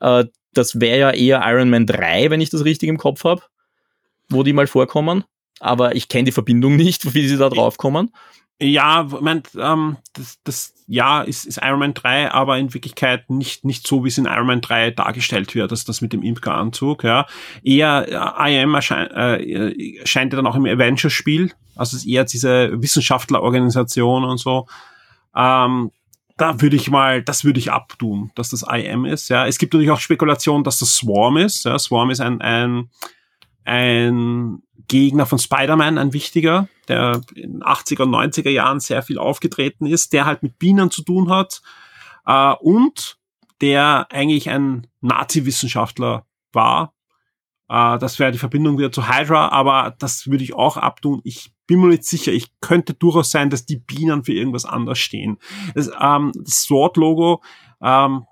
Äh, 0.00 0.26
das 0.52 0.78
wäre 0.78 0.98
ja 0.98 1.10
eher 1.10 1.42
Iron 1.46 1.70
Man 1.70 1.86
3, 1.86 2.28
wenn 2.28 2.42
ich 2.42 2.50
das 2.50 2.66
richtig 2.66 2.90
im 2.90 2.98
Kopf 2.98 3.24
habe 3.24 3.42
wo 4.30 4.42
die 4.42 4.52
mal 4.52 4.66
vorkommen, 4.66 5.24
aber 5.60 5.94
ich 5.94 6.08
kenne 6.08 6.24
die 6.24 6.32
Verbindung 6.32 6.76
nicht, 6.76 7.14
wie 7.14 7.28
sie 7.28 7.36
da 7.36 7.48
drauf 7.48 7.76
kommen. 7.76 8.10
Ja, 8.62 9.08
mein, 9.20 9.42
ähm, 9.58 9.96
das, 10.12 10.38
das 10.44 10.74
ja 10.86 11.22
ist, 11.22 11.46
ist 11.46 11.60
Iron 11.62 11.78
Man 11.78 11.94
3, 11.94 12.30
aber 12.30 12.58
in 12.58 12.74
Wirklichkeit 12.74 13.30
nicht, 13.30 13.64
nicht 13.64 13.86
so, 13.86 14.04
wie 14.04 14.08
es 14.08 14.18
in 14.18 14.26
Iron 14.26 14.46
Man 14.46 14.60
3 14.60 14.90
dargestellt 14.90 15.54
wird, 15.54 15.72
dass 15.72 15.86
das 15.86 16.02
mit 16.02 16.12
dem 16.12 16.22
Imker-Anzug, 16.22 17.04
ja. 17.04 17.26
Eher 17.62 18.36
äh, 18.38 18.60
IM 18.60 18.74
erscheint, 18.74 19.12
äh, 19.12 20.00
erscheint 20.00 20.34
ja 20.34 20.36
dann 20.36 20.46
auch 20.46 20.56
im 20.56 20.66
Avengers-Spiel, 20.66 21.52
also 21.74 21.96
es 21.96 22.02
ist 22.02 22.08
eher 22.10 22.24
diese 22.24 22.82
Wissenschaftlerorganisation 22.82 24.24
und 24.24 24.36
so. 24.36 24.66
Ähm, 25.34 25.90
da 26.36 26.60
würde 26.60 26.76
ich 26.76 26.90
mal, 26.90 27.22
das 27.22 27.44
würde 27.44 27.60
ich 27.60 27.72
abtun, 27.72 28.30
dass 28.34 28.50
das 28.50 28.62
IM 28.70 29.06
ist, 29.06 29.30
ja. 29.30 29.46
Es 29.46 29.56
gibt 29.56 29.72
natürlich 29.72 29.90
auch 29.90 30.00
Spekulationen, 30.00 30.64
dass 30.64 30.78
das 30.78 30.96
Swarm 30.96 31.38
ist, 31.38 31.64
ja. 31.64 31.78
Swarm 31.78 32.10
ist 32.10 32.20
ein, 32.20 32.42
ein 32.42 32.90
ein 33.70 34.64
Gegner 34.88 35.26
von 35.26 35.38
Spider-Man, 35.38 35.96
ein 35.96 36.12
wichtiger, 36.12 36.68
der 36.88 37.20
in 37.36 37.62
80er 37.62 38.02
und 38.02 38.10
90er 38.10 38.50
Jahren 38.50 38.80
sehr 38.80 39.02
viel 39.02 39.16
aufgetreten 39.16 39.86
ist, 39.86 40.12
der 40.12 40.26
halt 40.26 40.42
mit 40.42 40.58
Bienen 40.58 40.90
zu 40.90 41.04
tun 41.04 41.30
hat 41.30 41.62
äh, 42.26 42.52
und 42.54 43.16
der 43.60 44.08
eigentlich 44.10 44.50
ein 44.50 44.88
Nazi-Wissenschaftler 45.02 46.26
war. 46.52 46.94
Äh, 47.68 47.98
das 47.98 48.18
wäre 48.18 48.32
die 48.32 48.38
Verbindung 48.38 48.76
wieder 48.76 48.90
zu 48.90 49.08
Hydra, 49.08 49.50
aber 49.50 49.94
das 50.00 50.26
würde 50.26 50.42
ich 50.42 50.54
auch 50.54 50.76
abtun. 50.76 51.20
Ich 51.22 51.52
bin 51.68 51.78
mir 51.78 51.90
nicht 51.90 52.04
sicher. 52.04 52.32
Ich 52.32 52.50
könnte 52.60 52.94
durchaus 52.94 53.30
sein, 53.30 53.50
dass 53.50 53.66
die 53.66 53.76
Bienen 53.78 54.24
für 54.24 54.32
irgendwas 54.32 54.64
anderes 54.64 54.98
stehen. 54.98 55.38
Das, 55.76 55.88
ähm, 56.00 56.32
das 56.34 56.62
Sword-Logo, 56.62 57.40
ähm, 57.80 58.24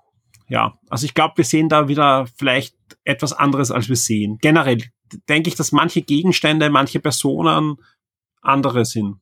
ja, 0.49 0.77
also 0.89 1.05
ich 1.05 1.13
glaube, 1.13 1.37
wir 1.37 1.45
sehen 1.45 1.69
da 1.69 1.87
wieder 1.87 2.27
vielleicht 2.35 2.75
etwas 3.05 3.31
anderes, 3.31 3.71
als 3.71 3.87
wir 3.87 3.95
sehen. 3.95 4.39
Generell 4.41 4.83
denke 5.27 5.49
ich, 5.49 5.55
dass 5.55 5.71
manche 5.71 6.01
Gegenstände, 6.01 6.69
manche 6.69 6.99
Personen 6.99 7.77
andere 8.41 8.85
sind. 8.85 9.17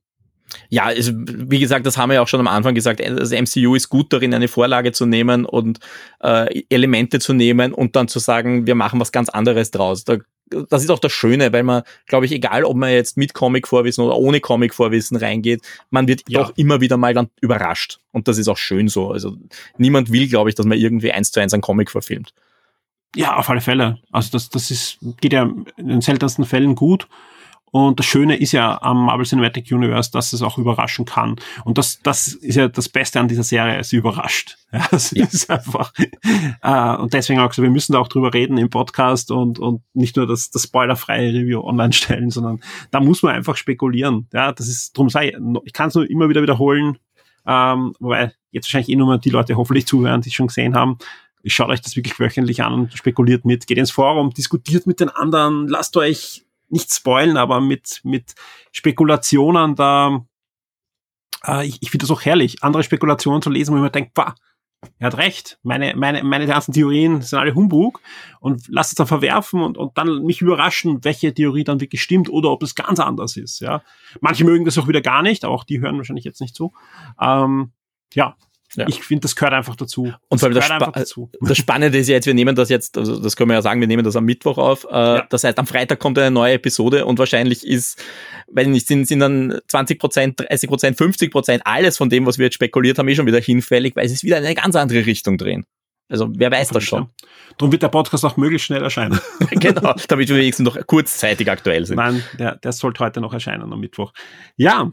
Ja, 0.70 0.86
also, 0.86 1.12
wie 1.16 1.60
gesagt, 1.60 1.86
das 1.86 1.98
haben 1.98 2.10
wir 2.10 2.16
ja 2.16 2.22
auch 2.22 2.28
schon 2.28 2.40
am 2.40 2.48
Anfang 2.48 2.74
gesagt. 2.74 3.02
Das 3.02 3.32
MCU 3.32 3.76
ist 3.76 3.90
gut 3.90 4.14
darin, 4.14 4.34
eine 4.34 4.48
Vorlage 4.48 4.92
zu 4.92 5.06
nehmen 5.06 5.46
und 5.46 5.80
äh, 6.22 6.64
Elemente 6.70 7.20
zu 7.20 7.34
nehmen 7.34 7.74
und 7.74 7.96
dann 7.96 8.08
zu 8.08 8.20
sagen, 8.20 8.66
wir 8.66 8.76
machen 8.76 9.00
was 9.00 9.12
ganz 9.12 9.30
anderes 9.30 9.72
draus. 9.72 10.06
Da, 10.06 10.18
das 10.50 10.84
ist 10.84 10.90
auch 10.90 11.00
das 11.00 11.12
Schöne, 11.12 11.52
weil 11.52 11.64
man, 11.64 11.84
glaube 12.06 12.26
ich, 12.26 12.32
egal 12.32 12.64
ob 12.64 12.78
man 12.78 12.92
jetzt 12.92 13.18
mit 13.18 13.34
Comic-Vorwissen 13.34 14.04
oder 14.04 14.16
ohne 14.16 14.40
Comic-Vorwissen 14.40 15.18
reingeht, 15.18 15.62
man 15.90 16.08
wird 16.08 16.24
ja. 16.30 16.44
doch 16.44 16.54
immer 16.56 16.80
wieder 16.80 16.96
mal 16.96 17.14
dann 17.14 17.30
überrascht. 17.42 18.00
Und 18.12 18.30
das 18.30 18.38
ist 18.38 18.48
auch 18.48 18.58
schön 18.58 18.88
so. 18.88 19.12
Also 19.12 19.36
niemand 19.78 20.12
will, 20.12 20.30
glaube 20.30 20.50
ich, 20.50 20.56
dass 20.56 20.66
man 20.66 20.78
irgendwie 20.78 21.12
eins 21.12 21.32
zu 21.32 21.42
eins 21.42 21.54
einen 21.54 21.62
Comic 21.62 21.92
verfilmt. 21.92 22.34
Ja, 23.18 23.36
auf 23.36 23.50
alle 23.50 23.62
Fälle. 23.62 24.00
Also 24.12 24.30
das, 24.32 24.50
das 24.50 24.70
ist, 24.70 25.00
geht 25.22 25.34
ja 25.34 25.50
in 25.78 25.88
den 25.88 26.02
seltensten 26.02 26.46
Fällen 26.46 26.76
gut. 26.76 27.08
Und 27.70 28.00
das 28.00 28.06
Schöne 28.06 28.38
ist 28.38 28.54
ja 28.54 28.82
am 28.82 29.06
Marvel 29.06 29.26
Cinematic 29.26 29.72
Universe, 29.72 30.10
dass 30.12 30.32
es 30.32 30.42
auch 30.42 30.58
überraschen 30.58 31.04
kann. 31.06 31.36
Und 31.66 31.78
das, 31.78 32.00
das 32.02 32.28
ist 32.28 32.56
ja 32.56 32.70
das 32.70 32.88
Beste 32.88 33.20
an 33.20 33.28
dieser 33.28 33.44
Serie, 33.44 33.84
sie 33.84 33.98
überrascht. 33.98 34.58
Ja, 34.74 34.86
es 34.92 35.12
ja. 35.12 35.24
ist 35.24 35.50
einfach. 35.50 35.94
Äh, 36.62 36.96
und 36.98 37.14
deswegen 37.14 37.40
auch 37.40 37.54
so, 37.54 37.64
wir 37.64 37.70
müssen 37.70 37.94
da 37.94 38.00
auch 38.00 38.10
drüber 38.10 38.34
reden 38.34 38.58
im 38.58 38.70
Podcast 38.70 39.32
und, 39.32 39.60
und 39.60 39.82
nicht 39.94 40.18
nur 40.18 40.28
das, 40.28 40.50
das 40.50 40.64
spoilerfreie 40.64 41.34
Review 41.34 41.62
online 41.62 41.94
stellen, 41.94 42.32
sondern 42.32 42.60
da 42.92 43.00
muss 43.00 43.24
man 43.24 43.34
einfach 43.34 43.56
spekulieren. 43.56 44.28
Ja, 44.34 44.52
das 44.52 44.68
ist, 44.68 44.98
drum 44.98 45.10
sei, 45.10 45.34
ich 45.64 45.72
kann 45.72 45.88
es 45.88 45.96
nur 45.96 46.10
immer 46.10 46.28
wieder 46.28 46.42
wiederholen, 46.42 46.98
ähm, 47.46 47.94
wobei 48.00 48.34
jetzt 48.52 48.66
wahrscheinlich 48.66 48.90
eh 48.90 48.98
nur 48.98 49.08
mal 49.08 49.20
die 49.20 49.30
Leute 49.30 49.56
hoffentlich 49.56 49.88
zuhören, 49.88 50.20
die 50.20 50.30
es 50.30 50.36
schon 50.36 50.48
gesehen 50.48 50.76
haben 50.76 50.98
schaut 51.46 51.70
euch 51.70 51.82
das 51.82 51.96
wirklich 51.96 52.20
wöchentlich 52.20 52.64
an 52.64 52.74
und 52.74 52.94
spekuliert 52.94 53.46
mit, 53.46 53.68
geht 53.68 53.78
ins 53.78 53.92
Forum, 53.92 54.34
diskutiert 54.34 54.88
mit 54.88 55.00
den 55.00 55.10
anderen, 55.10 55.68
lasst 55.68 55.96
euch 55.98 56.46
nicht 56.70 56.94
spoilen, 56.94 57.38
aber 57.38 57.62
mit, 57.62 58.02
mit 58.04 58.36
Spekulationen 58.72 59.76
da, 59.76 60.26
äh, 61.46 61.66
ich, 61.66 61.82
ich 61.82 61.92
finde 61.92 62.04
das 62.04 62.12
auch 62.12 62.26
herrlich, 62.26 62.64
andere 62.64 62.84
Spekulationen 62.84 63.42
zu 63.42 63.50
lesen, 63.50 63.76
wo 63.76 63.80
man 63.80 63.92
denkt, 63.92 64.14
bah, 64.14 64.36
er 65.00 65.08
hat 65.08 65.18
recht, 65.18 65.60
meine, 65.64 65.96
meine, 65.96 66.24
meine 66.24 66.46
ganzen 66.46 66.72
Theorien 66.72 67.22
sind 67.22 67.40
alle 67.40 67.56
Humbug 67.56 68.00
und 68.40 68.68
lasst 68.68 68.92
es 68.92 68.96
dann 68.96 69.08
verwerfen 69.08 69.62
und, 69.62 69.78
und 69.78 69.98
dann 69.98 70.24
mich 70.24 70.42
überraschen, 70.42 71.04
welche 71.04 71.34
Theorie 71.34 71.64
dann 71.64 71.82
wirklich 71.82 72.02
stimmt 72.04 72.30
oder 72.30 72.52
ob 72.52 72.62
es 72.62 72.76
ganz 72.76 73.00
anders 73.00 73.38
ist, 73.38 73.60
ja. 73.60 73.82
Manche 74.22 74.44
mögen 74.44 74.66
das 74.66 74.78
auch 74.78 74.88
wieder 74.88 75.02
gar 75.02 75.24
nicht, 75.24 75.46
auch 75.46 75.64
die 75.64 75.80
hören 75.80 75.98
wahrscheinlich 75.98 76.26
jetzt 76.26 76.42
nicht 76.42 76.56
zu. 76.56 76.74
Ähm, 77.20 77.72
ja, 78.14 78.36
ja. 78.76 78.86
Ich 78.88 79.02
finde, 79.04 79.22
das 79.22 79.36
gehört 79.36 79.54
einfach 79.54 79.76
dazu. 79.76 80.14
Und 80.28 80.40
vor 80.40 80.48
allem 80.48 80.56
das, 80.56 80.66
Spa 80.66 80.92
dazu. 80.92 81.32
das 81.42 81.58
Spannende 81.58 81.98
ist 81.98 82.08
ja 82.08 82.16
jetzt, 82.16 82.28
wir 82.28 82.34
nehmen 82.34 82.56
das 82.56 82.70
jetzt, 82.70 82.98
also 82.98 83.20
das 83.20 83.36
können 83.36 83.50
wir 83.50 83.56
ja 83.56 83.62
sagen, 83.62 83.80
wir 83.80 83.88
nehmen 83.88 84.04
das 84.04 84.16
am 84.16 84.26
Mittwoch 84.26 84.58
auf. 84.58 84.86
Äh, 84.86 84.96
ja. 84.96 85.28
Das 85.30 85.44
heißt, 85.44 85.58
am 85.58 85.68
Freitag 85.68 86.00
kommt 86.00 86.20
eine 86.20 86.32
neue 86.32 86.54
Episode 86.56 87.06
und 87.06 87.18
wahrscheinlich 87.18 87.66
ist, 87.66 88.04
weil 88.52 88.68
nicht, 88.68 88.88
sind, 88.88 89.08
sind 89.08 89.20
dann 89.20 89.60
20 89.68 90.00
Prozent, 90.00 90.40
30 90.40 90.70
Prozent, 90.70 90.98
50 90.98 91.32
Prozent, 91.32 91.62
alles 91.66 91.98
von 91.98 92.10
dem, 92.10 92.26
was 92.26 92.38
wir 92.38 92.46
jetzt 92.46 92.56
spekuliert 92.56 93.00
haben, 93.00 93.08
eh 93.08 93.16
schon 93.16 93.26
wieder 93.26 93.40
hinfällig, 93.40 93.96
weil 93.96 94.06
es 94.06 94.12
ist 94.12 94.24
wieder 94.24 94.38
in 94.38 94.46
eine 94.46 94.56
ganz 94.56 94.76
andere 94.76 95.06
Richtung 95.06 95.38
drehen. 95.38 95.66
Also 96.10 96.30
wer 96.34 96.52
weiß 96.52 96.70
das 96.70 96.84
schon. 96.84 97.10
Darum 97.58 97.72
wird 97.72 97.84
der 97.84 97.90
Podcast 97.90 98.24
auch 98.24 98.38
möglichst 98.38 98.68
schnell 98.68 98.82
erscheinen. 98.82 99.20
genau, 99.52 99.94
damit 100.08 100.30
wir 100.30 100.36
wenigstens 100.38 100.66
noch 100.66 100.88
kurzzeitig 100.88 101.50
aktuell 101.50 101.86
sind. 101.86 101.98
Nein, 101.98 102.24
der, 102.40 102.56
der 102.56 102.72
sollte 102.72 103.04
heute 103.04 103.20
noch 103.20 103.34
erscheinen 103.34 103.74
am 103.74 103.80
Mittwoch. 103.80 104.14
Ja, 104.56 104.92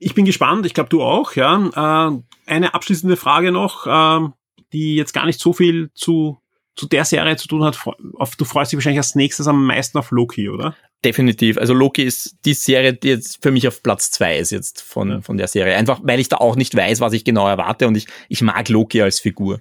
ich 0.00 0.14
bin 0.14 0.24
gespannt, 0.24 0.66
ich 0.66 0.74
glaube 0.74 0.88
du 0.88 1.02
auch, 1.02 1.36
ja. 1.36 2.08
Äh, 2.08 2.22
eine 2.46 2.74
abschließende 2.74 3.16
Frage 3.16 3.52
noch, 3.52 3.86
äh, 3.86 4.28
die 4.72 4.96
jetzt 4.96 5.12
gar 5.12 5.26
nicht 5.26 5.38
so 5.38 5.52
viel 5.52 5.90
zu, 5.94 6.40
zu 6.74 6.88
der 6.88 7.04
Serie 7.04 7.36
zu 7.36 7.46
tun 7.46 7.62
hat. 7.62 7.78
Auf, 8.14 8.34
du 8.34 8.44
freust 8.44 8.72
dich 8.72 8.78
wahrscheinlich 8.78 8.98
als 8.98 9.14
nächstes 9.14 9.46
am 9.46 9.64
meisten 9.64 9.98
auf 9.98 10.10
Loki, 10.10 10.48
oder? 10.48 10.74
Definitiv. 11.04 11.58
Also 11.58 11.74
Loki 11.74 12.02
ist 12.02 12.38
die 12.44 12.54
Serie, 12.54 12.94
die 12.94 13.08
jetzt 13.08 13.42
für 13.42 13.50
mich 13.50 13.68
auf 13.68 13.82
Platz 13.82 14.10
zwei 14.10 14.38
ist 14.38 14.50
jetzt 14.50 14.82
von, 14.82 15.10
ja. 15.10 15.20
von 15.20 15.36
der 15.36 15.48
Serie. 15.48 15.76
Einfach, 15.76 16.00
weil 16.02 16.20
ich 16.20 16.28
da 16.28 16.36
auch 16.36 16.56
nicht 16.56 16.74
weiß, 16.74 17.00
was 17.00 17.12
ich 17.12 17.24
genau 17.24 17.46
erwarte 17.46 17.86
und 17.86 17.96
ich, 17.96 18.06
ich 18.28 18.42
mag 18.42 18.68
Loki 18.68 19.02
als 19.02 19.20
Figur. 19.20 19.60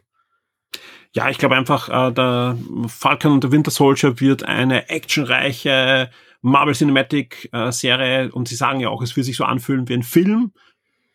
Ja, 1.13 1.29
ich 1.29 1.37
glaube 1.37 1.55
einfach, 1.55 1.89
äh, 1.89 2.13
der 2.13 2.57
Falcon 2.87 3.33
und 3.33 3.43
der 3.43 3.51
Winter 3.51 3.71
Soldier 3.71 4.19
wird 4.19 4.43
eine 4.43 4.89
actionreiche 4.89 6.11
Marvel 6.41 6.73
Cinematic 6.73 7.49
äh, 7.51 7.71
Serie 7.71 8.31
und 8.31 8.47
sie 8.47 8.55
sagen 8.55 8.79
ja 8.79 8.89
auch, 8.89 9.01
es 9.01 9.15
wird 9.15 9.25
sich 9.25 9.37
so 9.37 9.43
anfühlen 9.43 9.87
wie 9.89 9.93
ein 9.93 10.03
Film, 10.03 10.53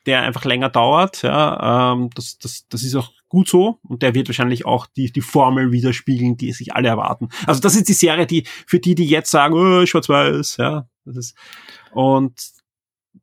der 0.07 0.23
einfach 0.23 0.45
länger 0.45 0.69
dauert. 0.69 1.23
Ja, 1.23 1.93
ähm, 1.93 2.11
das, 2.15 2.39
das, 2.39 2.67
das 2.69 2.83
ist 2.83 2.95
auch 2.95 3.11
gut 3.29 3.49
so 3.49 3.79
und 3.83 4.03
der 4.03 4.15
wird 4.15 4.29
wahrscheinlich 4.29 4.67
auch 4.67 4.87
die, 4.87 5.11
die 5.11 5.21
Formel 5.21 5.73
widerspiegeln, 5.73 6.37
die 6.37 6.53
sich 6.53 6.75
alle 6.75 6.89
erwarten. 6.89 7.29
Also 7.47 7.61
das 7.61 7.75
ist 7.75 7.89
die 7.89 7.95
Serie, 7.95 8.27
die 8.27 8.45
für 8.67 8.79
die, 8.79 8.95
die 8.95 9.07
jetzt 9.07 9.31
sagen, 9.31 9.55
oh, 9.55 9.87
schwarz-weiß, 9.87 10.59
ja, 10.59 10.87
das 11.05 11.17
ist 11.17 11.37
und 11.93 12.33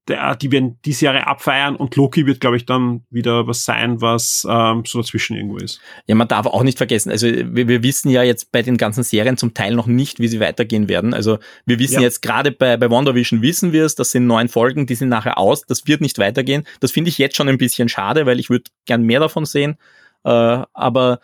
der, 0.08 0.36
die 0.36 0.52
werden 0.52 0.80
die 0.84 0.94
Serie 0.94 1.28
abfeiern 1.28 1.76
und 1.76 1.96
Loki 1.96 2.26
wird, 2.26 2.40
glaube 2.40 2.58
ich, 2.58 2.66
dann 2.66 3.04
wieder 3.12 3.48
was 3.48 3.66
sein, 3.66 4.02
was 4.02 4.46
ähm, 4.50 4.84
so 4.86 5.00
dazwischen 5.00 5.36
irgendwo 5.36 5.58
ist. 5.58 5.80
Ja, 6.08 6.16
man 6.16 6.28
darf 6.28 6.48
auch 6.48 6.64
nicht 6.64 6.78
vergessen, 6.78 7.12
also 7.12 7.28
wir, 7.28 7.68
wir 7.68 7.84
wissen 7.84 8.10
ja 8.10 8.24
jetzt 8.24 8.52
bei 8.52 8.64
den 8.64 8.78
ganzen 8.78 9.04
Serien 9.04 9.38
zum 9.38 9.54
Teil 9.54 9.76
noch 9.76 9.86
nicht, 9.86 10.20
wie 10.20 10.28
sie 10.28 10.40
weitergehen 10.40 10.90
werden. 10.90 11.14
Also 11.14 11.38
wir 11.66 11.78
wissen 11.78 11.96
ja. 11.96 12.02
jetzt 12.02 12.22
gerade 12.22 12.52
bei, 12.52 12.78
bei 12.78 12.90
WandaVision 12.90 13.42
wissen 13.42 13.74
wir 13.74 13.86
es, 13.86 13.96
das 13.96 14.12
sind 14.12 14.26
neun 14.26 14.50
Folgen, 14.50 14.88
die 14.88 14.96
sind 14.96 15.10
nachher 15.10 15.38
aus, 15.38 15.62
das 15.62 15.86
wird 15.86 16.02
nicht 16.02 16.18
weitergehen. 16.18 16.64
Das 16.80 16.92
finde 16.92 17.10
ich 17.10 17.18
jetzt 17.20 17.36
schon 17.36 17.48
ein 17.48 17.60
bisschen 17.60 17.88
schade, 17.88 18.26
weil 18.26 18.40
ich 18.40 18.50
würde 18.50 18.66
gern 18.86 19.04
mehr 19.04 19.20
davon 19.20 19.46
sehen. 19.46 19.78
Äh, 20.24 20.30
aber 20.74 21.20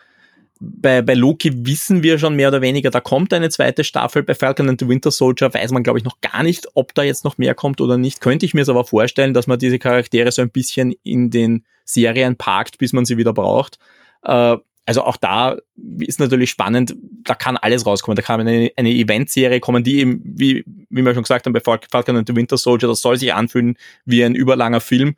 bei, 0.60 1.02
bei 1.02 1.14
Loki 1.14 1.66
wissen 1.66 2.02
wir 2.02 2.18
schon 2.18 2.34
mehr 2.34 2.48
oder 2.48 2.60
weniger, 2.60 2.90
da 2.90 3.00
kommt 3.00 3.32
eine 3.32 3.48
zweite 3.50 3.84
Staffel. 3.84 4.22
Bei 4.22 4.34
Falcon 4.34 4.68
and 4.68 4.80
the 4.80 4.88
Winter 4.88 5.10
Soldier 5.10 5.52
weiß 5.52 5.70
man, 5.70 5.82
glaube 5.82 5.98
ich, 5.98 6.04
noch 6.04 6.20
gar 6.20 6.42
nicht, 6.42 6.66
ob 6.74 6.94
da 6.94 7.02
jetzt 7.02 7.24
noch 7.24 7.38
mehr 7.38 7.54
kommt 7.54 7.80
oder 7.80 7.96
nicht. 7.96 8.20
Könnte 8.20 8.46
ich 8.46 8.54
mir 8.54 8.62
es 8.62 8.68
aber 8.68 8.84
vorstellen, 8.84 9.34
dass 9.34 9.46
man 9.46 9.58
diese 9.58 9.78
Charaktere 9.78 10.32
so 10.32 10.42
ein 10.42 10.50
bisschen 10.50 10.94
in 11.02 11.30
den 11.30 11.64
Serien 11.84 12.36
parkt, 12.36 12.78
bis 12.78 12.92
man 12.92 13.04
sie 13.04 13.16
wieder 13.16 13.32
braucht. 13.32 13.78
Äh, 14.22 14.56
also 14.86 15.02
auch 15.02 15.18
da 15.18 15.56
ist 15.98 16.18
natürlich 16.18 16.48
spannend, 16.48 16.96
da 17.22 17.34
kann 17.34 17.58
alles 17.58 17.84
rauskommen. 17.84 18.16
Da 18.16 18.22
kann 18.22 18.40
eine, 18.40 18.70
eine 18.74 18.90
Eventserie 18.90 19.60
kommen, 19.60 19.84
die 19.84 19.98
eben, 19.98 20.22
wie, 20.24 20.64
wie 20.88 21.02
wir 21.02 21.12
schon 21.12 21.24
gesagt 21.24 21.44
haben, 21.44 21.52
bei 21.52 21.60
Falcon 21.60 22.16
and 22.16 22.26
the 22.26 22.34
Winter 22.34 22.56
Soldier, 22.56 22.88
das 22.88 23.02
soll 23.02 23.18
sich 23.18 23.34
anfühlen 23.34 23.76
wie 24.06 24.24
ein 24.24 24.34
überlanger 24.34 24.80
Film. 24.80 25.16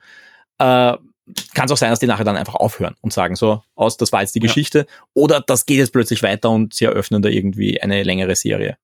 Äh, 0.59 0.97
kann 1.55 1.67
es 1.67 1.73
auch 1.73 1.77
sein, 1.77 1.91
dass 1.91 1.99
die 1.99 2.07
nachher 2.07 2.25
dann 2.25 2.37
einfach 2.37 2.55
aufhören 2.55 2.95
und 3.01 3.13
sagen 3.13 3.37
so, 3.37 3.63
aus, 3.75 3.97
das 3.97 4.13
war 4.13 4.21
jetzt 4.21 4.35
die 4.35 4.41
ja. 4.41 4.47
Geschichte. 4.47 4.87
Oder 5.15 5.41
das 5.41 5.67
geht 5.67 5.79
jetzt 5.79 5.93
plötzlich 5.93 6.23
weiter 6.23 6.51
und 6.51 6.75
sie 6.75 6.85
eröffnen 6.85 7.23
da 7.23 7.29
irgendwie 7.29 7.81
eine 7.81 8.03
längere 8.03 8.37
Serie. 8.37 8.77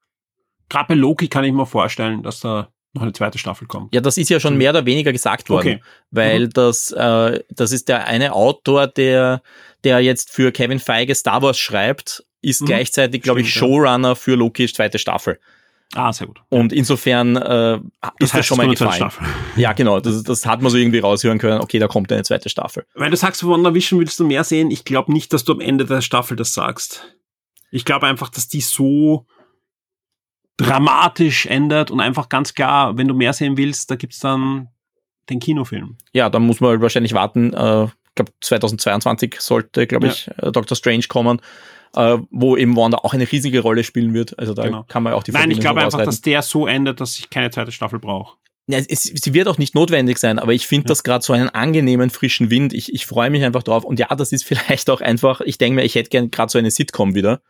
Gerade 0.69 0.89
bei 0.89 0.95
Loki 0.95 1.29
kann 1.29 1.45
ich 1.45 1.53
mir 1.53 1.67
vorstellen, 1.67 2.23
dass 2.23 2.41
da 2.41 2.69
noch 2.97 3.03
eine 3.03 3.13
zweite 3.13 3.39
Staffel 3.39 3.69
kommt. 3.69 3.95
Ja, 3.95 4.01
das 4.01 4.19
ist 4.19 4.31
ja 4.31 4.41
schon 4.41 4.57
mehr 4.57 4.71
oder 4.71 4.87
weniger 4.87 5.13
gesagt 5.13 5.49
worden, 5.49 5.75
okay. 5.75 5.83
weil 6.11 6.47
mhm. 6.47 6.51
das, 6.51 6.91
äh, 6.93 7.41
das 7.51 7.73
ist 7.73 7.89
der 7.89 8.07
eine 8.07 8.33
Autor, 8.33 8.87
der, 8.89 9.43
der 9.85 10.01
jetzt 10.01 10.31
für 10.31 10.51
Kevin 10.51 10.81
Feige 10.81 11.15
Star 11.15 11.43
Wars 11.43 11.59
schreibt, 11.59 12.25
ist 12.41 12.63
mhm. 12.63 12.67
gleichzeitig, 12.67 13.23
glaube 13.23 13.43
ich, 13.43 13.53
Showrunner 13.53 14.17
für 14.17 14.35
Lokis 14.35 14.73
zweite 14.73 14.99
Staffel. 14.99 15.39
Ah, 15.95 16.13
sehr 16.13 16.27
gut. 16.27 16.41
Und 16.49 16.73
insofern 16.73 17.37
äh, 17.37 17.81
ist 18.19 18.35
das 18.35 18.47
schon 18.47 18.59
mal 18.59 18.69
gefallen. 18.69 19.11
Ja, 19.57 19.73
genau. 19.73 20.01
Das, 20.01 20.23
das 20.23 20.45
hat 20.45 20.61
man 20.61 20.71
so 20.71 20.77
irgendwie 20.77 20.99
raushören 20.99 21.39
können. 21.39 21.61
Okay, 21.61 21.79
da 21.79 21.89
kommt 21.89 22.13
eine 22.13 22.23
zweite 22.23 22.49
Staffel. 22.49 22.85
Weil 22.95 23.11
du 23.11 23.17
sagst, 23.17 23.41
von 23.41 23.51
WandaVision 23.51 24.01
willst 24.01 24.21
du 24.21 24.27
mehr 24.27 24.45
sehen. 24.45 24.71
Ich 24.71 24.85
glaube 24.85 25.13
nicht, 25.13 25.33
dass 25.33 25.45
du 25.45 25.53
am 25.53 25.61
Ende 25.61 25.87
der 25.87 26.03
Staffel 26.03 26.37
das 26.37 26.53
sagst. 26.53 27.17
Ich 27.71 27.85
glaube 27.85 28.07
einfach, 28.07 28.29
dass 28.29 28.49
die 28.49 28.61
so 28.61 29.27
dramatisch 30.57 31.47
ändert 31.47 31.91
und 31.91 32.01
einfach 32.01 32.29
ganz 32.29 32.55
klar, 32.55 32.97
wenn 32.97 33.09
du 33.09 33.15
mehr 33.15 33.33
sehen 33.33 33.57
willst, 33.57 33.91
da 33.91 33.97
gibt's 33.97 34.21
dann 34.21 34.69
den 35.29 35.41
Kinofilm. 35.41 35.97
Ja, 36.13 36.31
dann 36.31 36.43
muss 36.43 36.61
man 36.61 36.71
halt 36.71 36.81
wahrscheinlich 36.81 37.13
warten. 37.15 37.53
Äh, 37.53 37.85
ich 37.85 38.15
glaube, 38.15 38.33
2022 38.41 39.37
sollte, 39.41 39.87
glaube 39.87 40.09
ich, 40.09 40.27
ja. 40.27 40.49
Äh, 40.49 40.53
Doctor 40.53 40.77
Strange 40.77 41.05
kommen, 41.09 41.41
äh, 41.97 42.19
wo 42.31 42.57
eben 42.57 42.77
Wanda 42.77 42.99
auch 42.99 43.15
eine 43.15 43.31
riesige 43.31 43.61
Rolle 43.61 43.83
spielen 43.83 44.15
wird. 44.15 44.39
Also 44.39 44.55
da 44.55 44.65
genau. 44.65 44.85
kann 44.87 45.03
man 45.03 45.15
auch 45.15 45.23
die 45.23 45.33
Nein, 45.33 45.51
ich 45.51 45.61
glaube 45.61 45.83
einfach, 45.83 46.05
dass 46.05 46.21
der 46.21 46.43
so 46.43 46.67
endet, 46.67 47.01
dass 47.01 47.19
ich 47.19 47.31
keine 47.31 47.51
zweite 47.51 47.73
Staffel 47.73 47.99
brauche. 47.99 48.37
Ja, 48.69 48.79
es, 48.79 49.05
sie 49.05 49.33
wird 49.33 49.49
auch 49.49 49.59
nicht 49.59 49.75
notwendig 49.75 50.19
sein, 50.19 50.39
aber 50.39 50.53
ich 50.53 50.67
finde 50.67 50.87
ja. 50.87 50.89
das 50.89 51.05
gerade 51.05 51.25
so 51.25 51.33
einen 51.33 51.49
angenehmen 51.49 52.11
frischen 52.11 52.51
Wind. 52.51 52.73
Ich, 52.75 52.93
ich 52.93 53.07
freue 53.07 53.31
mich 53.31 53.45
einfach 53.45 53.63
drauf. 53.63 53.85
Und 53.85 53.99
ja, 53.99 54.09
das 54.15 54.33
ist 54.33 54.45
vielleicht 54.47 54.91
auch 54.91 55.01
einfach, 55.01 55.41
ich 55.41 55.59
denke 55.59 55.77
mir, 55.77 55.85
ich 55.85 55.95
hätte 55.95 56.11
gern 56.11 56.31
gerade 56.31 56.51
so 56.51 56.59
eine 56.59 56.71
Sitcom 56.71 57.15
wieder. 57.15 57.41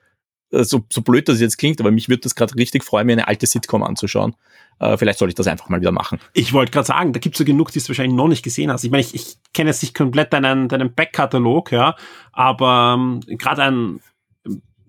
Äh, 0.53 0.64
so, 0.64 0.84
so 0.90 1.03
blöd 1.03 1.28
das 1.28 1.40
jetzt 1.40 1.59
klingt, 1.59 1.80
aber 1.80 1.90
mich 1.90 2.09
würde 2.09 2.20
das 2.22 2.34
gerade 2.34 2.55
richtig 2.55 2.84
freuen, 2.84 3.07
mir 3.07 3.14
eine 3.14 3.28
alte 3.28 3.47
Sitcom 3.47 3.82
anzuschauen. 3.82 4.36
Äh, 4.78 4.97
vielleicht 4.99 5.18
soll 5.18 5.30
ich 5.30 5.34
das 5.34 5.47
einfach 5.47 5.70
mal 5.70 5.80
wieder 5.80 5.92
machen. 5.92 6.20
Ich 6.34 6.53
wollte 6.53 6.70
gerade 6.70 6.86
sagen, 6.86 7.12
da 7.12 7.18
gibt's 7.18 7.38
so 7.38 7.44
genug, 7.44 7.72
die 7.72 7.78
es 7.78 7.88
wahrscheinlich 7.88 8.14
noch 8.14 8.28
nicht 8.28 8.42
gesehen 8.42 8.70
hast. 8.70 8.84
Ich 8.84 8.90
meine, 8.90 9.01
ich, 9.01 9.14
ich 9.14 9.38
kenne 9.55 9.70
jetzt 9.70 9.82
nicht 9.82 9.94
komplett 9.94 10.32
deinen, 10.34 10.68
deinen 10.68 10.94
Backkatalog, 10.94 11.72
ja, 11.72 11.97
aber 12.32 12.97
ähm, 12.97 13.20
gerade 13.38 13.62
ein 13.62 14.01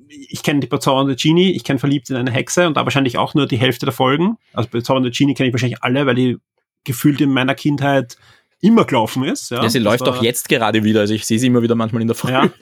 ich 0.10 0.44
kenne 0.44 0.60
die 0.60 0.68
bezaubernde 0.68 1.16
Genie, 1.16 1.52
ich 1.52 1.64
kenne 1.64 1.80
Verliebt 1.80 2.10
in 2.10 2.16
eine 2.16 2.32
Hexe 2.32 2.68
und 2.68 2.78
da 2.78 2.84
wahrscheinlich 2.86 3.18
auch 3.18 3.34
nur 3.34 3.48
die 3.48 3.58
Hälfte 3.58 3.86
der 3.86 3.94
Folgen. 3.94 4.38
Also 4.54 4.70
bezaubernde 4.70 5.12
Genie 5.12 5.34
kenne 5.34 5.48
ich 5.48 5.54
wahrscheinlich 5.54 5.84
alle, 5.84 6.06
weil 6.06 6.16
die 6.16 6.38
gefühlt 6.84 7.20
in 7.22 7.32
meiner 7.32 7.56
Kindheit 7.56 8.18
immer 8.60 8.86
gelaufen 8.86 9.24
ist. 9.24 9.52
Ja, 9.52 9.64
ja 9.64 9.70
sie 9.70 9.80
läuft 9.80 10.08
auch 10.08 10.22
jetzt 10.22 10.50
gerade 10.50 10.84
wieder, 10.84 11.02
also 11.02 11.14
ich 11.14 11.26
sehe 11.26 11.40
sie 11.40 11.48
immer 11.48 11.62
wieder 11.62 11.76
manchmal 11.76 12.02
in 12.02 12.08
der 12.08 12.16
Folge. 12.16 12.54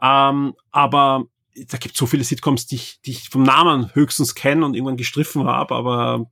Ja. 0.00 0.30
Ähm, 0.30 0.54
aber 0.70 1.24
da 1.54 1.78
gibt 1.78 1.94
es 1.94 1.98
so 1.98 2.06
viele 2.06 2.22
Sitcoms, 2.22 2.66
die 2.66 2.76
ich, 2.76 3.00
die 3.04 3.12
ich 3.12 3.30
vom 3.30 3.42
Namen 3.42 3.94
höchstens 3.94 4.34
kenne 4.34 4.64
und 4.64 4.74
irgendwann 4.74 4.98
gestriffen 4.98 5.44
habe, 5.46 5.74
aber 5.74 6.26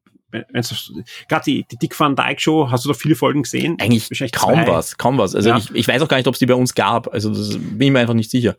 gerade 1.28 1.44
die, 1.44 1.64
die 1.70 1.76
Dick 1.76 1.98
Van 1.98 2.16
Dyke 2.16 2.40
Show, 2.40 2.70
hast 2.70 2.84
du 2.84 2.88
da 2.88 2.94
viele 2.94 3.14
Folgen 3.14 3.42
gesehen? 3.42 3.76
Eigentlich 3.80 4.08
kaum 4.32 4.54
zwei. 4.54 4.66
was, 4.66 4.98
kaum 4.98 5.18
was. 5.18 5.34
Also 5.34 5.50
ja. 5.50 5.58
ich, 5.58 5.70
ich 5.74 5.88
weiß 5.88 6.02
auch 6.02 6.08
gar 6.08 6.16
nicht, 6.16 6.26
ob 6.26 6.34
es 6.34 6.40
die 6.40 6.46
bei 6.46 6.54
uns 6.54 6.74
gab. 6.74 7.12
Also 7.12 7.30
das 7.30 7.50
bin 7.50 7.80
ich 7.80 7.90
mir 7.90 8.00
einfach 8.00 8.14
nicht 8.14 8.30
sicher. 8.30 8.56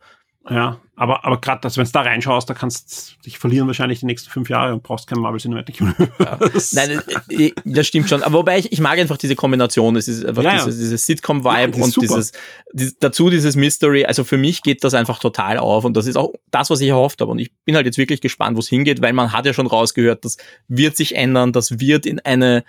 Ja, 0.48 0.80
aber, 0.94 1.24
aber 1.24 1.40
gerade, 1.40 1.64
also 1.64 1.78
wenn 1.78 1.86
du 1.86 1.92
da 1.92 2.02
reinschaust, 2.02 2.48
da 2.48 2.54
kannst 2.54 3.16
du 3.18 3.24
dich 3.24 3.38
verlieren 3.38 3.66
wahrscheinlich 3.66 4.00
die 4.00 4.06
nächsten 4.06 4.30
fünf 4.30 4.48
Jahre 4.48 4.72
und 4.72 4.82
brauchst 4.82 5.06
kein 5.06 5.18
Marvel 5.18 5.40
Cinematic 5.40 5.80
Universe. 5.80 6.10
Ja. 6.18 6.86
Nein, 6.86 7.02
äh, 7.28 7.46
äh, 7.46 7.52
das 7.64 7.86
stimmt 7.86 8.08
schon. 8.08 8.22
Aber 8.22 8.38
wobei 8.38 8.58
ich, 8.58 8.72
ich 8.72 8.80
mag 8.80 8.98
einfach 8.98 9.16
diese 9.18 9.34
Kombination. 9.34 9.96
Es 9.96 10.08
ist 10.08 10.24
einfach 10.24 10.42
ja, 10.42 10.54
dieses, 10.54 10.78
dieses 10.78 11.04
Sitcom-Vibe 11.04 11.82
und 11.82 12.00
dieses, 12.00 12.32
dieses, 12.72 12.98
dazu 12.98 13.28
dieses 13.28 13.56
Mystery. 13.56 14.06
Also 14.06 14.24
für 14.24 14.38
mich 14.38 14.62
geht 14.62 14.84
das 14.84 14.94
einfach 14.94 15.18
total 15.18 15.58
auf 15.58 15.84
und 15.84 15.96
das 15.96 16.06
ist 16.06 16.16
auch 16.16 16.32
das, 16.50 16.70
was 16.70 16.80
ich 16.80 16.88
erhofft 16.88 17.20
habe. 17.20 17.32
Und 17.32 17.40
ich 17.40 17.52
bin 17.64 17.74
halt 17.74 17.84
jetzt 17.84 17.98
wirklich 17.98 18.20
gespannt, 18.20 18.56
wo 18.56 18.60
es 18.60 18.68
hingeht, 18.68 19.02
weil 19.02 19.12
man 19.12 19.32
hat 19.32 19.46
ja 19.46 19.52
schon 19.52 19.66
rausgehört, 19.66 20.24
das 20.24 20.36
wird 20.68 20.96
sich 20.96 21.16
ändern, 21.16 21.52
das 21.52 21.80
wird 21.80 22.06
in 22.06 22.20
eine 22.20 22.64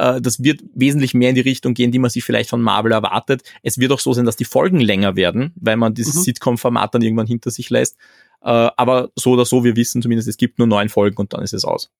äh, 0.00 0.20
das 0.20 0.42
wird 0.42 0.62
wesentlich 0.74 1.14
mehr 1.14 1.30
in 1.30 1.34
die 1.34 1.40
Richtung 1.40 1.74
gehen, 1.74 1.92
die 1.92 1.98
man 1.98 2.10
sich 2.10 2.24
vielleicht 2.24 2.50
von 2.50 2.62
Marvel 2.62 2.92
erwartet. 2.92 3.42
Es 3.62 3.78
wird 3.78 3.92
auch 3.92 4.00
so 4.00 4.12
sein, 4.12 4.24
dass 4.24 4.36
die 4.36 4.44
Folgen 4.44 4.80
länger 4.80 5.16
werden, 5.16 5.52
weil 5.56 5.76
man 5.76 5.94
dieses 5.94 6.16
mhm. 6.16 6.20
Sitcom-Format 6.20 6.94
dann 6.94 7.02
irgendwann 7.02 7.26
hinter 7.26 7.50
sich 7.50 7.70
lässt. 7.70 7.96
Äh, 8.42 8.70
aber 8.76 9.10
so 9.14 9.32
oder 9.32 9.44
so, 9.44 9.64
wir 9.64 9.76
wissen 9.76 10.02
zumindest, 10.02 10.28
es 10.28 10.36
gibt 10.36 10.58
nur 10.58 10.66
neun 10.66 10.88
Folgen 10.88 11.18
und 11.18 11.32
dann 11.32 11.42
ist 11.42 11.52
es 11.52 11.64
aus. 11.64 11.90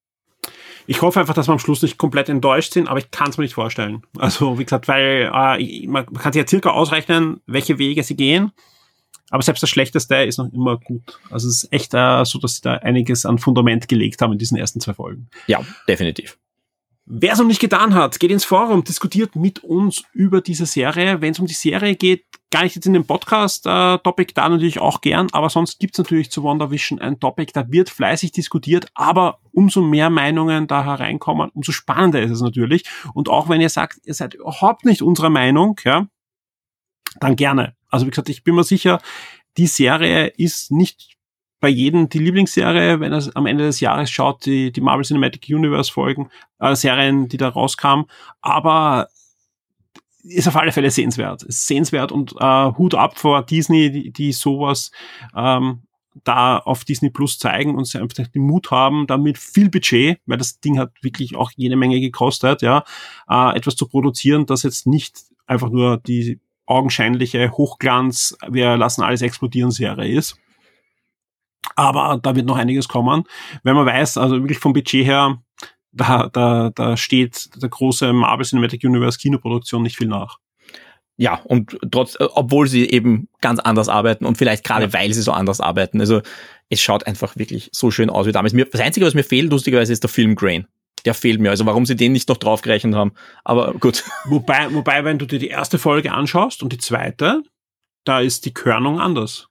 Ich 0.86 1.02
hoffe 1.02 1.20
einfach, 1.20 1.34
dass 1.34 1.48
wir 1.48 1.52
am 1.52 1.58
Schluss 1.58 1.82
nicht 1.82 1.98
komplett 1.98 2.28
enttäuscht 2.28 2.72
sind, 2.72 2.88
aber 2.88 2.98
ich 2.98 3.10
kann 3.10 3.30
es 3.30 3.36
mir 3.36 3.44
nicht 3.44 3.54
vorstellen. 3.54 4.02
Also, 4.18 4.58
wie 4.58 4.64
gesagt, 4.64 4.88
weil 4.88 5.30
äh, 5.32 5.86
man 5.86 6.06
kann 6.14 6.32
sich 6.32 6.40
ja 6.40 6.48
circa 6.48 6.70
ausrechnen, 6.70 7.40
welche 7.46 7.78
Wege 7.78 8.02
sie 8.02 8.16
gehen. 8.16 8.52
Aber 9.30 9.42
selbst 9.42 9.62
das 9.62 9.70
Schlechteste 9.70 10.16
ist 10.16 10.38
noch 10.38 10.52
immer 10.52 10.78
gut. 10.78 11.20
Also 11.30 11.46
es 11.48 11.62
ist 11.62 11.72
echt 11.72 11.94
äh, 11.94 12.24
so, 12.24 12.40
dass 12.40 12.56
sie 12.56 12.62
da 12.62 12.74
einiges 12.74 13.24
an 13.24 13.38
Fundament 13.38 13.86
gelegt 13.86 14.20
haben 14.22 14.32
in 14.32 14.38
diesen 14.38 14.56
ersten 14.56 14.80
zwei 14.80 14.94
Folgen. 14.94 15.28
Ja, 15.46 15.60
definitiv. 15.86 16.36
Wer 17.12 17.32
es 17.32 17.40
noch 17.40 17.46
nicht 17.46 17.60
getan 17.60 17.92
hat, 17.94 18.20
geht 18.20 18.30
ins 18.30 18.44
Forum, 18.44 18.84
diskutiert 18.84 19.34
mit 19.34 19.64
uns 19.64 20.04
über 20.12 20.40
diese 20.40 20.64
Serie. 20.64 21.20
Wenn 21.20 21.32
es 21.32 21.40
um 21.40 21.46
die 21.46 21.54
Serie 21.54 21.96
geht, 21.96 22.24
gar 22.52 22.62
nicht 22.62 22.76
jetzt 22.76 22.86
in 22.86 22.92
dem 22.92 23.04
Podcast-Topic, 23.04 24.30
äh, 24.30 24.34
da 24.34 24.48
natürlich 24.48 24.78
auch 24.78 25.00
gern, 25.00 25.26
aber 25.32 25.50
sonst 25.50 25.80
gibt's 25.80 25.98
natürlich 25.98 26.30
zu 26.30 26.44
WandaVision 26.44 27.00
ein 27.00 27.18
Topic, 27.18 27.50
da 27.52 27.68
wird 27.68 27.90
fleißig 27.90 28.30
diskutiert, 28.30 28.86
aber 28.94 29.40
umso 29.50 29.82
mehr 29.82 30.08
Meinungen 30.08 30.68
da 30.68 30.84
hereinkommen, 30.84 31.50
umso 31.52 31.72
spannender 31.72 32.22
ist 32.22 32.30
es 32.30 32.42
natürlich. 32.42 32.84
Und 33.12 33.28
auch 33.28 33.48
wenn 33.48 33.60
ihr 33.60 33.70
sagt, 33.70 33.98
ihr 34.04 34.14
seid 34.14 34.34
überhaupt 34.34 34.84
nicht 34.84 35.02
unserer 35.02 35.30
Meinung, 35.30 35.80
ja, 35.82 36.06
dann 37.18 37.34
gerne. 37.34 37.74
Also 37.88 38.06
wie 38.06 38.10
gesagt, 38.10 38.28
ich 38.28 38.44
bin 38.44 38.54
mir 38.54 38.62
sicher, 38.62 39.00
die 39.56 39.66
Serie 39.66 40.28
ist 40.28 40.70
nicht 40.70 41.16
bei 41.60 41.68
jedem 41.68 42.08
die 42.08 42.18
Lieblingsserie, 42.18 43.00
wenn 43.00 43.12
er 43.12 43.30
am 43.34 43.46
Ende 43.46 43.64
des 43.64 43.80
Jahres 43.80 44.10
schaut, 44.10 44.46
die, 44.46 44.72
die 44.72 44.80
Marvel 44.80 45.04
Cinematic 45.04 45.46
Universe 45.48 45.92
Folgen, 45.92 46.30
äh, 46.58 46.74
Serien, 46.74 47.28
die 47.28 47.36
da 47.36 47.48
rauskamen. 47.48 48.06
Aber 48.40 49.08
ist 50.22 50.48
auf 50.48 50.56
alle 50.56 50.72
Fälle 50.72 50.90
sehenswert. 50.90 51.42
Ist 51.42 51.66
sehenswert 51.66 52.12
und 52.12 52.34
äh, 52.38 52.72
Hut 52.76 52.94
ab 52.94 53.18
vor 53.18 53.42
Disney, 53.42 53.90
die, 53.90 54.10
die 54.12 54.32
sowas 54.32 54.90
ähm, 55.36 55.82
da 56.24 56.58
auf 56.58 56.84
Disney 56.84 57.10
Plus 57.10 57.38
zeigen 57.38 57.76
und 57.76 57.86
sie 57.86 57.98
einfach 57.98 58.26
den 58.26 58.42
Mut 58.42 58.70
haben, 58.70 59.06
da 59.06 59.16
mit 59.16 59.38
viel 59.38 59.70
Budget, 59.70 60.18
weil 60.26 60.38
das 60.38 60.60
Ding 60.60 60.78
hat 60.78 60.92
wirklich 61.02 61.36
auch 61.36 61.52
jede 61.54 61.76
Menge 61.76 62.00
gekostet, 62.00 62.62
ja, 62.62 62.84
äh, 63.28 63.56
etwas 63.56 63.76
zu 63.76 63.86
produzieren, 63.86 64.46
das 64.46 64.62
jetzt 64.62 64.86
nicht 64.86 65.20
einfach 65.46 65.70
nur 65.70 65.98
die 65.98 66.40
augenscheinliche 66.66 67.52
Hochglanz, 67.52 68.36
wir 68.48 68.76
lassen 68.76 69.02
alles 69.02 69.22
explodieren 69.22 69.70
Serie 69.70 70.16
ist. 70.16 70.36
Aber 71.80 72.20
da 72.22 72.36
wird 72.36 72.44
noch 72.44 72.58
einiges 72.58 72.88
kommen. 72.88 73.24
Wenn 73.62 73.74
man 73.74 73.86
weiß, 73.86 74.18
also 74.18 74.36
wirklich 74.36 74.58
vom 74.58 74.74
Budget 74.74 75.06
her, 75.06 75.38
da, 75.92 76.28
da, 76.30 76.68
da 76.74 76.98
steht 76.98 77.48
der 77.60 77.70
große 77.70 78.12
Marvel 78.12 78.44
Cinematic 78.44 78.84
Universe 78.84 79.18
Kinoproduktion 79.18 79.82
nicht 79.82 79.96
viel 79.96 80.06
nach. 80.06 80.36
Ja, 81.16 81.40
und 81.44 81.78
trotz, 81.90 82.16
äh, 82.16 82.28
obwohl 82.34 82.68
sie 82.68 82.90
eben 82.90 83.28
ganz 83.40 83.60
anders 83.60 83.88
arbeiten 83.88 84.26
und 84.26 84.36
vielleicht 84.36 84.62
gerade 84.62 84.86
ja. 84.86 84.92
weil 84.92 85.14
sie 85.14 85.22
so 85.22 85.32
anders 85.32 85.62
arbeiten. 85.62 86.02
Also 86.02 86.20
es 86.68 86.82
schaut 86.82 87.06
einfach 87.06 87.34
wirklich 87.36 87.70
so 87.72 87.90
schön 87.90 88.10
aus 88.10 88.26
wie 88.26 88.32
damals. 88.32 88.54
Das 88.72 88.80
Einzige, 88.82 89.06
was 89.06 89.14
mir 89.14 89.24
fehlt, 89.24 89.50
lustigerweise, 89.50 89.94
ist 89.94 90.02
der 90.02 90.10
Film 90.10 90.34
Grain. 90.34 90.66
Der 91.06 91.14
fehlt 91.14 91.40
mir. 91.40 91.48
Also 91.48 91.64
warum 91.64 91.86
sie 91.86 91.96
den 91.96 92.12
nicht 92.12 92.28
noch 92.28 92.36
draufgerechnet 92.36 92.94
haben. 92.94 93.12
Aber 93.42 93.72
gut. 93.72 94.04
Wobei, 94.26 94.70
wobei, 94.74 95.02
wenn 95.04 95.18
du 95.18 95.24
dir 95.24 95.38
die 95.38 95.48
erste 95.48 95.78
Folge 95.78 96.12
anschaust 96.12 96.62
und 96.62 96.74
die 96.74 96.78
zweite, 96.78 97.42
da 98.04 98.20
ist 98.20 98.44
die 98.44 98.52
Körnung 98.52 99.00
anders 99.00 99.49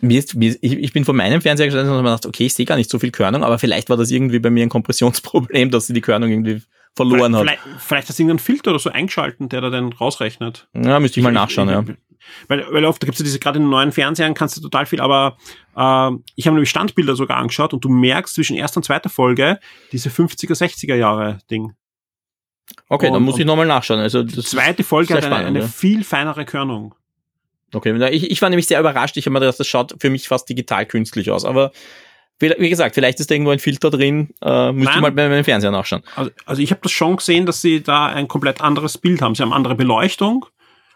mir 0.00 0.18
ist, 0.18 0.34
mir, 0.34 0.56
ich, 0.60 0.72
ich 0.72 0.92
bin 0.92 1.04
von 1.04 1.16
meinem 1.16 1.40
Fernseher 1.40 1.66
gestanden 1.66 1.90
und 1.90 1.98
habe 1.98 2.08
gedacht, 2.08 2.26
okay, 2.26 2.46
ich 2.46 2.54
sehe 2.54 2.66
gar 2.66 2.76
nicht 2.76 2.90
so 2.90 2.98
viel 2.98 3.10
Körnung, 3.10 3.42
aber 3.42 3.58
vielleicht 3.58 3.90
war 3.90 3.96
das 3.96 4.10
irgendwie 4.10 4.38
bei 4.38 4.50
mir 4.50 4.64
ein 4.64 4.68
Kompressionsproblem, 4.68 5.70
dass 5.72 5.86
sie 5.86 5.92
die 5.92 6.00
Körnung 6.00 6.30
irgendwie 6.30 6.62
verloren 6.94 7.34
vielleicht, 7.34 7.60
hat. 7.60 7.64
Vielleicht, 7.64 7.82
vielleicht 7.82 8.08
hast 8.08 8.18
du 8.18 8.22
irgendeinen 8.22 8.38
Filter 8.38 8.70
oder 8.70 8.78
so 8.78 8.90
eingeschalten, 8.90 9.48
der 9.48 9.60
da 9.60 9.70
dann 9.70 9.92
rausrechnet. 9.92 10.68
Ja, 10.74 11.00
müsste 11.00 11.20
ich 11.20 11.24
mal 11.24 11.32
nachschauen, 11.32 11.68
ich, 11.68 11.74
ja. 11.74 11.84
Weil, 12.48 12.66
weil 12.70 12.84
oft 12.84 13.00
gibt 13.00 13.14
es 13.14 13.18
ja 13.20 13.24
diese, 13.24 13.38
gerade 13.38 13.58
in 13.58 13.64
den 13.64 13.70
neuen 13.70 13.92
Fernsehern 13.92 14.34
kannst 14.34 14.56
du 14.56 14.60
total 14.60 14.86
viel, 14.86 15.00
aber 15.00 15.36
äh, 15.76 16.10
ich 16.34 16.46
habe 16.46 16.54
nämlich 16.54 16.70
Standbilder 16.70 17.16
sogar 17.16 17.38
angeschaut 17.38 17.72
und 17.72 17.84
du 17.84 17.88
merkst 17.88 18.34
zwischen 18.34 18.56
erster 18.56 18.78
und 18.78 18.84
zweiter 18.84 19.08
Folge 19.08 19.58
diese 19.92 20.10
50er, 20.10 20.52
60er 20.52 20.94
Jahre 20.94 21.38
Ding. 21.50 21.74
Okay, 22.88 23.06
und, 23.06 23.14
dann 23.14 23.22
muss 23.22 23.38
ich 23.38 23.46
nochmal 23.46 23.66
nachschauen. 23.66 24.00
Also 24.00 24.22
die 24.22 24.42
zweite 24.42 24.84
Folge 24.84 25.14
hat 25.14 25.24
eine, 25.24 25.36
eine 25.36 25.60
ja. 25.60 25.66
viel 25.66 26.04
feinere 26.04 26.44
Körnung. 26.44 26.94
Okay, 27.72 27.94
ich, 28.12 28.30
ich 28.30 28.42
war 28.42 28.48
nämlich 28.48 28.66
sehr 28.66 28.80
überrascht. 28.80 29.16
Ich 29.16 29.26
habe 29.26 29.34
mir 29.34 29.40
gedacht, 29.40 29.60
das 29.60 29.66
schaut 29.66 29.94
für 29.98 30.10
mich 30.10 30.28
fast 30.28 30.48
digital 30.48 30.86
künstlich 30.86 31.30
aus. 31.30 31.44
Aber 31.44 31.72
wie 32.40 32.70
gesagt, 32.70 32.94
vielleicht 32.94 33.18
ist 33.20 33.30
da 33.30 33.34
irgendwo 33.34 33.50
ein 33.50 33.58
Filter 33.58 33.90
drin. 33.90 34.30
Äh, 34.40 34.72
müsste 34.72 34.94
ich 34.94 35.00
mal 35.00 35.12
bei 35.12 35.28
meinem 35.28 35.44
Fernseher 35.44 35.70
nachschauen. 35.70 36.02
Also, 36.14 36.30
also 36.46 36.62
ich 36.62 36.70
habe 36.70 36.80
das 36.82 36.92
schon 36.92 37.16
gesehen, 37.16 37.46
dass 37.46 37.60
sie 37.60 37.82
da 37.82 38.06
ein 38.06 38.28
komplett 38.28 38.60
anderes 38.60 38.96
Bild 38.96 39.20
haben. 39.22 39.34
Sie 39.34 39.42
haben 39.42 39.52
andere 39.52 39.74
Beleuchtung, 39.74 40.46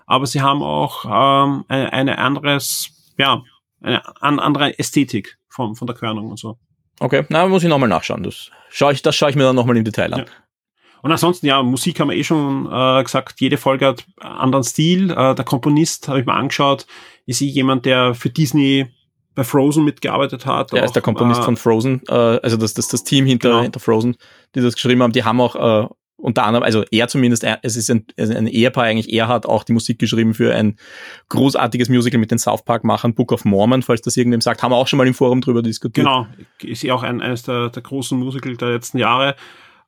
aber 0.07 0.27
sie 0.27 0.41
haben 0.41 0.63
auch 0.63 1.05
ähm, 1.05 1.65
ein, 1.69 1.89
eine 1.89 2.19
anderes, 2.19 2.91
ja, 3.19 3.43
eine 3.81 4.03
andere 4.21 4.79
Ästhetik 4.79 5.37
von, 5.49 5.75
von 5.75 5.87
der 5.87 5.97
Körnung 5.97 6.31
und 6.31 6.39
so. 6.39 6.59
Okay, 7.01 7.25
na, 7.29 7.47
muss 7.49 7.65
ich 7.65 7.69
nochmal 7.69 7.89
nachschauen. 7.89 8.23
Das 8.23 8.51
schaue 8.71 8.93
ich, 8.93 9.03
das 9.03 9.17
schaue 9.17 9.31
ich 9.31 9.37
mir 9.37 9.43
dann 9.43 9.57
nochmal 9.57 9.77
im 9.77 9.85
Detail 9.85 10.15
an. 10.15 10.21
Ja. 10.21 10.27
Und 11.03 11.11
ansonsten, 11.11 11.47
ja, 11.47 11.63
Musik 11.63 11.99
haben 12.01 12.11
wir 12.11 12.17
eh 12.17 12.25
schon 12.25 12.67
äh, 12.73 13.03
gesagt, 13.03 13.41
jede 13.41 13.57
Folge 13.57 13.87
hat 13.87 14.05
einen 14.21 14.35
anderen 14.35 14.65
Stil. 14.65 15.11
Äh, 15.11 15.35
der 15.35 15.45
Komponist, 15.45 16.09
habe 16.09 16.21
ich 16.21 16.27
mal 16.27 16.39
angeschaut, 16.39 16.87
ist 17.27 17.43
eh 17.43 17.47
jemand, 17.47 17.85
der 17.85 18.15
für 18.15 18.31
Disney 18.31 18.87
bei 19.35 19.45
Frozen 19.45 19.85
mitgearbeitet 19.85 20.47
hat. 20.47 20.73
Der 20.73 20.85
ist 20.85 20.93
der 20.93 21.03
Komponist 21.03 21.41
äh, 21.41 21.45
von 21.45 21.57
Frozen, 21.57 22.03
äh, 22.09 22.13
also 22.13 22.57
das, 22.57 22.75
das, 22.75 22.89
das 22.89 23.03
Team 23.05 23.27
hinter, 23.27 23.49
genau. 23.49 23.63
hinter 23.63 23.81
Frozen, 23.81 24.17
die 24.55 24.61
das 24.61 24.75
geschrieben 24.75 25.03
haben, 25.03 25.13
die 25.13 25.25
haben 25.25 25.41
auch 25.41 25.57
äh, 25.57 25.89
unter 26.17 26.45
anderem, 26.45 26.63
also 26.63 26.85
er 26.91 27.09
zumindest, 27.09 27.43
er, 27.43 27.59
es 27.63 27.77
ist 27.77 27.91
ein, 27.91 28.07
ein 28.17 28.47
Ehepaar 28.47 28.85
eigentlich, 28.85 29.13
er 29.13 29.29
hat 29.29 29.45
auch 29.45 29.65
die 29.65 29.73
Musik 29.73 29.99
geschrieben 29.99 30.35
für 30.35 30.55
ein 30.55 30.77
großartiges 31.31 31.89
Musical 31.89 32.21
mit 32.21 32.31
den 32.31 32.39
South 32.39 32.65
Park-Machern, 32.65 33.15
Book 33.15 33.33
of 33.33 33.45
Mormon, 33.45 33.83
falls 33.83 34.03
das 34.03 34.17
irgendwem 34.17 34.41
sagt, 34.41 34.63
haben 34.63 34.71
wir 34.71 34.77
auch 34.77 34.87
schon 34.87 34.99
mal 34.99 35.07
im 35.07 35.15
Forum 35.15 35.41
drüber 35.41 35.63
diskutiert. 35.63 36.07
Genau, 36.07 36.27
ist 36.63 36.83
ja 36.83 36.95
auch 36.95 37.03
ein, 37.03 37.21
eines 37.21 37.43
der, 37.43 37.71
der 37.71 37.83
großen 37.83 38.19
Musical 38.19 38.57
der 38.57 38.69
letzten 38.69 38.99
Jahre. 38.99 39.35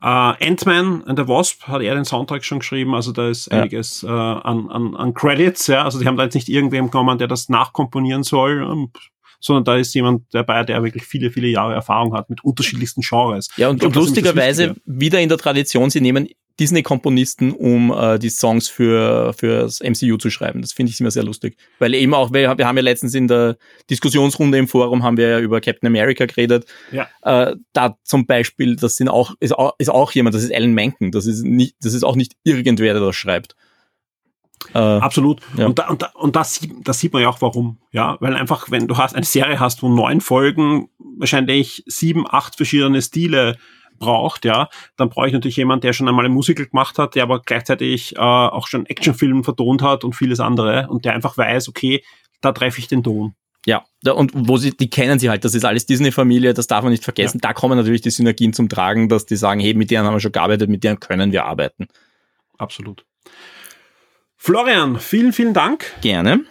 Uh, 0.02 0.34
Ant-Man 0.40 1.02
and 1.04 1.18
the 1.18 1.26
Wasp 1.26 1.62
hat 1.66 1.80
er 1.80 1.94
den 1.94 2.04
Soundtrack 2.04 2.44
schon 2.44 2.58
geschrieben, 2.58 2.94
also 2.94 3.12
da 3.12 3.28
ist 3.28 3.50
ja. 3.50 3.60
einiges 3.60 4.04
uh, 4.04 4.08
an, 4.08 4.68
an, 4.68 4.94
an 4.94 5.14
Credits, 5.14 5.66
ja, 5.66 5.84
also 5.84 5.98
die 5.98 6.06
haben 6.06 6.16
da 6.16 6.24
jetzt 6.24 6.34
nicht 6.34 6.48
irgendwem 6.48 6.90
genommen, 6.90 7.16
der 7.16 7.28
das 7.28 7.48
nachkomponieren 7.48 8.22
soll, 8.22 8.88
sondern 9.40 9.64
da 9.64 9.76
ist 9.76 9.94
jemand 9.94 10.24
dabei, 10.32 10.64
der 10.64 10.82
wirklich 10.82 11.04
viele, 11.04 11.30
viele 11.30 11.48
Jahre 11.48 11.74
Erfahrung 11.74 12.14
hat 12.14 12.30
mit 12.30 12.42
unterschiedlichsten 12.44 13.02
Genres. 13.02 13.48
Ja, 13.56 13.68
und, 13.68 13.78
glaub, 13.78 13.94
und 13.94 13.96
lustigerweise 13.96 14.74
wieder 14.84 15.20
in 15.20 15.28
der 15.28 15.38
Tradition, 15.38 15.90
sie 15.90 16.00
nehmen 16.00 16.28
Disney-Komponisten, 16.60 17.52
um 17.52 17.92
äh, 17.92 18.18
die 18.18 18.28
Songs 18.28 18.68
für 18.68 19.32
fürs 19.32 19.80
MCU 19.80 20.16
zu 20.16 20.30
schreiben. 20.30 20.62
Das 20.62 20.72
finde 20.72 20.92
ich 20.92 21.00
immer 21.00 21.10
sehr 21.10 21.24
lustig. 21.24 21.56
Weil 21.78 21.94
eben 21.94 22.14
auch, 22.14 22.32
wir, 22.32 22.56
wir 22.56 22.66
haben 22.66 22.76
ja 22.76 22.82
letztens 22.82 23.14
in 23.14 23.26
der 23.26 23.56
Diskussionsrunde 23.90 24.58
im 24.58 24.68
Forum 24.68 25.02
haben 25.02 25.16
wir 25.16 25.28
ja 25.28 25.40
über 25.40 25.60
Captain 25.60 25.86
America 25.86 26.26
geredet. 26.26 26.66
Ja. 26.92 27.08
Äh, 27.22 27.56
da 27.72 27.96
zum 28.04 28.26
Beispiel, 28.26 28.76
das 28.76 28.96
sind 28.96 29.08
auch, 29.08 29.34
ist 29.40 29.52
auch, 29.52 29.74
ist 29.78 29.90
auch 29.90 30.12
jemand, 30.12 30.34
das 30.34 30.44
ist 30.44 30.54
Alan 30.54 30.74
Menken. 30.74 31.10
Das 31.10 31.26
ist 31.26 31.42
nicht, 31.42 31.76
das 31.80 31.94
ist 31.94 32.04
auch 32.04 32.16
nicht 32.16 32.34
irgendwer, 32.44 32.94
der 32.94 33.02
das 33.02 33.16
schreibt. 33.16 33.56
Äh, 34.72 34.78
Absolut. 34.78 35.40
Ja. 35.56 35.66
Und, 35.66 35.78
da, 35.78 35.88
und, 35.88 36.02
da, 36.02 36.10
und 36.14 36.36
das, 36.36 36.60
das 36.82 37.00
sieht 37.00 37.12
man 37.12 37.22
ja 37.22 37.28
auch 37.28 37.40
warum. 37.40 37.78
Ja, 37.90 38.16
weil 38.20 38.34
einfach, 38.34 38.70
wenn 38.70 38.86
du 38.86 38.96
hast 38.96 39.14
eine 39.14 39.26
Serie 39.26 39.60
hast, 39.60 39.82
wo 39.82 39.88
neun 39.88 40.20
Folgen 40.20 40.88
wahrscheinlich 41.18 41.82
sieben, 41.86 42.24
acht 42.28 42.56
verschiedene 42.56 43.02
Stile 43.02 43.56
braucht, 43.98 44.44
ja, 44.44 44.68
dann 44.96 45.08
brauche 45.08 45.26
ich 45.26 45.32
natürlich 45.32 45.56
jemanden, 45.56 45.82
der 45.82 45.92
schon 45.92 46.08
einmal 46.08 46.24
ein 46.24 46.32
Musical 46.32 46.66
gemacht 46.66 46.98
hat, 46.98 47.14
der 47.14 47.22
aber 47.22 47.40
gleichzeitig 47.40 48.16
äh, 48.16 48.20
auch 48.20 48.66
schon 48.66 48.86
Actionfilm 48.86 49.44
vertont 49.44 49.82
hat 49.82 50.04
und 50.04 50.14
vieles 50.14 50.40
andere 50.40 50.88
und 50.88 51.04
der 51.04 51.14
einfach 51.14 51.36
weiß, 51.36 51.68
okay, 51.68 52.04
da 52.40 52.52
treffe 52.52 52.78
ich 52.78 52.88
den 52.88 53.02
Ton. 53.02 53.34
Ja, 53.66 53.84
und 54.12 54.32
wo 54.34 54.58
sie, 54.58 54.76
die 54.76 54.90
kennen 54.90 55.18
sie 55.18 55.30
halt, 55.30 55.44
das 55.44 55.54
ist 55.54 55.64
alles 55.64 55.86
Disney-Familie, 55.86 56.52
das 56.52 56.66
darf 56.66 56.82
man 56.82 56.92
nicht 56.92 57.04
vergessen. 57.04 57.40
Ja. 57.42 57.48
Da 57.48 57.54
kommen 57.54 57.78
natürlich 57.78 58.02
die 58.02 58.10
Synergien 58.10 58.52
zum 58.52 58.68
Tragen, 58.68 59.08
dass 59.08 59.24
die 59.24 59.36
sagen, 59.36 59.60
hey, 59.60 59.72
mit 59.72 59.90
denen 59.90 60.04
haben 60.04 60.14
wir 60.14 60.20
schon 60.20 60.32
gearbeitet, 60.32 60.68
mit 60.68 60.84
denen 60.84 61.00
können 61.00 61.32
wir 61.32 61.46
arbeiten. 61.46 61.86
Absolut. 62.58 63.06
Florian, 64.36 65.00
vielen, 65.00 65.32
vielen 65.32 65.54
Dank. 65.54 65.86
Gerne. 66.02 66.44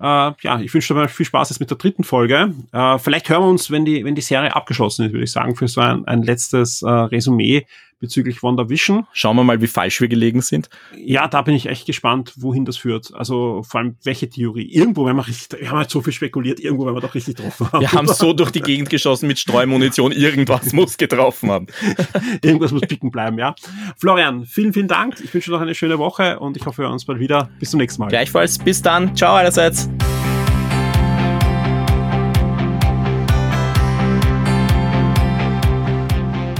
Äh, 0.00 0.32
ja, 0.40 0.60
ich 0.60 0.72
wünsche 0.72 0.94
dir 0.94 1.08
viel 1.08 1.26
Spaß 1.26 1.50
jetzt 1.50 1.60
mit 1.60 1.70
der 1.70 1.76
dritten 1.76 2.04
Folge. 2.04 2.54
Äh, 2.72 2.98
vielleicht 2.98 3.28
hören 3.28 3.42
wir 3.42 3.48
uns, 3.48 3.70
wenn 3.70 3.84
die, 3.84 4.04
wenn 4.04 4.14
die 4.14 4.22
Serie 4.22 4.54
abgeschlossen 4.54 5.06
ist, 5.06 5.12
würde 5.12 5.24
ich 5.24 5.32
sagen, 5.32 5.56
für 5.56 5.68
so 5.68 5.80
ein, 5.80 6.06
ein 6.06 6.22
letztes 6.22 6.82
äh, 6.82 6.88
Resümee 6.88 7.66
bezüglich 8.00 8.42
WandaVision. 8.42 9.06
Schauen 9.12 9.36
wir 9.36 9.44
mal, 9.44 9.60
wie 9.60 9.66
falsch 9.66 10.00
wir 10.00 10.08
gelegen 10.08 10.40
sind. 10.40 10.68
Ja, 10.96 11.28
da 11.28 11.42
bin 11.42 11.54
ich 11.54 11.66
echt 11.66 11.86
gespannt, 11.86 12.34
wohin 12.36 12.64
das 12.64 12.76
führt. 12.76 13.12
Also 13.14 13.62
vor 13.62 13.80
allem, 13.80 13.96
welche 14.04 14.28
Theorie. 14.28 14.70
Irgendwo, 14.72 15.06
wenn 15.06 15.16
wir 15.16 15.26
richtig, 15.26 15.60
wir 15.60 15.70
haben 15.70 15.78
halt 15.78 15.90
so 15.90 16.00
viel 16.00 16.12
spekuliert, 16.12 16.60
irgendwo, 16.60 16.86
wenn 16.86 16.94
wir 16.94 17.00
doch 17.00 17.14
richtig 17.14 17.36
getroffen 17.36 17.72
haben. 17.72 17.80
Wir 17.80 17.92
haben 17.92 18.08
so 18.08 18.32
durch 18.32 18.50
die 18.50 18.60
Gegend 18.60 18.90
geschossen 18.90 19.26
mit 19.26 19.38
Streumunition, 19.38 20.12
irgendwas 20.12 20.72
muss 20.72 20.96
getroffen 20.96 21.50
haben. 21.50 21.66
Irgendwas 22.42 22.72
muss 22.72 22.82
picken 22.82 23.10
bleiben, 23.10 23.38
ja. 23.38 23.54
Florian, 23.96 24.44
vielen, 24.44 24.72
vielen 24.72 24.88
Dank. 24.88 25.20
Ich 25.22 25.32
wünsche 25.32 25.50
noch 25.50 25.60
eine 25.60 25.74
schöne 25.74 25.98
Woche 25.98 26.38
und 26.38 26.56
ich 26.56 26.66
hoffe, 26.66 26.78
wir 26.78 26.84
hören 26.84 26.94
uns 26.94 27.04
bald 27.04 27.18
wieder. 27.18 27.50
Bis 27.58 27.70
zum 27.70 27.78
nächsten 27.78 28.02
Mal. 28.02 28.08
Gleichfalls, 28.08 28.58
bis 28.58 28.82
dann. 28.82 29.14
Ciao 29.16 29.34
allerseits. 29.34 29.88